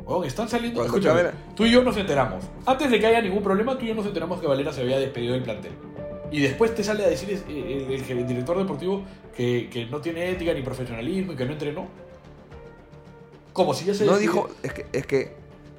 Weón, 0.05 0.25
están 0.25 0.49
saliendo. 0.49 0.85
Escúchame, 0.85 1.21
acabe 1.21 1.35
tú 1.55 1.65
y 1.65 1.71
yo 1.71 1.83
nos 1.83 1.97
enteramos. 1.97 2.45
Antes 2.67 2.91
de 2.91 2.99
que 3.01 3.07
haya 3.07 3.21
ningún 3.21 3.43
problema, 3.43 3.79
tú 3.79 3.85
y 3.85 3.89
yo 3.89 3.95
nos 3.95 4.07
enteramos 4.07 4.41
que 4.41 4.47
Valera 4.47 4.73
se 4.73 4.81
había 4.83 4.99
despedido 4.99 5.35
del 5.35 5.43
plantel. 5.43 5.73
Y 6.31 6.41
después 6.41 6.75
te 6.75 6.83
sale 6.83 7.05
a 7.05 7.09
decir 7.09 7.31
es- 7.31 7.45
eh, 7.49 7.87
el, 7.89 7.93
el- 8.11 8.19
el 8.19 8.27
director 8.27 8.57
deportivo 8.59 9.03
que, 9.37 9.69
que 9.71 9.85
no 9.87 10.01
tiene 10.01 10.31
ética 10.31 10.55
ni 10.55 10.63
profesionalismo 10.63 11.33
y 11.33 11.37
que 11.37 11.45
no 11.45 11.53
entrenó. 11.53 11.87
Como 13.53 13.75
si 13.75 13.85
ya 13.85 13.95
se 13.95 14.07
No 14.07 14.17
dijo, 14.17 14.49
es 14.63 14.73
que, 14.73 14.87
es 14.93 15.07
que, 15.07 15.33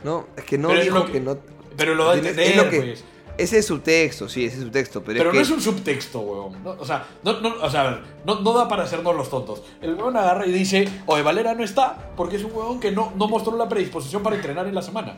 no, 0.04 0.28
es 0.38 0.44
que 0.44 0.58
no 0.60 0.70
Pero 0.70 0.82
dijo 0.84 1.06
que, 1.06 1.12
que- 1.14 1.20
no. 1.22 1.38
Pero 1.76 1.96
lo 1.96 2.06
da 2.06 2.14
a 2.14 2.16
entender, 2.18 2.48
es 2.48 2.56
lo 2.58 2.70
que- 2.70 2.78
pues. 2.82 3.04
Ese 3.38 3.58
es 3.58 3.66
su 3.66 3.80
texto, 3.80 4.30
sí, 4.30 4.46
ese 4.46 4.58
es 4.58 4.64
su 4.64 4.70
texto, 4.70 5.02
pero, 5.04 5.18
Pero 5.18 5.30
es 5.30 5.34
que 5.34 5.38
no 5.38 5.44
es 5.44 5.52
un 5.52 5.62
subtexto, 5.62 6.20
weón. 6.20 6.64
No, 6.64 6.72
o 6.72 6.86
sea, 6.86 7.08
no, 7.24 7.40
no, 7.42 7.56
o 7.62 7.70
sea, 7.70 8.04
no, 8.26 8.42
no 8.42 8.54
da 8.54 8.68
para 8.68 8.84
hacernos 8.84 9.16
los 9.16 9.30
tontos. 9.30 9.64
El 9.82 9.96
weón 9.96 10.16
agarra 10.16 10.46
y 10.46 10.52
dice, 10.52 10.88
oye, 11.08 11.24
Valera 11.24 11.56
no 11.56 11.64
está 11.64 12.14
porque 12.16 12.36
es 12.36 12.44
un 12.44 12.54
weón 12.54 12.80
que 12.80 12.92
no, 12.92 13.12
no 13.16 13.28
mostró 13.28 13.58
la 13.58 13.68
predisposición 13.68 14.22
para 14.22 14.36
entrenar 14.36 14.68
en 14.68 14.76
la 14.76 14.84
semana. 14.84 15.18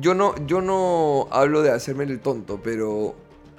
yo 0.00 0.14
no, 0.14 0.34
yo 0.46 0.62
no 0.62 1.28
hablo 1.30 1.62
de 1.62 1.70
hacerme 1.70 2.04
el 2.04 2.20
tonto, 2.20 2.60
pero 2.62 3.14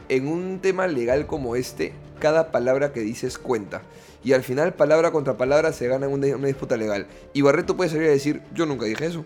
en 0.09 0.27
un 0.27 0.59
tema 0.59 0.87
legal 0.87 1.27
como 1.27 1.55
este, 1.55 1.93
cada 2.19 2.51
palabra 2.51 2.91
que 2.91 3.01
dices 3.01 3.37
cuenta. 3.37 3.83
Y 4.23 4.33
al 4.33 4.43
final, 4.43 4.73
palabra 4.73 5.11
contra 5.11 5.37
palabra, 5.37 5.71
se 5.73 5.87
gana 5.87 6.07
en 6.07 6.11
una, 6.11 6.35
una 6.35 6.47
disputa 6.47 6.75
legal. 6.75 7.07
Y 7.33 7.41
Barreto 7.41 7.77
puede 7.77 7.89
salir 7.89 8.07
a 8.07 8.11
decir, 8.11 8.41
yo 8.53 8.65
nunca 8.65 8.85
dije 8.85 9.05
eso. 9.05 9.23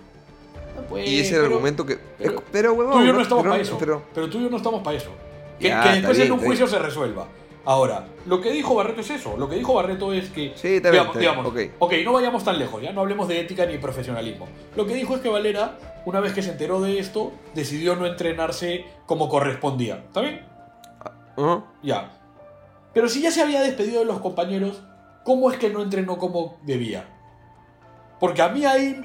Pues, 0.93 1.09
y 1.09 1.19
ese 1.19 1.21
es 1.21 1.31
el 1.33 1.41
pero- 1.41 1.53
argumento 1.55 1.85
que... 1.85 1.97
pero- 2.17 2.35
es- 2.37 2.43
Pero, 2.51 2.73
huevón, 2.73 2.93
Tú 2.93 3.01
y 3.03 3.07
yo 3.07 3.13
no 3.13 3.21
estamos 3.21 3.41
pero- 3.43 3.51
para 3.53 3.61
eso. 3.63 3.77
pero- 3.79 4.01
Pero, 4.13 4.29
tú 4.29 4.39
y 4.39 4.43
yo 4.43 4.49
no 4.49 4.57
estamos 4.57 4.81
para 4.83 4.97
eso. 4.97 5.09
Que, 5.59 5.67
Ya, 5.69 5.83
que 5.83 5.89
después 5.89 6.17
bien, 6.17 6.27
en 6.27 6.33
un 6.33 6.39
juicio 6.39 6.67
se 6.67 6.79
resuelva. 6.79 7.27
Ahora, 7.65 8.05
lo 8.25 8.41
que 8.41 8.51
dijo 8.51 8.75
Barreto 8.75 8.99
es 9.01 9.09
eso. 9.09 9.37
Lo 9.37 9.47
que 9.47 9.55
dijo 9.55 9.73
Barreto 9.73 10.11
es 10.11 10.29
que. 10.29 10.51
Sí, 10.55 10.75
está 10.75 10.91
bien, 10.91 11.03
digamos, 11.03 11.19
digamos, 11.19 11.45
ok. 11.47 11.59
ok, 11.79 11.93
no 12.03 12.11
vayamos 12.13 12.43
tan 12.43 12.59
lejos, 12.59 12.81
ya 12.81 12.91
no 12.91 13.01
hablemos 13.01 13.27
de 13.29 13.39
ética 13.39 13.65
ni 13.65 13.77
profesionalismo. 13.77 14.47
Lo 14.75 14.85
que 14.85 14.93
dijo 14.95 15.15
es 15.15 15.21
que 15.21 15.29
Valera, 15.29 15.77
una 16.05 16.19
vez 16.19 16.33
que 16.33 16.41
se 16.41 16.51
enteró 16.51 16.81
de 16.81 16.99
esto, 16.99 17.31
decidió 17.55 17.95
no 17.95 18.05
entrenarse 18.05 18.85
como 19.05 19.29
correspondía. 19.29 20.03
¿Está 20.07 20.19
bien? 20.21 20.45
Ajá. 21.37 21.63
Ya. 21.81 22.11
Pero 22.93 23.07
si 23.07 23.21
ya 23.21 23.31
se 23.31 23.41
había 23.41 23.61
despedido 23.61 23.99
de 23.99 24.05
los 24.05 24.19
compañeros, 24.19 24.83
¿cómo 25.23 25.49
es 25.49 25.57
que 25.57 25.69
no 25.69 25.81
entrenó 25.81 26.17
como 26.17 26.57
debía? 26.63 27.05
Porque 28.19 28.41
a 28.41 28.49
mí 28.49 28.65
ahí, 28.65 29.01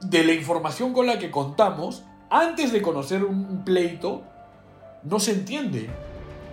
de 0.00 0.24
la 0.24 0.32
información 0.32 0.92
con 0.92 1.06
la 1.06 1.18
que 1.18 1.30
contamos, 1.30 2.04
antes 2.30 2.72
de 2.72 2.82
conocer 2.82 3.24
un 3.24 3.64
pleito, 3.64 4.22
no 5.02 5.20
se 5.20 5.32
entiende. 5.32 5.88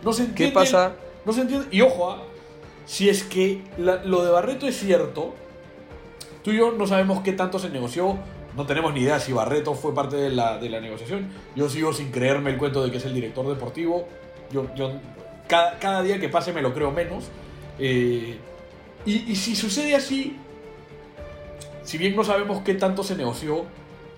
No 0.04 0.14
se 0.14 0.24
entiende. 0.24 0.54
¿Qué 0.54 0.60
pasa? 0.60 0.94
No 1.26 1.34
se 1.34 1.42
entiende. 1.42 1.68
Y 1.72 1.82
ojo, 1.82 2.12
ah, 2.12 2.24
si 2.86 3.10
es 3.10 3.24
que 3.24 3.64
la- 3.78 4.04
lo 4.04 4.24
de 4.24 4.32
Barreto 4.32 4.68
es 4.68 4.78
cierto, 4.78 5.34
tú 6.44 6.52
y 6.52 6.58
yo 6.58 6.72
no 6.74 6.86
sabemos 6.88 7.22
qué 7.22 7.34
tanto 7.34 7.60
se 7.60 7.70
negoció. 7.70 8.18
No 8.56 8.66
tenemos 8.68 8.94
ni 8.94 9.00
idea 9.02 9.20
si 9.20 9.34
Barreto 9.34 9.74
fue 9.74 9.96
parte 9.96 10.16
de 10.16 10.30
la, 10.30 10.58
de 10.60 10.70
la 10.70 10.80
negociación. 10.80 11.30
Yo 11.56 11.70
sigo 11.70 11.92
sin 11.94 12.12
creerme 12.12 12.52
el 12.52 12.58
cuento 12.58 12.84
de 12.84 12.92
que 12.92 12.98
es 12.98 13.06
el 13.06 13.14
director 13.14 13.48
deportivo. 13.48 14.08
Yo, 14.52 14.68
yo 14.76 14.92
cada, 15.48 15.80
cada 15.80 16.04
día 16.04 16.20
que 16.20 16.30
pase 16.30 16.54
me 16.54 16.62
lo 16.62 16.74
creo 16.74 16.92
menos. 16.92 17.26
Eh, 17.80 18.38
y, 19.06 19.32
y 19.32 19.36
si 19.36 19.56
sucede 19.56 19.96
así, 19.96 20.38
si 21.84 21.98
bien 21.98 22.16
no 22.16 22.24
sabemos 22.24 22.62
qué 22.64 22.74
tanto 22.76 23.04
se 23.04 23.16
negoció, 23.16 23.66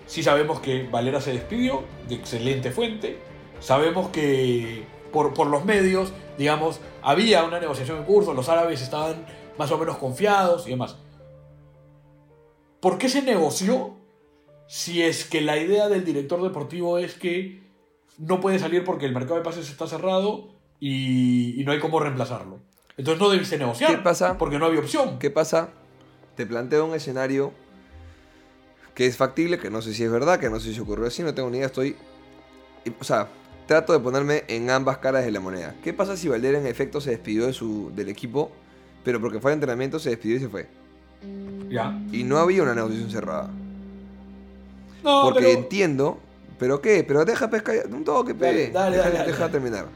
sí 0.06 0.22
sabemos 0.22 0.60
que 0.60 0.84
Valera 0.84 1.20
se 1.20 1.32
despidió, 1.32 1.82
de 2.08 2.14
excelente 2.14 2.70
fuente. 2.70 3.18
Sabemos 3.60 4.08
que 4.08 4.84
por, 5.12 5.34
por 5.34 5.48
los 5.48 5.64
medios, 5.64 6.12
digamos, 6.38 6.80
había 7.02 7.44
una 7.44 7.58
negociación 7.58 7.98
en 7.98 8.04
curso, 8.04 8.34
los 8.34 8.48
árabes 8.48 8.82
estaban 8.82 9.26
más 9.58 9.70
o 9.70 9.78
menos 9.78 9.96
confiados 9.98 10.66
y 10.66 10.70
demás. 10.70 10.96
¿Por 12.80 12.98
qué 12.98 13.08
se 13.08 13.22
negoció 13.22 13.96
si 14.68 15.02
es 15.02 15.24
que 15.24 15.40
la 15.40 15.56
idea 15.56 15.88
del 15.88 16.04
director 16.04 16.42
deportivo 16.42 16.98
es 16.98 17.14
que 17.14 17.62
no 18.18 18.40
puede 18.40 18.58
salir 18.58 18.84
porque 18.84 19.06
el 19.06 19.12
mercado 19.12 19.36
de 19.36 19.42
pases 19.42 19.68
está 19.70 19.86
cerrado 19.86 20.48
y, 20.78 21.60
y 21.60 21.64
no 21.64 21.72
hay 21.72 21.80
cómo 21.80 21.98
reemplazarlo? 21.98 22.60
Entonces 22.96 23.20
no 23.20 23.28
debiste 23.28 23.58
negociar. 23.58 23.90
¿Qué 23.90 23.98
pasa? 23.98 24.38
Porque 24.38 24.58
no 24.58 24.66
había 24.66 24.80
opción. 24.80 25.18
¿Qué 25.18 25.30
pasa? 25.30 25.70
Te 26.36 26.46
planteo 26.46 26.84
un 26.86 26.94
escenario 26.94 27.52
que 28.94 29.06
es 29.06 29.16
factible, 29.16 29.58
que 29.58 29.70
no 29.70 29.82
sé 29.82 29.92
si 29.94 30.04
es 30.04 30.10
verdad, 30.10 30.38
que 30.38 30.48
no 30.48 30.60
sé 30.60 30.72
si 30.72 30.80
ocurrió 30.80 31.06
así, 31.06 31.22
no 31.22 31.34
tengo 31.34 31.50
ni 31.50 31.58
idea, 31.58 31.66
estoy... 31.66 31.96
O 33.00 33.04
sea, 33.04 33.28
trato 33.66 33.92
de 33.92 33.98
ponerme 34.00 34.44
en 34.48 34.70
ambas 34.70 34.98
caras 34.98 35.24
de 35.24 35.30
la 35.30 35.40
moneda. 35.40 35.74
¿Qué 35.82 35.92
pasa 35.92 36.16
si 36.16 36.28
Valdera 36.28 36.58
en 36.58 36.66
efecto 36.66 37.00
se 37.00 37.10
despidió 37.10 37.46
de 37.46 37.52
su, 37.52 37.90
del 37.94 38.08
equipo, 38.08 38.52
pero 39.04 39.20
porque 39.20 39.40
fue 39.40 39.50
al 39.50 39.54
entrenamiento 39.56 39.98
se 39.98 40.10
despidió 40.10 40.36
y 40.36 40.40
se 40.40 40.48
fue? 40.48 40.68
Ya. 41.68 41.98
Y 42.12 42.22
no 42.24 42.38
había 42.38 42.62
una 42.62 42.74
negociación 42.74 43.10
cerrada. 43.10 43.50
No, 45.02 45.22
Porque 45.24 45.40
pero- 45.40 45.58
entiendo... 45.58 46.20
¿Pero 46.58 46.80
qué? 46.80 47.04
Pero 47.06 47.26
deja 47.26 47.50
pescar... 47.50 47.86
Un 47.90 48.02
toque, 48.02 48.34
pe. 48.34 48.46
Dale, 48.46 48.70
dale, 48.70 48.96
deja, 48.96 49.08
dale, 49.08 49.18
dale. 49.18 49.32
deja 49.32 49.48
terminar. 49.50 49.86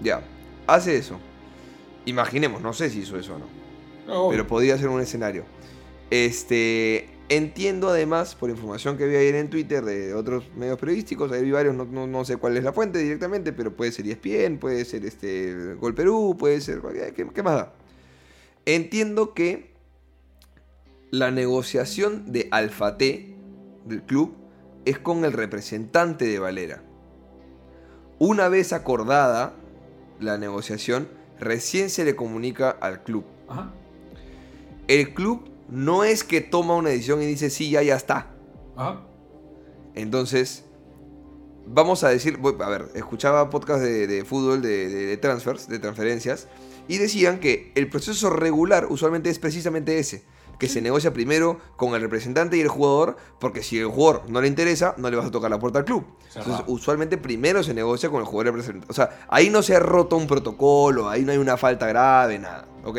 Ya. 0.00 0.20
Hace 0.68 0.96
eso. 0.96 1.18
Imaginemos, 2.04 2.62
no 2.62 2.72
sé 2.72 2.88
si 2.88 3.00
hizo 3.00 3.18
eso 3.18 3.34
o 3.34 3.38
no. 3.38 3.61
No, 4.06 4.28
pero 4.30 4.46
podría 4.46 4.76
ser 4.78 4.88
un 4.88 5.00
escenario. 5.00 5.44
Este, 6.10 7.08
entiendo 7.28 7.88
además, 7.88 8.34
por 8.34 8.50
información 8.50 8.98
que 8.98 9.06
vi 9.06 9.16
ayer 9.16 9.34
en 9.36 9.48
Twitter 9.48 9.84
de 9.84 10.12
otros 10.14 10.44
medios 10.56 10.78
periodísticos, 10.78 11.32
ahí 11.32 11.42
vi 11.42 11.50
varios, 11.52 11.74
no, 11.74 11.84
no- 11.86 12.06
no 12.06 12.24
sé 12.24 12.36
cuál 12.36 12.56
es 12.56 12.64
la 12.64 12.72
fuente 12.72 12.98
directamente, 12.98 13.52
pero 13.52 13.74
puede 13.74 13.92
ser 13.92 14.06
ESPN, 14.06 14.58
puede 14.58 14.84
ser 14.84 15.04
este 15.06 15.74
Gol 15.74 15.94
Perú, 15.94 16.36
puede 16.38 16.60
ser 16.60 16.80
¿qué, 17.14 17.26
qué 17.32 17.42
más 17.42 17.54
da? 17.54 17.72
Entiendo 18.66 19.32
que 19.34 19.72
la 21.10 21.30
negociación 21.30 22.30
de 22.32 22.48
Alfa 22.50 22.96
T 22.98 23.34
del 23.86 24.02
club 24.02 24.34
es 24.84 24.98
con 24.98 25.24
el 25.24 25.32
representante 25.32 26.26
de 26.26 26.38
Valera. 26.38 26.82
Una 28.18 28.48
vez 28.48 28.72
acordada 28.72 29.54
la 30.20 30.38
negociación, 30.38 31.08
recién 31.40 31.90
se 31.90 32.04
le 32.04 32.14
comunica 32.14 32.70
al 32.70 33.02
club. 33.02 33.24
Ajá. 33.48 33.72
El 34.88 35.14
club 35.14 35.48
no 35.68 36.04
es 36.04 36.24
que 36.24 36.40
toma 36.40 36.74
una 36.74 36.90
decisión 36.90 37.22
y 37.22 37.26
dice, 37.26 37.50
sí, 37.50 37.70
ya, 37.70 37.82
ya 37.82 37.96
está. 37.96 38.30
Ajá. 38.76 39.00
Entonces, 39.94 40.64
vamos 41.66 42.02
a 42.04 42.08
decir, 42.08 42.38
voy- 42.38 42.56
a 42.60 42.68
ver, 42.68 42.88
escuchaba 42.94 43.50
podcast 43.50 43.82
de, 43.82 44.06
de 44.06 44.24
fútbol, 44.24 44.62
de, 44.62 44.88
de- 44.88 45.06
de 45.06 45.16
transfers, 45.16 45.68
de 45.68 45.78
transferencias, 45.78 46.48
y 46.88 46.98
decían 46.98 47.38
que 47.38 47.72
el 47.74 47.88
proceso 47.88 48.30
regular 48.30 48.86
usualmente 48.90 49.30
es 49.30 49.38
precisamente 49.38 49.98
ese, 49.98 50.24
que 50.58 50.68
se 50.68 50.80
negocia 50.80 51.12
primero 51.12 51.58
con 51.76 51.94
el 51.94 52.00
representante 52.00 52.56
y 52.56 52.60
el 52.60 52.68
jugador, 52.68 53.16
porque 53.40 53.62
si 53.62 53.78
el 53.78 53.86
jugador 53.86 54.22
no 54.28 54.40
le 54.40 54.48
interesa, 54.48 54.94
no 54.96 55.10
le 55.10 55.16
vas 55.16 55.26
a 55.26 55.30
tocar 55.30 55.50
la 55.50 55.58
puerta 55.58 55.80
al 55.80 55.84
club. 55.84 56.04
Entonces, 56.34 56.64
usualmente 56.68 57.18
primero 57.18 57.62
se 57.62 57.74
negocia 57.74 58.10
con 58.10 58.20
el 58.20 58.26
jugador 58.26 58.46
y 58.46 58.48
el 58.48 58.54
representante. 58.56 58.86
O 58.90 58.94
sea, 58.94 59.24
ahí 59.28 59.50
no 59.50 59.62
se 59.62 59.74
ha 59.76 59.80
roto 59.80 60.16
un 60.16 60.26
protocolo, 60.26 61.08
ahí 61.08 61.22
no 61.24 61.32
hay 61.32 61.38
una 61.38 61.56
falta 61.56 61.86
grave, 61.86 62.38
nada, 62.38 62.66
¿ok? 62.84 62.98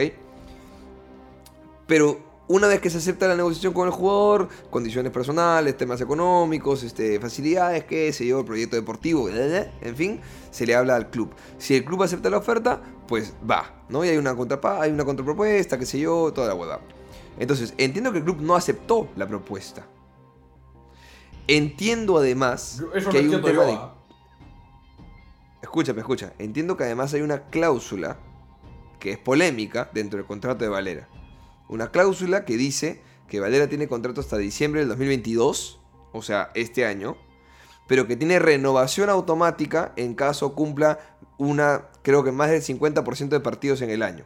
Pero 1.88 2.20
una 2.48 2.68
vez 2.68 2.82
que 2.82 2.90
se 2.90 2.98
acepta 2.98 3.28
la 3.28 3.36
negociación 3.36 3.74
con 3.74 3.88
el 3.88 3.94
jugador, 3.94 4.50
condiciones 4.70 5.12
personales, 5.12 5.78
temas 5.78 6.02
económicos, 6.02 6.84
este, 6.84 7.20
facilidades, 7.20 7.86
qué 7.86 8.12
sé 8.12 8.28
yo, 8.28 8.40
el 8.40 8.46
proyecto 8.46 8.76
deportivo, 8.76 9.30
en 9.30 9.96
fin, 9.96 10.22
se 10.52 10.66
le 10.66 10.76
habla 10.76 10.96
al 10.96 11.10
club. 11.10 11.34
Si 11.58 11.76
el 11.76 11.86
club 11.86 12.04
acepta 12.04 12.30
la 12.30 12.38
oferta, 12.38 12.82
pues 13.08 13.34
va, 13.50 13.86
¿no? 13.90 14.04
Y 14.04 14.10
hay 14.10 14.18
una, 14.18 14.36
contrapa 14.36 14.82
hay 14.82 14.92
una 14.92 15.06
contrapropuesta, 15.06 15.80
qué 15.80 15.86
sé 15.86 16.00
yo, 16.00 16.32
toda 16.34 16.50
la 16.50 16.56
hueá. 16.56 16.80
Entonces, 17.40 17.74
entiendo 17.78 18.12
que 18.12 18.20
el 18.20 18.24
club 18.24 18.42
no 18.42 18.56
aceptó 18.56 19.10
la 19.16 19.28
propuesta. 19.28 19.88
Entiendo 21.48 22.18
además 22.18 22.84
Eso 22.94 23.10
que 23.10 23.18
hay 23.18 23.28
un 23.28 23.42
tema 23.42 23.54
yo. 23.54 23.66
de 23.66 23.74
ah. 23.74 23.94
Escúchame, 25.62 26.00
escucha. 26.02 26.34
Entiendo 26.40 26.78
que 26.78 26.84
además 26.84 27.14
hay 27.14 27.22
una 27.22 27.44
cláusula 27.46 28.18
que 29.00 29.12
es 29.14 29.18
polémica 29.18 29.90
dentro 29.94 30.18
del 30.18 30.26
contrato 30.26 30.64
de 30.64 30.70
Valera. 30.70 31.10
Una 31.74 31.90
cláusula 31.90 32.46
que 32.46 32.56
dice 32.56 33.02
que 33.28 33.40
Valera 33.40 33.68
tiene 33.68 33.88
contrato 33.88 34.22
hasta 34.22 34.38
diciembre 34.38 34.82
del 34.82 34.90
2022, 34.90 35.80
o 36.12 36.22
sea, 36.22 36.52
este 36.54 36.86
año, 36.86 37.18
pero 37.88 38.06
que 38.06 38.16
tiene 38.16 38.38
renovación 38.38 39.10
automática 39.10 39.92
en 39.96 40.14
caso 40.14 40.54
cumpla 40.54 41.00
una, 41.40 41.90
creo 42.04 42.24
que 42.24 42.32
más 42.32 42.52
del 42.52 42.62
50% 42.62 43.30
de 43.30 43.40
partidos 43.40 43.82
en 43.82 43.90
el 43.90 44.04
año. 44.04 44.24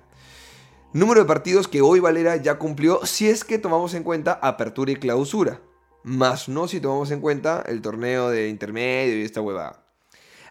Número 0.92 1.22
de 1.22 1.26
partidos 1.26 1.70
que 1.70 1.80
hoy 1.80 2.02
Valera 2.02 2.36
ya 2.36 2.60
cumplió 2.60 3.06
si 3.06 3.30
es 3.30 3.46
que 3.46 3.58
tomamos 3.58 3.94
en 3.94 4.04
cuenta 4.04 4.34
apertura 4.34 4.92
y 4.92 4.98
clausura. 4.98 5.62
Más 6.04 6.50
no 6.50 6.68
si 6.68 6.82
tomamos 6.82 7.12
en 7.12 7.22
cuenta 7.22 7.64
el 7.66 7.82
torneo 7.82 8.30
de 8.30 8.50
intermedio 8.50 9.18
y 9.18 9.24
esta 9.24 9.40
huevada. 9.40 9.86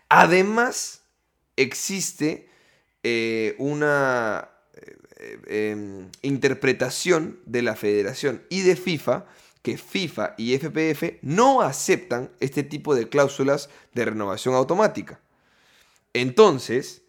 Además, 0.08 1.02
existe 1.56 2.48
eh, 3.02 3.54
una 3.58 4.55
em, 5.46 6.08
interpretación 6.22 7.40
de 7.46 7.62
la 7.62 7.76
federación 7.76 8.42
y 8.48 8.62
de 8.62 8.76
FIFA 8.76 9.26
que 9.62 9.78
FIFA 9.78 10.34
y 10.38 10.54
FPF 10.54 11.18
no 11.22 11.60
aceptan 11.60 12.30
este 12.38 12.62
tipo 12.62 12.94
de 12.94 13.08
cláusulas 13.08 13.68
de 13.94 14.04
renovación 14.04 14.54
automática. 14.54 15.20
Entonces, 16.12 17.02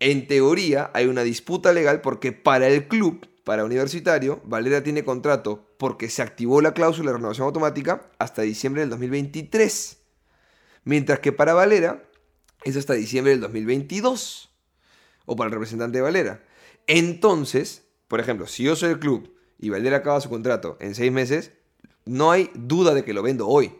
en 0.00 0.26
teoría 0.26 0.90
hay 0.94 1.06
una 1.06 1.22
disputa 1.22 1.72
legal 1.72 2.00
porque 2.00 2.32
para 2.32 2.66
el 2.68 2.88
club, 2.88 3.28
para 3.44 3.64
Universitario, 3.64 4.40
Valera 4.44 4.82
tiene 4.82 5.04
contrato 5.04 5.68
porque 5.76 6.08
se 6.08 6.22
activó 6.22 6.62
la 6.62 6.72
cláusula 6.72 7.10
de 7.10 7.18
renovación 7.18 7.44
automática 7.44 8.10
hasta 8.18 8.40
diciembre 8.42 8.80
del 8.80 8.90
2023. 8.90 9.98
Mientras 10.84 11.18
que 11.18 11.32
para 11.32 11.52
Valera 11.52 12.02
es 12.64 12.76
hasta 12.76 12.94
diciembre 12.94 13.32
del 13.32 13.40
2022. 13.42 14.50
O 15.26 15.36
para 15.36 15.48
el 15.48 15.52
representante 15.52 15.98
de 15.98 16.02
Valera. 16.02 16.42
Entonces, 16.86 17.84
por 18.08 18.20
ejemplo, 18.20 18.46
si 18.46 18.64
yo 18.64 18.76
soy 18.76 18.90
el 18.90 18.98
club 18.98 19.34
y 19.58 19.70
Valera 19.70 19.98
acaba 19.98 20.20
su 20.20 20.28
contrato 20.28 20.76
en 20.80 20.94
seis 20.94 21.12
meses, 21.12 21.52
no 22.04 22.30
hay 22.30 22.50
duda 22.54 22.94
de 22.94 23.04
que 23.04 23.12
lo 23.12 23.22
vendo 23.22 23.46
hoy 23.48 23.72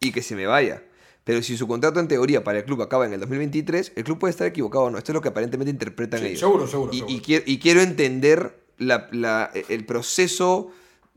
y 0.00 0.12
que 0.12 0.22
se 0.22 0.34
me 0.34 0.46
vaya. 0.46 0.84
Pero 1.24 1.42
si 1.42 1.56
su 1.58 1.68
contrato 1.68 2.00
en 2.00 2.08
teoría 2.08 2.42
para 2.42 2.58
el 2.58 2.64
club 2.64 2.80
acaba 2.80 3.04
en 3.06 3.12
el 3.12 3.20
2023, 3.20 3.92
el 3.96 4.04
club 4.04 4.18
puede 4.18 4.30
estar 4.30 4.46
equivocado 4.46 4.84
o 4.84 4.90
no. 4.90 4.96
Esto 4.98 5.12
es 5.12 5.14
lo 5.14 5.20
que 5.20 5.28
aparentemente 5.28 5.70
interpretan 5.70 6.20
Sí, 6.20 6.26
ellos. 6.26 6.40
seguro, 6.40 6.66
seguro, 6.66 6.92
Y, 6.92 6.98
seguro. 6.98 7.14
y 7.14 7.20
quiero, 7.20 7.44
y 7.46 7.58
quiero 7.58 7.80
entender 7.82 8.64
la- 8.78 9.08
la- 9.12 9.50
el 9.68 9.84
proceso 9.84 10.70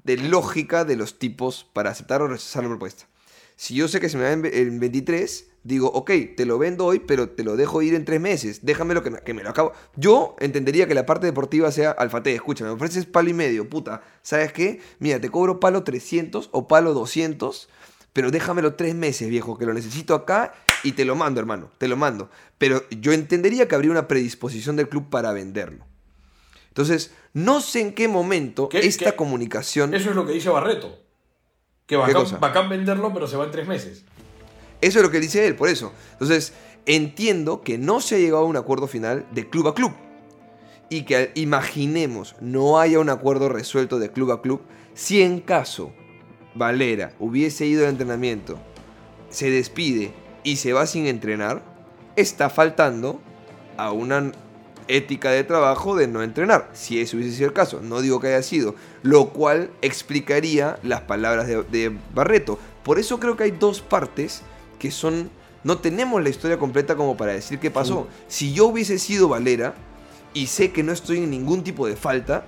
de 0.03 0.17
lógica 0.17 0.83
de 0.83 0.97
los 0.97 1.17
tipos 1.17 1.65
para 1.71 1.91
aceptar 1.91 2.21
o 2.21 2.27
rechazar 2.27 2.63
la 2.63 2.69
propuesta. 2.69 3.07
Si 3.55 3.75
yo 3.75 3.87
sé 3.87 3.99
que 4.01 4.09
se 4.09 4.17
me 4.17 4.23
va 4.23 4.31
en 4.31 4.79
23, 4.79 5.47
digo, 5.63 5.91
ok, 5.91 6.11
te 6.35 6.45
lo 6.45 6.57
vendo 6.57 6.85
hoy, 6.85 6.99
pero 6.99 7.29
te 7.29 7.43
lo 7.43 7.55
dejo 7.55 7.81
ir 7.81 7.93
en 7.93 8.05
tres 8.05 8.19
meses. 8.19 8.65
Déjamelo 8.65 9.03
que 9.03 9.11
me, 9.11 9.19
que 9.19 9.33
me 9.33 9.43
lo 9.43 9.49
acabo. 9.49 9.73
Yo 9.95 10.35
entendería 10.39 10.87
que 10.87 10.95
la 10.95 11.05
parte 11.05 11.25
deportiva 11.27 11.71
sea 11.71 11.91
Alfate, 11.91 12.33
escúchame, 12.33 12.69
me 12.71 12.75
ofreces 12.75 13.05
palo 13.05 13.29
y 13.29 13.33
medio, 13.33 13.69
puta. 13.69 14.01
¿Sabes 14.21 14.51
qué? 14.53 14.81
Mira, 14.99 15.19
te 15.21 15.29
cobro 15.29 15.59
palo 15.59 15.83
300 15.83 16.49
o 16.51 16.67
palo 16.67 16.93
200, 16.93 17.69
pero 18.13 18.31
déjamelo 18.31 18.73
tres 18.75 18.95
meses, 18.95 19.29
viejo, 19.29 19.57
que 19.57 19.65
lo 19.65 19.73
necesito 19.73 20.15
acá 20.15 20.53
y 20.83 20.93
te 20.93 21.05
lo 21.05 21.15
mando, 21.15 21.39
hermano, 21.39 21.69
te 21.77 21.87
lo 21.87 21.95
mando. 21.95 22.29
Pero 22.57 22.83
yo 22.89 23.11
entendería 23.13 23.67
que 23.67 23.75
habría 23.75 23.91
una 23.91 24.07
predisposición 24.07 24.75
del 24.75 24.89
club 24.89 25.09
para 25.09 25.31
venderlo. 25.31 25.85
Entonces, 26.69 27.13
no 27.33 27.61
sé 27.61 27.81
en 27.81 27.93
qué 27.93 28.07
momento 28.07 28.69
¿Qué- 28.69 28.79
esta 28.79 29.11
qué- 29.11 29.15
comunicación... 29.17 29.93
Eso 29.93 30.09
es 30.09 30.15
lo 30.15 30.25
que 30.25 30.31
dice 30.33 30.49
Barreto. 30.49 30.97
Que 31.85 31.97
bacán, 31.97 32.23
bacán 32.39 32.69
venderlo, 32.69 33.13
pero 33.13 33.27
se 33.27 33.35
va 33.35 33.43
en 33.45 33.51
tres 33.51 33.67
meses. 33.67 34.05
Eso 34.81 34.99
es 34.99 35.03
lo 35.05 35.11
que 35.11 35.19
dice 35.19 35.47
él, 35.47 35.55
por 35.55 35.69
eso. 35.69 35.93
Entonces, 36.13 36.53
entiendo 36.85 37.61
que 37.61 37.77
no 37.77 38.01
se 38.01 38.15
ha 38.15 38.19
llegado 38.19 38.43
a 38.43 38.47
un 38.47 38.57
acuerdo 38.57 38.87
final 38.87 39.25
de 39.31 39.47
club 39.47 39.67
a 39.67 39.75
club. 39.75 39.91
Y 40.89 41.03
que 41.03 41.31
imaginemos 41.35 42.35
no 42.41 42.79
haya 42.79 42.99
un 42.99 43.09
acuerdo 43.09 43.47
resuelto 43.47 43.99
de 43.99 44.11
club 44.11 44.31
a 44.31 44.41
club. 44.41 44.61
Si 44.93 45.21
en 45.21 45.39
caso 45.39 45.93
Valera 46.55 47.13
hubiese 47.19 47.65
ido 47.65 47.83
al 47.83 47.91
entrenamiento, 47.91 48.59
se 49.29 49.49
despide 49.49 50.13
y 50.43 50.57
se 50.57 50.73
va 50.73 50.85
sin 50.85 51.05
entrenar, 51.05 51.63
está 52.15 52.49
faltando 52.49 53.21
a 53.77 53.91
una 53.91 54.31
ética 54.87 55.31
de 55.31 55.45
trabajo 55.45 55.95
de 55.95 56.07
no 56.07 56.21
entrenar, 56.21 56.69
si 56.73 56.99
ese 56.99 57.15
hubiese 57.15 57.37
sido 57.37 57.47
el 57.47 57.53
caso. 57.53 57.79
No 57.81 58.01
digo 58.01 58.19
que 58.19 58.27
haya 58.27 58.43
sido, 58.43 58.75
lo 59.03 59.29
cual 59.29 59.69
explicaría 59.81 60.77
las 60.83 61.01
palabras 61.01 61.47
de, 61.47 61.63
de 61.63 61.97
Barreto. 62.13 62.59
Por 62.83 62.99
eso 62.99 63.19
creo 63.19 63.37
que 63.37 63.43
hay 63.43 63.51
dos 63.51 63.81
partes 63.81 64.41
que 64.81 64.89
son... 64.89 65.29
No 65.63 65.77
tenemos 65.77 66.23
la 66.23 66.29
historia 66.29 66.57
completa 66.57 66.95
como 66.95 67.15
para 67.15 67.33
decir 67.33 67.59
qué 67.59 67.69
pasó. 67.69 68.07
Si 68.27 68.51
yo 68.51 68.65
hubiese 68.65 68.97
sido 68.97 69.29
Valera 69.29 69.75
y 70.33 70.47
sé 70.47 70.71
que 70.71 70.81
no 70.81 70.91
estoy 70.91 71.19
en 71.19 71.29
ningún 71.29 71.63
tipo 71.63 71.85
de 71.85 71.95
falta, 71.95 72.45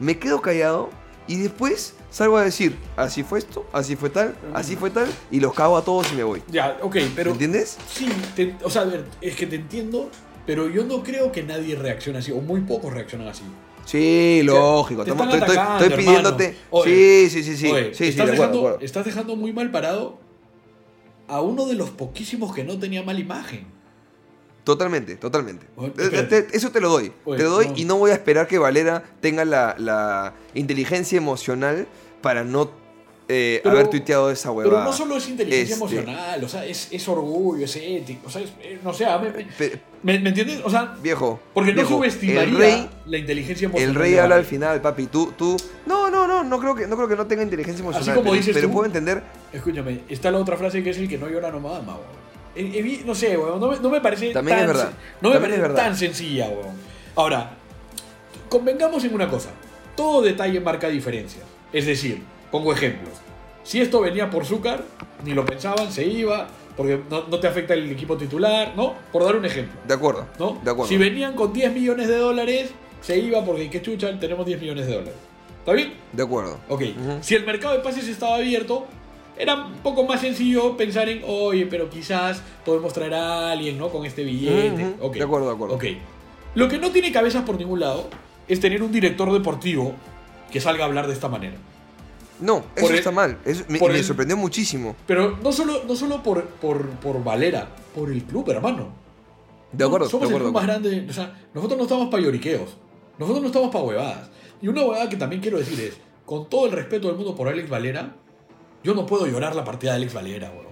me 0.00 0.18
quedo 0.18 0.40
callado 0.40 0.88
y 1.26 1.36
después 1.36 1.92
salgo 2.10 2.38
a 2.38 2.44
decir, 2.44 2.74
así 2.96 3.22
fue 3.22 3.40
esto, 3.40 3.66
así 3.70 3.96
fue 3.96 4.08
tal, 4.08 4.34
así 4.54 4.76
fue 4.76 4.88
tal, 4.88 5.08
y 5.30 5.40
los 5.40 5.52
cago 5.52 5.76
a 5.76 5.84
todos 5.84 6.10
y 6.10 6.16
me 6.16 6.24
voy. 6.24 6.42
Ya, 6.48 6.78
ok, 6.80 6.96
pero. 7.14 7.26
¿Me 7.26 7.32
entiendes? 7.32 7.76
Sí, 7.92 8.08
te- 8.34 8.56
o 8.64 8.70
sea, 8.70 8.80
a 8.82 8.84
ver, 8.86 9.04
es 9.20 9.36
que 9.36 9.46
te 9.46 9.56
entiendo, 9.56 10.08
pero 10.46 10.70
yo 10.70 10.84
no 10.86 11.02
creo 11.02 11.30
que 11.30 11.42
nadie 11.42 11.76
reaccione 11.76 12.20
así, 12.20 12.32
o 12.32 12.40
muy 12.40 12.62
pocos 12.62 12.94
reaccionan 12.94 13.28
así. 13.28 13.42
Sí, 13.84 14.40
lógico. 14.42 15.04
te 15.04 15.10
están 15.10 15.28
estoy, 15.28 15.40
estoy- 15.40 15.56
atacando, 15.56 15.84
estoy 15.84 16.02
pidiéndote. 16.04 16.44
hermano. 16.44 16.60
Oye, 16.70 17.28
sí, 17.28 17.28
sí, 17.30 17.42
sí, 17.42 17.56
sí. 17.58 17.70
Oye, 17.70 17.90
sí, 17.92 18.04
sí, 18.04 18.04
estás, 18.08 18.26
de 18.28 18.32
acuerdo, 18.32 18.32
de 18.32 18.36
dejando, 18.38 18.58
acuerdo. 18.60 18.78
estás 18.86 19.04
dejando 19.04 19.36
muy 19.36 19.52
mal 19.52 19.70
parado 19.70 20.18
a 21.28 21.40
uno 21.40 21.66
de 21.66 21.74
los 21.74 21.90
poquísimos 21.90 22.54
que 22.54 22.64
no 22.64 22.78
tenía 22.78 23.02
mala 23.02 23.20
imagen. 23.20 23.66
Totalmente, 24.64 25.16
totalmente. 25.16 25.66
Oye, 25.76 25.92
espérate. 25.96 26.42
te- 26.42 26.56
eso 26.56 26.70
te 26.70 26.80
lo 26.80 26.90
doy. 26.90 27.12
Oye, 27.24 27.38
te 27.38 27.44
lo 27.44 27.50
doy 27.50 27.68
no. 27.68 27.74
y 27.76 27.84
no 27.84 27.96
voy 27.96 28.10
a 28.10 28.14
esperar 28.14 28.46
que 28.46 28.58
Valera 28.58 29.02
tenga 29.20 29.44
la, 29.46 29.74
la 29.78 30.34
inteligencia 30.54 31.16
emocional 31.16 31.86
para 32.20 32.44
no 32.44 32.70
eh, 33.28 33.60
Pero- 33.62 33.74
haber 33.76 33.88
tuiteado 33.88 34.30
esa 34.30 34.50
huevada. 34.50 34.76
Pero 34.78 34.90
no 34.90 34.92
solo 34.96 35.16
es 35.18 35.28
inteligencia 35.28 35.74
Este, 35.74 35.74
emocional, 35.74 36.42
o 36.42 36.48
sea, 36.48 36.64
es, 36.64 36.88
es 36.90 37.08
orgullo, 37.08 37.64
es 37.66 37.76
ético, 37.76 38.26
o 38.26 38.30
sea, 38.30 38.40
es- 38.42 38.52
eh, 38.62 38.78
no 38.82 38.92
sé, 38.94 39.04
me, 39.22 39.30
pe- 39.30 39.80
me- 40.02 40.18
¿me 40.18 40.28
entiendes? 40.30 40.60
O 40.64 40.70
sea, 40.70 40.96
viejo. 41.02 41.38
porque 41.52 41.72
no 41.72 41.76
viejo, 41.76 41.90
subestimaría 41.96 42.42
El 42.44 42.56
rey, 42.56 42.90
la 43.06 43.18
inteligencia 43.18 43.66
emocional. 43.66 43.88
el 43.96 44.00
rey 44.00 44.16
habla 44.16 44.36
al 44.36 44.44
final, 44.46 44.80
papi. 44.80 45.06
Tú, 45.08 45.32
tú. 45.36 45.56
No, 45.86 46.08
no, 46.10 46.26
no, 46.26 46.42
no 46.42 46.58
creo 46.58 46.74
que 46.74 46.86
no, 46.86 46.96
creo 46.96 47.08
que 47.08 47.16
no 47.16 47.26
tenga 47.26 47.42
inteligencia 47.42 47.82
emocional. 47.82 48.14
como 48.14 48.30
pero, 48.30 48.36
dices 48.36 48.54
pero 48.54 48.68
tú. 48.68 48.72
puedo 48.72 48.86
entender. 48.86 49.22
Escúchame, 49.52 50.00
está 50.08 50.30
la 50.30 50.38
otra 50.38 50.56
frase 50.56 50.82
que 50.82 50.90
es 50.90 50.98
el 50.98 51.08
que 51.08 51.18
no 51.18 51.28
llora 51.28 51.50
no 51.50 51.60
mama, 51.60 51.96
weón. 52.56 53.06
No 53.06 53.14
sé, 53.14 53.36
weón, 53.36 53.60
no 53.60 53.68
me, 53.70 53.78
no 53.78 53.90
me 53.90 54.00
parece 54.00 54.30
También 54.32 54.56
tan, 54.58 54.66
es 54.70 54.74
verdad. 54.74 54.92
No 55.20 55.28
me 55.28 55.34
También 55.34 55.42
parece 55.42 55.60
verdad. 55.60 55.76
tan 55.84 55.96
sencilla, 55.96 56.48
weón. 56.48 56.74
Ahora, 57.14 57.50
convengamos 58.48 59.04
en 59.04 59.14
una 59.14 59.28
cosa. 59.28 59.50
Todo 59.96 60.22
detalle 60.22 60.60
marca 60.60 60.88
diferencias. 60.88 61.44
Es 61.72 61.86
decir, 61.86 62.22
pongo 62.50 62.72
ejemplos. 62.72 63.14
Si 63.62 63.80
esto 63.80 64.00
venía 64.00 64.30
por 64.30 64.44
Zúcar, 64.44 64.82
ni 65.24 65.32
lo 65.34 65.44
pensaban, 65.44 65.92
se 65.92 66.06
iba, 66.06 66.46
porque 66.76 67.00
no, 67.10 67.26
no 67.28 67.38
te 67.38 67.46
afecta 67.46 67.74
el 67.74 67.90
equipo 67.90 68.16
titular, 68.16 68.72
¿no? 68.76 68.94
Por 69.12 69.24
dar 69.24 69.36
un 69.36 69.44
ejemplo. 69.44 69.78
De 69.86 69.94
acuerdo. 69.94 70.26
¿no? 70.38 70.58
De 70.64 70.70
acuerdo. 70.70 70.88
Si 70.88 70.96
venían 70.96 71.34
con 71.34 71.52
10 71.52 71.72
millones 71.74 72.08
de 72.08 72.16
dólares, 72.16 72.70
se 73.00 73.18
iba 73.18 73.44
porque 73.44 73.68
qué 73.68 73.82
chucha, 73.82 74.18
tenemos 74.18 74.46
10 74.46 74.60
millones 74.60 74.86
de 74.86 74.92
dólares. 74.94 75.14
¿Está 75.58 75.72
bien? 75.72 75.92
De 76.12 76.22
acuerdo. 76.22 76.58
Ok. 76.68 76.82
Ujú. 76.82 77.18
Si 77.20 77.34
el 77.34 77.44
mercado 77.44 77.74
de 77.74 77.80
pases 77.80 78.08
estaba 78.08 78.36
abierto, 78.36 78.86
era 79.36 79.54
un 79.66 79.74
poco 79.82 80.04
más 80.04 80.20
sencillo 80.20 80.76
pensar 80.76 81.08
en, 81.08 81.22
oye, 81.26 81.66
pero 81.66 81.90
quizás 81.90 82.42
podemos 82.64 82.92
traer 82.92 83.14
a 83.14 83.50
alguien, 83.52 83.76
¿no? 83.76 83.88
Con 83.88 84.06
este 84.06 84.24
billete. 84.24 84.68
Ujú, 84.82 84.94
ujú. 84.94 85.06
Ok. 85.08 85.14
De 85.16 85.24
acuerdo, 85.24 85.46
de 85.48 85.54
acuerdo. 85.54 85.74
Ok. 85.74 85.84
Lo 86.54 86.68
que 86.68 86.78
no 86.78 86.90
tiene 86.90 87.12
cabezas 87.12 87.42
por 87.44 87.56
ningún 87.58 87.80
lado 87.80 88.08
es 88.48 88.60
tener 88.60 88.82
un 88.82 88.90
director 88.90 89.30
deportivo 89.32 89.92
que 90.50 90.60
salga 90.60 90.84
a 90.84 90.86
hablar 90.86 91.06
de 91.06 91.12
esta 91.12 91.28
manera. 91.28 91.56
No, 92.40 92.58
eso 92.76 92.82
Por 92.86 92.92
el- 92.92 92.98
está 92.98 93.10
mal. 93.10 93.38
Eso 93.44 93.64
me, 93.68 93.78
el- 93.78 94.04
sorprendió 94.04 94.36
muchísimo. 94.36 94.94
Pero 95.06 95.36
no 95.42 95.52
solo, 95.52 95.82
no 95.86 95.94
solo 95.96 96.22
por, 96.22 96.44
por, 96.44 96.86
por 96.90 97.22
Valera, 97.24 97.68
por 97.94 98.10
el 98.10 98.22
club, 98.24 98.48
hermano. 98.50 98.88
De 99.72 99.84
acuerdo, 99.84 100.08
Somos 100.08 100.28
de 100.28 100.34
el 100.36 100.40
acuerdo. 100.42 100.52
club 100.52 100.54
más 100.54 100.66
grande. 100.82 101.06
O 101.10 101.12
sea, 101.12 101.38
nosotros 101.52 101.76
no 101.78 101.84
estamos 101.84 102.08
para 102.08 102.22
lloriqueos. 102.22 102.76
Nosotros 103.18 103.42
no 103.42 103.48
estamos 103.48 103.70
para 103.70 103.84
huevadas. 103.84 104.30
Y 104.62 104.68
una 104.68 104.82
huevada 104.82 105.08
que 105.08 105.16
también 105.16 105.42
quiero 105.42 105.58
decir 105.58 105.78
es, 105.80 105.98
con 106.24 106.48
todo 106.48 106.66
el 106.66 106.72
respeto 106.72 107.08
del 107.08 107.16
mundo 107.16 107.34
por 107.34 107.48
Alex 107.48 107.68
Valera, 107.68 108.14
yo 108.84 108.94
no 108.94 109.04
puedo 109.06 109.26
llorar 109.26 109.54
la 109.56 109.64
partida 109.64 109.90
de 109.92 109.96
Alex 109.96 110.14
Valera, 110.14 110.50
weón. 110.50 110.68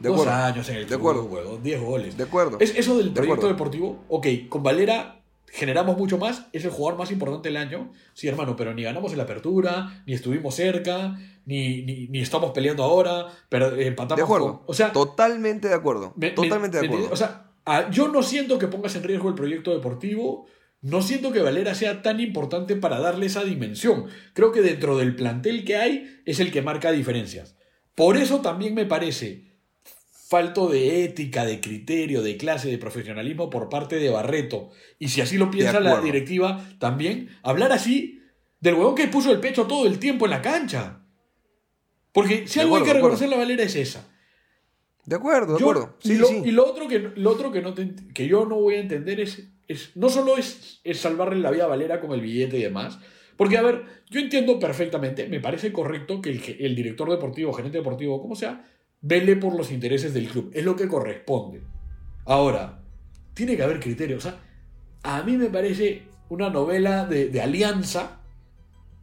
De 0.00 0.08
Dos 0.08 0.20
acuerdo. 0.20 0.32
años 0.44 0.68
en 0.68 0.76
el 0.76 0.82
De 0.82 0.86
club, 0.88 0.98
acuerdo. 1.00 1.24
weón. 1.24 1.62
Diez 1.62 1.80
goles. 1.80 2.16
De 2.16 2.24
acuerdo. 2.24 2.56
Es 2.60 2.74
eso 2.76 2.96
del 2.98 3.14
De 3.14 3.20
proyecto 3.20 3.48
deportivo. 3.48 3.98
Ok, 4.08 4.26
con 4.48 4.62
Valera 4.62 5.17
generamos 5.52 5.96
mucho 5.98 6.18
más. 6.18 6.46
Es 6.52 6.64
el 6.64 6.70
jugador 6.70 6.98
más 6.98 7.10
importante 7.10 7.48
del 7.48 7.56
año. 7.56 7.92
Sí, 8.14 8.28
hermano, 8.28 8.56
pero 8.56 8.74
ni 8.74 8.82
ganamos 8.82 9.12
en 9.12 9.18
la 9.18 9.24
apertura, 9.24 10.02
ni 10.06 10.14
estuvimos 10.14 10.54
cerca, 10.54 11.18
ni, 11.46 11.82
ni, 11.82 12.08
ni 12.08 12.20
estamos 12.20 12.52
peleando 12.52 12.82
ahora, 12.84 13.26
pero 13.48 13.74
empatamos 13.76 14.16
De 14.16 14.22
acuerdo. 14.22 14.58
con- 14.58 14.62
o 14.66 14.74
sea, 14.74 14.92
Totalmente 14.92 15.68
de 15.68 15.74
acuerdo. 15.74 16.12
me- 16.16 16.30
Totalmente 16.30 16.76
me- 16.78 16.82
de 16.82 16.88
¿me 16.88 16.94
acuerdo. 16.94 17.12
O 17.12 17.16
sea, 17.16 17.50
yo 17.90 18.08
no 18.08 18.22
siento 18.22 18.58
que 18.58 18.66
pongas 18.68 18.94
en 18.96 19.02
riesgo 19.02 19.28
el 19.28 19.34
proyecto 19.34 19.72
deportivo. 19.74 20.46
No 20.80 21.02
siento 21.02 21.32
que 21.32 21.40
Valera 21.40 21.74
sea 21.74 22.02
tan 22.02 22.20
importante 22.20 22.76
para 22.76 23.00
darle 23.00 23.26
esa 23.26 23.42
dimensión. 23.42 24.06
Creo 24.32 24.52
que 24.52 24.60
dentro 24.62 24.96
del 24.96 25.16
plantel 25.16 25.64
que 25.64 25.76
hay 25.76 26.20
es 26.24 26.38
el 26.40 26.52
que 26.52 26.62
marca 26.62 26.92
diferencias. 26.92 27.56
Por 27.96 28.16
eso 28.16 28.40
también 28.42 28.74
me 28.74 28.86
parece 28.86 29.47
falto 30.28 30.68
de 30.68 31.04
ética, 31.04 31.46
de 31.46 31.60
criterio, 31.60 32.20
de 32.22 32.36
clase, 32.36 32.68
de 32.70 32.76
profesionalismo 32.76 33.48
por 33.48 33.68
parte 33.70 33.96
de 33.96 34.10
Barreto. 34.10 34.70
Y 34.98 35.08
si 35.08 35.22
así 35.22 35.38
lo 35.38 35.50
piensa 35.50 35.80
la 35.80 36.00
directiva, 36.02 36.68
también 36.78 37.30
hablar 37.42 37.72
así 37.72 38.20
del 38.60 38.74
huevón 38.74 38.94
que 38.94 39.08
puso 39.08 39.32
el 39.32 39.40
pecho 39.40 39.66
todo 39.66 39.86
el 39.86 39.98
tiempo 39.98 40.26
en 40.26 40.30
la 40.32 40.42
cancha. 40.42 41.00
Porque 42.12 42.46
si 42.46 42.58
De 42.58 42.62
algo 42.62 42.76
hay 42.76 42.82
que 42.82 42.92
reconocer 42.92 43.28
la 43.28 43.36
Valera 43.36 43.62
es 43.62 43.74
esa. 43.76 44.06
de 45.06 45.16
acuerdo, 45.16 45.54
de 45.54 45.60
Yo- 45.60 45.70
acuerdo. 45.70 45.96
y, 46.02 46.14
lo, 46.16 46.26
sí. 46.26 46.42
y 46.44 46.50
lo 46.50 46.66
otro 46.66 46.86
que, 46.88 46.98
lo 46.98 47.30
otro 47.30 47.50
que, 47.50 47.62
no 47.62 47.72
te- 47.72 47.94
que 48.12 48.26
yo 48.28 48.44
no 48.44 48.56
voy 48.60 48.74
a 48.74 48.80
entender 48.80 49.20
es, 49.20 49.48
es 49.66 49.96
no 49.96 50.10
solo 50.10 50.36
es, 50.36 50.80
es 50.84 50.98
salvarle 51.00 51.40
la 51.40 51.50
vida 51.50 51.64
a 51.64 51.68
Valera 51.68 52.00
con 52.00 52.12
el 52.12 52.20
billete 52.20 52.58
y 52.58 52.62
demás, 52.62 52.98
porque 53.38 53.56
a 53.56 53.62
ver, 53.62 53.84
yo 54.10 54.20
entiendo 54.20 54.58
perfectamente, 54.58 55.26
me 55.28 55.40
parece 55.40 55.72
correcto 55.72 56.20
que 56.20 56.30
el, 56.30 56.42
el 56.60 56.74
director 56.76 57.08
deportivo, 57.10 57.54
gerente 57.54 57.78
deportivo, 57.78 58.20
como 58.20 58.34
sea, 58.36 58.68
vele 59.00 59.36
por 59.36 59.56
los 59.56 59.70
intereses 59.70 60.14
del 60.14 60.28
club, 60.28 60.50
es 60.54 60.64
lo 60.64 60.76
que 60.76 60.88
corresponde. 60.88 61.62
Ahora, 62.24 62.80
tiene 63.34 63.56
que 63.56 63.62
haber 63.62 63.80
criterio, 63.80 64.16
o 64.16 64.20
sea, 64.20 64.40
a 65.02 65.22
mí 65.22 65.36
me 65.36 65.48
parece 65.48 66.02
una 66.28 66.50
novela 66.50 67.06
de, 67.06 67.40
alianza, 67.40 68.20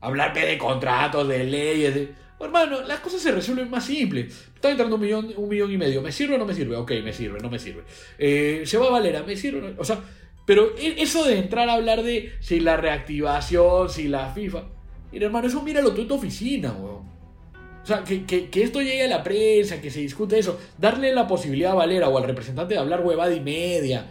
hablarme 0.01 0.45
de 0.45 0.57
contratos, 0.57 1.27
de 1.27 1.43
leyes, 1.43 1.95
de... 1.95 2.25
Hermano, 2.39 2.81
las 2.81 2.99
cosas 2.99 3.21
se 3.21 3.31
resuelven 3.31 3.69
más 3.69 3.85
simples. 3.85 4.49
Está 4.53 4.69
entrando 4.69 4.95
un 4.95 5.01
millón, 5.01 5.33
un 5.37 5.47
millón 5.47 5.71
y 5.71 5.77
medio. 5.77 6.01
¿Me 6.01 6.11
sirve 6.11 6.35
o 6.35 6.37
no 6.37 6.45
me 6.45 6.53
sirve? 6.53 6.75
Ok, 6.75 6.91
me 7.03 7.13
sirve, 7.13 7.39
no 7.39 7.49
me 7.49 7.57
sirve. 7.57 7.83
Eh, 8.19 8.63
se 8.65 8.77
va 8.77 8.91
Valera, 8.91 9.23
¿me 9.23 9.37
sirve 9.37 9.59
o 9.59 9.61
no? 9.61 9.81
O 9.81 9.85
sea, 9.85 10.03
pero 10.45 10.75
e- 10.77 11.01
eso 11.01 11.23
de 11.23 11.39
entrar 11.39 11.69
a 11.69 11.73
hablar 11.73 12.03
de 12.03 12.33
si 12.41 12.59
la 12.59 12.77
reactivación, 12.77 13.89
si 13.89 14.09
la 14.09 14.31
FIFA. 14.33 14.65
Mira, 15.11 15.27
hermano, 15.27 15.47
eso 15.47 15.63
míralo 15.63 15.93
tú 15.93 16.01
en 16.01 16.07
tu 16.07 16.15
oficina, 16.15 16.73
weón. 16.73 17.14
O 17.85 17.87
sea, 17.87 18.03
que, 18.03 18.25
que- 18.25 18.49
que 18.49 18.63
esto 18.63 18.81
llegue 18.81 19.03
a 19.03 19.07
la 19.07 19.23
prensa, 19.23 19.79
que 19.79 19.91
se 19.91 19.99
discute 19.99 20.39
eso. 20.39 20.59
Darle 20.77 21.13
la 21.13 21.27
posibilidad 21.27 21.73
a 21.73 21.75
Valera 21.75 22.09
o 22.09 22.17
al 22.17 22.23
representante 22.23 22.73
de 22.73 22.79
hablar 22.79 23.05
huevada 23.05 23.31
y 23.33 23.39
media. 23.41 24.07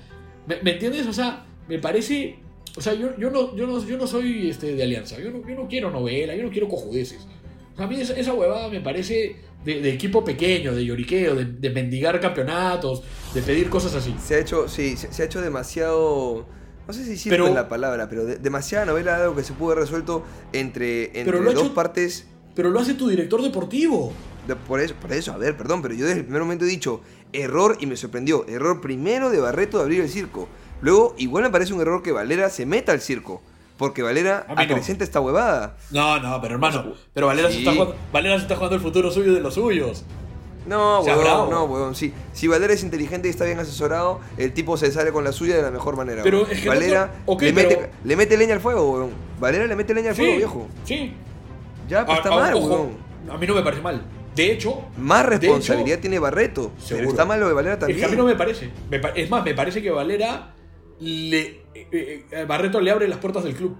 ¿Me, 0.46 0.62
me 0.62 0.72
entiendes? 0.74 1.06
O 1.09 1.12
sea, 1.12 1.44
me 1.68 1.78
parece. 1.80 2.36
O 2.76 2.80
sea, 2.80 2.94
yo, 2.94 3.16
yo, 3.18 3.30
no, 3.30 3.55
yo, 3.56 3.66
no, 3.66 3.84
yo 3.84 3.98
no 3.98 4.06
soy 4.06 4.48
este, 4.48 4.74
de 4.76 4.82
alianza. 4.84 5.18
Yo 5.18 5.30
no, 5.32 5.46
yo 5.48 5.56
no 5.56 5.66
quiero 5.68 5.90
novela, 5.90 6.34
yo 6.36 6.44
no 6.44 6.51
quiero 6.51 6.68
cojudeces. 6.68 7.26
O 7.72 7.76
sea, 7.76 7.86
a 7.86 7.88
mí 7.88 8.01
esa, 8.01 8.14
esa 8.14 8.32
huevada 8.32 8.68
me 8.68 8.80
parece 8.80 9.36
de, 9.64 9.80
de 9.80 9.92
equipo 9.92 10.24
pequeño, 10.24 10.72
de 10.72 10.84
lloriqueo, 10.84 11.34
de, 11.34 11.44
de 11.44 11.70
mendigar 11.70 12.20
campeonatos, 12.20 13.02
de 13.34 13.42
pedir 13.42 13.68
cosas 13.70 13.94
así. 13.96 14.14
Se 14.24 14.36
ha 14.36 14.38
hecho, 14.38 14.68
sí, 14.68 14.96
se, 14.96 15.12
se 15.12 15.22
ha 15.22 15.26
hecho 15.26 15.40
demasiado. 15.40 16.46
No 16.86 16.92
sé 16.92 17.05
si 17.05 17.16
sirve 17.16 17.38
Pero- 17.38 17.52
la 17.55 17.68
palabra, 17.68 18.09
pero 18.09 18.24
de- 18.24 18.36
demasiada 18.36 18.84
novela 18.84 19.16
de 19.16 19.22
algo 19.24 19.34
que 19.36 19.42
se 19.42 19.52
pudo 19.55 19.72
haber 19.72 19.84
resuelto 19.84 20.22
entre, 20.52 21.06
entre 21.06 21.24
Pero 21.24 21.40
lo 21.42 21.52
dos 21.52 21.64
hecho- 21.64 21.74
partes. 21.74 22.28
Pero 22.55 22.70
lo 22.70 22.81
hace 22.81 22.94
tu 22.94 23.09
director 23.09 23.43
deportivo. 23.43 24.12
de- 24.47 24.56
por 24.56 24.78
eso, 24.81 24.94
por 25.01 25.10
eso, 25.12 25.32
a 25.32 25.39
ver, 25.39 25.56
perdón, 25.56 25.81
pero 25.82 25.94
yo 25.94 26.05
desde 26.05 26.18
el 26.20 26.24
primer 26.26 26.43
momento 26.43 26.64
he 26.66 26.68
dicho 26.68 27.01
error 27.32 27.76
y 27.81 27.86
me 27.86 27.97
sorprendió. 27.97 28.47
Error 28.47 28.81
primero 28.81 29.31
de 29.31 29.40
Barreto 29.40 29.78
de 29.78 29.85
abrir 29.85 30.01
el 30.02 30.09
circo. 30.10 30.48
Luego, 30.82 31.14
igual 31.18 31.44
me 31.44 31.51
parece 31.51 31.72
un 31.72 31.81
error 31.81 32.02
que 32.02 32.12
Valera 32.12 32.51
se 32.51 32.66
meta 32.66 32.93
al 32.93 33.01
circo. 33.01 33.40
Porque 33.78 34.02
Valera 34.02 34.47
no. 34.48 34.55
acrecenta 34.60 35.02
esta 35.02 35.20
huevada. 35.20 35.76
No, 35.90 36.20
no, 36.20 36.40
pero 36.40 36.55
hermano, 36.55 36.93
pero 37.12 37.26
Valera, 37.26 37.48
se 37.48 37.55
Sí. 37.55 37.59
está 37.60 37.72
jugando, 37.72 37.97
Valera 38.12 38.36
se 38.36 38.43
está 38.43 38.55
jugando 38.55 38.76
el 38.76 38.82
futuro 38.82 39.10
suyo 39.10 39.32
de 39.35 39.40
los 39.40 39.55
suyos. 39.55 40.05
No, 40.68 41.02
Sea 41.02 41.16
bravo. 41.16 41.44
huevón, 41.44 41.51
no, 41.51 41.64
huevón, 41.64 41.94
sí. 41.97 42.12
Si 42.35 42.47
Valera 42.47 42.72
es 42.72 42.82
inteligente 42.85 43.26
y 43.28 43.31
está 43.31 43.44
bien 43.47 43.59
asesorado, 43.59 44.20
el 44.36 44.52
tipo 44.55 44.76
se 44.76 44.93
sale 44.93 45.10
con 45.10 45.24
la 45.24 45.32
suya 45.32 45.56
de 45.56 45.62
la 45.62 45.70
mejor 45.70 45.97
manera. 45.97 46.22
Pero 46.22 46.47
es 46.47 46.60
que 46.60 46.66
no 46.66 46.70
Valera 46.72 47.12
to- 47.26 47.32
ok, 47.32 47.43
le, 47.43 47.52
pero- 47.52 47.68
mete, 47.68 47.90
le 48.05 48.16
mete 48.16 48.36
leña 48.36 48.55
al 48.55 48.60
fuego, 48.60 48.90
huevón. 48.93 49.10
Valera 49.40 49.66
le 49.66 49.74
mete 49.74 49.93
leña 49.93 50.10
al 50.10 50.16
fuego, 50.16 50.31
Sí, 50.32 50.36
viejo. 50.39 50.68
sí. 50.85 51.12
Ya, 51.89 52.05
pues 52.06 52.16
A- 52.19 52.23
está 52.23 52.35
a- 52.35 52.40
mal, 52.40 52.55
ojo. 52.55 52.90
A 53.31 53.36
mí 53.39 53.47
no 53.47 53.55
me 53.55 53.62
parece 53.62 53.82
mal. 53.82 54.02
De 54.35 54.51
hecho, 54.52 54.85
Más 54.97 55.24
responsabilidad 55.24 55.94
hecho, 55.94 56.01
tiene 56.01 56.19
Barreto. 56.19 56.73
Pero 56.74 56.86
Seguro. 56.86 57.09
está 57.11 57.24
mal 57.24 57.39
lo 57.40 57.47
de 57.48 57.55
Valera 57.55 57.74
Es 57.74 57.81
también. 57.81 58.01
que 58.01 58.05
a 58.05 58.09
mí 58.09 58.16
no 58.16 58.24
me 58.24 58.35
parece. 58.35 58.70
Me 58.90 59.01
es 59.15 59.31
más, 59.31 59.44
me 59.44 59.55
parece 59.55 59.81
que 59.81 59.90
Valera 59.90 60.55
le. 60.98 61.62
eh, 61.74 62.27
eh, 62.31 62.44
Barreto 62.47 62.81
le 62.81 62.90
abre 62.90 63.06
las 63.09 63.19
puertas 63.19 63.44
del 63.44 63.55
club. 63.55 63.77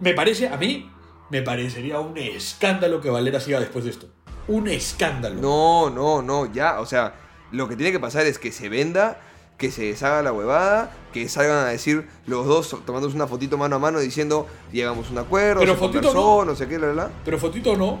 Me 0.00 0.12
parece, 0.14 0.48
a 0.48 0.56
mí, 0.56 0.88
me 1.30 1.42
parecería 1.42 1.98
un 1.98 2.16
escándalo 2.16 3.00
que 3.00 3.10
Valera 3.10 3.40
siga 3.40 3.58
después 3.58 3.84
de 3.84 3.90
esto. 3.90 4.08
Un 4.46 4.68
escándalo. 4.68 5.40
No, 5.40 5.90
no, 5.90 6.22
no, 6.22 6.52
ya. 6.52 6.80
O 6.80 6.86
sea, 6.86 7.14
lo 7.50 7.68
que 7.68 7.74
tiene 7.76 7.90
que 7.92 7.98
pasar 8.00 8.24
es 8.26 8.38
que 8.38 8.52
se 8.52 8.68
venda, 8.68 9.18
que 9.58 9.70
se 9.72 9.82
deshaga 9.82 10.22
la 10.22 10.32
huevada, 10.32 10.92
que 11.12 11.28
salgan 11.28 11.58
a 11.66 11.68
decir 11.68 12.06
los 12.26 12.46
dos 12.46 12.76
tomándose 12.86 13.16
una 13.16 13.26
fotito 13.26 13.58
mano 13.58 13.76
a 13.76 13.78
mano 13.80 13.98
diciendo 13.98 14.46
llegamos 14.72 15.08
a 15.08 15.10
un 15.10 15.18
acuerdo, 15.18 15.60
Pero 15.60 15.72
se 15.74 15.78
fotito 15.78 16.00
conversó, 16.08 16.38
no. 16.38 16.44
no 16.52 16.56
sé 16.56 16.68
qué, 16.68 16.78
la, 16.78 16.92
la. 16.92 17.10
Pero 17.24 17.38
fotito 17.38 17.76
no, 17.76 17.98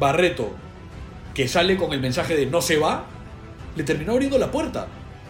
Barreto, 0.00 0.50
que 1.32 1.46
sale 1.48 1.76
con 1.76 1.92
el 1.92 2.00
mensaje 2.00 2.36
de 2.36 2.46
no 2.46 2.60
se 2.60 2.76
va, 2.76 3.04
le 3.76 3.84
terminó 3.84 4.12
abriendo 4.12 4.36
la 4.36 4.50
puerta. 4.50 4.88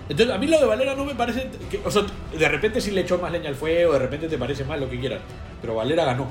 Entonces, 0.09 0.35
a 0.35 0.39
mí 0.39 0.47
lo 0.49 0.59
de 0.59 0.65
Valera 0.67 0.95
no 0.97 1.05
me 1.05 1.15
parece. 1.15 1.49
que- 1.71 1.81
o 1.85 1.91
sea, 1.91 2.03
de 2.37 2.49
repente 2.49 2.81
sí 2.81 2.91
le 2.91 3.03
echó 3.03 3.19
más 3.19 3.31
leña 3.31 3.49
al 3.51 3.55
fuego, 3.55 3.93
de 3.93 3.99
repente 4.01 4.29
te 4.29 4.39
parece 4.39 4.65
mal, 4.65 4.81
lo 4.81 4.89
que 4.91 4.99
quieras. 4.99 5.21
Pero 5.61 5.75
Valera 5.77 6.05
ganó. 6.07 6.27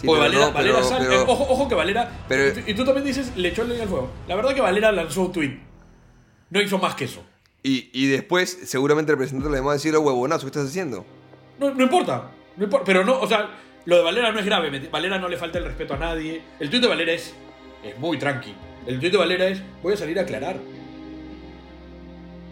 Sí, 0.00 0.06
Porque 0.06 0.20
pero 0.20 0.32
Valera, 0.32 0.46
no, 0.48 0.52
Valera 0.52 0.74
pero- 0.76 0.88
sale- 0.88 1.06
pero- 1.08 1.22
ojo, 1.22 1.46
ojo 1.48 1.68
que 1.68 1.74
Valera. 1.74 2.10
pero- 2.28 2.48
y, 2.48 2.52
tú, 2.52 2.60
y 2.70 2.74
tú 2.74 2.84
también 2.84 3.06
dices, 3.06 3.32
le 3.36 3.48
echó 3.48 3.64
leña 3.64 3.84
al 3.84 3.88
fuego. 3.88 4.10
La 4.28 4.34
verdad 4.34 4.54
que 4.54 4.60
Valera 4.60 4.92
lanzó 4.92 5.22
un 5.22 5.32
tweet. 5.32 5.58
No 6.50 6.60
hizo 6.60 6.78
más 6.78 6.94
que 6.94 7.04
eso. 7.04 7.24
Y, 7.62 7.90
y 7.92 8.06
después, 8.06 8.58
seguramente 8.64 9.12
el 9.12 9.18
presidente 9.18 9.50
le 9.50 9.60
va 9.60 9.72
a 9.72 9.74
decir, 9.74 9.96
huevonazo, 9.96 10.42
¿qué 10.42 10.46
estás 10.48 10.66
haciendo? 10.68 11.04
No, 11.58 11.74
no 11.74 11.82
importa. 11.82 12.30
No 12.56 12.64
importa. 12.64 12.84
Pero 12.84 13.04
no, 13.04 13.18
o 13.20 13.26
sea, 13.26 13.50
lo 13.84 13.96
de 13.96 14.02
Valera 14.02 14.30
no 14.32 14.38
es 14.38 14.46
grave. 14.46 14.88
Valera 14.90 15.18
no 15.18 15.28
le 15.28 15.36
falta 15.36 15.58
el 15.58 15.64
respeto 15.64 15.94
a 15.94 15.98
nadie. 15.98 16.42
El 16.60 16.70
tweet 16.70 16.80
de 16.82 16.88
Valera 16.88 17.12
es, 17.12 17.34
es 17.82 17.98
muy 17.98 18.18
tranqui. 18.18 18.54
El 18.86 19.00
tweet 19.00 19.10
de 19.10 19.18
Valera 19.18 19.48
es, 19.48 19.60
voy 19.82 19.94
a 19.94 19.96
salir 19.96 20.18
a 20.18 20.22
aclarar. 20.22 20.56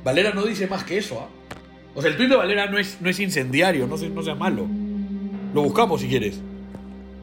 Valera 0.02 0.32
no 0.32 0.44
dice 0.44 0.66
más 0.66 0.84
que 0.84 0.98
eso, 0.98 1.20
¿ah? 1.20 1.28
O 1.94 2.02
sea, 2.02 2.10
el 2.10 2.16
tweet 2.16 2.28
de 2.28 2.36
Valera 2.36 2.66
no 2.66 2.76
es, 2.78 3.00
no 3.00 3.08
es 3.08 3.20
incendiario, 3.20 3.86
no, 3.86 3.96
se- 3.96 4.08
no 4.10 4.22
sea 4.22 4.34
malo. 4.34 4.66
Lo 5.54 5.62
buscamos 5.62 6.00
si 6.00 6.08
quieres. 6.08 6.40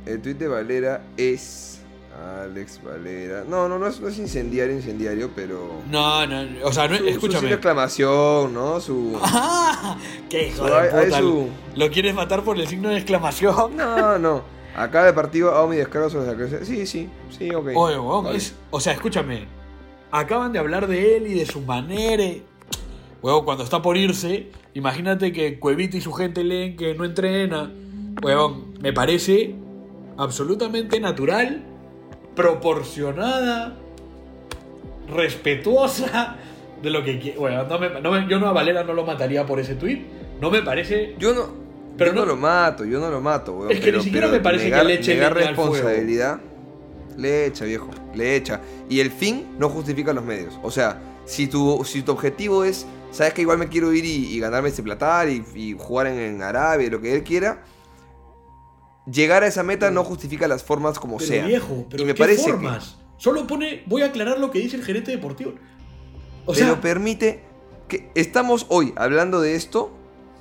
El 0.06 0.22
tweet 0.22 0.35
de 0.35 0.48
Valera 0.48 1.03
es. 1.18 1.70
Alex 2.43 2.80
Valera. 2.84 3.43
No, 3.48 3.68
no, 3.68 3.80
no 3.80 3.88
es, 3.88 3.99
no 3.99 4.07
es 4.07 4.18
incendiario, 4.19 4.73
incendiario, 4.76 5.31
pero. 5.35 5.72
No, 5.89 6.26
no, 6.27 6.43
o 6.64 6.72
sea, 6.72 6.88
no, 6.88 6.98
Su, 6.98 7.03
su 7.03 7.10
escúchame. 7.10 7.48
de 7.48 7.53
exclamación, 7.56 8.53
¿no? 8.53 8.80
Su. 8.80 9.18
¡Ah! 9.22 9.98
¡Qué 10.30 10.48
hijo 10.49 10.57
Su- 10.57 10.64
de 10.65 10.73
hay- 10.80 10.89
hay 10.93 11.06
puta! 11.06 11.19
su- 11.19 11.48
¿Lo 11.76 11.89
quieres 11.89 12.14
matar 12.14 12.43
por 12.43 12.60
el 12.60 12.68
signo 12.68 12.89
de 12.89 12.98
exclamación? 12.98 13.76
No, 13.77 14.19
no. 14.19 14.43
Acá 14.76 15.03
de 15.03 15.14
partido 15.14 15.53
hago 15.56 15.68
mi 15.68 15.76
descargo 15.77 16.10
sobre 16.10 16.27
la 16.27 16.35
creación. 16.35 16.65
Sí, 16.65 16.85
sí, 16.85 17.10
sí, 17.38 17.49
ok. 17.53 17.69
Oye, 17.76 17.99
weón, 17.99 18.26
Vale. 18.26 18.38
es- 18.38 18.56
o 18.69 18.80
sea, 18.80 18.93
escúchame. 18.93 19.45
Acaban 20.11 20.52
de 20.53 20.60
hablar 20.60 20.88
de 20.88 21.18
él 21.18 21.27
y 21.27 21.34
de 21.35 21.45
su 21.45 21.61
manera. 21.61 22.23
Weón, 23.22 23.45
cuando 23.45 23.64
está 23.64 23.81
por 23.81 23.98
irse, 23.98 24.49
imagínate 24.73 25.31
que 25.31 25.60
Cuevita 25.60 25.98
y 25.98 26.02
su 26.02 26.11
gente 26.14 26.43
leen 26.43 26.76
que 26.76 26.93
no 26.95 27.06
entrena. 27.06 27.72
Weón, 28.23 28.73
me 28.81 28.91
parece 28.93 29.56
absolutamente 30.18 30.99
natural, 30.99 31.64
proporcionada, 32.35 33.75
respetuosa 35.13 36.35
de 36.81 36.89
lo 36.89 37.03
que 37.03 37.19
quiere. 37.19 37.37
Weón, 37.37 37.67
no 37.67 37.79
me- 37.79 38.01
no 38.01 38.11
me- 38.11 38.27
yo 38.29 38.39
no 38.39 38.47
a 38.47 38.53
Valera 38.53 38.83
no 38.83 38.93
lo 38.93 39.05
mataría 39.05 39.45
por 39.45 39.59
ese 39.59 39.75
tweet. 39.75 40.01
No 40.39 40.49
me 40.49 40.61
parece. 40.61 41.15
Yo 41.19 41.33
no. 41.33 41.49
Pero 41.97 42.11
yo 42.11 42.15
no, 42.15 42.21
no- 42.21 42.27
lo 42.33 42.37
mato, 42.37 42.85
yo 42.85 42.99
no 42.99 43.09
lo 43.09 43.21
mato, 43.21 43.53
weón. 43.53 43.71
Es 43.71 43.79
que 43.79 43.85
pero- 43.85 43.97
ni 43.99 44.03
siquiera 44.03 44.27
me 44.27 44.39
parece 44.39 44.71
que 44.71 44.83
le 44.83 44.93
eche 44.95 45.13
negar 45.15 45.33
responsabilidad. 45.35 46.39
Le 47.17 47.45
echa, 47.45 47.65
viejo. 47.65 47.89
Le 48.15 48.35
echa. 48.37 48.61
Y 48.89 49.01
el 49.01 49.11
fin 49.11 49.55
no 49.59 49.69
justifica 49.69 50.13
los 50.13 50.23
medios. 50.23 50.57
O 50.63 50.71
sea, 50.71 50.99
si 51.25 51.47
tu, 51.47 51.83
si 51.85 52.01
tu 52.01 52.13
objetivo 52.13 52.63
es. 52.63 52.85
Sabes 53.11 53.33
que 53.33 53.41
igual 53.41 53.57
me 53.57 53.67
quiero 53.67 53.91
ir 53.91 54.05
y, 54.05 54.33
y 54.33 54.39
ganarme 54.39 54.69
este 54.69 54.81
platar 54.81 55.27
y, 55.27 55.43
y 55.53 55.75
jugar 55.77 56.07
en, 56.07 56.17
en 56.17 56.41
Arabia, 56.41 56.89
lo 56.89 57.01
que 57.01 57.13
él 57.13 57.23
quiera. 57.23 57.61
Llegar 59.09 59.43
a 59.43 59.47
esa 59.47 59.63
meta 59.63 59.89
no 59.91 60.03
justifica 60.03 60.47
las 60.47 60.63
formas 60.63 60.99
como 60.99 61.17
Pero 61.17 61.27
sea. 61.27 61.45
viejo, 61.47 61.85
pero 61.89 62.03
y 62.03 62.05
me 62.05 62.13
¿qué 62.13 62.19
parece 62.19 62.45
que- 62.45 62.51
formas? 62.51 62.97
Solo 63.17 63.45
pone, 63.47 63.83
voy 63.85 64.01
a 64.01 64.07
aclarar 64.07 64.39
lo 64.39 64.49
que 64.51 64.59
dice 64.59 64.75
el 64.75 64.83
gerente 64.83 65.11
deportivo. 65.11 65.53
O 66.45 66.53
pero 66.53 66.65
sea, 66.73 66.81
permite 66.81 67.43
que 67.87 68.11
estamos 68.15 68.65
hoy 68.69 68.93
hablando 68.95 69.41
de 69.41 69.55
esto 69.55 69.91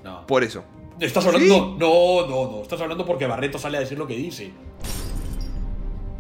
no. 0.03 0.27
por 0.27 0.45
eso. 0.45 0.65
¿Estás 0.99 1.27
hablando? 1.27 1.55
Sí. 1.55 1.61
No, 1.79 2.27
no, 2.27 2.51
no. 2.51 2.63
Estás 2.63 2.81
hablando 2.81 3.05
porque 3.07 3.27
Barreto 3.27 3.59
sale 3.59 3.77
a 3.77 3.81
decir 3.81 3.99
lo 3.99 4.07
que 4.07 4.15
dice. 4.17 4.51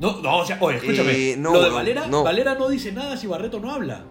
No, 0.00 0.20
no, 0.22 0.38
o 0.38 0.46
sea, 0.46 0.56
oye, 0.60 0.78
escúchame. 0.78 1.12
Eh, 1.12 1.36
no, 1.38 1.52
lo 1.52 1.62
de 1.62 1.70
Valera, 1.70 2.06
no. 2.06 2.22
Valera 2.24 2.54
no 2.54 2.68
dice 2.70 2.90
nada 2.92 3.16
si 3.18 3.26
Barreto 3.26 3.60
no 3.60 3.70
habla. 3.70 4.04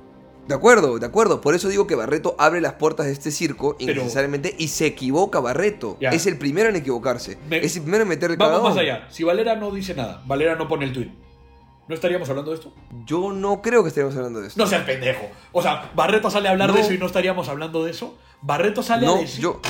De 0.50 0.56
acuerdo, 0.56 0.98
de 0.98 1.06
acuerdo. 1.06 1.42
Por 1.42 1.54
eso 1.54 1.70
digo 1.70 1.86
que 1.86 1.94
Barreto 1.94 2.36
abre 2.40 2.60
las 2.60 2.74
puertas 2.74 3.06
de 3.06 3.12
este 3.12 3.30
circo 3.30 3.76
innecesariamente 3.78 4.56
y 4.58 4.70
se 4.70 4.88
equivoca 4.88 5.40
Barreto. 5.40 5.96
Ya. 6.02 6.10
Es 6.10 6.26
el 6.26 6.40
primero 6.40 6.70
en 6.70 6.76
equivocarse. 6.76 7.38
Me- 7.48 7.58
Es 7.64 7.76
el 7.76 7.84
primero 7.84 8.02
en 8.02 8.10
meterle 8.10 8.36
Vamos 8.36 8.54
cagadón. 8.58 8.72
más 8.74 8.82
allá. 8.82 9.08
Si 9.12 9.24
Valera 9.24 9.56
no 9.56 9.70
dice 9.70 9.94
nada, 9.94 10.24
Valera 10.26 10.56
no 10.56 10.68
pone 10.68 10.86
el 10.86 10.94
tweet. 10.94 11.12
¿No 11.88 11.94
estaríamos 11.94 12.28
hablando 12.30 12.50
de 12.52 12.58
esto? 12.58 12.74
Yo 13.06 13.32
no 13.32 13.62
creo 13.62 13.84
que 13.84 13.90
estemos 13.90 14.16
hablando 14.16 14.42
de 14.42 14.48
esto. 14.48 14.60
No 14.60 14.68
seas 14.68 14.84
pendejo. 14.86 15.30
O 15.52 15.62
sea, 15.62 15.92
Barreto 15.96 16.32
sale 16.32 16.48
a 16.48 16.52
hablar 16.52 16.70
No. 16.70 16.76
de 16.76 16.82
eso 16.82 16.94
y 16.94 16.98
no 16.98 17.06
estaríamos 17.06 17.48
hablando 17.48 17.84
de 17.84 17.92
eso. 17.92 18.18
Barreto 18.42 18.82
sale 18.82 19.06
a 19.06 19.10
No, 19.10 19.18
decir. 19.18 19.42
yo, 19.42 19.62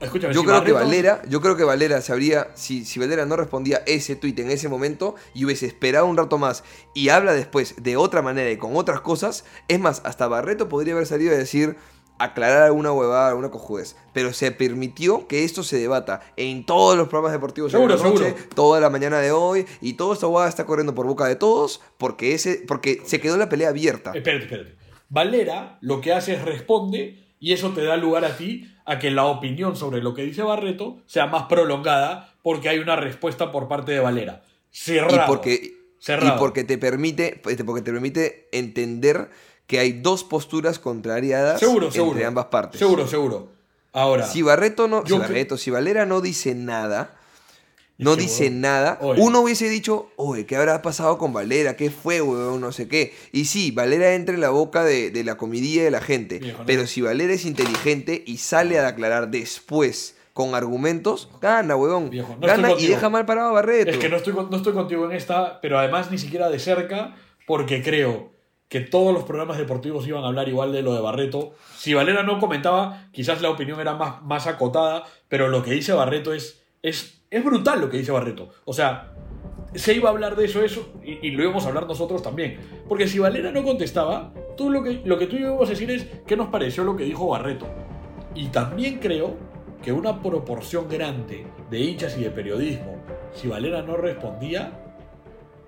Escúchame, 0.00 0.32
yo 0.32 0.40
si 0.40 0.46
creo 0.46 0.64
que 0.64 0.72
Valera, 0.72 1.22
yo 1.28 1.40
creo 1.40 1.56
que 1.56 1.64
Valera 1.64 2.00
se 2.02 2.12
habría, 2.12 2.48
si, 2.54 2.84
si 2.84 3.00
Valera 3.00 3.26
no 3.26 3.36
respondía 3.36 3.82
ese 3.86 4.14
tuit 4.14 4.38
en 4.38 4.50
ese 4.50 4.68
momento 4.68 5.16
y 5.34 5.44
hubiese 5.44 5.66
esperado 5.66 6.06
un 6.06 6.16
rato 6.16 6.38
más 6.38 6.62
y 6.94 7.08
habla 7.08 7.32
después 7.32 7.74
de 7.82 7.96
otra 7.96 8.22
manera 8.22 8.50
y 8.50 8.56
con 8.56 8.76
otras 8.76 9.00
cosas, 9.00 9.44
es 9.66 9.80
más, 9.80 10.02
hasta 10.04 10.28
Barreto 10.28 10.68
podría 10.68 10.94
haber 10.94 11.06
salido 11.06 11.32
a 11.32 11.36
decir, 11.36 11.76
aclarar 12.18 12.62
alguna 12.62 12.92
huevada, 12.92 13.28
alguna 13.28 13.50
cojudez, 13.50 13.96
pero 14.12 14.32
se 14.32 14.50
permitió 14.52 15.26
que 15.26 15.44
esto 15.44 15.62
se 15.62 15.78
debata 15.78 16.20
en 16.36 16.66
todos 16.66 16.96
los 16.96 17.08
programas 17.08 17.32
deportivos 17.32 17.72
de 17.72 17.78
Seguro, 17.78 17.96
la 17.96 18.02
noche, 18.02 18.24
seguro. 18.24 18.44
toda 18.54 18.80
la 18.80 18.90
mañana 18.90 19.18
de 19.18 19.32
hoy 19.32 19.66
y 19.80 19.94
toda 19.94 20.14
esta 20.14 20.26
huevada 20.26 20.48
está 20.48 20.66
corriendo 20.66 20.94
por 20.94 21.06
boca 21.06 21.26
de 21.26 21.36
todos 21.36 21.80
porque 21.96 22.34
ese, 22.34 22.62
porque 22.66 23.02
se 23.04 23.20
quedó 23.20 23.36
la 23.36 23.48
pelea 23.48 23.70
abierta. 23.70 24.12
Espérate, 24.14 24.44
espérate. 24.44 24.76
Valera 25.08 25.78
lo 25.80 26.00
que 26.00 26.12
hace 26.12 26.34
es 26.34 26.44
responde 26.44 27.27
y 27.40 27.52
eso 27.52 27.70
te 27.70 27.82
da 27.84 27.96
lugar 27.96 28.24
a 28.24 28.36
ti 28.36 28.70
a 28.84 28.98
que 28.98 29.10
la 29.10 29.24
opinión 29.26 29.76
sobre 29.76 30.00
lo 30.02 30.14
que 30.14 30.22
dice 30.22 30.42
Barreto 30.42 30.98
sea 31.06 31.26
más 31.26 31.44
prolongada 31.44 32.34
porque 32.42 32.68
hay 32.68 32.78
una 32.78 32.96
respuesta 32.96 33.52
por 33.52 33.68
parte 33.68 33.92
de 33.92 34.00
Valera. 34.00 34.42
Cerrado. 34.70 35.16
y 35.16 35.26
porque 35.26 35.72
Cerrado. 36.00 36.36
y 36.36 36.38
porque 36.38 36.64
te 36.64 36.78
permite 36.78 37.40
este, 37.46 37.64
porque 37.64 37.82
te 37.82 37.92
permite 37.92 38.48
entender 38.52 39.30
que 39.66 39.78
hay 39.78 39.92
dos 39.92 40.24
posturas 40.24 40.78
contrariadas 40.78 41.60
seguro, 41.60 41.86
entre 41.86 42.00
seguro. 42.00 42.26
ambas 42.26 42.46
partes. 42.46 42.78
Seguro, 42.78 43.06
seguro. 43.06 43.52
Ahora, 43.92 44.26
Si 44.26 44.42
Barreto 44.42 44.86
no, 44.88 45.04
si, 45.04 45.12
Barreto, 45.12 45.56
si 45.56 45.70
Valera 45.70 46.06
no 46.06 46.20
dice 46.20 46.54
nada, 46.54 47.17
Es 47.98 48.04
no 48.04 48.14
que, 48.14 48.22
dice 48.22 48.50
nada, 48.50 48.98
oye. 49.00 49.20
uno 49.20 49.40
hubiese 49.40 49.68
dicho, 49.68 50.10
oye, 50.16 50.46
¿qué 50.46 50.56
habrá 50.56 50.82
pasado 50.82 51.18
con 51.18 51.32
Valera? 51.32 51.76
¿Qué 51.76 51.90
fue, 51.90 52.20
weón? 52.22 52.60
No 52.60 52.70
sé 52.70 52.86
qué. 52.86 53.12
Y 53.32 53.46
sí, 53.46 53.72
Valera 53.72 54.14
entra 54.14 54.34
en 54.34 54.40
la 54.40 54.50
boca 54.50 54.84
de, 54.84 55.10
de 55.10 55.24
la 55.24 55.36
comidilla 55.36 55.82
de 55.82 55.90
la 55.90 56.00
gente. 56.00 56.38
Viejo, 56.38 56.60
no. 56.60 56.66
pero 56.66 56.86
si 56.86 57.00
Valera 57.00 57.32
es 57.32 57.44
inteligente 57.44 58.22
y 58.24 58.36
sale 58.36 58.78
a 58.78 58.86
aclarar 58.86 59.30
después 59.30 60.16
con 60.32 60.54
argumentos, 60.54 61.28
gana, 61.40 61.74
weón. 61.74 62.10
Viejo, 62.10 62.36
no 62.40 62.46
estoy 62.46 62.62
gana 62.62 62.80
y 62.80 62.86
deja 62.86 63.08
mal 63.08 63.26
parado 63.26 63.48
a 63.48 63.52
Barreto. 63.52 63.90
es 63.90 63.98
que 63.98 64.08
no 64.08 64.16
estoy, 64.16 64.32
no 64.32 64.56
estoy 64.56 64.72
contigo 64.72 65.04
en 65.04 65.16
esta, 65.16 65.60
pero 65.60 65.80
además 65.80 66.12
ni 66.12 66.18
siquiera 66.18 66.48
de 66.48 66.60
cerca 66.60 67.16
porque 67.48 67.82
creo 67.82 68.30
que 68.68 68.80
todos 68.80 69.14
los 69.14 69.24
programas 69.24 69.58
deportivos 69.58 70.06
iban 70.06 70.22
a 70.22 70.28
hablar 70.28 70.48
igual 70.48 70.70
de 70.70 70.82
lo 70.82 70.94
de 70.94 71.00
Barreto. 71.00 71.54
Si 71.76 71.94
Valera 71.94 72.22
no 72.22 72.38
comentaba, 72.38 73.08
quizás 73.12 73.40
la 73.40 73.50
opinión 73.50 73.80
era 73.80 73.94
más, 73.94 74.22
más 74.22 74.46
acotada, 74.46 75.04
pero 75.28 75.48
lo 75.48 75.62
que 75.62 75.72
dice 75.72 75.92
Barreto 75.92 76.34
es, 76.34 76.62
es, 76.82 77.17
es 77.30 77.44
brutal 77.44 77.80
lo 77.80 77.90
que 77.90 77.98
dice 77.98 78.12
Barreto. 78.12 78.48
O 78.64 78.72
sea, 78.72 79.12
se 79.74 79.94
iba 79.94 80.08
a 80.08 80.12
hablar 80.12 80.36
de 80.36 80.46
eso, 80.46 80.62
eso, 80.62 80.92
y, 81.04 81.26
y 81.26 81.30
lo 81.32 81.42
íbamos 81.42 81.64
a 81.64 81.68
hablar 81.68 81.86
nosotros 81.86 82.22
también. 82.22 82.58
Porque 82.88 83.06
si 83.06 83.18
Valera 83.18 83.52
no 83.52 83.62
contestaba, 83.62 84.32
tú 84.56 84.70
lo 84.70 84.82
que, 84.82 85.02
lo 85.04 85.18
que 85.18 85.26
tú 85.26 85.36
y 85.36 85.40
yo 85.40 85.48
íbamos 85.48 85.68
a 85.68 85.72
decir 85.72 85.90
es 85.90 86.06
qué 86.26 86.36
nos 86.36 86.48
pareció 86.48 86.84
lo 86.84 86.96
que 86.96 87.04
dijo 87.04 87.28
Barreto. 87.28 87.66
Y 88.34 88.48
también 88.48 88.98
creo 88.98 89.36
que 89.82 89.92
una 89.92 90.22
proporción 90.22 90.88
grande 90.88 91.46
de 91.70 91.80
hinchas 91.80 92.16
y 92.18 92.22
de 92.22 92.30
periodismo, 92.30 92.96
si 93.32 93.48
Valera 93.48 93.82
no 93.82 93.96
respondía, 93.96 94.72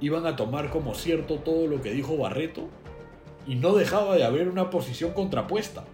iban 0.01 0.27
a 0.27 0.37
tomar 0.37 0.71
como 0.71 0.95
cierto 0.95 1.37
todo 1.39 1.67
lo 1.67 1.81
que 1.81 1.93
dijo 1.93 2.17
Barreto 2.17 2.69
y 3.47 3.55
no 3.57 3.75
dejaba 3.75 4.17
de 4.17 4.25
haber 4.25 4.49
una 4.49 4.71
posición 4.71 5.13
contrapuesta. 5.13 5.85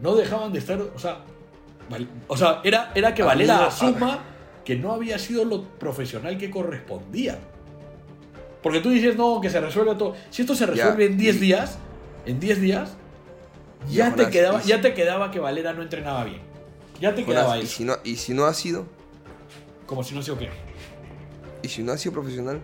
No 0.00 0.14
dejaban 0.14 0.52
de 0.52 0.60
estar, 0.60 0.80
o 0.80 0.98
sea, 0.98 1.24
o 2.28 2.36
sea 2.36 2.60
era, 2.64 2.92
era 2.94 3.12
que 3.14 3.22
Valera 3.22 3.66
asuma 3.66 4.29
que 4.70 4.76
no 4.76 4.92
había 4.92 5.18
sido 5.18 5.44
lo 5.44 5.64
profesional 5.64 6.38
que 6.38 6.48
correspondía. 6.48 7.36
Porque 8.62 8.78
tú 8.78 8.90
dices, 8.90 9.16
no, 9.16 9.40
que 9.40 9.50
se 9.50 9.60
resuelve 9.60 9.96
todo. 9.96 10.14
Si 10.30 10.42
esto 10.42 10.54
se 10.54 10.64
Ya, 10.64 10.70
resuelve 10.70 11.06
en 11.06 11.18
10 11.18 11.34
y- 11.34 11.38
días, 11.40 11.78
en 12.24 12.38
10 12.38 12.60
días, 12.60 12.96
Ya, 13.88 13.90
ya, 13.90 14.04
te 14.04 14.10
Jonás, 14.18 14.30
quedaba, 14.32 14.58
y 14.60 14.62
si- 14.62 14.68
ya 14.68 14.80
te 14.80 14.94
quedaba 14.94 15.32
que 15.32 15.40
Valera 15.40 15.72
no 15.72 15.82
entrenaba 15.82 16.22
bien. 16.22 16.38
Ya 17.00 17.16
te 17.16 17.24
Jonás, 17.24 17.40
quedaba 17.42 17.58
¿y, 17.58 17.62
eso. 17.62 17.76
si 17.78 17.84
no, 17.84 17.94
¿Y 18.04 18.14
si 18.14 18.32
no 18.32 18.44
ha 18.44 18.54
sido? 18.54 18.86
Como 19.86 20.04
si 20.04 20.14
no 20.14 20.22
sé 20.22 20.30
o 20.30 20.38
qué. 20.38 20.50
¿Y 21.64 21.66
si 21.68 21.82
no 21.82 21.90
ha 21.90 21.98
sido 21.98 22.12
profesional? 22.12 22.60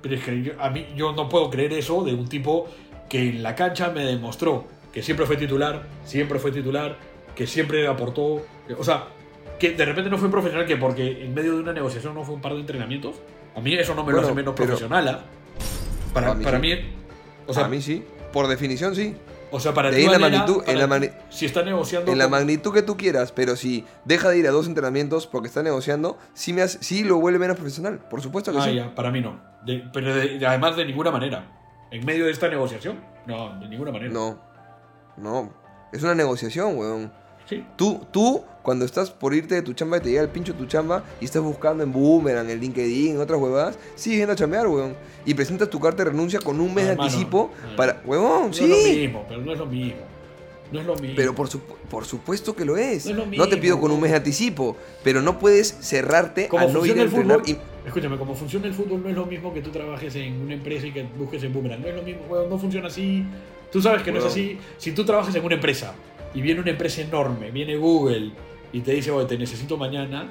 Pero 0.00 0.14
es 0.14 0.24
que 0.24 0.42
yo, 0.42 0.52
a 0.58 0.70
mí 0.70 0.86
yo 0.96 1.12
no 1.12 1.28
puedo 1.28 1.50
creer 1.50 1.74
eso 1.74 2.02
de 2.02 2.14
un 2.14 2.28
tipo 2.30 2.66
que 3.10 3.28
en 3.28 3.42
la 3.42 3.54
cancha 3.54 3.90
me 3.90 4.06
demostró 4.06 4.64
que 4.90 5.02
siempre 5.02 5.26
fue 5.26 5.36
titular, 5.36 5.82
siempre 6.06 6.38
fue 6.38 6.50
titular, 6.50 6.96
que 7.36 7.46
siempre 7.46 7.86
aportó. 7.86 8.40
o 8.78 8.84
sea, 8.84 9.08
que 9.62 9.70
de 9.76 9.84
repente 9.84 10.10
no 10.10 10.18
fue 10.18 10.28
profesional 10.28 10.66
que 10.66 10.76
porque 10.76 11.24
en 11.24 11.32
medio 11.32 11.54
de 11.54 11.60
una 11.60 11.72
negociación 11.72 12.14
no 12.14 12.24
fue 12.24 12.34
un 12.34 12.40
par 12.40 12.52
de 12.54 12.60
entrenamientos. 12.60 13.14
A 13.54 13.60
mí 13.60 13.72
eso 13.74 13.94
no 13.94 14.02
me 14.04 14.12
lo 14.12 14.20
hace 14.20 14.34
menos 14.34 14.54
profesional. 14.54 15.06
¿ah? 15.08 15.20
Para, 16.12 16.34
mí 16.34 16.42
para 16.44 16.58
sí. 16.58 16.62
mí. 16.62 16.72
O 17.46 17.54
sea, 17.54 17.66
a 17.66 17.68
mí 17.68 17.80
sí. 17.80 18.04
Por 18.32 18.48
definición 18.48 18.96
sí. 18.96 19.14
o 19.52 19.60
sea, 19.60 19.72
para 19.72 19.90
ti 19.90 20.02
en 20.04 20.10
la 20.10 20.18
magnitud- 20.18 20.64
en 20.66 20.78
la 20.78 21.12
si 21.30 21.46
está 21.46 21.62
negociando. 21.62 22.10
En 22.10 22.18
la 22.18 22.26
magnitud 22.28 22.72
que 22.74 22.82
tú 22.82 22.96
quieras, 22.96 23.30
pero 23.30 23.54
si 23.54 23.84
deja 24.04 24.30
de 24.30 24.38
ir 24.38 24.48
a 24.48 24.50
dos 24.50 24.66
entrenamientos 24.66 25.26
porque 25.28 25.46
está 25.48 25.62
negociando, 25.62 26.18
sí, 26.34 26.52
me 26.52 26.62
hace- 26.62 26.82
sí 26.82 27.04
lo 27.04 27.18
vuelve 27.18 27.38
menos 27.38 27.56
profesional. 27.56 28.00
Por 28.10 28.20
supuesto 28.20 28.50
que 28.52 28.58
Ah, 28.58 28.64
sí. 28.64 28.74
ya, 28.74 28.94
para 28.94 29.10
mí 29.12 29.20
no. 29.20 29.40
De- 29.64 29.84
pero 29.92 30.12
de- 30.14 30.38
de- 30.38 30.46
además 30.46 30.76
de 30.76 30.84
ninguna 30.86 31.10
manera. 31.12 31.46
En 31.92 32.04
medio 32.04 32.24
de 32.24 32.32
esta 32.32 32.48
negociación, 32.48 32.98
no, 33.26 33.60
de 33.60 33.68
ninguna 33.68 33.92
manera. 33.92 34.12
No. 34.12 34.40
No. 35.18 35.52
Es 35.92 36.02
una 36.02 36.14
negociación, 36.16 36.76
weón. 36.76 37.12
Sí. 37.56 37.64
Tú, 37.76 38.00
tú, 38.10 38.42
cuando 38.62 38.84
estás 38.84 39.10
por 39.10 39.34
irte 39.34 39.54
de 39.56 39.62
tu 39.62 39.72
chamba 39.72 39.96
y 39.98 40.00
te 40.00 40.10
llega 40.10 40.22
el 40.22 40.28
pincho 40.28 40.52
de 40.52 40.58
tu 40.58 40.66
chamba 40.66 41.02
y 41.20 41.24
estás 41.24 41.42
buscando 41.42 41.82
en 41.82 41.92
Boomerang, 41.92 42.48
en 42.48 42.60
LinkedIn, 42.60 43.16
en 43.16 43.20
otras 43.20 43.40
huevadas, 43.40 43.78
sigues 43.96 44.18
yendo 44.20 44.32
a 44.32 44.36
chambear, 44.36 44.66
weón. 44.68 44.94
Y 45.26 45.34
presentas 45.34 45.68
tu 45.70 45.80
carta 45.80 46.04
de 46.04 46.10
renuncia 46.10 46.40
con 46.40 46.60
un 46.60 46.74
mes 46.74 46.84
de 46.86 46.92
Hermano, 46.92 47.08
anticipo 47.08 47.50
no. 47.70 47.76
para. 47.76 48.00
Huevón, 48.04 48.48
No 48.48 48.52
sí. 48.52 48.64
es 48.64 48.70
lo 48.70 48.76
mismo, 49.00 49.24
pero 49.28 49.40
no 49.40 49.52
es 49.52 49.58
lo 49.58 49.66
mismo. 49.66 50.00
No 50.72 50.80
es 50.80 50.86
lo 50.86 50.96
mismo. 50.96 51.14
Pero 51.16 51.34
por, 51.34 51.48
supu- 51.48 51.76
por 51.90 52.04
supuesto 52.06 52.56
que 52.56 52.64
lo 52.64 52.76
es. 52.78 53.04
No 53.04 53.10
es 53.10 53.16
lo 53.18 53.26
No 53.26 53.30
te 53.44 53.56
mismo, 53.56 53.60
pido 53.60 53.80
con 53.80 53.90
un 53.90 54.00
mes 54.00 54.10
de 54.12 54.16
anticipo, 54.18 54.76
pero 55.04 55.20
no 55.20 55.38
puedes 55.38 55.68
cerrarte 55.80 56.48
como 56.48 56.66
a 56.66 56.72
no 56.72 56.86
ir 56.86 56.92
a 56.92 57.02
el 57.02 57.08
entrenar. 57.08 57.40
fútbol, 57.40 57.50
y- 57.50 57.86
escúchame, 57.86 58.16
como 58.16 58.34
funciona 58.34 58.66
el 58.68 58.72
fútbol 58.74 59.02
no 59.02 59.08
es 59.10 59.14
lo 59.14 59.26
mismo 59.26 59.52
que 59.52 59.60
tú 59.60 59.70
trabajes 59.70 60.14
en 60.16 60.40
una 60.40 60.54
empresa 60.54 60.86
y 60.86 60.92
que 60.92 61.02
busques 61.18 61.42
en 61.42 61.52
Boomerang. 61.52 61.82
No 61.82 61.88
es 61.88 61.94
lo 61.96 62.02
mismo, 62.02 62.22
weón, 62.28 62.48
no 62.48 62.58
funciona 62.58 62.86
así. 62.86 63.24
Tú 63.70 63.80
sabes 63.82 64.02
que 64.02 64.12
no 64.12 64.18
es 64.18 64.24
así. 64.26 64.58
Si 64.78 64.92
tú 64.92 65.04
trabajas 65.04 65.34
en 65.34 65.44
una 65.44 65.54
empresa 65.56 65.94
y 66.34 66.40
viene 66.40 66.60
una 66.60 66.70
empresa 66.70 67.00
enorme, 67.02 67.50
viene 67.50 67.76
Google 67.76 68.32
y 68.72 68.80
te 68.80 68.92
dice, 68.92 69.10
oye, 69.10 69.26
te 69.26 69.36
necesito 69.38 69.76
mañana, 69.76 70.30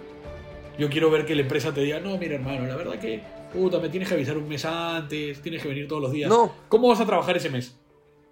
yo 0.78 0.90
quiero 0.90 1.12
ver 1.12 1.26
que 1.26 1.36
la 1.36 1.42
empresa 1.42 1.74
te 1.74 1.82
diga, 1.82 2.00
no, 2.00 2.18
mira 2.18 2.36
hermano, 2.36 2.66
la 2.66 2.76
verdad 2.76 3.00
que, 3.00 3.22
puta, 3.54 3.80
me 3.80 3.90
tienes 3.90 4.10
que 4.10 4.16
avisar 4.16 4.38
un 4.38 4.48
mes 4.48 4.66
antes, 4.66 5.42
tienes 5.42 5.62
que 5.62 5.68
venir 5.70 5.88
todos 5.88 6.02
los 6.02 6.12
días. 6.12 6.30
No. 6.30 6.52
¿Cómo 6.70 6.88
vas 6.88 7.00
a 7.00 7.06
trabajar 7.06 7.38
ese 7.38 7.50
mes? 7.50 7.78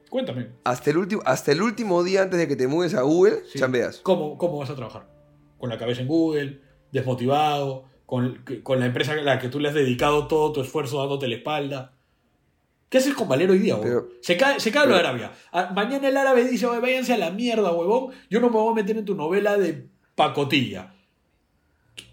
Cuéntame. 0.09 0.47
Hasta 0.63 0.89
el, 0.89 0.97
último, 0.97 1.21
hasta 1.25 1.51
el 1.51 1.61
último 1.61 2.03
día 2.03 2.23
antes 2.23 2.39
de 2.39 2.47
que 2.47 2.55
te 2.55 2.67
mudes 2.67 2.95
a 2.95 3.01
Google, 3.03 3.43
Sí. 3.51 3.59
chambeas. 3.59 3.99
¿Cómo, 4.01 4.37
¿Cómo 4.39 4.57
vas 4.57 4.69
a 4.71 4.75
trabajar? 4.75 5.07
¿Con 5.59 5.69
la 5.69 5.77
cabeza 5.77 6.01
en 6.01 6.07
Google? 6.07 6.61
¿Desmotivado? 6.91 7.83
Con, 8.07 8.43
con 8.63 8.79
la 8.79 8.87
empresa 8.87 9.11
a 9.11 9.15
la 9.17 9.37
que 9.37 9.49
tú 9.49 9.59
le 9.59 9.67
has 9.67 9.75
dedicado 9.75 10.25
todo 10.27 10.51
tu 10.51 10.61
esfuerzo 10.61 10.97
dándote 10.99 11.27
la 11.27 11.35
espalda? 11.35 11.93
¿Qué 12.89 12.97
haces 12.97 13.13
con 13.13 13.27
Valero 13.27 13.53
hoy 13.53 13.59
día, 13.59 13.75
huevón? 13.75 13.87
Pero- 14.07 14.09
se 14.21 14.35
cae, 14.35 14.59
se 14.59 14.71
cae 14.71 14.87
lo 14.87 14.93
de 14.95 14.99
pero- 14.99 15.09
Arabia. 15.09 15.31
Ah, 15.51 15.71
mañana 15.75 16.07
el 16.07 16.17
árabe 16.17 16.43
dice, 16.45 16.65
"Oye, 16.65 16.79
váyanse 16.79 17.13
a 17.13 17.17
la 17.17 17.29
mierda, 17.29 17.71
huevón. 17.71 18.13
Yo 18.29 18.39
no 18.39 18.47
me 18.47 18.53
voy 18.57 18.71
a 18.71 18.75
meter 18.75 18.97
en 18.97 19.05
tu 19.05 19.13
novela 19.15 19.57
de 19.57 19.87
pacotilla. 20.15 20.93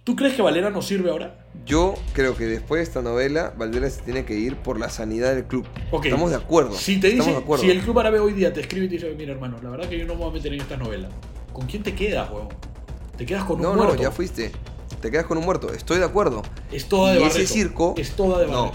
¿Tú 0.05 0.15
crees 0.15 0.35
que 0.35 0.43
Valera 0.43 0.71
nos 0.71 0.87
sirve 0.87 1.11
ahora? 1.11 1.45
Yo 1.65 1.95
creo 2.13 2.37
que 2.37 2.45
después 2.45 2.79
de 2.79 2.83
esta 2.85 3.03
novela, 3.03 3.55
Valera 3.57 3.89
se 3.91 4.03
tiene 4.03 4.25
que 4.25 4.35
ir 4.35 4.57
por 4.57 4.79
la 4.79 4.89
sanidad 4.89 5.35
del 5.35 5.45
club. 5.47 5.67
Ok. 5.91 6.05
Estamos 6.07 6.31
de 6.31 6.37
acuerdo. 6.37 6.75
Si 6.75 7.01
te 7.01 7.09
dice, 7.11 7.43
si 7.59 7.71
el 7.71 7.81
club 7.81 7.99
árabe 7.99 8.21
hoy 8.21 8.33
día 8.33 8.53
te 8.53 8.61
escribe 8.61 8.87
y 8.87 8.89
te 8.89 8.95
dice, 8.97 9.15
mira 9.17 9.33
hermano, 9.33 9.59
la 9.63 9.71
verdad 9.71 9.89
que 9.89 9.99
yo 9.99 10.05
no 10.07 10.15
me 10.15 10.21
voy 10.21 10.31
a 10.31 10.35
meter 10.35 10.53
en 10.53 10.61
esta 10.61 10.77
novela. 10.77 11.09
¿Con 11.53 11.67
quién 11.67 11.83
te 11.83 11.95
quedas, 11.95 12.31
huevón? 12.31 12.49
Te 13.17 13.25
quedas 13.27 13.45
con 13.45 13.57
un 13.57 13.63
No, 13.63 13.75
muerto. 13.75 13.95
no, 13.95 14.03
ya 14.03 14.11
fuiste. 14.11 14.53
Te 15.01 15.11
quedas 15.11 15.25
con 15.27 15.39
un 15.39 15.45
muerto. 15.45 15.73
Estoy 15.73 15.99
de 15.99 16.05
acuerdo. 16.05 16.43
Es 16.71 16.87
toda 16.89 17.13
de 17.13 17.19
Y 17.19 17.23
Barreto. 17.23 17.41
ese 17.41 17.53
circo- 17.53 17.95
Es 17.97 18.11
toda 18.15 18.41
de 18.41 18.47
No. 18.47 18.73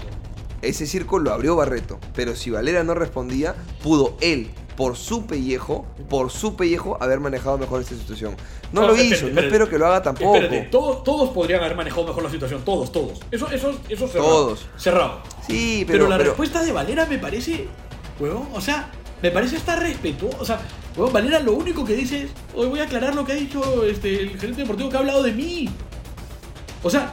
Ese 0.62 0.86
circo 0.86 1.18
lo 1.18 1.32
abrió 1.32 1.56
Barreto. 1.56 1.98
Pero 2.14 2.34
si 2.36 2.50
Valera 2.50 2.82
no 2.84 2.94
respondía, 2.94 3.54
pudo 3.82 4.16
él, 4.20 4.50
por 4.76 4.96
su 4.96 5.26
pellejo, 5.26 5.84
por 6.08 6.30
su 6.30 6.56
pellejo, 6.56 6.96
haber 7.02 7.20
manejado 7.20 7.58
mejor 7.58 7.82
esta 7.82 7.94
situación. 7.96 8.36
No, 8.72 8.80
No, 8.82 8.86
lo 8.88 8.92
espérate, 8.94 9.06
hizo. 9.16 9.26
espérate. 9.26 9.34
No 9.34 9.40
espero 9.48 9.68
que 9.68 9.78
lo 9.78 9.86
haga 9.86 10.02
tampoco. 10.02 10.36
Espérate, 10.36 10.68
todos, 10.70 11.04
todos 11.04 11.30
podrían 11.30 11.60
haber 11.62 11.76
manejado 11.76 12.06
mejor 12.06 12.22
la 12.22 12.30
situación, 12.30 12.62
todos, 12.64 12.90
todos. 12.92 13.20
Eso, 13.30 13.48
eso, 13.50 13.72
eso 13.88 14.08
cerrado. 14.08 14.28
Todos. 14.30 14.66
Cerrado. 14.78 15.20
Sí, 15.46 15.84
Pero, 15.86 15.98
pero. 16.04 16.08
la 16.08 16.16
pero- 16.16 16.30
respuesta 16.30 16.62
de 16.64 16.72
Valera 16.72 17.04
me 17.06 17.18
parece, 17.18 17.66
huevón, 18.18 18.48
o 18.54 18.60
sea, 18.60 18.90
me 19.20 19.30
parece 19.30 19.56
estar 19.56 19.78
respetuoso. 19.80 20.38
O 20.40 20.44
sea, 20.44 20.60
huevón, 20.96 21.12
Valera 21.12 21.38
lo 21.40 21.52
único 21.52 21.84
que 21.84 21.94
dice 21.94 22.22
es, 22.22 22.30
hoy 22.54 22.68
voy 22.68 22.80
a 22.80 22.84
aclarar 22.84 23.14
lo 23.14 23.24
que 23.26 23.32
ha 23.32 23.36
dicho 23.36 23.84
este, 23.84 24.22
el 24.22 24.38
gerente 24.38 24.62
deportivo 24.62 24.88
que 24.88 24.96
ha 24.96 25.00
hablado 25.00 25.22
de 25.22 25.32
mí. 25.32 25.68
O 26.82 26.88
sea, 26.90 27.12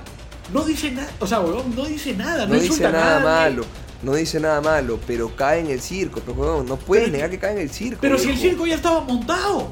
no 0.54 0.64
dice 0.64 0.92
nada, 0.92 1.10
o 1.20 1.28
sea, 1.28 1.40
huevón, 1.42 1.76
no 1.76 1.86
dice 1.86 2.14
nada, 2.16 2.46
no, 2.46 2.54
no 2.56 2.60
dice 2.60 2.84
nada 2.84 3.20
malo. 3.20 3.64
No 4.02 4.14
dice 4.16 4.40
nada 4.40 4.62
malo, 4.62 4.98
pero 5.06 5.36
cae 5.36 5.60
en 5.60 5.68
el 5.68 5.82
circo. 5.82 6.22
Pero, 6.26 6.34
huevón, 6.40 6.66
no 6.68 6.78
puedes 6.78 7.06
Pero- 7.06 7.18
negar 7.18 7.30
que 7.30 7.38
cae 7.40 7.52
en 7.52 7.58
el 7.60 7.70
circo. 7.70 7.98
Pero 8.02 8.18
si 8.18 8.30
el 8.30 8.38
circo 8.38 8.66
ya 8.66 8.76
estaba 8.76 9.02
montado. 9.02 9.70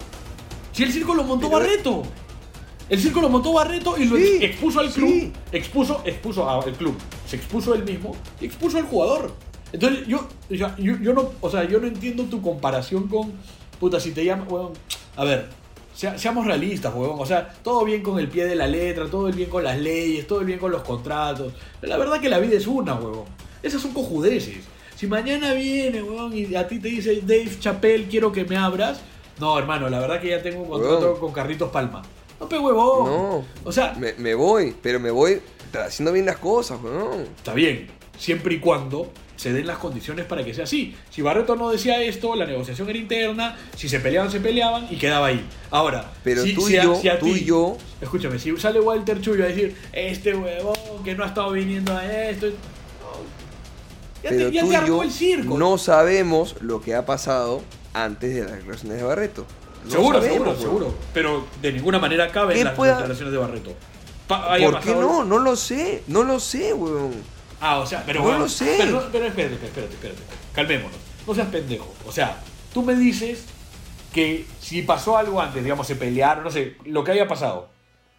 Si 0.73 0.83
el 0.83 0.91
circo 0.91 1.13
lo 1.15 1.23
montó 1.23 1.47
Pero- 1.49 1.59
Barreto. 1.61 2.03
El 2.89 3.01
circo 3.01 3.21
lo 3.21 3.29
montó 3.29 3.53
Barreto 3.53 3.97
y 3.97 4.05
lo 4.05 4.17
Sí, 4.17 4.37
expuso 4.41 4.79
al 4.81 4.89
club. 4.91 5.09
sí. 5.09 5.33
Expuso, 5.51 6.01
expuso 6.05 6.49
al 6.49 6.73
club. 6.73 6.95
Se 7.25 7.35
expuso 7.37 7.73
él 7.73 7.83
mismo 7.83 8.15
y 8.41 8.45
expuso 8.45 8.77
al 8.77 8.83
jugador. 8.85 9.33
Entonces 9.73 10.05
yo, 10.07 10.27
yo, 10.49 10.69
yo 10.77 11.13
no, 11.13 11.31
o 11.41 11.49
sea, 11.49 11.63
yo 11.65 11.79
no 11.79 11.87
entiendo 11.87 12.23
tu 12.25 12.41
comparación 12.41 13.07
con. 13.07 13.31
Puta, 13.79 13.99
si 13.99 14.11
te 14.11 14.23
llaman. 14.25 14.47
huevón, 14.49 14.73
a 15.15 15.23
ver, 15.23 15.49
sea- 15.97 16.17
seamos 16.17 16.45
realistas, 16.45 16.93
huevón. 16.93 17.17
O 17.19 17.25
sea, 17.25 17.47
todo 17.63 17.83
bien 17.85 18.01
con 18.03 18.19
el 18.19 18.27
pie 18.27 18.45
de 18.45 18.55
la 18.55 18.67
letra, 18.67 19.05
todo 19.07 19.27
el 19.27 19.33
bien 19.35 19.49
con 19.49 19.63
las 19.63 19.77
leyes, 19.79 20.27
todo 20.27 20.39
el 20.41 20.45
bien 20.45 20.59
con 20.59 20.71
los 20.71 20.83
contratos. 20.83 21.53
Pero 21.81 21.89
la 21.91 21.97
verdad 21.97 22.21
que 22.21 22.29
la 22.29 22.39
vida 22.39 22.55
es 22.57 22.67
una, 22.67 22.93
huevón. 22.95 23.25
Esas 23.63 23.81
son 23.81 23.91
cojudeces. 23.91 24.57
Si 24.95 25.07
mañana 25.07 25.53
viene, 25.53 26.01
huevón, 26.03 26.35
y 26.37 26.55
a 26.55 26.67
ti 26.67 26.79
te 26.79 26.87
dice 26.89 27.19
Dave 27.21 27.49
Chappelle, 27.59 28.07
quiero 28.07 28.31
que 28.31 28.45
me 28.45 28.55
abras. 28.57 28.99
No, 29.39 29.57
hermano, 29.59 29.89
la 29.89 29.99
verdad 29.99 30.19
que 30.21 30.29
ya 30.29 30.41
tengo 30.41 30.61
un 30.63 30.69
contrato 30.69 30.99
Huevón. 30.99 31.19
con 31.19 31.31
Carritos 31.31 31.69
Palma. 31.69 32.01
No, 32.39 32.47
pe 32.49 32.57
huevón. 32.57 33.05
No. 33.05 33.45
O 33.63 33.71
sea, 33.71 33.93
Me, 33.93 34.13
me 34.13 34.33
voy, 34.35 34.75
pero 34.81 34.99
me 34.99 35.11
voy 35.11 35.39
haciendo 35.73 36.11
bien 36.13 36.25
las 36.25 36.37
cosas, 36.37 36.79
weón. 36.81 37.21
está 37.37 37.53
bien, 37.53 37.87
siempre 38.17 38.55
y 38.55 38.59
cuando 38.59 39.11
se 39.37 39.53
den 39.53 39.65
las 39.67 39.77
condiciones 39.77 40.25
para 40.25 40.43
que 40.43 40.53
sea 40.53 40.65
así. 40.65 40.95
Si 41.09 41.21
Barreto 41.21 41.55
no 41.55 41.69
decía 41.69 42.01
esto, 42.01 42.35
la 42.35 42.45
negociación 42.45 42.89
era 42.89 42.97
interna, 42.99 43.55
si 43.75 43.87
se 43.87 43.99
peleaban, 44.01 44.29
se 44.29 44.39
peleaban 44.41 44.87
y 44.89 44.97
quedaba 44.97 45.27
ahí. 45.27 45.47
Ahora, 45.71 46.11
Pero 46.23 46.43
si, 46.43 46.53
tú 46.53 46.63
si 46.67 46.73
y 46.75 46.81
yo, 46.81 46.95
si 46.95 47.07
a 47.07 47.17
tú 47.19 47.25
ti- 47.27 47.31
y 47.41 47.45
yo, 47.45 47.77
Escúchame, 48.01 48.37
si 48.39 48.55
sale 48.57 48.79
Walter 48.81 49.21
Chuyo 49.21 49.43
a 49.43 49.47
decir, 49.47 49.75
este 49.93 50.35
huevón 50.35 50.75
que 51.05 51.15
no 51.15 51.23
ha 51.23 51.27
estado 51.27 51.51
viniendo 51.51 51.95
a 51.95 52.05
esto. 52.29 52.47
no, 52.47 52.53
ya 54.23 54.29
pero 54.29 54.49
te, 54.49 54.51
ya 54.51 54.61
tú 54.61 54.67
te 54.67 54.73
y 54.73 54.75
armó 54.75 54.87
yo 54.87 55.03
el 55.03 55.11
circo. 55.11 55.57
no 55.57 55.77
sabemos 55.77 56.55
lo 56.61 56.81
que 56.81 56.95
ha 56.95 57.05
pasado 57.05 57.61
antes 57.93 58.33
de 58.35 58.41
las 58.43 58.51
declaraciones 58.53 58.97
de 58.97 59.03
Barreto. 59.03 59.45
No 59.85 59.91
seguro, 59.91 60.19
sabemos, 60.21 60.37
seguro, 60.57 60.59
seguro. 60.59 60.95
Pero 61.13 61.47
de 61.61 61.71
ninguna 61.73 61.99
manera 61.99 62.29
caben 62.31 62.57
¿Qué 62.57 62.63
las 62.63 62.73
pueda- 62.73 62.93
declaraciones 62.93 63.31
de 63.31 63.37
Barreto. 63.39 63.73
Pa- 64.27 64.57
¿Por 64.59 64.79
qué 64.81 64.91
no? 64.95 65.23
No 65.23 65.37
lo 65.39 65.55
sé, 65.55 66.03
no 66.07 66.23
lo 66.23 66.39
sé, 66.39 66.73
weón. 66.73 67.36
Ah, 67.59 67.79
o 67.79 67.85
sea, 67.85 68.03
pero 68.05 68.19
No 68.19 68.25
bueno, 68.25 68.39
lo 68.39 68.49
sé. 68.49 68.75
Pero, 68.77 69.09
pero 69.11 69.25
espérate, 69.25 69.55
espérate, 69.55 69.93
espérate. 69.93 70.21
Calmémonos. 70.53 70.97
No 71.25 71.33
seas 71.33 71.47
pendejo. 71.47 71.93
O 72.05 72.11
sea, 72.11 72.41
tú 72.73 72.83
me 72.83 72.95
dices 72.95 73.45
que 74.13 74.45
si 74.59 74.81
pasó 74.83 75.17
algo 75.17 75.41
antes, 75.41 75.63
digamos, 75.63 75.87
se 75.87 75.95
pelearon, 75.95 76.43
no 76.43 76.51
sé, 76.51 76.75
lo 76.85 77.03
que 77.03 77.11
haya 77.11 77.27
pasado, 77.27 77.69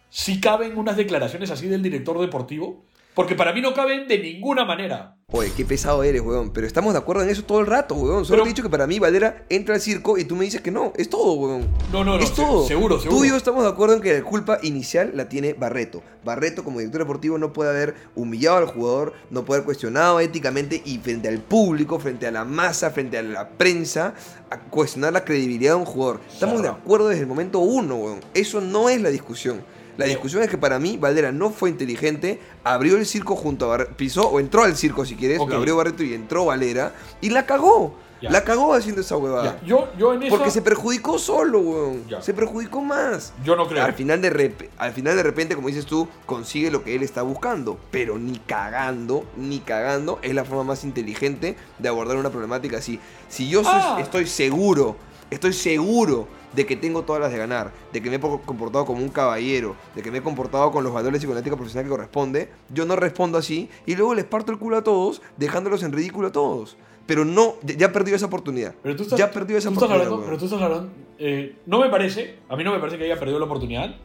si 0.09 0.39
caben 0.39 0.77
unas 0.77 0.97
declaraciones 0.97 1.51
así 1.51 1.67
del 1.67 1.81
director 1.83 2.19
deportivo, 2.19 2.83
porque 3.13 3.35
para 3.35 3.51
mí 3.53 3.61
no 3.61 3.73
caben 3.73 4.07
de 4.07 4.17
ninguna 4.19 4.65
manera. 4.65 5.15
Oye, 5.31 5.51
qué 5.55 5.63
pesado 5.63 6.01
eres, 6.01 6.21
weón. 6.21 6.49
Pero 6.51 6.65
estamos 6.65 6.91
de 6.93 6.99
acuerdo 6.99 7.21
en 7.21 7.29
eso 7.29 7.43
todo 7.43 7.59
el 7.59 7.67
rato, 7.67 7.93
weón. 7.93 8.25
Solo 8.25 8.37
Pero- 8.37 8.43
te 8.43 8.49
he 8.49 8.53
dicho 8.53 8.63
que 8.63 8.69
para 8.69 8.87
mí 8.87 8.97
Valera 8.97 9.45
entra 9.49 9.75
al 9.75 9.81
circo 9.81 10.17
y 10.17 10.23
tú 10.25 10.35
me 10.35 10.45
dices 10.45 10.61
que 10.61 10.71
no. 10.71 10.91
Es 10.95 11.07
todo, 11.09 11.33
weón. 11.33 11.67
No, 11.91 12.03
no, 12.03 12.17
no, 12.17 12.23
Es 12.23 12.33
todo. 12.33 12.65
seguro, 12.65 12.99
seguro. 12.99 13.19
Tú 13.19 13.25
y 13.25 13.29
yo 13.29 13.35
estamos 13.35 13.63
de 13.63 13.69
acuerdo 13.69 13.95
en 13.95 14.01
que 14.01 14.13
la 14.13 14.23
culpa 14.23 14.57
inicial 14.63 15.11
la 15.13 15.29
tiene 15.29 15.53
Barreto. 15.53 16.01
Barreto, 16.23 16.63
como 16.63 16.79
director 16.79 17.01
deportivo, 17.01 17.37
no 17.37 17.53
puede 17.53 17.69
haber 17.69 17.93
humillado 18.15 18.57
al 18.57 18.65
jugador, 18.67 19.13
no 19.29 19.45
puede 19.45 19.59
haber 19.59 19.65
cuestionado 19.65 20.19
éticamente 20.19 20.81
y 20.83 20.97
frente 20.97 21.27
al 21.27 21.39
público, 21.39 21.99
frente 21.99 22.25
a 22.25 22.31
la 22.31 22.43
masa, 22.43 22.89
frente 22.89 23.17
a 23.19 23.21
la 23.21 23.49
prensa, 23.49 24.15
a 24.49 24.57
cuestionar 24.59 25.13
la 25.13 25.25
credibilidad 25.25 25.73
de 25.73 25.77
un 25.79 25.85
jugador. 25.85 26.21
Estamos 26.31 26.63
de 26.63 26.69
acuerdo 26.69 27.09
desde 27.09 27.21
el 27.21 27.27
momento 27.27 27.59
uno, 27.59 27.97
weón. 27.97 28.19
Eso 28.33 28.61
no 28.61 28.89
es 28.89 28.99
la 28.99 29.09
discusión. 29.09 29.61
La 29.99 30.05
discusión 30.05 30.41
es 30.43 30.49
que 30.49 30.57
para 30.57 30.79
mí 30.79 30.97
Valera 30.97 31.31
no 31.31 31.49
fue 31.51 31.69
inteligente, 31.69 32.39
abrió 32.63 32.97
el 32.97 33.05
circo 33.05 33.35
junto 33.35 33.65
a 33.65 33.69
Barreto, 33.69 33.91
pisó 33.97 34.27
o 34.29 34.39
entró 34.39 34.63
al 34.63 34.75
circo 34.75 35.05
si 35.05 35.15
quieres, 35.15 35.37
lo 35.39 35.55
abrió 35.55 35.75
Barreto 35.77 36.03
y 36.03 36.13
entró 36.13 36.45
Valera 36.45 36.93
y 37.21 37.29
la 37.29 37.45
cagó. 37.45 37.95
Ya. 38.21 38.29
La 38.31 38.43
cagó 38.43 38.73
haciendo 38.73 38.99
esa 38.99 39.15
huevada. 39.15 39.61
Yo, 39.65 39.87
yo 39.97 40.13
en 40.13 40.23
eso. 40.23 40.35
Porque 40.35 40.51
se 40.51 40.61
perjudicó 40.61 41.17
solo, 41.17 41.59
weón. 41.61 42.05
Ya. 42.09 42.21
Se 42.21 42.33
perjudicó 42.33 42.81
más. 42.81 43.31
Yo 43.45 43.55
no 43.55 43.65
creo. 43.65 43.81
Al 43.85 43.93
final, 43.93 44.21
de 44.21 44.29
rep- 44.29 44.67
al 44.77 44.91
final 44.91 45.15
de 45.15 45.23
repente, 45.23 45.55
como 45.55 45.69
dices 45.69 45.85
tú, 45.85 46.05
consigue 46.25 46.69
lo 46.69 46.83
que 46.83 46.95
él 46.95 47.03
está 47.03 47.21
buscando. 47.21 47.79
Pero 47.91 48.17
ni 48.19 48.37
cagando, 48.39 49.23
ni 49.37 49.59
cagando, 49.59 50.19
es 50.21 50.33
la 50.33 50.43
forma 50.43 50.65
más 50.65 50.83
inteligente 50.83 51.55
de 51.77 51.87
abordar 51.87 52.17
una 52.17 52.29
problemática 52.29 52.77
así. 52.79 52.99
Si 53.29 53.47
yo 53.47 53.63
soy- 53.63 53.71
Ah. 53.73 53.99
estoy 54.01 54.27
seguro, 54.27 54.97
estoy 55.31 55.53
seguro 55.53 56.27
de 56.53 56.65
que 56.65 56.75
tengo 56.75 57.03
todas 57.03 57.21
las 57.21 57.31
de 57.31 57.37
ganar, 57.37 57.71
de 57.93 58.01
que 58.01 58.09
me 58.09 58.15
he 58.15 58.19
po- 58.19 58.41
comportado 58.41 58.85
como 58.85 59.01
un 59.01 59.09
caballero, 59.09 59.75
de 59.95 60.01
que 60.01 60.11
me 60.11 60.17
he 60.19 60.21
comportado 60.21 60.71
con 60.71 60.83
los 60.83 60.91
valores 60.93 61.23
y 61.23 61.25
con 61.25 61.35
la 61.35 61.41
ética 61.41 61.55
profesional 61.55 61.85
que 61.85 61.89
corresponde, 61.91 62.49
yo 62.73 62.85
no 62.85 62.95
respondo 62.95 63.37
así 63.37 63.69
y 63.85 63.95
luego 63.95 64.15
les 64.15 64.25
parto 64.25 64.51
el 64.51 64.57
culo 64.57 64.77
a 64.77 64.83
todos, 64.83 65.21
dejándolos 65.37 65.83
en 65.83 65.91
ridículo 65.91 66.29
a 66.29 66.31
todos. 66.31 66.77
Pero 67.05 67.25
no, 67.25 67.55
ya- 67.63 67.91
perdió 67.91 68.15
esa 68.15 68.27
oportunidad. 68.27 68.75
Pero 68.83 68.95
tú 68.95 69.03
estás, 69.03 69.17
ya 69.17 69.31
perdió 69.31 69.57
esa 69.57 69.69
oportunidad. 69.69 70.01
hablando, 70.05 70.25
pero 70.25 70.37
tú 70.37 70.45
estás 70.45 70.61
hablando. 70.61 70.89
eh, 71.17 71.55
no 71.65 71.79
me 71.79 71.89
parece, 71.89 72.35
a 72.49 72.55
mí 72.55 72.63
no 72.63 72.71
me 72.71 72.79
parece 72.79 72.97
que 72.97 73.05
haya 73.05 73.17
perdido 73.19 73.39
la 73.39 73.45
oportunidad. 73.45 73.95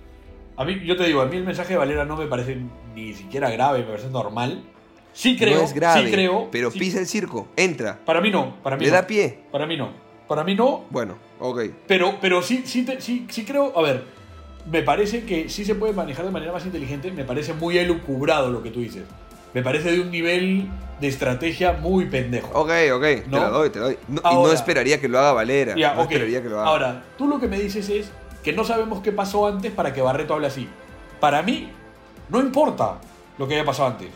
A 0.57 0.65
mí, 0.65 0.81
yo 0.87 0.97
te 0.97 1.05
digo, 1.05 1.21
a 1.21 1.27
mí 1.27 1.37
el 1.37 1.45
mensaje 1.45 1.73
de 1.75 1.79
Valera 1.79 2.05
no 2.05 2.17
me 2.17 2.27
parece 2.27 2.57
ni 2.95 3.13
siquiera 3.13 3.51
grave, 3.51 3.81
me 3.81 3.87
parece 3.87 4.09
normal. 4.09 4.65
Sí 5.13 5.37
creo, 5.37 5.59
no 5.59 5.65
es 5.65 5.73
grave, 5.75 6.07
sí 6.07 6.13
creo. 6.13 6.49
pero 6.51 6.71
sí- 6.71 6.79
pisa 6.79 6.99
el 6.99 7.07
circo, 7.07 7.47
entra, 7.57 8.01
Para 8.05 8.21
mí 8.21 8.31
no, 8.31 8.57
para 8.63 8.77
mí 8.77 8.85
le 8.85 8.91
no. 8.91 8.97
da 8.97 9.07
pie. 9.07 9.39
Para 9.53 9.67
mí 9.67 9.77
no. 9.77 9.91
Para 10.29 10.43
mí 10.45 10.55
no, 10.55 10.85
Bueno, 10.91 11.17
ok. 11.41 11.61
pero, 11.87 12.17
pero 12.21 12.41
sí, 12.43 12.63
sí, 12.65 12.85
te- 12.85 13.01
sí, 13.01 13.27
sí 13.31 13.45
creo. 13.45 13.73
A 13.77 13.83
ver, 13.83 14.05
me 14.71 14.83
parece 14.83 15.25
que 15.25 15.49
sí 15.51 15.65
se 15.65 15.75
puede 15.75 15.93
manejar 15.93 16.25
de 16.25 16.31
manera 16.31 16.53
más 16.53 16.65
inteligente. 16.65 17.11
Me 17.13 17.25
parece 17.25 17.53
muy 17.53 17.77
elucubrado 17.79 18.51
lo 18.51 18.63
que 18.63 18.71
tú 18.71 18.81
dices. 18.81 19.03
Me 19.53 19.63
parece 19.63 19.93
de 19.93 20.01
un 20.01 20.11
nivel 20.11 20.67
de 21.01 21.09
estrategia 21.09 21.73
muy 21.75 22.07
pendejo. 22.07 22.49
Ok, 22.59 22.71
ok, 22.95 23.03
te 23.03 23.25
¿No? 23.29 23.39
la 23.41 23.49
doy, 23.51 23.71
te 23.71 23.79
la 23.79 23.85
doy. 23.87 23.99
No- 24.09 24.21
y 24.21 24.25
no 24.25 24.29
Ahora- 24.31 24.55
esperaría 24.55 25.01
que 25.01 25.09
lo 25.09 25.19
haga 25.19 25.33
Valera. 25.33 25.75
No 25.77 26.03
ok. 26.03 26.11
esperaría 26.11 26.43
que 26.43 26.49
lo 26.49 26.59
haga. 26.61 26.69
Ahora, 26.71 27.03
tú 27.19 27.29
lo 27.29 27.39
que 27.39 27.47
me 27.47 27.59
dices 27.61 27.89
es 27.91 28.11
que 28.43 28.53
no 28.53 28.65
sabemos 28.65 29.01
qué 29.03 29.13
pasó 29.13 29.47
antes 29.47 29.71
para 29.73 29.93
que 29.93 30.01
Barreto 30.03 30.35
hable 30.35 30.47
así. 30.49 30.69
Para 31.21 31.43
mí, 31.43 31.69
no 32.31 32.41
importa 32.41 32.99
lo 33.39 33.47
que 33.47 33.55
haya 33.55 33.65
pasado 33.65 33.89
antes. 33.91 34.09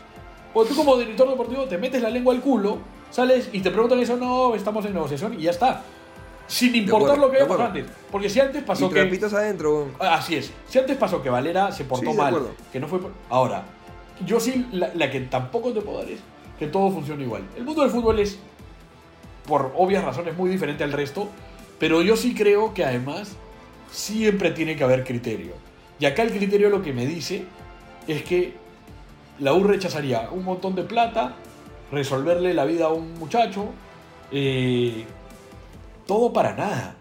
O 0.53 0.65
tú 0.65 0.75
como 0.75 0.97
director 0.97 1.29
deportivo 1.29 1.65
te 1.65 1.77
metes 1.77 2.01
la 2.01 2.09
lengua 2.09 2.33
al 2.33 2.41
culo, 2.41 2.79
sales 3.11 3.49
y 3.53 3.61
te 3.61 3.69
preguntan 3.71 3.99
eso, 3.99 4.17
no, 4.17 4.55
estamos 4.55 4.83
en 4.85 4.93
negociación 4.93 5.35
y 5.39 5.43
ya 5.43 5.51
está. 5.51 5.83
Sin 6.49 6.75
importar 6.75 7.11
acuerdo, 7.11 7.25
lo 7.27 7.31
que 7.31 7.37
haya 7.37 7.45
de 7.45 7.49
pasado 7.49 7.67
antes. 7.67 7.85
Porque 8.11 8.27
si 8.27 8.39
antes 8.39 8.63
pasó 8.63 8.87
y 8.87 8.89
que... 8.89 9.01
trapitos 9.01 9.33
adentro. 9.33 9.91
Ah, 9.99 10.15
Así 10.15 10.35
es. 10.35 10.51
Si 10.67 10.79
antes 10.79 10.97
pasó 10.97 11.21
que 11.21 11.29
Valera 11.29 11.71
se 11.71 11.85
portó 11.85 12.11
Sí, 12.11 12.17
mal, 12.17 12.35
que 12.73 12.79
no 12.79 12.87
fue. 12.87 12.99
Ahora, 13.29 13.63
yo 14.25 14.39
sí, 14.39 14.65
la, 14.71 14.91
la 14.95 15.11
que 15.11 15.21
tampoco 15.21 15.71
te 15.71 15.81
puedo 15.81 15.99
dar 15.99 16.09
es 16.09 16.19
que 16.57 16.65
todo 16.65 16.89
funcione 16.91 17.23
igual. 17.23 17.43
El 17.55 17.63
mundo 17.63 17.83
del 17.83 17.91
fútbol 17.91 18.19
es, 18.19 18.39
por 19.47 19.71
obvias 19.77 20.03
razones, 20.03 20.35
muy 20.35 20.49
diferente 20.49 20.83
al 20.83 20.91
resto, 20.91 21.29
pero 21.77 22.01
yo 22.01 22.17
sí 22.17 22.33
creo 22.33 22.73
que 22.73 22.83
además 22.83 23.37
siempre 23.91 24.51
tiene 24.51 24.75
que 24.75 24.83
haber 24.83 25.03
criterio. 25.03 25.53
Y 25.99 26.05
acá 26.05 26.23
el 26.23 26.31
criterio 26.31 26.69
lo 26.69 26.81
que 26.81 26.93
me 26.93 27.05
dice 27.05 27.45
es 28.07 28.23
que 28.23 28.55
la 29.39 29.53
U 29.53 29.63
rechazaría 29.63 30.29
un 30.31 30.43
montón 30.43 30.75
de 30.75 30.83
plata, 30.83 31.35
resolverle 31.91 32.53
la 32.53 32.65
vida 32.65 32.85
a 32.85 32.89
un 32.89 33.13
muchacho, 33.19 33.69
eh, 34.31 35.05
todo 36.09 36.33
para 36.33 36.55
nada. 36.55 36.95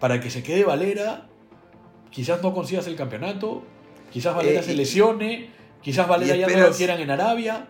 Para 0.00 0.20
que 0.20 0.28
se 0.28 0.42
quede 0.42 0.64
Valera, 0.64 1.26
quizás 2.10 2.42
no 2.42 2.52
consigas 2.52 2.86
el 2.86 2.94
campeonato, 2.94 3.62
quizás 4.12 4.36
Valera 4.36 4.60
Eh, 4.60 4.62
se 4.62 4.72
y- 4.74 4.76
lesione, 4.76 5.48
quizás 5.80 6.06
Valera 6.06 6.36
y 6.36 6.40
ya 6.40 6.46
no 6.48 6.68
lo 6.68 6.72
quieran 6.72 7.00
en 7.00 7.10
Arabia. 7.10 7.68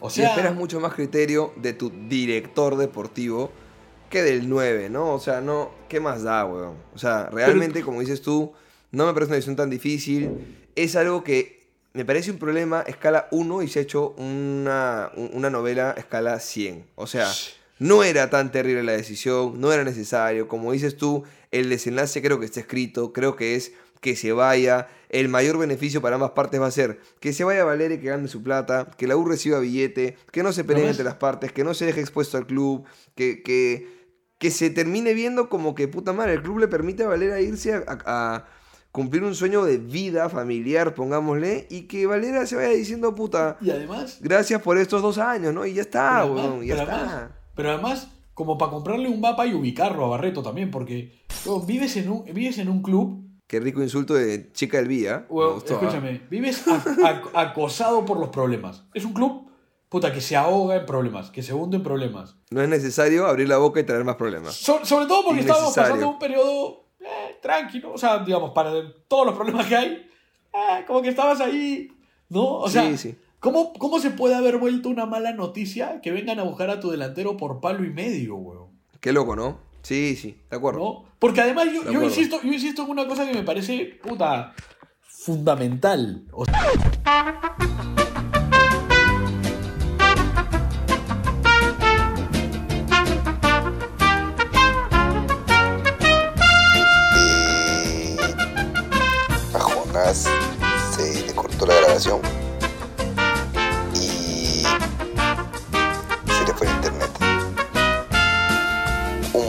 O 0.00 0.08
y 0.08 0.10
sea, 0.10 0.28
esperas 0.30 0.54
mucho 0.54 0.78
más 0.78 0.92
criterio 0.92 1.54
de 1.56 1.72
tu 1.72 1.90
director 2.08 2.76
deportivo 2.76 3.50
que 4.10 4.22
del 4.22 4.46
9, 4.48 4.90
¿no? 4.90 5.14
O 5.14 5.18
sea, 5.18 5.40
no, 5.40 5.70
¿qué 5.88 6.00
más 6.00 6.22
da, 6.22 6.44
weón? 6.44 6.74
O 6.94 6.98
sea, 6.98 7.30
realmente, 7.32 7.80
como 7.82 8.00
dices 8.00 8.20
tú, 8.20 8.52
no 8.90 9.06
me 9.06 9.14
parece 9.14 9.30
una 9.30 9.36
decisión 9.36 9.56
tan 9.56 9.70
difícil. 9.70 10.30
Es 10.76 10.96
algo 10.96 11.24
que 11.24 11.64
me 11.94 12.04
parece 12.04 12.30
un 12.30 12.38
problema 12.38 12.82
escala 12.82 13.28
1 13.30 13.62
y 13.62 13.68
se 13.68 13.78
ha 13.78 13.82
hecho 13.82 14.14
una, 14.18 15.10
un- 15.16 15.30
una 15.32 15.48
novela 15.48 15.94
escala 15.96 16.38
100. 16.40 16.84
O 16.96 17.06
sea, 17.06 17.26
no 17.78 18.02
era 18.04 18.30
tan 18.30 18.50
terrible 18.52 18.82
la 18.82 18.92
decisión, 18.92 19.60
no 19.60 19.72
era 19.72 19.84
necesario. 19.84 20.48
Como 20.48 20.72
dices 20.72 20.96
tú, 20.96 21.24
el 21.50 21.68
desenlace 21.68 22.22
creo 22.22 22.38
que 22.38 22.46
está 22.46 22.60
escrito, 22.60 23.12
creo 23.12 23.36
que 23.36 23.56
es 23.56 23.72
que 24.00 24.16
se 24.16 24.32
vaya. 24.32 24.88
El 25.08 25.28
mayor 25.28 25.56
beneficio 25.58 26.02
para 26.02 26.16
ambas 26.16 26.32
partes 26.32 26.60
va 26.60 26.66
a 26.66 26.70
ser 26.70 27.00
que 27.20 27.32
se 27.32 27.44
vaya 27.44 27.64
Valeria 27.64 27.96
y 27.96 28.00
que 28.00 28.08
gane 28.08 28.28
su 28.28 28.42
plata, 28.42 28.90
que 28.98 29.06
la 29.06 29.16
U 29.16 29.24
reciba 29.24 29.58
billete, 29.60 30.16
que 30.30 30.42
no 30.42 30.52
se 30.52 30.62
peleen 30.64 30.86
entre 30.90 31.04
las 31.04 31.14
partes, 31.14 31.52
que 31.52 31.64
no 31.64 31.72
se 31.74 31.86
deje 31.86 32.00
expuesto 32.00 32.36
al 32.36 32.46
club, 32.46 32.84
que, 33.14 33.42
que, 33.42 33.88
que 34.38 34.50
se 34.50 34.70
termine 34.70 35.14
viendo 35.14 35.48
como 35.48 35.74
que 35.74 35.88
puta 35.88 36.12
madre, 36.12 36.34
el 36.34 36.42
club 36.42 36.58
le 36.58 36.68
permite 36.68 37.04
a 37.04 37.08
Valera 37.08 37.40
irse 37.40 37.72
a, 37.74 37.84
a- 37.86 38.34
a 38.36 38.44
cumplir 38.92 39.24
un 39.24 39.34
sueño 39.34 39.64
de 39.64 39.78
vida 39.78 40.28
familiar, 40.28 40.94
pongámosle, 40.94 41.66
y 41.70 41.82
que 41.82 42.06
Valera 42.06 42.46
se 42.46 42.56
vaya 42.56 42.68
diciendo 42.68 43.14
puta, 43.14 43.56
y 43.60 43.70
además, 43.70 44.18
gracias 44.20 44.60
por 44.62 44.78
estos 44.78 45.00
dos 45.02 45.18
años, 45.18 45.54
¿no? 45.54 45.64
Y 45.66 45.74
ya 45.74 45.82
está, 45.82 46.24
weón, 46.26 46.62
ya 46.64 46.74
está. 46.74 46.96
además- 46.96 47.30
pero 47.54 47.70
además, 47.70 48.10
como 48.34 48.58
para 48.58 48.70
comprarle 48.72 49.08
un 49.08 49.20
mapa 49.20 49.46
y 49.46 49.54
ubicarlo 49.54 50.04
a 50.04 50.08
Barreto 50.08 50.42
también, 50.42 50.70
porque 50.70 51.22
vives, 51.66 51.96
en 51.96 52.10
un, 52.10 52.24
vives 52.24 52.58
en 52.58 52.68
un 52.68 52.82
club, 52.82 53.20
Qué 53.46 53.60
rico 53.60 53.82
insulto 53.82 54.14
de 54.14 54.50
chica 54.52 54.78
del 54.78 54.88
Vía. 54.88 55.26
gustó, 55.28 55.74
¿ah? 55.74 55.78
escúchame, 55.82 56.22
vives 56.30 56.66
a- 56.66 57.22
a- 57.34 57.40
acosado 57.42 58.04
por 58.06 58.18
los 58.18 58.30
problemas. 58.30 58.84
Es 58.94 59.04
un 59.04 59.12
club, 59.12 59.50
puta, 59.90 60.12
que 60.12 60.22
se 60.22 60.34
ahoga 60.34 60.76
en 60.76 60.86
problemas, 60.86 61.30
que 61.30 61.42
se 61.42 61.52
hunde 61.52 61.76
en 61.76 61.82
problemas. 61.82 62.36
No 62.50 62.62
es 62.62 62.68
necesario 62.70 63.26
abrir 63.26 63.46
la 63.48 63.58
boca 63.58 63.78
y 63.80 63.84
traer 63.84 64.02
más 64.02 64.16
problemas. 64.16 64.54
So- 64.54 64.84
sobre 64.84 65.06
todo 65.06 65.24
porque 65.26 65.40
estábamos 65.40 65.74
pasando 65.74 66.08
un 66.08 66.18
periodo 66.18 66.86
eh, 67.00 67.36
tranquilo, 67.42 67.92
o 67.92 67.98
sea, 67.98 68.18
digamos, 68.20 68.52
para 68.52 68.72
todos 69.06 69.26
los 69.26 69.34
problemas 69.36 69.66
que 69.66 69.76
hay, 69.76 69.88
eh, 70.54 70.84
como 70.86 71.02
que 71.02 71.10
estabas 71.10 71.38
ahí, 71.42 71.88
¿no? 72.30 72.60
O 72.60 72.68
sea, 72.68 72.82
Sí, 72.88 72.96
sí. 72.96 73.14
¿Cómo, 73.44 73.74
¿cómo 73.74 74.00
se 74.00 74.10
puede 74.10 74.34
haber 74.34 74.56
vuelto 74.56 74.88
una 74.88 75.04
mala 75.04 75.32
noticia 75.32 76.00
que 76.00 76.10
vengan 76.10 76.38
a 76.40 76.44
buscar 76.44 76.70
a 76.70 76.80
tu 76.80 76.90
delantero 76.90 77.36
por 77.36 77.60
palo 77.60 77.84
y 77.84 77.90
medio, 77.90 78.36
weón? 78.36 78.70
Qué 79.00 79.12
loco, 79.12 79.36
¿no? 79.36 79.58
Sí, 79.82 80.16
sí, 80.16 80.38
de 80.48 80.56
acuerdo. 80.56 80.78
¿No? 80.78 81.04
Porque 81.18 81.42
además 81.42 81.66
yo, 81.70 82.02
insisto, 82.02 82.40
yo 82.42 82.50
insisto 82.50 82.84
en 82.84 82.90
una 82.90 83.06
cosa 83.06 83.26
que 83.26 83.34
me 83.34 83.42
parece, 83.42 84.00
puta, 84.02 84.54
fundamental. 85.02 86.24
O 86.32 86.46
sea, 86.46 86.54
a 99.52 99.58
Jonás 99.58 100.30
se 100.96 101.26
le 101.26 101.34
cortó 101.34 101.66
la 101.66 101.74
grabación 101.74 102.33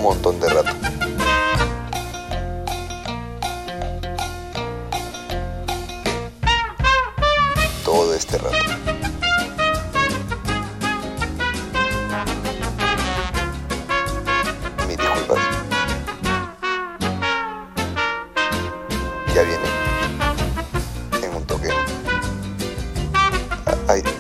montón 0.06 0.40
de 0.40 0.48
rato. 0.48 0.70
Todo 7.84 8.14
este 8.14 8.38
rato. 8.38 8.56
Mis 14.88 14.96
disculpas. 14.96 15.40
Ya 19.34 19.42
viene. 19.42 19.68
En 21.24 21.36
un 21.36 21.44
toque. 21.46 21.70
Ah, 23.66 24.15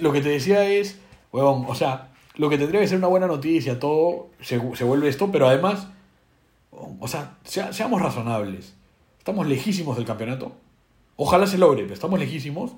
lo 0.00 0.12
que 0.12 0.20
te 0.20 0.28
decía 0.28 0.64
es, 0.64 0.98
weón, 1.32 1.64
o 1.68 1.74
sea, 1.74 2.08
lo 2.36 2.48
que 2.48 2.58
tendría 2.58 2.80
que 2.80 2.88
ser 2.88 2.98
una 2.98 3.08
buena 3.08 3.26
noticia, 3.26 3.78
todo 3.78 4.28
se, 4.40 4.60
se 4.76 4.84
vuelve 4.84 5.08
esto, 5.08 5.30
pero 5.32 5.48
además, 5.48 5.88
o 6.70 7.08
sea, 7.08 7.36
sea- 7.44 7.72
seamos 7.72 8.00
razonables. 8.00 8.74
Estamos 9.18 9.46
lejísimos 9.46 9.96
del 9.96 10.06
campeonato. 10.06 10.52
Ojalá 11.16 11.46
se 11.46 11.58
logre, 11.58 11.82
pero 11.82 11.94
estamos 11.94 12.18
lejísimos. 12.18 12.72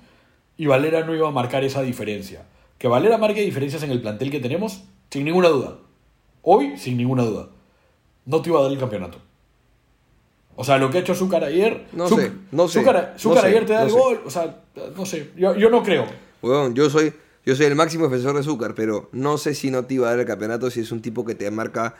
Y 0.56 0.66
Valera 0.66 1.04
no 1.04 1.14
iba 1.14 1.28
a 1.28 1.32
marcar 1.32 1.62
esa 1.64 1.82
diferencia. 1.82 2.42
Que 2.78 2.88
Valera 2.88 3.18
marque 3.18 3.42
diferencias 3.42 3.82
en 3.82 3.90
el 3.90 4.00
plantel 4.00 4.30
que 4.30 4.40
tenemos, 4.40 4.82
sin 5.10 5.24
ninguna 5.24 5.48
duda. 5.48 5.76
Hoy, 6.42 6.76
sin 6.78 6.96
ninguna 6.96 7.22
duda. 7.22 7.48
No 8.24 8.40
te 8.42 8.48
iba 8.50 8.58
a 8.60 8.62
dar 8.62 8.72
el 8.72 8.78
campeonato. 8.78 9.18
O 10.56 10.64
sea, 10.64 10.78
lo 10.78 10.90
que 10.90 10.98
ha 10.98 11.00
hecho 11.00 11.14
Zúcar 11.14 11.44
ayer. 11.44 11.86
No 11.92 12.08
sé, 12.08 12.32
no 12.52 12.68
sé, 12.68 12.80
Zúcar, 12.80 13.14
no 13.24 13.40
ayer 13.40 13.66
te 13.66 13.72
da 13.72 13.80
no 13.80 13.84
el 13.86 13.92
sé. 13.92 13.98
gol. 13.98 14.20
O 14.26 14.30
sea, 14.30 14.56
no 14.96 15.06
sé. 15.06 15.30
Yo, 15.36 15.54
yo 15.56 15.70
no 15.70 15.82
creo. 15.82 16.06
Weón, 16.42 16.74
yo 16.74 16.88
soy, 16.90 17.12
yo 17.44 17.54
soy 17.56 17.66
el 17.66 17.74
máximo 17.74 18.04
defensor 18.04 18.36
de 18.36 18.42
Zúcar, 18.42 18.74
pero 18.74 19.08
no 19.12 19.38
sé 19.38 19.54
si 19.54 19.70
no 19.70 19.84
te 19.84 19.94
iba 19.94 20.06
a 20.08 20.10
dar 20.10 20.20
el 20.20 20.26
campeonato 20.26 20.70
si 20.70 20.80
es 20.80 20.92
un 20.92 21.02
tipo 21.02 21.24
que 21.24 21.34
te 21.34 21.50
marca 21.50 21.94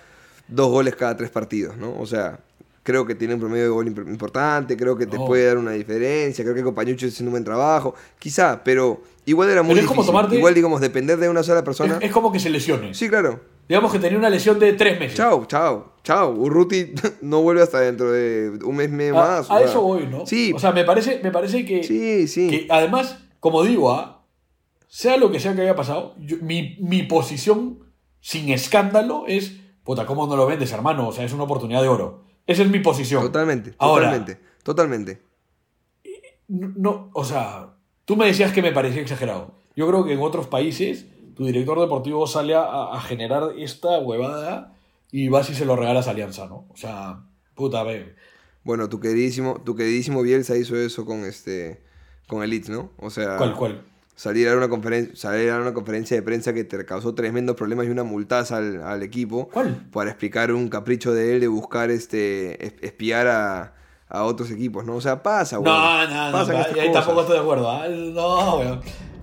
dos 0.49 0.69
goles 0.71 0.97
cada 0.97 1.17
tres 1.17 1.31
partidos, 1.31 1.77
¿no? 1.77 1.95
O 1.99 2.07
sea, 2.07 2.41
creo 2.83 3.07
que 3.07 3.15
tiene 3.15 3.35
un 3.35 3.41
promedio 3.41 3.65
de 3.65 3.69
gol 3.71 3.87
imp- 3.87 4.09
importante, 4.09 4.77
creo 4.77 4.97
que 4.97 5.07
te 5.07 5.17
No. 5.19 5.27
puede 5.27 5.47
dar 5.47 5.59
una 5.59 5.73
diferencia, 5.73 6.43
creo 6.45 6.55
que 6.57 6.62
Compañucho 6.62 7.07
está 7.07 7.15
haciendo 7.17 7.29
un 7.29 7.33
buen 7.35 7.45
trabajo, 7.45 7.95
quizá, 8.19 8.62
pero 8.65 9.03
igual 9.27 9.51
era 9.51 9.62
muy 9.62 9.75
Pero 9.75 9.83
es 9.85 9.89
como 9.89 10.03
difícil. 10.03 10.15
tomarte- 10.21 10.37
Igual, 10.39 10.55
digamos, 10.55 10.81
depender 10.81 11.19
de 11.19 11.29
una 11.29 11.43
sola 11.43 11.62
persona. 11.62 11.99
Es, 11.99 12.05
es 12.05 12.11
como 12.12 12.33
que 12.33 12.41
se 12.41 12.51
lesione. 12.51 12.95
Sí, 12.95 13.09
claro. 13.09 13.41
Digamos 13.69 13.93
que 13.93 14.01
tenía 14.01 14.19
una 14.19 14.31
lesión 14.31 14.59
de 14.59 14.73
tres 14.73 14.99
meses. 14.99 15.17
Chao, 15.17 15.45
chao, 15.47 15.93
chao. 16.03 16.33
Urruti 16.33 16.93
no 17.21 17.43
vuelve 17.43 17.62
hasta 17.62 17.79
dentro 17.81 18.11
de 18.11 18.59
un 18.65 18.75
mes, 18.75 18.91
mes 18.91 19.12
A, 19.12 19.15
más. 19.15 19.51
a 19.51 19.55
o 19.55 19.59
sea. 19.59 19.67
eso 19.69 19.83
voy, 19.83 20.07
¿no? 20.09 20.27
Sí, 20.27 20.53
O 20.53 20.59
sea, 20.59 20.73
me 20.73 20.83
parece, 20.85 21.21
me 21.23 21.31
parece 21.31 21.65
que, 21.65 21.85
sí, 21.85 22.27
sí. 22.27 22.49
que 22.49 22.67
además, 22.69 23.19
como 23.39 23.62
digo, 23.62 23.93
¿ah? 23.93 24.20
Sea 24.93 25.17
lo 25.17 25.31
que 25.31 25.39
sea 25.39 25.55
que 25.55 25.62
haya 25.62 25.77
pasado, 25.77 26.15
yo- 26.19 26.39
mi, 26.43 26.77
mi 26.81 27.05
posición 27.05 27.79
sin 28.21 28.49
escándalo 28.51 29.25
es, 29.29 29.57
puta, 29.85 30.05
¿cómo 30.05 30.27
no 30.27 30.35
lo 30.37 30.47
vendes, 30.47 30.73
hermano? 30.73 31.07
O 31.09 31.12
sea, 31.12 31.25
es 31.25 31.33
una 31.33 31.45
oportunidad 31.45 31.81
de 31.81 31.89
oro. 31.89 32.25
Esa 32.47 32.62
es 32.65 32.71
mi 32.71 32.81
posición. 32.81 33.23
Totalmente, 33.23 33.75
Ahora, 33.79 34.07
totalmente, 34.07 34.41
totalmente. 34.65 35.23
no, 36.49 36.73
no, 36.77 37.11
o 37.12 37.25
sea, 37.25 37.75
tú 38.05 38.17
me 38.17 38.27
decías 38.27 38.53
que 38.53 38.62
me 38.62 38.73
parecía 38.73 39.03
exagerado. 39.03 39.55
Yo 39.77 39.87
creo 39.87 40.05
que 40.05 40.12
en 40.15 40.21
otros 40.21 40.49
países 40.49 41.07
tu 41.37 41.45
director 41.47 41.79
deportivo 41.81 42.27
sale 42.27 42.55
a, 42.55 42.93
a 42.93 43.01
generar 43.01 43.53
esta 43.57 43.99
huevada 44.01 44.75
y 45.12 45.29
vas 45.29 45.49
y 45.51 45.55
se 45.55 45.65
lo 45.65 45.77
regalas 45.77 46.09
a 46.09 46.11
Alianza, 46.11 46.47
¿no? 46.47 46.67
O 46.69 46.77
sea, 46.77 47.21
puta, 47.55 47.83
ve. 47.85 48.15
Bueno, 48.65 48.89
tu 48.89 48.99
queridísimo, 49.01 49.62
tu 49.65 49.75
queridísimo 49.77 50.23
Bielsa 50.23 50.57
hizo 50.57 50.77
eso 50.77 51.05
con 51.07 51.25
este 51.25 51.83
con 52.27 52.43
el 52.43 52.51
Leeds, 52.51 52.69
¿no? 52.71 52.91
O 52.99 53.11
sea, 53.11 53.37
¿Cuál, 53.37 53.55
cuál? 53.57 53.83
Salir 54.21 54.49
a 54.51 54.55
una 54.57 54.69
conferencia, 54.69 55.17
salir 55.17 55.49
a 55.51 55.59
una 55.59 55.73
conferencia 55.73 56.15
de 56.15 56.23
prensa 56.23 56.53
que 56.53 56.65
te 56.65 56.85
causó 56.85 57.15
tremendos 57.15 57.57
problemas 57.57 57.87
y 57.87 57.89
una 57.91 58.05
multaza 58.05 58.59
al, 58.59 58.83
al 58.83 59.03
equipo 59.03 59.49
¿Cuál? 59.49 59.87
para 59.91 60.11
explicar 60.11 60.53
un 60.53 60.69
capricho 60.69 61.15
de 61.15 61.33
él 61.35 61.41
de 61.41 61.49
buscar 61.49 61.91
este 61.91 62.67
es- 62.67 62.75
espiar 62.83 63.29
a, 63.29 63.73
a 64.11 64.25
otros 64.25 64.51
equipos, 64.51 64.85
¿no? 64.85 64.97
O 64.97 65.01
sea, 65.01 65.23
pasa, 65.23 65.57
güey. 65.57 65.73
No, 65.73 66.07
no, 66.07 66.27
no, 66.27 66.33
Pasan 66.33 66.55
pa- 66.57 66.61
estas 66.63 66.79
ahí 66.79 66.93
tampoco 66.93 67.21
estoy 67.23 67.37
de 67.37 67.41
acuerdo. 67.43 67.71
¿ah? 67.71 67.89
No, 67.89 68.57
weón. 68.59 68.81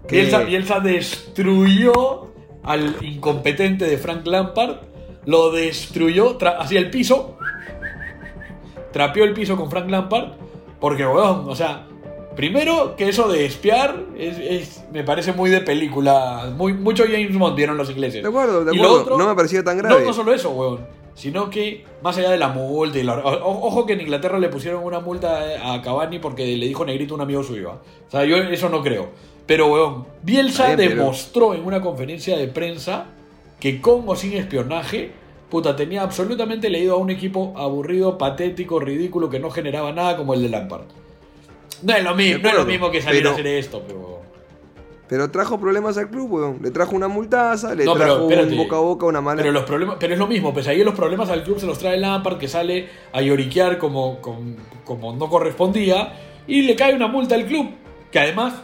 ¿Qué? 0.08 0.16
Bielsa, 0.22 0.40
Bielsa 0.40 0.80
destruyó 0.80 2.32
al 2.64 2.96
incompetente 3.04 3.86
de 3.86 3.98
Frank 4.00 4.26
Lampard, 4.26 4.78
lo 5.26 5.52
destruyó, 5.52 6.38
hacía 6.60 6.80
el 6.80 6.90
piso, 6.90 7.38
trapeó 8.92 9.26
el 9.26 9.34
piso 9.34 9.56
con 9.58 9.70
Frank 9.70 9.90
Lampard, 9.90 10.30
porque, 10.80 11.06
weón, 11.06 11.44
o 11.48 11.56
sea, 11.56 11.87
primero 12.38 12.96
que 12.96 13.10
eso 13.10 13.28
de 13.28 13.46
espiar 13.46 14.02
es, 14.18 14.38
es- 14.40 14.84
me 14.94 15.04
parece 15.04 15.34
muy 15.34 15.50
de 15.50 15.60
película, 15.60 16.54
muy, 16.56 16.74
mucho 16.74 17.04
James 17.04 17.38
Bond 17.38 17.56
vieron 17.58 17.76
los 17.76 17.90
ingleses. 17.90 18.24
De 18.24 18.30
acuerdo, 18.30 18.64
de 18.64 18.74
Y 18.74 18.78
lo 18.80 19.00
acuerdo. 19.00 19.18
No 19.18 19.28
me 19.28 19.36
parecía 19.36 19.62
tan 19.64 19.78
grave. 19.78 20.00
No, 20.00 20.06
no 20.08 20.14
solo 20.14 20.34
eso, 20.34 20.52
weón. 20.52 20.80
Sino 21.16 21.50
que, 21.50 21.84
más 22.04 22.16
allá 22.18 22.30
de 22.30 22.38
la 22.38 22.48
multa 22.50 23.00
y 23.00 23.04
la- 23.04 23.18
o- 23.18 23.68
Ojo 23.68 23.86
que 23.86 23.94
en 23.94 24.02
Inglaterra 24.02 24.38
le 24.40 24.50
pusieron 24.50 24.84
una 24.84 25.00
multa 25.02 25.74
a 25.74 25.82
Cavani 25.82 26.20
porque 26.20 26.46
le 26.56 26.68
dijo 26.68 26.86
negrito 26.86 27.16
a 27.16 27.18
un 27.18 27.22
amigo 27.22 27.44
suyo. 27.44 27.72
¿ah? 27.72 27.82
O 28.08 28.12
sea, 28.12 28.24
yo 28.24 28.38
eso 28.38 28.70
no 28.70 28.82
creo. 28.84 29.10
Pero, 29.48 29.68
weón, 29.74 30.06
Bielsa 30.22 30.74
pero- 30.78 30.90
demostró 30.96 31.54
en 31.56 31.66
una 31.66 31.82
conferencia 31.82 32.38
de 32.38 32.48
prensa 32.48 33.06
que 33.60 33.82
con 33.82 34.04
o 34.08 34.16
sin 34.16 34.34
espionaje, 34.34 35.12
puta, 35.50 35.76
tenía 35.76 36.04
absolutamente 36.04 36.70
leído 36.70 36.94
a 36.94 36.98
un 36.98 37.10
equipo 37.10 37.54
aburrido, 37.58 38.18
patético, 38.20 38.80
ridículo, 38.80 39.30
que 39.30 39.40
no 39.40 39.50
generaba 39.50 39.92
nada 39.94 40.18
como 40.18 40.36
el 40.36 40.44
de 40.44 40.50
Lampard. 40.50 40.84
No 41.84 41.94
es 41.96 42.04
lo 42.04 42.16
mismo, 42.16 42.44
no 42.44 42.50
es 42.50 42.56
lo 42.56 42.66
mismo 42.66 42.92
que 42.92 43.02
salir 43.02 43.20
pero- 43.22 43.30
a 43.32 43.34
hacer 43.34 43.48
esto, 43.48 43.84
pero... 43.88 44.18
Pero 45.10 45.32
trajo 45.32 45.58
problemas 45.58 45.98
al 45.98 46.10
club, 46.10 46.30
weón. 46.34 46.60
Le 46.62 46.70
trajo 46.70 46.94
una 46.94 47.08
multaza, 47.08 47.74
le 47.74 47.86
No, 47.86 47.94
trajo 47.94 48.26
un 48.26 48.58
boca 48.58 48.76
a 48.76 48.80
boca, 48.80 49.06
una 49.06 49.22
mala. 49.22 49.42
Pero 49.42 49.54
los 49.54 49.64
problemas, 49.64 49.96
pero 50.02 50.12
es 50.12 50.20
lo 50.20 50.28
mismo, 50.28 50.54
pues 50.54 50.68
ahí 50.68 50.84
los 50.84 50.96
problemas 50.96 51.30
al 51.30 51.44
club 51.44 51.60
se 51.62 51.66
los 51.66 51.80
trae 51.80 51.98
Lampard 51.98 52.38
que 52.38 52.50
sale 52.50 52.90
a 53.14 53.22
lloriquear 53.22 53.78
como, 53.78 54.20
como, 54.20 54.56
como 54.84 55.16
no 55.16 55.30
correspondía 55.30 56.12
y 56.46 56.64
le 56.64 56.76
cae 56.76 56.94
una 56.94 57.08
multa 57.08 57.36
al 57.36 57.46
club, 57.46 57.70
que 58.12 58.20
además 58.20 58.56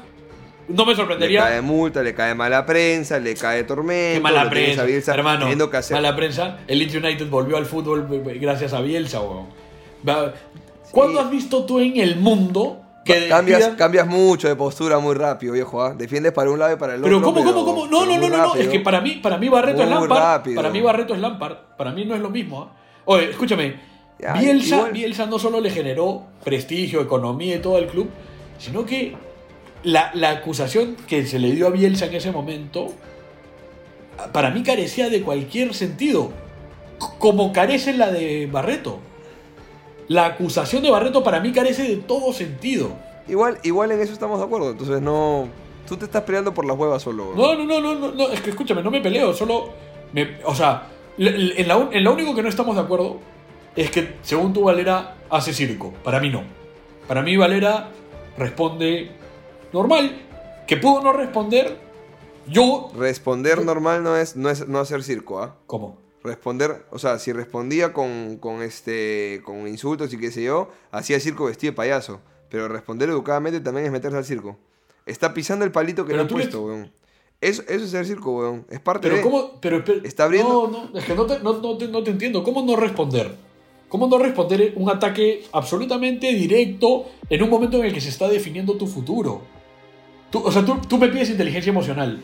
no 0.67 0.83
me 0.85 0.91
Le 0.91 0.97
sorprendería 0.97 1.43
cae 1.43 1.61
multa, 1.61 2.03
le 2.03 2.13
cae 2.13 2.35
mala 2.35 2.65
prensa, 2.65 3.19
le 3.19 3.35
cae 3.35 3.63
tormento. 3.63 4.15
que 4.17 4.21
mala 4.21 4.49
prensa, 4.49 4.83
Bielsa 4.83 5.13
hermano, 5.13 5.39
teniendo 5.41 5.69
que 5.69 5.77
hacer. 5.77 5.95
mala 5.95 6.13
prensa, 6.13 6.57
el 6.67 6.79
Leeds 6.79 6.95
United 6.95 7.29
volvió 7.29 7.55
al 7.55 7.65
fútbol 7.65 8.05
eh, 8.11 8.37
gracias 8.41 8.73
a 8.73 8.81
Bielsa, 8.81 9.21
weón. 9.21 9.45
¿Cuándo 10.91 11.21
has 11.21 11.31
visto 11.31 11.65
tú 11.65 11.79
en 11.79 11.97
el 12.01 12.17
mundo 12.17 12.81
que 13.05 13.27
cambias, 13.27 13.59
despidan- 13.61 13.75
cambias 13.75 14.07
mucho 14.07 14.47
de 14.47 14.55
postura 14.55 14.99
muy 14.99 15.13
rápido, 15.15 15.53
viejo. 15.53 15.81
¿ah? 15.81 15.93
Defiendes 15.93 16.31
para 16.31 16.49
un 16.51 16.59
lado 16.59 16.73
y 16.73 16.77
para 16.77 16.95
el 16.95 17.01
Pero 17.01 17.17
otro. 17.17 17.33
¿cómo, 17.33 17.43
cómo, 17.43 17.65
cómo? 17.65 17.85
No, 17.87 17.99
pero 18.05 18.11
no, 18.13 18.17
no, 18.29 18.29
no, 18.29 18.37
no, 18.47 18.55
es 18.55 18.67
que 18.67 18.79
para 18.79 19.01
mí, 19.01 19.19
para 19.21 19.37
mí 19.37 19.49
Barreto 19.49 19.83
es 19.83 19.89
Lampard. 19.89 20.19
rápido. 20.21 20.55
Para 20.55 20.69
mí 20.69 20.81
Barreto 20.81 21.13
es 21.13 21.19
Lampard. 21.19 21.57
Para 21.77 21.91
mí 21.91 22.05
no 22.05 22.15
es 22.15 22.21
lo 22.21 22.29
mismo. 22.29 22.61
¿ah? 22.63 22.75
Oye, 23.05 23.29
escúchame. 23.31 23.75
Ya, 24.19 24.33
Bielsa, 24.33 24.75
igual. 24.77 24.91
Bielsa 24.93 25.25
no 25.25 25.37
solo 25.39 25.59
le 25.59 25.69
generó 25.69 26.23
prestigio, 26.43 27.01
economía 27.01 27.55
y 27.55 27.59
todo 27.59 27.75
al 27.75 27.87
club, 27.87 28.09
sino 28.57 28.85
que 28.85 29.15
la, 29.83 30.11
la 30.13 30.29
acusación 30.29 30.95
que 31.07 31.25
se 31.25 31.39
le 31.39 31.51
dio 31.51 31.67
a 31.67 31.71
Bielsa 31.71 32.05
en 32.05 32.13
ese 32.15 32.31
momento, 32.31 32.93
para 34.31 34.49
mí 34.51 34.63
carecía 34.63 35.09
de 35.09 35.21
cualquier 35.23 35.73
sentido. 35.73 36.31
Como 37.19 37.51
carece 37.51 37.91
la 37.93 38.11
de 38.11 38.47
Barreto. 38.49 38.99
La 40.07 40.25
acusación 40.25 40.83
de 40.83 40.91
Barreto 40.91 41.23
para 41.23 41.39
mí 41.39 41.51
carece 41.51 41.83
de 41.83 41.97
todo 41.97 42.33
sentido. 42.33 42.91
Igual, 43.27 43.57
igual 43.63 43.91
en 43.91 44.01
eso 44.01 44.11
estamos 44.13 44.39
de 44.39 44.45
acuerdo. 44.45 44.71
Entonces 44.71 45.01
no. 45.01 45.47
Tú 45.87 45.97
te 45.97 46.05
estás 46.05 46.23
peleando 46.23 46.53
por 46.53 46.65
las 46.65 46.77
huevas 46.77 47.01
solo. 47.03 47.33
No, 47.35 47.55
no, 47.55 47.65
no, 47.65 47.79
no, 47.81 47.95
no, 47.95 48.11
no, 48.11 48.29
es 48.29 48.41
que 48.41 48.49
escúchame, 48.51 48.81
no 48.83 48.89
me 48.91 49.01
peleo, 49.01 49.33
solo. 49.33 49.69
me- 50.13 50.37
o 50.45 50.53
sea, 50.55 50.87
en, 51.17 51.67
la, 51.67 51.77
un- 51.77 51.93
en 51.93 52.03
lo 52.03 52.13
único 52.13 52.33
que 52.35 52.41
no 52.43 52.49
estamos 52.49 52.75
de 52.75 52.81
acuerdo 52.81 53.19
es 53.75 53.89
que, 53.91 54.15
según 54.21 54.53
tú, 54.53 54.63
Valera 54.63 55.15
hace 55.29 55.53
circo. 55.53 55.93
Para 56.03 56.19
mí 56.19 56.29
no. 56.29 56.43
Para 57.07 57.21
mí, 57.21 57.35
Valera 57.37 57.89
responde 58.37 59.11
normal. 59.73 60.21
Que 60.67 60.77
pudo 60.77 61.01
no 61.01 61.11
responder, 61.13 61.77
yo. 62.47 62.89
Responder 62.97 63.63
normal 63.65 64.03
no 64.03 64.15
es, 64.15 64.35
no 64.37 64.49
es 64.49 64.67
no 64.67 64.79
hacer 64.79 65.03
circo, 65.03 65.39
¿ah? 65.41 65.55
¿Cómo? 65.67 65.97
Responder, 66.23 66.85
o 66.91 66.99
sea, 66.99 67.19
si 67.19 67.33
respondía 67.33 67.91
con, 67.91 68.37
con 68.37 68.61
este 68.61 69.41
con 69.43 69.67
insultos 69.67 70.13
y 70.13 70.17
qué 70.17 70.31
sé 70.31 70.43
yo, 70.43 70.69
hacía 70.91 71.19
circo 71.19 71.45
vestido 71.45 71.71
de 71.71 71.75
payaso. 71.75 72.21
Pero 72.49 72.67
responder 72.67 73.09
educadamente 73.09 73.59
también 73.59 73.85
es 73.87 73.91
meterse 73.91 74.17
al 74.17 74.25
circo. 74.25 74.57
Está 75.05 75.33
pisando 75.33 75.65
el 75.65 75.71
palito 75.71 76.05
que 76.05 76.13
le 76.13 76.21
han 76.21 76.27
le- 76.27 76.33
puesto, 76.33 76.63
weón. 76.65 76.91
Eso, 77.41 77.61
eso 77.67 77.83
es 77.83 77.93
el 77.93 78.05
circo, 78.05 78.31
weón. 78.37 78.65
Es 78.69 78.79
parte 78.79 79.01
Pero, 79.09 79.17
de. 79.17 79.21
¿cómo? 79.21 79.59
Pero, 79.59 79.83
Está 80.03 80.23
abriendo- 80.25 80.69
No, 80.71 80.89
no, 80.93 80.97
es 80.97 81.03
que 81.03 81.13
no 81.13 81.25
te, 81.25 81.39
no, 81.39 81.59
no 81.59 81.77
te, 81.77 81.87
no 81.89 82.01
te 82.03 82.11
entiendo. 82.11 82.41
¿Cómo 82.41 82.61
no 82.63 82.77
responder? 82.77 83.35
¿Cómo 83.89 84.07
no 84.07 84.17
responder 84.17 84.71
un 84.77 84.89
ataque 84.89 85.43
absolutamente 85.51 86.31
directo 86.33 87.05
en 87.29 87.43
un 87.43 87.49
momento 87.49 87.77
en 87.79 87.85
el 87.85 87.93
que 87.93 87.99
se 88.01 88.09
está 88.09 88.29
definiendo 88.29 88.75
tu 88.77 88.87
futuro? 88.87 89.41
Tú, 90.31 90.39
o 90.39 90.51
sea, 90.51 90.63
tú, 90.65 90.77
tú 90.87 90.97
me 90.97 91.09
pides 91.09 91.29
inteligencia 91.31 91.69
emocional. 91.69 92.21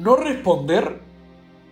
No 0.00 0.16
responder 0.16 1.00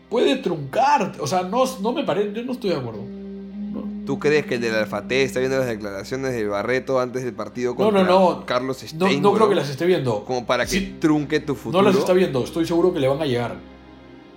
puede 0.09 0.37
truncar. 0.37 1.13
O 1.21 1.27
sea, 1.27 1.43
no, 1.43 1.65
no 1.81 1.93
me 1.93 2.05
parece. 2.05 2.33
Yo 2.33 2.43
no 2.45 2.53
estoy 2.53 2.71
de 2.71 2.77
acuerdo. 2.77 3.03
No. 3.03 3.85
¿Tú 4.07 4.19
crees 4.19 4.47
que 4.47 4.55
el 4.57 4.61
del 4.61 4.75
Alfate 4.75 5.23
está 5.23 5.41
viendo 5.41 5.59
las 5.59 5.67
declaraciones 5.67 6.33
de 6.33 6.47
Barreto 6.47 7.01
antes 7.01 7.25
del 7.25 7.35
partido 7.35 7.75
contra 7.75 8.03
no, 8.05 8.09
no. 8.39 8.47
Carlos 8.47 8.83
No, 8.95 9.07
Stein? 9.07 9.23
no 9.23 9.33
creo 9.33 9.49
que 9.49 9.55
las 9.55 9.69
esté 9.69 9.85
viendo. 9.87 10.25
Como 10.25 10.47
para 10.47 10.65
que 10.65 10.71
Sí, 10.71 10.97
trunque 11.01 11.41
tu 11.41 11.55
futuro. 11.55 11.83
No 11.83 11.89
las 11.89 11.99
está 11.99 12.13
viendo, 12.13 12.43
estoy 12.45 12.65
seguro 12.67 12.93
que 12.93 13.01
le 13.01 13.09
van 13.09 13.21
a 13.21 13.27
llegar. 13.27 13.57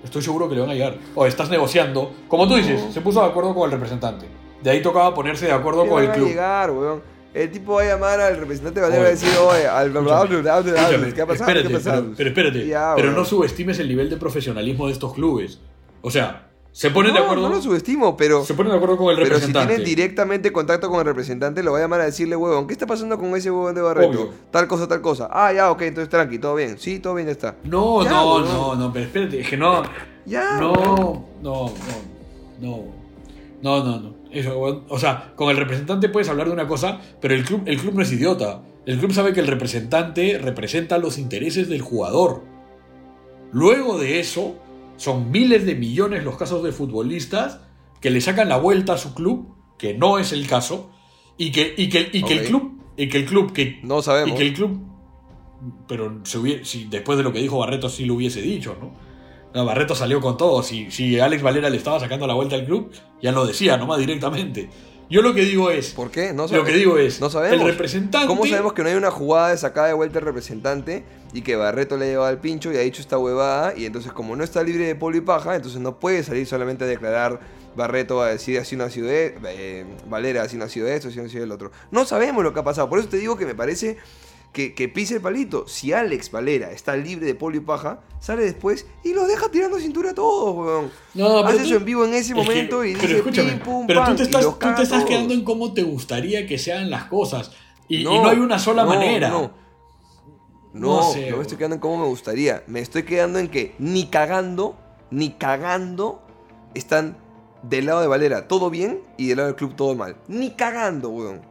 Estoy 0.03 0.21
seguro 0.21 0.47
que 0.49 0.55
le 0.55 0.61
van 0.61 0.69
a 0.69 0.73
llegar. 0.73 0.97
O 1.13 1.25
estás 1.25 1.49
negociando. 1.49 2.11
Como 2.27 2.47
tú 2.47 2.55
dices, 2.55 2.81
se 2.93 3.01
puso 3.01 3.21
de 3.21 3.27
acuerdo 3.27 3.53
con 3.53 3.65
el 3.65 3.71
representante. 3.71 4.25
De 4.63 4.69
ahí 4.69 4.81
tocaba 4.81 5.13
ponerse 5.13 5.45
de 5.45 5.51
acuerdo 5.51 5.83
¿Qué 5.83 5.89
con 5.89 6.01
el 6.01 6.07
van 6.07 6.15
a 6.15 6.17
club. 6.17 6.27
llegar, 6.29 6.71
weón? 6.71 7.01
El 7.33 7.51
tipo 7.51 7.73
va 7.75 7.81
a 7.83 7.85
llamar 7.85 8.19
al 8.19 8.37
representante 8.37 8.81
de 8.81 8.87
y 8.87 8.99
va 8.99 9.05
a 9.05 9.09
decir, 9.09 9.29
oye, 9.37 9.67
al 9.67 9.91
¿qué 9.93 9.99
ha 9.99 10.03
pasado? 10.03 10.63
espérate, 10.65 11.13
¿Qué 11.13 11.21
ha 11.21 11.27
pasado? 11.27 12.01
Pero, 12.03 12.13
pero 12.17 12.29
espérate, 12.29 12.67
Ya, 12.67 12.93
pero 12.95 13.11
no 13.11 13.23
subestimes 13.23 13.77
el 13.79 13.87
nivel 13.87 14.09
de 14.09 14.17
profesionalismo 14.17 14.87
de 14.87 14.93
estos 14.93 15.13
clubes. 15.13 15.59
O 16.01 16.09
sea, 16.09 16.47
se 16.71 16.91
ponen 16.91 17.13
de 17.13 17.19
No, 17.19 17.25
acuerdo. 17.25 17.49
No 17.49 17.55
lo 17.55 17.61
subestimo, 17.61 18.15
pero, 18.17 18.43
se 18.45 18.53
ponen 18.53 18.71
de 18.71 18.77
acuerdo 18.77 18.97
con 18.97 19.09
el 19.09 19.15
pero 19.15 19.25
si 19.27 19.31
representante. 19.33 19.67
tienen 19.75 19.85
directamente 19.85 20.51
contacto 20.51 20.89
con 20.89 20.99
el 20.99 21.05
representante, 21.05 21.61
lo 21.61 21.71
va 21.73 21.79
a 21.79 21.81
llamar 21.81 22.01
a 22.01 22.05
decirle, 22.05 22.35
huevón, 22.35 22.67
¿qué 22.67 22.73
está 22.73 22.87
pasando 22.87 23.17
con 23.19 23.35
ese 23.35 23.51
huevón 23.51 23.75
de 23.75 23.81
Barreto? 23.81 24.09
Obvio. 24.09 24.33
Tal 24.51 24.67
cosa, 24.67 24.87
tal 24.87 25.01
cosa. 25.01 25.27
Ah, 25.31 25.51
ya, 25.53 25.69
ok, 25.71 25.81
entonces 25.83 26.09
tranqui, 26.09 26.39
todo 26.39 26.55
bien. 26.55 26.77
Sí, 26.79 26.99
todo 26.99 27.15
bien, 27.15 27.27
ya 27.27 27.33
está. 27.33 27.55
No, 27.63 28.03
Ya, 28.03 28.09
no, 28.11 28.39
no, 28.39 28.75
no, 28.75 28.93
pero 28.93 29.05
espérate, 29.05 29.39
es 29.41 29.47
que 29.49 29.57
no. 29.57 29.83
Ya, 30.25 30.57
no, 30.59 30.73
no, 30.73 31.25
no, 31.41 31.73
no, 32.59 32.83
no, 33.61 33.83
no, 33.83 33.99
no. 33.99 34.18
Eso, 34.31 34.85
o 34.87 34.99
sea, 34.99 35.33
con 35.35 35.49
el 35.49 35.57
representante 35.57 36.09
puedes 36.09 36.29
hablar 36.29 36.47
de 36.47 36.53
una 36.53 36.67
cosa, 36.67 37.01
pero 37.19 37.33
el 37.33 37.43
club, 37.43 37.63
el 37.65 37.79
club 37.79 37.95
no 37.95 38.01
es 38.03 38.11
idiota. 38.11 38.61
El 38.85 38.99
club 38.99 39.11
sabe 39.11 39.33
que 39.33 39.39
el 39.39 39.47
representante 39.47 40.37
representa 40.37 40.97
los 40.97 41.17
intereses 41.17 41.67
del 41.67 41.81
jugador. 41.81 42.43
Luego 43.51 43.97
de 43.97 44.19
eso, 44.19 44.55
son 44.97 45.31
miles 45.31 45.65
de 45.65 45.75
millones 45.75 46.23
los 46.23 46.37
casos 46.37 46.63
de 46.63 46.71
futbolistas 46.71 47.61
que 48.01 48.09
le 48.09 48.21
sacan 48.21 48.49
la 48.49 48.57
vuelta 48.57 48.93
a 48.93 48.97
su 48.97 49.13
club, 49.13 49.55
que 49.77 49.93
no 49.93 50.19
es 50.19 50.31
el 50.31 50.47
caso, 50.47 50.91
Y 51.37 51.51
que, 51.51 51.73
y 51.77 51.87
que, 51.87 52.09
y 52.11 52.21
que 52.23 52.33
el 52.33 52.45
club, 52.47 52.81
y 52.97 53.07
que 53.07 53.17
el 53.17 53.25
club 53.25 53.53
que 53.53 53.79
No 53.81 54.01
sabemos. 54.01 54.31
Y 54.31 54.37
que 54.37 54.47
el 54.47 54.53
club. 54.53 54.81
Pero 55.87 56.19
se 56.23 56.65
si 56.65 56.85
después 56.85 57.17
de 57.17 57.23
lo 57.23 57.31
que 57.31 57.39
dijo 57.39 57.57
Barreto, 57.57 57.87
sí 57.87 58.05
lo 58.05 58.15
hubiese 58.15 58.41
dicho, 58.41 58.75
¿no? 58.79 58.91
No, 59.53 59.65
Barreto 59.65 59.95
salió 59.95 60.21
con 60.21 60.37
todo. 60.37 60.61
Si, 60.63 60.91
si 60.91 61.19
Alex 61.19 61.41
Valera 61.41 61.69
le 61.69 61.77
estaba 61.77 61.99
sacando 61.99 62.27
la 62.27 62.33
vuelta 62.35 62.55
al 62.55 62.65
club, 62.65 62.91
ya 63.21 63.31
lo 63.31 63.45
decía, 63.45 63.77
nomás 63.77 63.99
directamente. 63.99 64.69
Yo 65.09 65.23
lo 65.23 65.33
que 65.33 65.41
digo 65.41 65.71
es. 65.71 65.89
¿Por 65.93 66.11
qué? 66.11 66.33
No 66.33 66.43
Lo 66.43 66.47
sabemos. 66.49 66.69
que 66.69 66.75
digo 66.77 66.97
es. 66.99 67.19
no 67.19 67.31
sabemos. 67.31 67.59
El 67.61 67.65
representante. 67.71 68.27
¿Cómo 68.27 68.45
sabemos 68.45 68.73
que 68.73 68.83
no 68.83 68.89
hay 68.89 68.95
una 68.95 69.09
jugada 69.09 69.49
de 69.49 69.57
sacada 69.57 69.87
de 69.87 69.93
vuelta 69.93 70.19
al 70.19 70.25
representante 70.25 71.03
y 71.33 71.41
que 71.41 71.55
Barreto 71.55 71.97
le 71.97 72.05
ha 72.05 72.07
llevado 72.09 72.29
al 72.29 72.39
pincho 72.39 72.71
y 72.71 72.77
ha 72.77 72.81
dicho 72.81 73.01
esta 73.01 73.17
huevada? 73.17 73.73
Y 73.75 73.85
entonces, 73.85 74.11
como 74.11 74.35
no 74.35 74.43
está 74.43 74.61
libre 74.61 74.85
de 74.85 74.93
polvo 74.93 75.17
y 75.17 75.21
paja, 75.21 75.55
entonces 75.55 75.81
no 75.81 75.97
puede 75.99 76.21
salir 76.23 76.45
solamente 76.45 76.83
a 76.83 76.87
declarar 76.87 77.39
Barreto 77.75 78.21
a 78.21 78.27
decir 78.29 78.59
así 78.59 78.75
no 78.75 78.83
ha 78.83 78.91
sido 78.91 79.07
eh, 79.09 79.83
Valera, 80.07 80.43
así 80.43 80.57
no 80.57 80.65
ha 80.65 80.69
sido 80.69 80.87
esto, 80.87 81.07
así 81.07 81.17
no 81.17 81.25
ha 81.25 81.29
sido 81.29 81.43
el 81.43 81.51
otro. 81.51 81.71
No 81.89 82.05
sabemos 82.05 82.43
lo 82.43 82.53
que 82.53 82.59
ha 82.59 82.63
pasado. 82.63 82.87
Por 82.87 82.99
eso 82.99 83.09
te 83.09 83.17
digo 83.17 83.35
que 83.35 83.47
me 83.47 83.55
parece 83.55 83.97
que, 84.53 84.73
que 84.73 84.89
pise 84.89 85.15
el 85.15 85.21
palito. 85.21 85.67
Si 85.67 85.93
Alex 85.93 86.31
Valera 86.31 86.71
está 86.71 86.95
libre 86.97 87.25
de 87.25 87.35
polvo 87.35 87.57
y 87.57 87.61
paja, 87.61 88.01
sale 88.19 88.43
después 88.43 88.87
y 89.03 89.13
los 89.13 89.27
deja 89.27 89.49
tirando 89.49 89.77
cintura 89.79 90.11
a 90.11 90.15
todos, 90.15 90.55
weón. 90.55 90.91
No, 91.13 91.39
Hace 91.45 91.57
tú- 91.59 91.63
eso 91.65 91.75
en 91.77 91.85
vivo 91.85 92.03
en 92.05 92.11
ese 92.13 92.19
es 92.19 92.27
que- 92.29 92.33
momento 92.35 92.83
y 92.83 92.93
pero 92.93 93.03
dice 93.07 93.17
escúchame, 93.17 93.51
pim, 93.51 93.59
pum, 93.59 93.87
pero 93.87 94.01
pam, 94.01 94.09
tú 94.11 94.17
te 94.17 94.23
estás, 94.23 94.43
tú 94.43 94.57
te 94.75 94.81
estás 94.83 95.05
quedando 95.05 95.33
en 95.33 95.43
cómo 95.43 95.73
te 95.73 95.83
gustaría 95.83 96.47
que 96.47 96.57
sean 96.57 96.89
las 96.89 97.05
cosas. 97.05 97.51
Y 97.87 97.97
y 98.01 98.03
no, 98.03 98.27
hay 98.27 98.37
una 98.39 98.57
sola 98.59 98.83
no, 98.83 98.89
manera. 98.89 99.29
No, 99.29 99.51
No 100.73 100.97
no, 100.97 101.03
sé, 101.13 101.29
no 101.31 101.37
me 101.37 101.41
estoy 101.41 101.57
quedando 101.57 101.75
en 101.75 101.81
cómo 101.81 101.97
me 101.97 102.05
gustaría. 102.07 102.63
Me 102.67 102.79
estoy 102.79 103.03
quedando 103.03 103.39
en 103.39 103.47
que 103.49 103.75
ni 103.79 104.05
cagando, 104.07 104.77
ni 105.11 105.31
cagando 105.31 106.21
están 106.75 107.17
del 107.63 107.87
lado 107.87 108.01
de 108.01 108.07
Valera 108.07 108.47
todo 108.47 108.69
bien 108.69 109.01
y 109.17 109.27
del 109.27 109.37
lado 109.37 109.47
del 109.47 109.55
club 109.55 109.75
todo 109.75 109.95
mal. 109.95 110.15
Ni 110.27 110.51
cagando, 110.51 111.09
weón. 111.09 111.41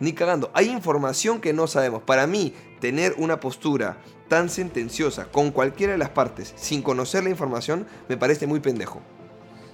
Ni 0.00 0.12
cagando. 0.12 0.50
Hay 0.54 0.68
información 0.70 1.40
que 1.40 1.52
no 1.52 1.66
sabemos. 1.66 2.02
Para 2.02 2.26
mí, 2.26 2.54
tener 2.80 3.14
una 3.18 3.38
postura 3.40 3.98
tan 4.28 4.48
sentenciosa 4.48 5.26
con 5.26 5.50
cualquiera 5.50 5.92
de 5.92 5.98
las 5.98 6.10
partes 6.10 6.52
sin 6.56 6.82
conocer 6.82 7.22
la 7.24 7.30
información 7.30 7.86
me 8.08 8.16
parece 8.16 8.46
muy 8.46 8.60
pendejo. 8.60 9.00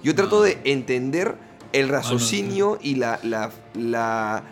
Yo 0.03 0.13
trato 0.15 0.37
No. 0.37 0.41
de 0.43 0.59
entender 0.65 1.35
el 1.73 1.89
raciocinio 1.89 2.77
y 2.81 2.95
la, 2.95 3.19
la, 3.23 3.51
la- 3.75 4.43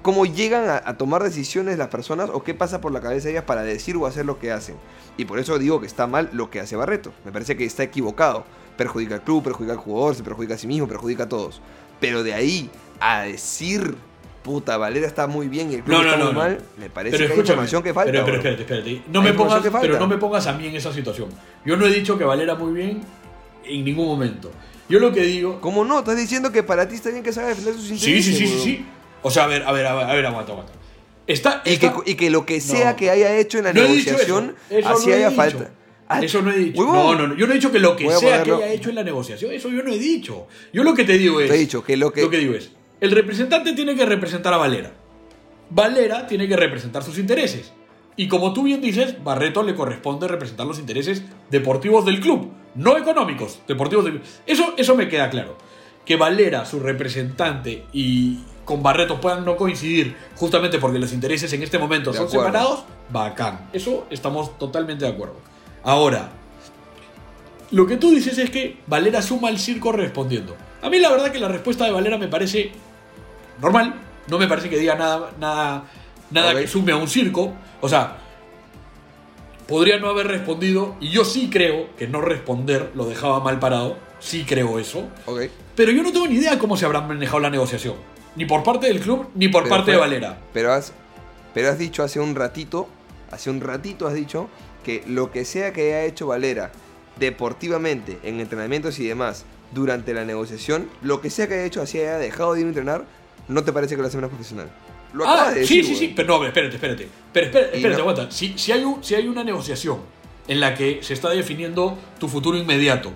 cómo 0.00 0.24
llegan 0.26 0.68
a, 0.68 0.82
a 0.84 0.96
tomar 0.96 1.22
decisiones 1.22 1.76
las 1.78 1.88
personas 1.88 2.30
o 2.32 2.42
qué 2.42 2.54
pasa 2.54 2.80
por 2.80 2.92
la 2.92 3.00
cabeza 3.00 3.26
de 3.26 3.32
ellas 3.32 3.44
para 3.44 3.62
decir 3.62 3.96
o 3.96 4.06
hacer 4.06 4.24
lo 4.26 4.38
que 4.38 4.52
hacen. 4.52 4.76
Y 5.16 5.24
por 5.24 5.38
eso 5.38 5.58
digo 5.58 5.80
que 5.80 5.86
está 5.86 6.06
mal 6.06 6.30
lo 6.32 6.48
que 6.50 6.60
hace 6.60 6.76
Barreto. 6.76 7.12
Me 7.24 7.32
parece 7.32 7.56
que 7.56 7.64
está 7.64 7.82
equivocado. 7.82 8.44
Perjudica 8.76 9.16
al 9.16 9.22
club, 9.22 9.42
perjudica 9.42 9.72
al 9.74 9.78
jugador, 9.78 10.14
se 10.14 10.22
perjudica 10.22 10.54
a 10.54 10.58
sí 10.58 10.66
mismo, 10.66 10.88
perjudica 10.88 11.24
a 11.24 11.28
todos. 11.28 11.60
Pero 12.00 12.22
de 12.22 12.32
ahí 12.34 12.70
a 13.00 13.22
decir, 13.22 13.96
puta, 14.42 14.76
Valera 14.76 15.06
está 15.06 15.26
muy 15.26 15.48
bien 15.48 15.70
y 15.70 15.76
el 15.76 15.82
club 15.82 15.96
No, 15.98 16.02
no, 16.02 16.08
está 16.10 16.18
no, 16.18 16.24
muy 16.26 16.34
mal, 16.34 16.58
me 16.78 16.90
parece 16.90 17.16
Pero 17.16 17.28
que 17.28 17.34
hay 17.34 17.40
información 17.40 17.82
que 17.82 17.94
falta. 17.94 18.12
Pero, 18.12 18.24
pero 18.24 18.36
espérate, 18.38 18.62
espérate. 18.62 19.02
No 19.12 19.22
me 19.22 19.32
pongas, 19.32 19.62
que 19.62 19.70
pero 19.70 19.98
no 19.98 20.06
me 20.06 20.18
pongas 20.18 20.46
a 20.46 20.52
mí 20.54 20.66
en 20.66 20.76
esa 20.76 20.92
situación. 20.92 21.28
Yo 21.64 21.76
no 21.76 21.86
he 21.86 21.92
dicho 21.92 22.18
que 22.18 22.24
Valera 22.24 22.54
muy 22.54 22.72
bien 22.72 23.00
en 23.64 23.84
ningún 23.84 24.06
momento. 24.06 24.50
Yo 24.88 24.98
lo 24.98 25.12
que 25.12 25.22
digo. 25.22 25.60
¿Cómo 25.60 25.84
no? 25.84 26.00
Estás 26.00 26.16
diciendo 26.16 26.50
que 26.52 26.62
para 26.62 26.86
ti 26.88 26.96
está 26.96 27.10
bien 27.10 27.22
que 27.22 27.32
se 27.32 27.40
haga 27.40 27.50
defender 27.50 27.74
sus 27.74 27.84
Sí, 27.86 27.94
intereses. 27.94 28.24
sí, 28.24 28.32
sí, 28.34 28.46
sí, 28.46 28.52
weón. 28.52 28.64
sí. 28.64 28.86
O 29.22 29.30
sea, 29.30 29.44
a 29.44 29.46
ver, 29.46 29.62
a 29.62 29.72
ver, 29.72 29.86
a 29.86 29.94
ver, 29.94 30.04
a 30.10 30.14
ver, 30.14 30.26
aguanta, 30.26 30.52
aguanta. 30.52 30.72
Está, 31.26 31.62
Y 31.64 31.76
que, 31.78 31.86
está- 31.86 32.00
y 32.04 32.14
que 32.16 32.30
lo 32.30 32.44
que 32.44 32.60
sea 32.60 32.90
No. 32.90 32.96
que 32.96 33.08
haya 33.10 33.36
hecho 33.38 33.58
en 33.58 33.64
la 33.64 33.72
negociación, 33.72 34.56
eso. 34.68 34.78
Eso 34.78 34.88
así 34.88 35.12
haya 35.12 35.30
falta. 35.30 35.70
Ah, 36.08 36.20
Eso 36.20 36.42
no 36.42 36.50
he 36.50 36.58
dicho. 36.58 36.84
No, 36.84 37.14
no, 37.14 37.28
no. 37.28 37.36
Yo 37.36 37.46
no 37.46 37.52
he 37.52 37.54
dicho 37.56 37.70
que 37.72 37.78
lo 37.78 37.96
que 37.96 38.06
a 38.08 38.16
sea 38.18 38.42
que 38.42 38.50
ponerlo- 38.50 38.56
haya 38.64 38.72
hecho 38.74 38.88
en 38.90 38.96
la 38.96 39.04
negociación, 39.04 39.52
eso 39.52 39.70
yo 39.70 39.82
no 39.82 39.90
he 39.92 39.98
dicho. 39.98 40.46
Yo 40.72 40.82
lo 40.84 40.92
que 40.94 41.04
te 41.04 41.16
digo 41.16 41.40
es. 41.40 41.48
Te 41.48 41.54
he 41.54 41.58
dicho 41.60 41.82
que 41.82 41.96
lo 41.96 42.12
que- 42.12 42.22
Lo 42.22 42.28
que 42.28 42.38
digo 42.38 42.54
es. 42.54 42.70
El 43.02 43.10
representante 43.10 43.72
tiene 43.72 43.96
que 43.96 44.06
representar 44.06 44.54
a 44.54 44.58
Valera. 44.58 44.92
Valera 45.70 46.24
tiene 46.28 46.46
que 46.46 46.56
representar 46.56 47.02
sus 47.02 47.18
intereses. 47.18 47.72
Y 48.14 48.28
como 48.28 48.52
tú 48.52 48.62
bien 48.62 48.80
dices, 48.80 49.16
Barreto 49.24 49.64
le 49.64 49.74
corresponde 49.74 50.28
representar 50.28 50.68
los 50.68 50.78
intereses 50.78 51.24
deportivos 51.50 52.04
del 52.04 52.20
club, 52.20 52.52
no 52.76 52.96
económicos, 52.96 53.58
deportivos 53.66 54.04
del 54.04 54.22
Eso, 54.46 54.74
eso 54.76 54.94
me 54.94 55.08
queda 55.08 55.30
claro. 55.30 55.58
Que 56.04 56.14
Valera, 56.14 56.64
su 56.64 56.78
representante, 56.78 57.86
y 57.92 58.38
con 58.64 58.84
Barreto 58.84 59.20
puedan 59.20 59.44
no 59.44 59.56
coincidir 59.56 60.14
justamente 60.36 60.78
porque 60.78 61.00
los 61.00 61.12
intereses 61.12 61.52
en 61.54 61.64
este 61.64 61.80
momento 61.80 62.12
De 62.12 62.18
son 62.18 62.28
acuerdo. 62.28 62.46
separados, 62.46 62.84
bacán. 63.10 63.68
Eso 63.72 64.06
estamos 64.10 64.56
totalmente 64.60 65.06
de 65.06 65.10
acuerdo. 65.10 65.40
Ahora, 65.82 66.30
lo 67.72 67.84
que 67.84 67.96
tú 67.96 68.12
dices 68.12 68.38
es 68.38 68.48
que 68.50 68.76
Valera 68.86 69.22
suma 69.22 69.48
al 69.48 69.58
circo 69.58 69.90
respondiendo. 69.90 70.56
A 70.82 70.88
mí 70.88 71.00
la 71.00 71.10
verdad 71.10 71.32
que 71.32 71.40
la 71.40 71.48
respuesta 71.48 71.84
de 71.84 71.90
Valera 71.90 72.16
me 72.16 72.28
parece 72.28 72.70
normal. 73.60 73.94
No 74.28 74.38
me 74.38 74.46
parece 74.46 74.68
que 74.70 74.78
diga 74.78 74.94
nada, 74.94 75.30
nada, 75.40 75.84
nada 76.30 76.54
que 76.54 76.66
sume 76.66 76.92
a 76.92 76.96
un 76.96 77.08
circo. 77.08 77.52
O 77.80 77.88
sea, 77.88 78.18
podría 79.66 79.98
no 79.98 80.08
haber 80.08 80.28
respondido. 80.28 80.96
Y 81.00 81.08
yo 81.10 81.24
sí 81.24 81.48
creo 81.50 81.94
que 81.96 82.06
no 82.06 82.20
responder 82.20 82.90
lo 82.94 83.04
dejaba 83.06 83.40
mal 83.40 83.58
parado. 83.58 83.96
Sí 84.20 84.44
creo 84.46 84.78
eso. 84.78 85.08
Ok. 85.26 85.42
Pero 85.74 85.90
yo 85.92 86.02
no 86.02 86.12
tengo 86.12 86.26
ni 86.28 86.36
idea 86.36 86.58
cómo 86.58 86.76
se 86.76 86.84
habrá 86.84 87.00
manejado 87.00 87.40
la 87.40 87.50
negociación. 87.50 87.94
Ni 88.36 88.44
por 88.46 88.62
parte 88.62 88.86
del 88.86 89.00
club, 89.00 89.28
ni 89.34 89.48
por 89.48 89.64
Pero 89.64 89.70
parte 89.74 89.84
fue- 89.86 89.94
de 89.94 89.98
Valera. 90.00 90.38
Pero 90.52 90.72
has, 90.72 90.92
pero 91.54 91.68
has 91.70 91.78
dicho 91.78 92.02
hace 92.02 92.20
un 92.20 92.34
ratito, 92.34 92.88
hace 93.30 93.50
un 93.50 93.60
ratito 93.60 94.06
has 94.06 94.14
dicho 94.14 94.48
que 94.84 95.02
lo 95.06 95.30
que 95.30 95.44
sea 95.44 95.72
que 95.72 95.82
haya 95.94 96.04
hecho 96.04 96.28
Valera 96.28 96.70
deportivamente, 97.18 98.18
en 98.22 98.40
entrenamientos 98.40 98.98
y 98.98 99.06
demás, 99.06 99.44
durante 99.72 100.14
la 100.14 100.24
negociación, 100.24 100.88
lo 101.02 101.20
que 101.20 101.30
sea 101.30 101.46
que 101.46 101.54
haya 101.54 101.64
hecho, 101.64 101.82
así 101.82 101.98
haya 101.98 102.16
dejado 102.18 102.54
de 102.54 102.60
ir 102.60 102.66
a 102.66 102.68
entrenar, 102.68 103.04
no 103.48 103.64
te 103.64 103.72
parece 103.72 103.96
que 103.96 104.02
lo 104.02 104.08
hace 104.08 104.16
menos 104.16 104.30
profesional. 104.30 104.70
Lo 105.12 105.26
Ah, 105.28 105.50
de 105.50 105.66
sí, 105.66 105.78
decir, 105.78 105.84
sí, 105.84 105.94
sí, 105.96 106.12
pero 106.16 106.38
no, 106.38 106.44
espérate, 106.46 106.76
espérate. 106.76 107.08
Pero 107.32 107.46
espérate, 107.46 107.72
Y 107.74 107.76
espérate, 107.78 108.02
no- 108.02 108.10
aguanta. 108.10 108.30
Si, 108.34 108.56
si, 108.56 108.72
hay 108.72 108.82
un- 108.84 109.04
si 109.04 109.14
hay 109.14 109.28
una 109.28 109.44
negociación 109.44 109.98
en 110.48 110.60
la 110.60 110.74
que 110.74 111.02
se 111.02 111.12
está 111.14 111.28
definiendo 111.30 111.98
tu 112.18 112.28
futuro 112.28 112.56
inmediato 112.56 113.12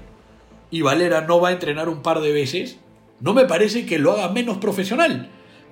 y 0.70 0.82
Valera 0.82 1.22
no 1.22 1.40
va 1.40 1.48
a 1.48 1.52
entrenar 1.52 1.88
un 1.88 2.02
par 2.02 2.20
de 2.20 2.32
veces, 2.32 2.76
no 3.20 3.32
me 3.32 3.46
parece 3.46 3.86
que 3.86 3.98
lo 3.98 4.12
haga 4.12 4.28
menos 4.30 4.58
profesional. 4.58 5.30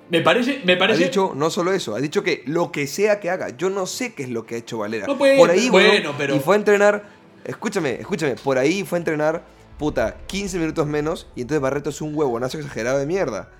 Me 0.09 0.21
parece, 0.21 0.61
me 0.65 0.73
Ha 0.73 0.77
parece. 0.79 1.03
dicho 1.05 1.33
no 1.35 1.49
solo 1.49 1.73
eso, 1.73 1.95
ha 1.95 1.99
dicho 1.99 2.23
que 2.23 2.43
lo 2.45 2.71
que 2.71 2.85
sea 2.87 3.19
que 3.19 3.29
haga, 3.29 3.55
yo 3.57 3.69
no 3.69 3.85
sé 3.87 4.13
qué 4.13 4.23
es 4.23 4.29
lo 4.29 4.45
que 4.45 4.55
ha 4.55 4.57
hecho 4.59 4.77
Valera. 4.79 5.07
No, 5.07 5.17
pues, 5.17 5.37
por 5.37 5.49
ahí, 5.51 5.69
bueno, 5.69 5.89
weón, 6.09 6.15
pero- 6.17 6.35
y 6.35 6.39
fue 6.39 6.55
a 6.55 6.59
entrenar, 6.59 7.05
escúchame, 7.43 7.95
escúchame, 7.99 8.35
por 8.35 8.57
ahí 8.59 8.83
fue 8.83 8.97
a 8.97 9.01
entrenar, 9.01 9.45
puta, 9.79 10.17
15 10.27 10.57
minutos 10.59 10.85
menos, 10.87 11.27
y 11.35 11.41
entonces 11.41 11.61
Barreto 11.61 11.89
es 11.89 12.01
un 12.01 12.15
huevonazo 12.15 12.57
exagerado 12.57 12.99
de 12.99 13.05
mierda. 13.07 13.51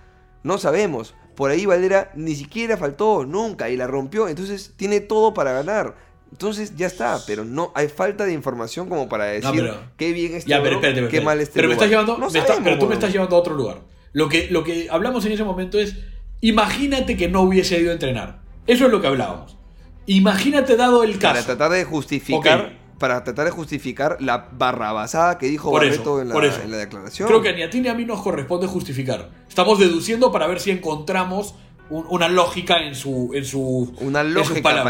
No 0.45 0.59
sabemos, 0.59 1.15
por 1.35 1.49
ahí 1.49 1.65
Valera 1.65 2.11
ni 2.15 2.35
siquiera 2.35 2.77
faltó, 2.77 3.25
nunca, 3.25 3.69
y 3.71 3.75
la 3.77 3.87
rompió, 3.87 4.27
entonces 4.27 4.73
tiene 4.77 4.99
todo 4.99 5.33
para 5.33 5.51
ganar. 5.53 5.95
Entonces 6.31 6.75
ya 6.75 6.85
está, 6.85 7.19
pero 7.25 7.43
no 7.43 7.71
hay 7.73 7.87
falta 7.87 8.25
de 8.25 8.33
información 8.33 8.87
como 8.87 9.09
para 9.09 9.25
decir 9.25 9.49
pero- 9.55 9.79
qué 9.97 10.13
bien 10.13 10.35
este 10.35 10.49
Ya, 10.49 10.61
pero 10.61 10.75
espérate, 10.75 11.07
qué 11.07 11.21
mal 11.21 11.41
este 11.41 11.53
Pero 11.55 11.67
me 11.69 11.73
estás 11.73 11.89
llevando. 11.89 12.17
No 12.19 12.29
me 12.29 12.37
está- 12.39 12.57
pero 12.63 12.77
tú 12.77 12.85
me 12.87 12.93
estás 12.93 13.11
llevando 13.11 13.35
a 13.35 13.39
otro 13.39 13.55
lugar. 13.55 13.81
Lo 14.13 14.29
que, 14.29 14.47
lo 14.51 14.63
que 14.63 14.87
hablamos 14.91 15.25
en 15.25 15.31
ese 15.31 15.43
momento 15.43 15.79
es. 15.79 15.95
Imagínate 16.41 17.17
que 17.17 17.27
no 17.27 17.41
hubiese 17.41 17.79
ido 17.79 17.89
a 17.89 17.93
entrenar. 17.93 18.41
Eso 18.67 18.85
es 18.85 18.91
lo 18.91 19.01
que 19.01 19.07
hablábamos. 19.07 19.57
Imagínate 20.05 20.75
dado 20.75 21.03
el 21.03 21.17
Para 21.17 21.33
caso. 21.39 21.45
tratar 21.47 21.71
de 21.71 21.85
justificar. 21.85 22.77
Para 22.99 23.23
tratar 23.23 23.45
de 23.45 23.51
justificar 23.51 24.17
la 24.21 24.49
barrabasada 24.57 25.37
que 25.37 25.47
dijo 25.47 25.69
Por 25.71 25.81
Barreto 25.81 26.01
eso, 26.01 26.21
en, 26.21 26.27
la, 26.29 26.33
por 26.33 26.45
eso. 26.45 26.61
en 26.61 26.71
la 26.71 26.77
declaración. 26.77 27.27
Creo 27.27 27.41
que 27.41 27.53
ni 27.53 27.61
a 27.63 27.69
ti 27.69 27.81
ni 27.81 27.87
a 27.89 27.93
mí 27.93 28.05
nos 28.05 28.21
corresponde 28.21 28.67
justificar. 28.67 29.29
Estamos 29.49 29.79
deduciendo 29.79 30.31
para 30.31 30.47
ver 30.47 30.59
si 30.59 30.71
encontramos 30.71 31.55
un- 31.89 32.05
una 32.09 32.27
lógica 32.29 32.83
en 32.83 32.95
su. 32.95 33.31
En 33.33 33.45
su 33.45 33.93
Una 33.99 34.23
lógica 34.23 34.61
para 34.61 34.81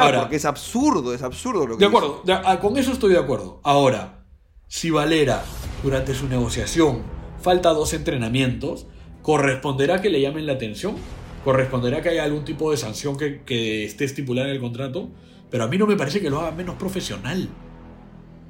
Ahora, 0.00 0.20
porque 0.20 0.36
es 0.36 0.44
absurdo, 0.44 1.14
es 1.14 1.22
absurdo 1.22 1.66
lo 1.66 1.76
que 1.76 1.80
De 1.84 1.86
acuerdo, 1.88 2.22
de- 2.24 2.32
ah, 2.34 2.58
con 2.60 2.76
eso 2.76 2.92
estoy 2.92 3.12
de 3.12 3.18
acuerdo. 3.18 3.60
Ahora, 3.62 4.24
si 4.68 4.90
Valera, 4.90 5.42
durante 5.82 6.14
su 6.14 6.28
negociación, 6.28 7.02
falta 7.40 7.70
dos 7.70 7.94
entrenamientos, 7.94 8.86
¿corresponderá 9.22 10.02
que 10.02 10.10
le 10.10 10.20
llamen 10.20 10.46
la 10.46 10.52
atención? 10.54 10.96
¿Corresponderá 11.44 12.02
que 12.02 12.08
haya 12.08 12.24
algún 12.24 12.44
tipo 12.44 12.70
de 12.72 12.76
sanción 12.76 13.16
que, 13.16 13.42
que 13.42 13.84
esté 13.84 14.04
estipulada 14.04 14.48
en 14.48 14.54
el 14.56 14.60
contrato? 14.60 15.08
Pero 15.50 15.64
a 15.64 15.68
mí 15.68 15.78
no 15.78 15.86
me 15.86 15.96
parece 15.96 16.20
que 16.20 16.30
lo 16.30 16.40
haga 16.40 16.50
menos 16.50 16.76
profesional. 16.76 17.48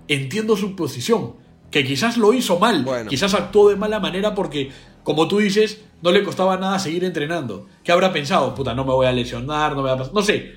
Entiendo 0.09 0.57
su 0.57 0.77
posición, 0.77 1.35
que 1.71 1.85
quizás 1.85 2.17
lo 2.17 2.33
hizo 2.33 2.59
mal, 2.59 2.85
Bueno. 2.85 3.11
quizás 3.11 3.35
actuó 3.35 3.69
de 3.69 3.77
mala 3.77 3.99
manera 4.01 4.35
porque, 4.35 4.71
como 5.03 5.27
tú 5.27 5.39
dices, 5.39 5.83
no 6.01 6.13
le 6.13 6.23
costaba 6.23 6.57
nada 6.57 6.79
seguir 6.79 7.05
entrenando. 7.05 7.67
¿Qué 7.83 7.91
habrá 7.93 8.13
pensado? 8.13 8.55
Puta, 8.55 8.73
no 8.75 8.85
me 8.85 8.93
voy 8.93 9.07
a 9.07 9.13
lesionar, 9.13 9.75
no 9.75 9.83
me 9.83 9.89
va 9.89 9.95
a 9.95 9.99
pasar. 9.99 10.15
No 10.15 10.23
sé. 10.23 10.53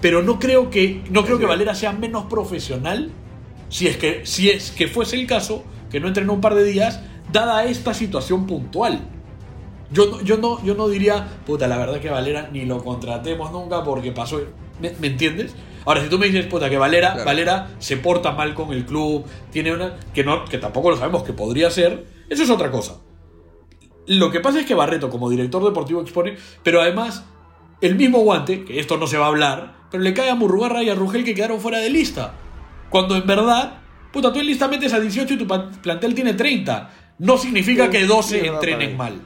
Pero 0.00 0.22
no 0.22 0.38
creo 0.38 0.70
que, 0.70 1.02
no 1.10 1.24
creo 1.24 1.38
que 1.38 1.46
Valera 1.46 1.74
sea 1.74 1.92
menos 1.92 2.24
profesional 2.24 3.10
si 3.68 3.86
es, 3.86 3.96
que, 3.96 4.26
si 4.26 4.50
es 4.50 4.70
que 4.70 4.86
fuese 4.88 5.16
el 5.18 5.26
caso, 5.26 5.64
que 5.90 5.98
no 6.00 6.08
entrenó 6.08 6.34
un 6.34 6.40
par 6.40 6.54
de 6.54 6.64
días, 6.64 7.00
dada 7.32 7.64
esta 7.64 7.94
situación 7.94 8.46
puntual. 8.46 9.00
Yo, 9.90 10.06
no- 10.06 10.20
yo, 10.22 10.36
no, 10.38 10.62
yo 10.64 10.74
no 10.74 10.88
diría, 10.88 11.26
puta, 11.46 11.66
la 11.68 11.78
verdad 11.78 12.00
que 12.00 12.10
Valera 12.10 12.50
ni 12.52 12.64
lo 12.66 12.82
contratemos 12.84 13.50
nunca 13.50 13.82
porque 13.82 14.12
pasó. 14.12 14.40
¿Me, 14.80 14.92
me 15.00 15.08
entiendes? 15.08 15.54
Ahora, 15.86 16.02
si 16.02 16.08
tú 16.08 16.18
me 16.18 16.26
dices, 16.26 16.46
puta, 16.46 16.70
que 16.70 16.78
Valera, 16.78 17.12
Claro. 17.12 17.26
Valera 17.26 17.68
se 17.78 17.96
porta 17.98 18.32
mal 18.32 18.54
con 18.54 18.72
el 18.72 18.86
club, 18.86 19.24
tiene 19.50 19.72
una. 19.72 19.96
que, 20.14 20.24
no, 20.24 20.44
que 20.46 20.58
tampoco 20.58 20.90
lo 20.90 20.96
sabemos 20.96 21.22
que 21.24 21.32
podría 21.32 21.70
ser, 21.70 22.06
eso 22.28 22.42
es 22.42 22.50
otra 22.50 22.70
cosa. 22.70 23.00
Lo 24.06 24.30
que 24.30 24.40
pasa 24.40 24.60
es 24.60 24.66
que 24.66 24.74
Barreto, 24.74 25.10
como 25.10 25.30
director 25.30 25.64
deportivo, 25.64 26.00
expone, 26.00 26.36
pero 26.62 26.80
además, 26.80 27.24
el 27.80 27.94
mismo 27.96 28.18
guante, 28.20 28.64
que 28.64 28.78
esto 28.78 28.96
no 28.96 29.06
se 29.06 29.18
va 29.18 29.26
a 29.26 29.28
hablar, 29.28 29.74
pero 29.90 30.02
le 30.02 30.14
cae 30.14 30.30
a 30.30 30.34
Murrugarra 30.34 30.82
y 30.82 30.90
a 30.90 30.94
Rugel 30.94 31.24
que 31.24 31.34
quedaron 31.34 31.60
fuera 31.60 31.78
de 31.78 31.90
lista. 31.90 32.34
Cuando 32.90 33.16
en 33.16 33.26
verdad, 33.26 33.80
puta, 34.12 34.32
tú 34.32 34.40
en 34.40 34.46
lista 34.46 34.68
metes 34.68 34.92
a 34.92 35.00
18 35.00 35.34
y 35.34 35.36
tu 35.38 35.46
plantel 35.46 36.14
tiene 36.14 36.34
30. 36.34 36.90
No 37.18 37.36
significa 37.38 37.90
que 37.90 38.00
sí, 38.00 38.06
12 38.06 38.36
es 38.36 38.42
verdad 38.42 38.54
entrenen 38.56 38.96
mal. 38.96 39.20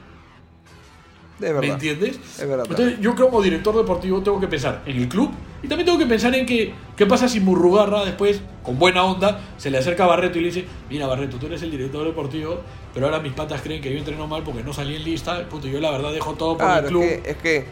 Es 1.39 1.53
verdad. 1.53 1.61
¿Me 1.61 1.67
entiendes? 1.69 2.17
Es 2.39 2.47
verdad 2.47 2.65
Entonces, 2.69 2.99
yo 2.99 3.15
como 3.15 3.41
director 3.41 3.75
deportivo 3.75 4.21
tengo 4.21 4.39
que 4.39 4.47
pensar 4.47 4.81
en 4.85 4.97
el 4.97 5.07
club 5.07 5.31
y 5.63 5.67
también 5.67 5.85
tengo 5.85 5.97
que 5.99 6.05
pensar 6.05 6.33
en 6.35 6.45
que, 6.45 6.73
qué 6.95 7.05
pasa 7.05 7.27
si 7.29 7.39
Murrugarra 7.39 8.03
después, 8.05 8.41
con 8.63 8.77
buena 8.79 9.03
onda, 9.03 9.39
se 9.57 9.69
le 9.69 9.77
acerca 9.77 10.03
a 10.03 10.07
Barreto 10.07 10.37
y 10.37 10.41
le 10.41 10.47
dice, 10.47 10.65
mira 10.89 11.07
Barreto, 11.07 11.37
tú 11.37 11.47
eres 11.47 11.61
el 11.63 11.71
director 11.71 12.05
deportivo, 12.05 12.59
pero 12.93 13.05
ahora 13.07 13.19
mis 13.19 13.33
patas 13.33 13.61
creen 13.61 13.81
que 13.81 13.91
yo 13.91 13.99
entreno 13.99 14.27
mal 14.27 14.43
porque 14.43 14.63
no 14.63 14.73
salí 14.73 14.95
en 14.95 15.03
lista, 15.03 15.47
puto, 15.49 15.67
yo 15.67 15.79
la 15.79 15.91
verdad 15.91 16.11
dejo 16.13 16.33
todo 16.35 16.57
por 16.57 16.65
Claro, 16.65 16.79
el 16.79 16.85
es 16.85 16.89
club. 16.91 17.01
que, 17.23 17.31
es 17.31 17.37
que 17.37 17.65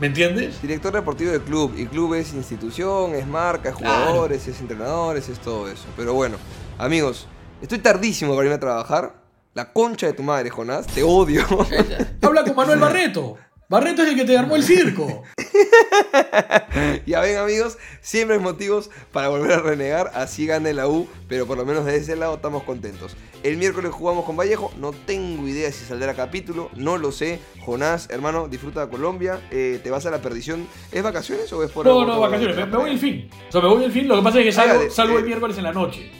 ¿Me 0.00 0.06
entiendes? 0.08 0.60
director 0.60 0.92
deportivo 0.92 1.30
del 1.32 1.42
club, 1.42 1.72
y 1.76 1.86
club 1.86 2.14
es 2.14 2.32
institución, 2.34 3.14
es 3.14 3.26
marca, 3.26 3.68
es 3.70 3.76
Claro. 3.76 3.94
jugadores, 4.06 4.46
es 4.48 4.60
entrenadores, 4.60 5.28
es 5.28 5.38
todo 5.38 5.68
eso. 5.68 5.84
Pero 5.96 6.14
bueno, 6.14 6.36
amigos, 6.78 7.26
estoy 7.62 7.78
tardísimo 7.78 8.32
para 8.34 8.44
irme 8.46 8.56
a 8.56 8.60
trabajar. 8.60 9.23
La 9.54 9.72
concha 9.72 10.06
de 10.08 10.12
tu 10.14 10.24
madre, 10.24 10.50
Jonás, 10.50 10.86
te 10.86 11.04
odio. 11.04 11.44
Habla 12.22 12.42
con 12.42 12.56
Manuel 12.56 12.80
Barreto. 12.80 13.38
Barreto 13.68 14.02
es 14.02 14.08
el 14.08 14.16
que 14.16 14.24
te 14.24 14.36
armó 14.36 14.56
el 14.56 14.64
circo. 14.64 15.22
ya 17.06 17.20
ven, 17.20 17.38
amigos, 17.38 17.78
siempre 18.00 18.36
hay 18.36 18.42
motivos 18.42 18.90
para 19.12 19.28
volver 19.28 19.52
a 19.52 19.60
renegar, 19.60 20.10
así 20.14 20.44
gane 20.46 20.74
la 20.74 20.88
U, 20.88 21.08
pero 21.28 21.46
por 21.46 21.56
lo 21.56 21.64
menos 21.64 21.84
de 21.84 21.96
ese 21.96 22.16
lado 22.16 22.34
estamos 22.34 22.64
contentos. 22.64 23.16
El 23.42 23.56
miércoles 23.56 23.92
jugamos 23.92 24.24
con 24.24 24.36
Vallejo, 24.36 24.72
no 24.78 24.92
tengo 24.92 25.46
idea 25.46 25.70
si 25.70 25.84
saldrá 25.84 26.14
capítulo, 26.14 26.68
no 26.74 26.98
lo 26.98 27.12
sé. 27.12 27.38
Jonás, 27.64 28.08
hermano, 28.10 28.48
disfruta 28.48 28.84
de 28.84 28.90
Colombia, 28.90 29.40
eh, 29.50 29.80
¿te 29.82 29.90
vas 29.90 30.04
a 30.04 30.10
la 30.10 30.20
perdición? 30.20 30.66
¿Es 30.90 31.02
vacaciones 31.02 31.52
o 31.52 31.62
es 31.62 31.70
por 31.70 31.86
No, 31.86 32.00
algo 32.00 32.12
no, 32.12 32.20
vacaciones. 32.20 32.56
Me, 32.56 32.66
me 32.66 32.76
voy 32.76 32.90
el 32.90 32.98
fin. 32.98 33.30
O 33.48 33.52
sea, 33.52 33.60
me 33.60 33.68
voy 33.68 33.84
el 33.84 33.92
fin. 33.92 34.08
Lo 34.08 34.16
que 34.16 34.22
pasa 34.22 34.40
es 34.40 34.44
que 34.54 34.60
Ah, 34.60 34.66
salgo, 34.66 34.90
salgo 34.90 35.18
el 35.18 35.24
miércoles 35.24 35.56
en 35.58 35.64
la 35.64 35.72
noche. 35.72 36.10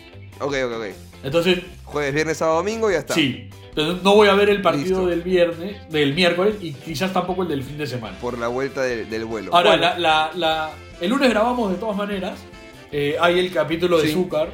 Ok, 0.41 0.55
ok, 0.67 0.73
ok. 0.79 1.14
Entonces, 1.25 1.61
Jueves, 1.85 2.15
viernes, 2.15 2.37
sábado, 2.37 2.59
domingo, 2.59 2.91
ya 2.91 2.99
está. 2.99 3.15
sí. 3.15 3.49
Entonces, 3.71 4.05
no 4.05 4.15
voy 4.15 4.29
a 4.29 4.35
ver 4.35 4.51
el 4.51 4.63
partido 4.63 4.85
Listo. 5.01 5.07
del 5.07 5.23
viernes, 5.23 5.91
del 5.91 6.15
miércoles 6.15 6.55
y 6.61 6.73
quizás 6.75 7.13
tampoco 7.13 7.43
el 7.43 7.49
del 7.49 7.65
fin 7.65 7.77
de 7.77 7.87
semana. 7.89 8.17
Por 8.21 8.39
la 8.39 8.47
vuelta 8.47 8.83
de- 8.83 9.05
del 9.07 9.25
vuelo. 9.25 9.53
Ahora, 9.53 9.71
Bueno, 9.71 9.83
la, 9.83 9.99
la- 9.99 10.31
la- 10.37 10.71
el 11.01 11.11
lunes 11.11 11.29
grabamos 11.31 11.73
de 11.73 11.77
todas 11.79 11.97
maneras. 11.97 12.39
Eh, 12.93 13.17
hay 13.21 13.41
el 13.41 13.51
capítulo 13.53 13.99
de 13.99 14.07
Sí. 14.07 14.13
Zúcar. 14.15 14.51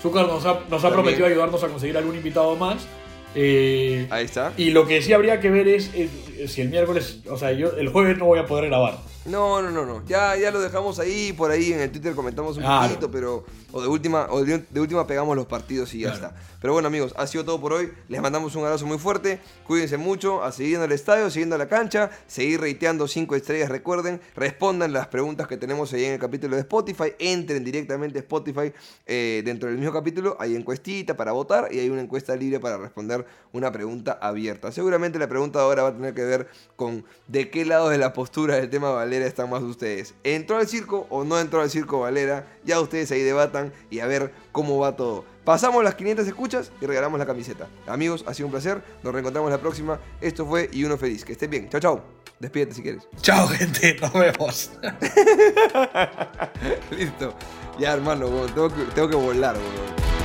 Zúcar 0.00 0.26
nos 0.28 0.46
ha, 0.46 0.52
nos 0.52 0.62
ha 0.62 0.70
También. 0.70 0.92
prometido 0.92 1.26
ayudarnos 1.26 1.64
a 1.64 1.66
conseguir 1.68 1.96
algún 1.96 2.14
invitado 2.14 2.54
más. 2.54 2.86
Eh, 3.34 4.06
Ahí 4.10 4.24
está. 4.24 4.52
y 4.56 4.70
lo 4.70 4.86
que 4.86 5.02
sí 5.02 5.12
habría 5.12 5.40
que 5.40 5.50
ver 5.50 5.66
es, 5.68 5.90
es 5.94 6.10
si 6.48 6.60
el 6.62 6.68
miércoles, 6.70 7.20
o 7.28 7.36
sea, 7.36 7.52
yo 7.52 7.70
el 7.72 7.88
jueves 7.88 8.16
no 8.18 8.26
voy 8.26 8.38
a 8.38 8.46
poder 8.46 8.66
grabar. 8.66 8.98
No, 9.26 9.60
no, 9.60 9.70
no, 9.70 9.84
no. 9.84 10.02
Ya, 10.06 10.34
ya 10.36 10.50
lo 10.50 10.60
dejamos 10.60 10.98
ahí, 10.98 11.32
por 11.34 11.50
ahí 11.50 11.72
en 11.74 11.80
el 11.80 11.90
Twitter 11.92 12.14
comentamos 12.14 12.56
un 12.56 12.62
Claro. 12.62 12.88
poquito, 12.88 13.10
pero. 13.10 13.44
O 13.72 13.80
de 13.80 13.86
última, 13.86 14.26
o 14.30 14.42
de, 14.44 14.64
de 14.68 14.80
última 14.80 15.06
pegamos 15.06 15.36
los 15.36 15.46
partidos 15.46 15.94
y 15.94 16.00
ya 16.00 16.10
Claro. 16.12 16.26
está. 16.28 16.40
Pero 16.60 16.72
bueno, 16.72 16.88
amigos, 16.88 17.14
ha 17.16 17.26
sido 17.26 17.44
todo 17.44 17.60
por 17.60 17.72
hoy. 17.72 17.90
Les 18.08 18.20
mandamos 18.20 18.54
un 18.56 18.64
abrazo 18.64 18.84
muy 18.86 18.98
fuerte. 18.98 19.38
Cuídense 19.66 19.96
mucho, 19.96 20.42
a 20.42 20.50
seguir 20.52 20.76
en 20.76 20.82
el 20.82 20.92
estadio, 20.92 21.30
siguiendo 21.30 21.56
la 21.56 21.68
cancha, 21.68 22.10
seguir 22.26 22.60
reiteando 22.60 23.06
5 23.06 23.36
estrellas, 23.36 23.68
recuerden, 23.68 24.20
respondan 24.34 24.92
las 24.92 25.06
preguntas 25.06 25.46
que 25.46 25.56
tenemos 25.56 25.92
ahí 25.92 26.04
en 26.06 26.14
el 26.14 26.18
capítulo 26.18 26.56
de 26.56 26.62
Spotify, 26.62 27.12
entren 27.18 27.62
directamente 27.64 28.18
a 28.18 28.22
Spotify 28.22 28.72
eh, 29.06 29.42
dentro 29.44 29.68
del 29.68 29.78
mismo 29.78 29.92
capítulo, 29.92 30.36
hay 30.40 30.56
encuestita 30.56 31.16
para 31.16 31.32
votar 31.32 31.68
y 31.72 31.78
hay 31.78 31.88
una 31.90 32.00
encuesta 32.02 32.34
libre 32.36 32.58
para 32.60 32.76
responder 32.78 33.24
una 33.52 33.70
pregunta 33.70 34.18
abierta. 34.20 34.72
Seguramente 34.72 35.18
la 35.18 35.28
pregunta 35.28 35.60
ahora 35.60 35.82
va 35.84 35.88
a 35.90 35.94
tener 35.94 36.14
que 36.14 36.24
ver 36.24 36.29
con 36.76 37.04
de 37.28 37.50
qué 37.50 37.64
lado 37.64 37.88
de 37.88 37.98
la 37.98 38.12
postura 38.12 38.56
del 38.56 38.70
tema 38.70 38.90
Valera 38.90 39.26
están 39.26 39.50
más 39.50 39.62
ustedes. 39.62 40.14
¿Entró 40.24 40.56
al 40.56 40.68
circo 40.68 41.06
o 41.10 41.24
no 41.24 41.38
entró 41.38 41.60
al 41.60 41.70
circo 41.70 42.00
Valera? 42.00 42.46
Ya 42.64 42.80
ustedes 42.80 43.10
ahí 43.12 43.22
debatan 43.22 43.72
y 43.90 44.00
a 44.00 44.06
ver 44.06 44.32
cómo 44.52 44.78
va 44.78 44.96
todo. 44.96 45.24
Pasamos 45.44 45.82
las 45.82 45.94
500 45.94 46.26
escuchas 46.26 46.70
y 46.80 46.86
regalamos 46.86 47.18
la 47.18 47.26
camiseta. 47.26 47.68
Amigos, 47.86 48.24
ha 48.26 48.34
sido 48.34 48.46
un 48.46 48.52
placer. 48.52 48.82
Nos 49.02 49.12
reencontramos 49.12 49.50
la 49.50 49.58
próxima. 49.58 49.98
Esto 50.20 50.46
fue 50.46 50.68
Y 50.72 50.84
Uno 50.84 50.96
Feliz. 50.96 51.24
Que 51.24 51.32
estén 51.32 51.50
bien. 51.50 51.68
Chao, 51.68 51.80
chao. 51.80 52.04
Despídete 52.38 52.74
si 52.74 52.82
quieres. 52.82 53.08
Chao, 53.20 53.48
gente. 53.48 53.96
Nos 54.00 54.12
vemos. 54.12 54.70
Listo. 56.90 57.34
Ya, 57.78 57.94
hermano, 57.94 58.28
tengo 58.54 58.68
que, 58.68 58.82
tengo 58.94 59.08
que 59.08 59.16
volar, 59.16 59.56
weón. 59.56 60.19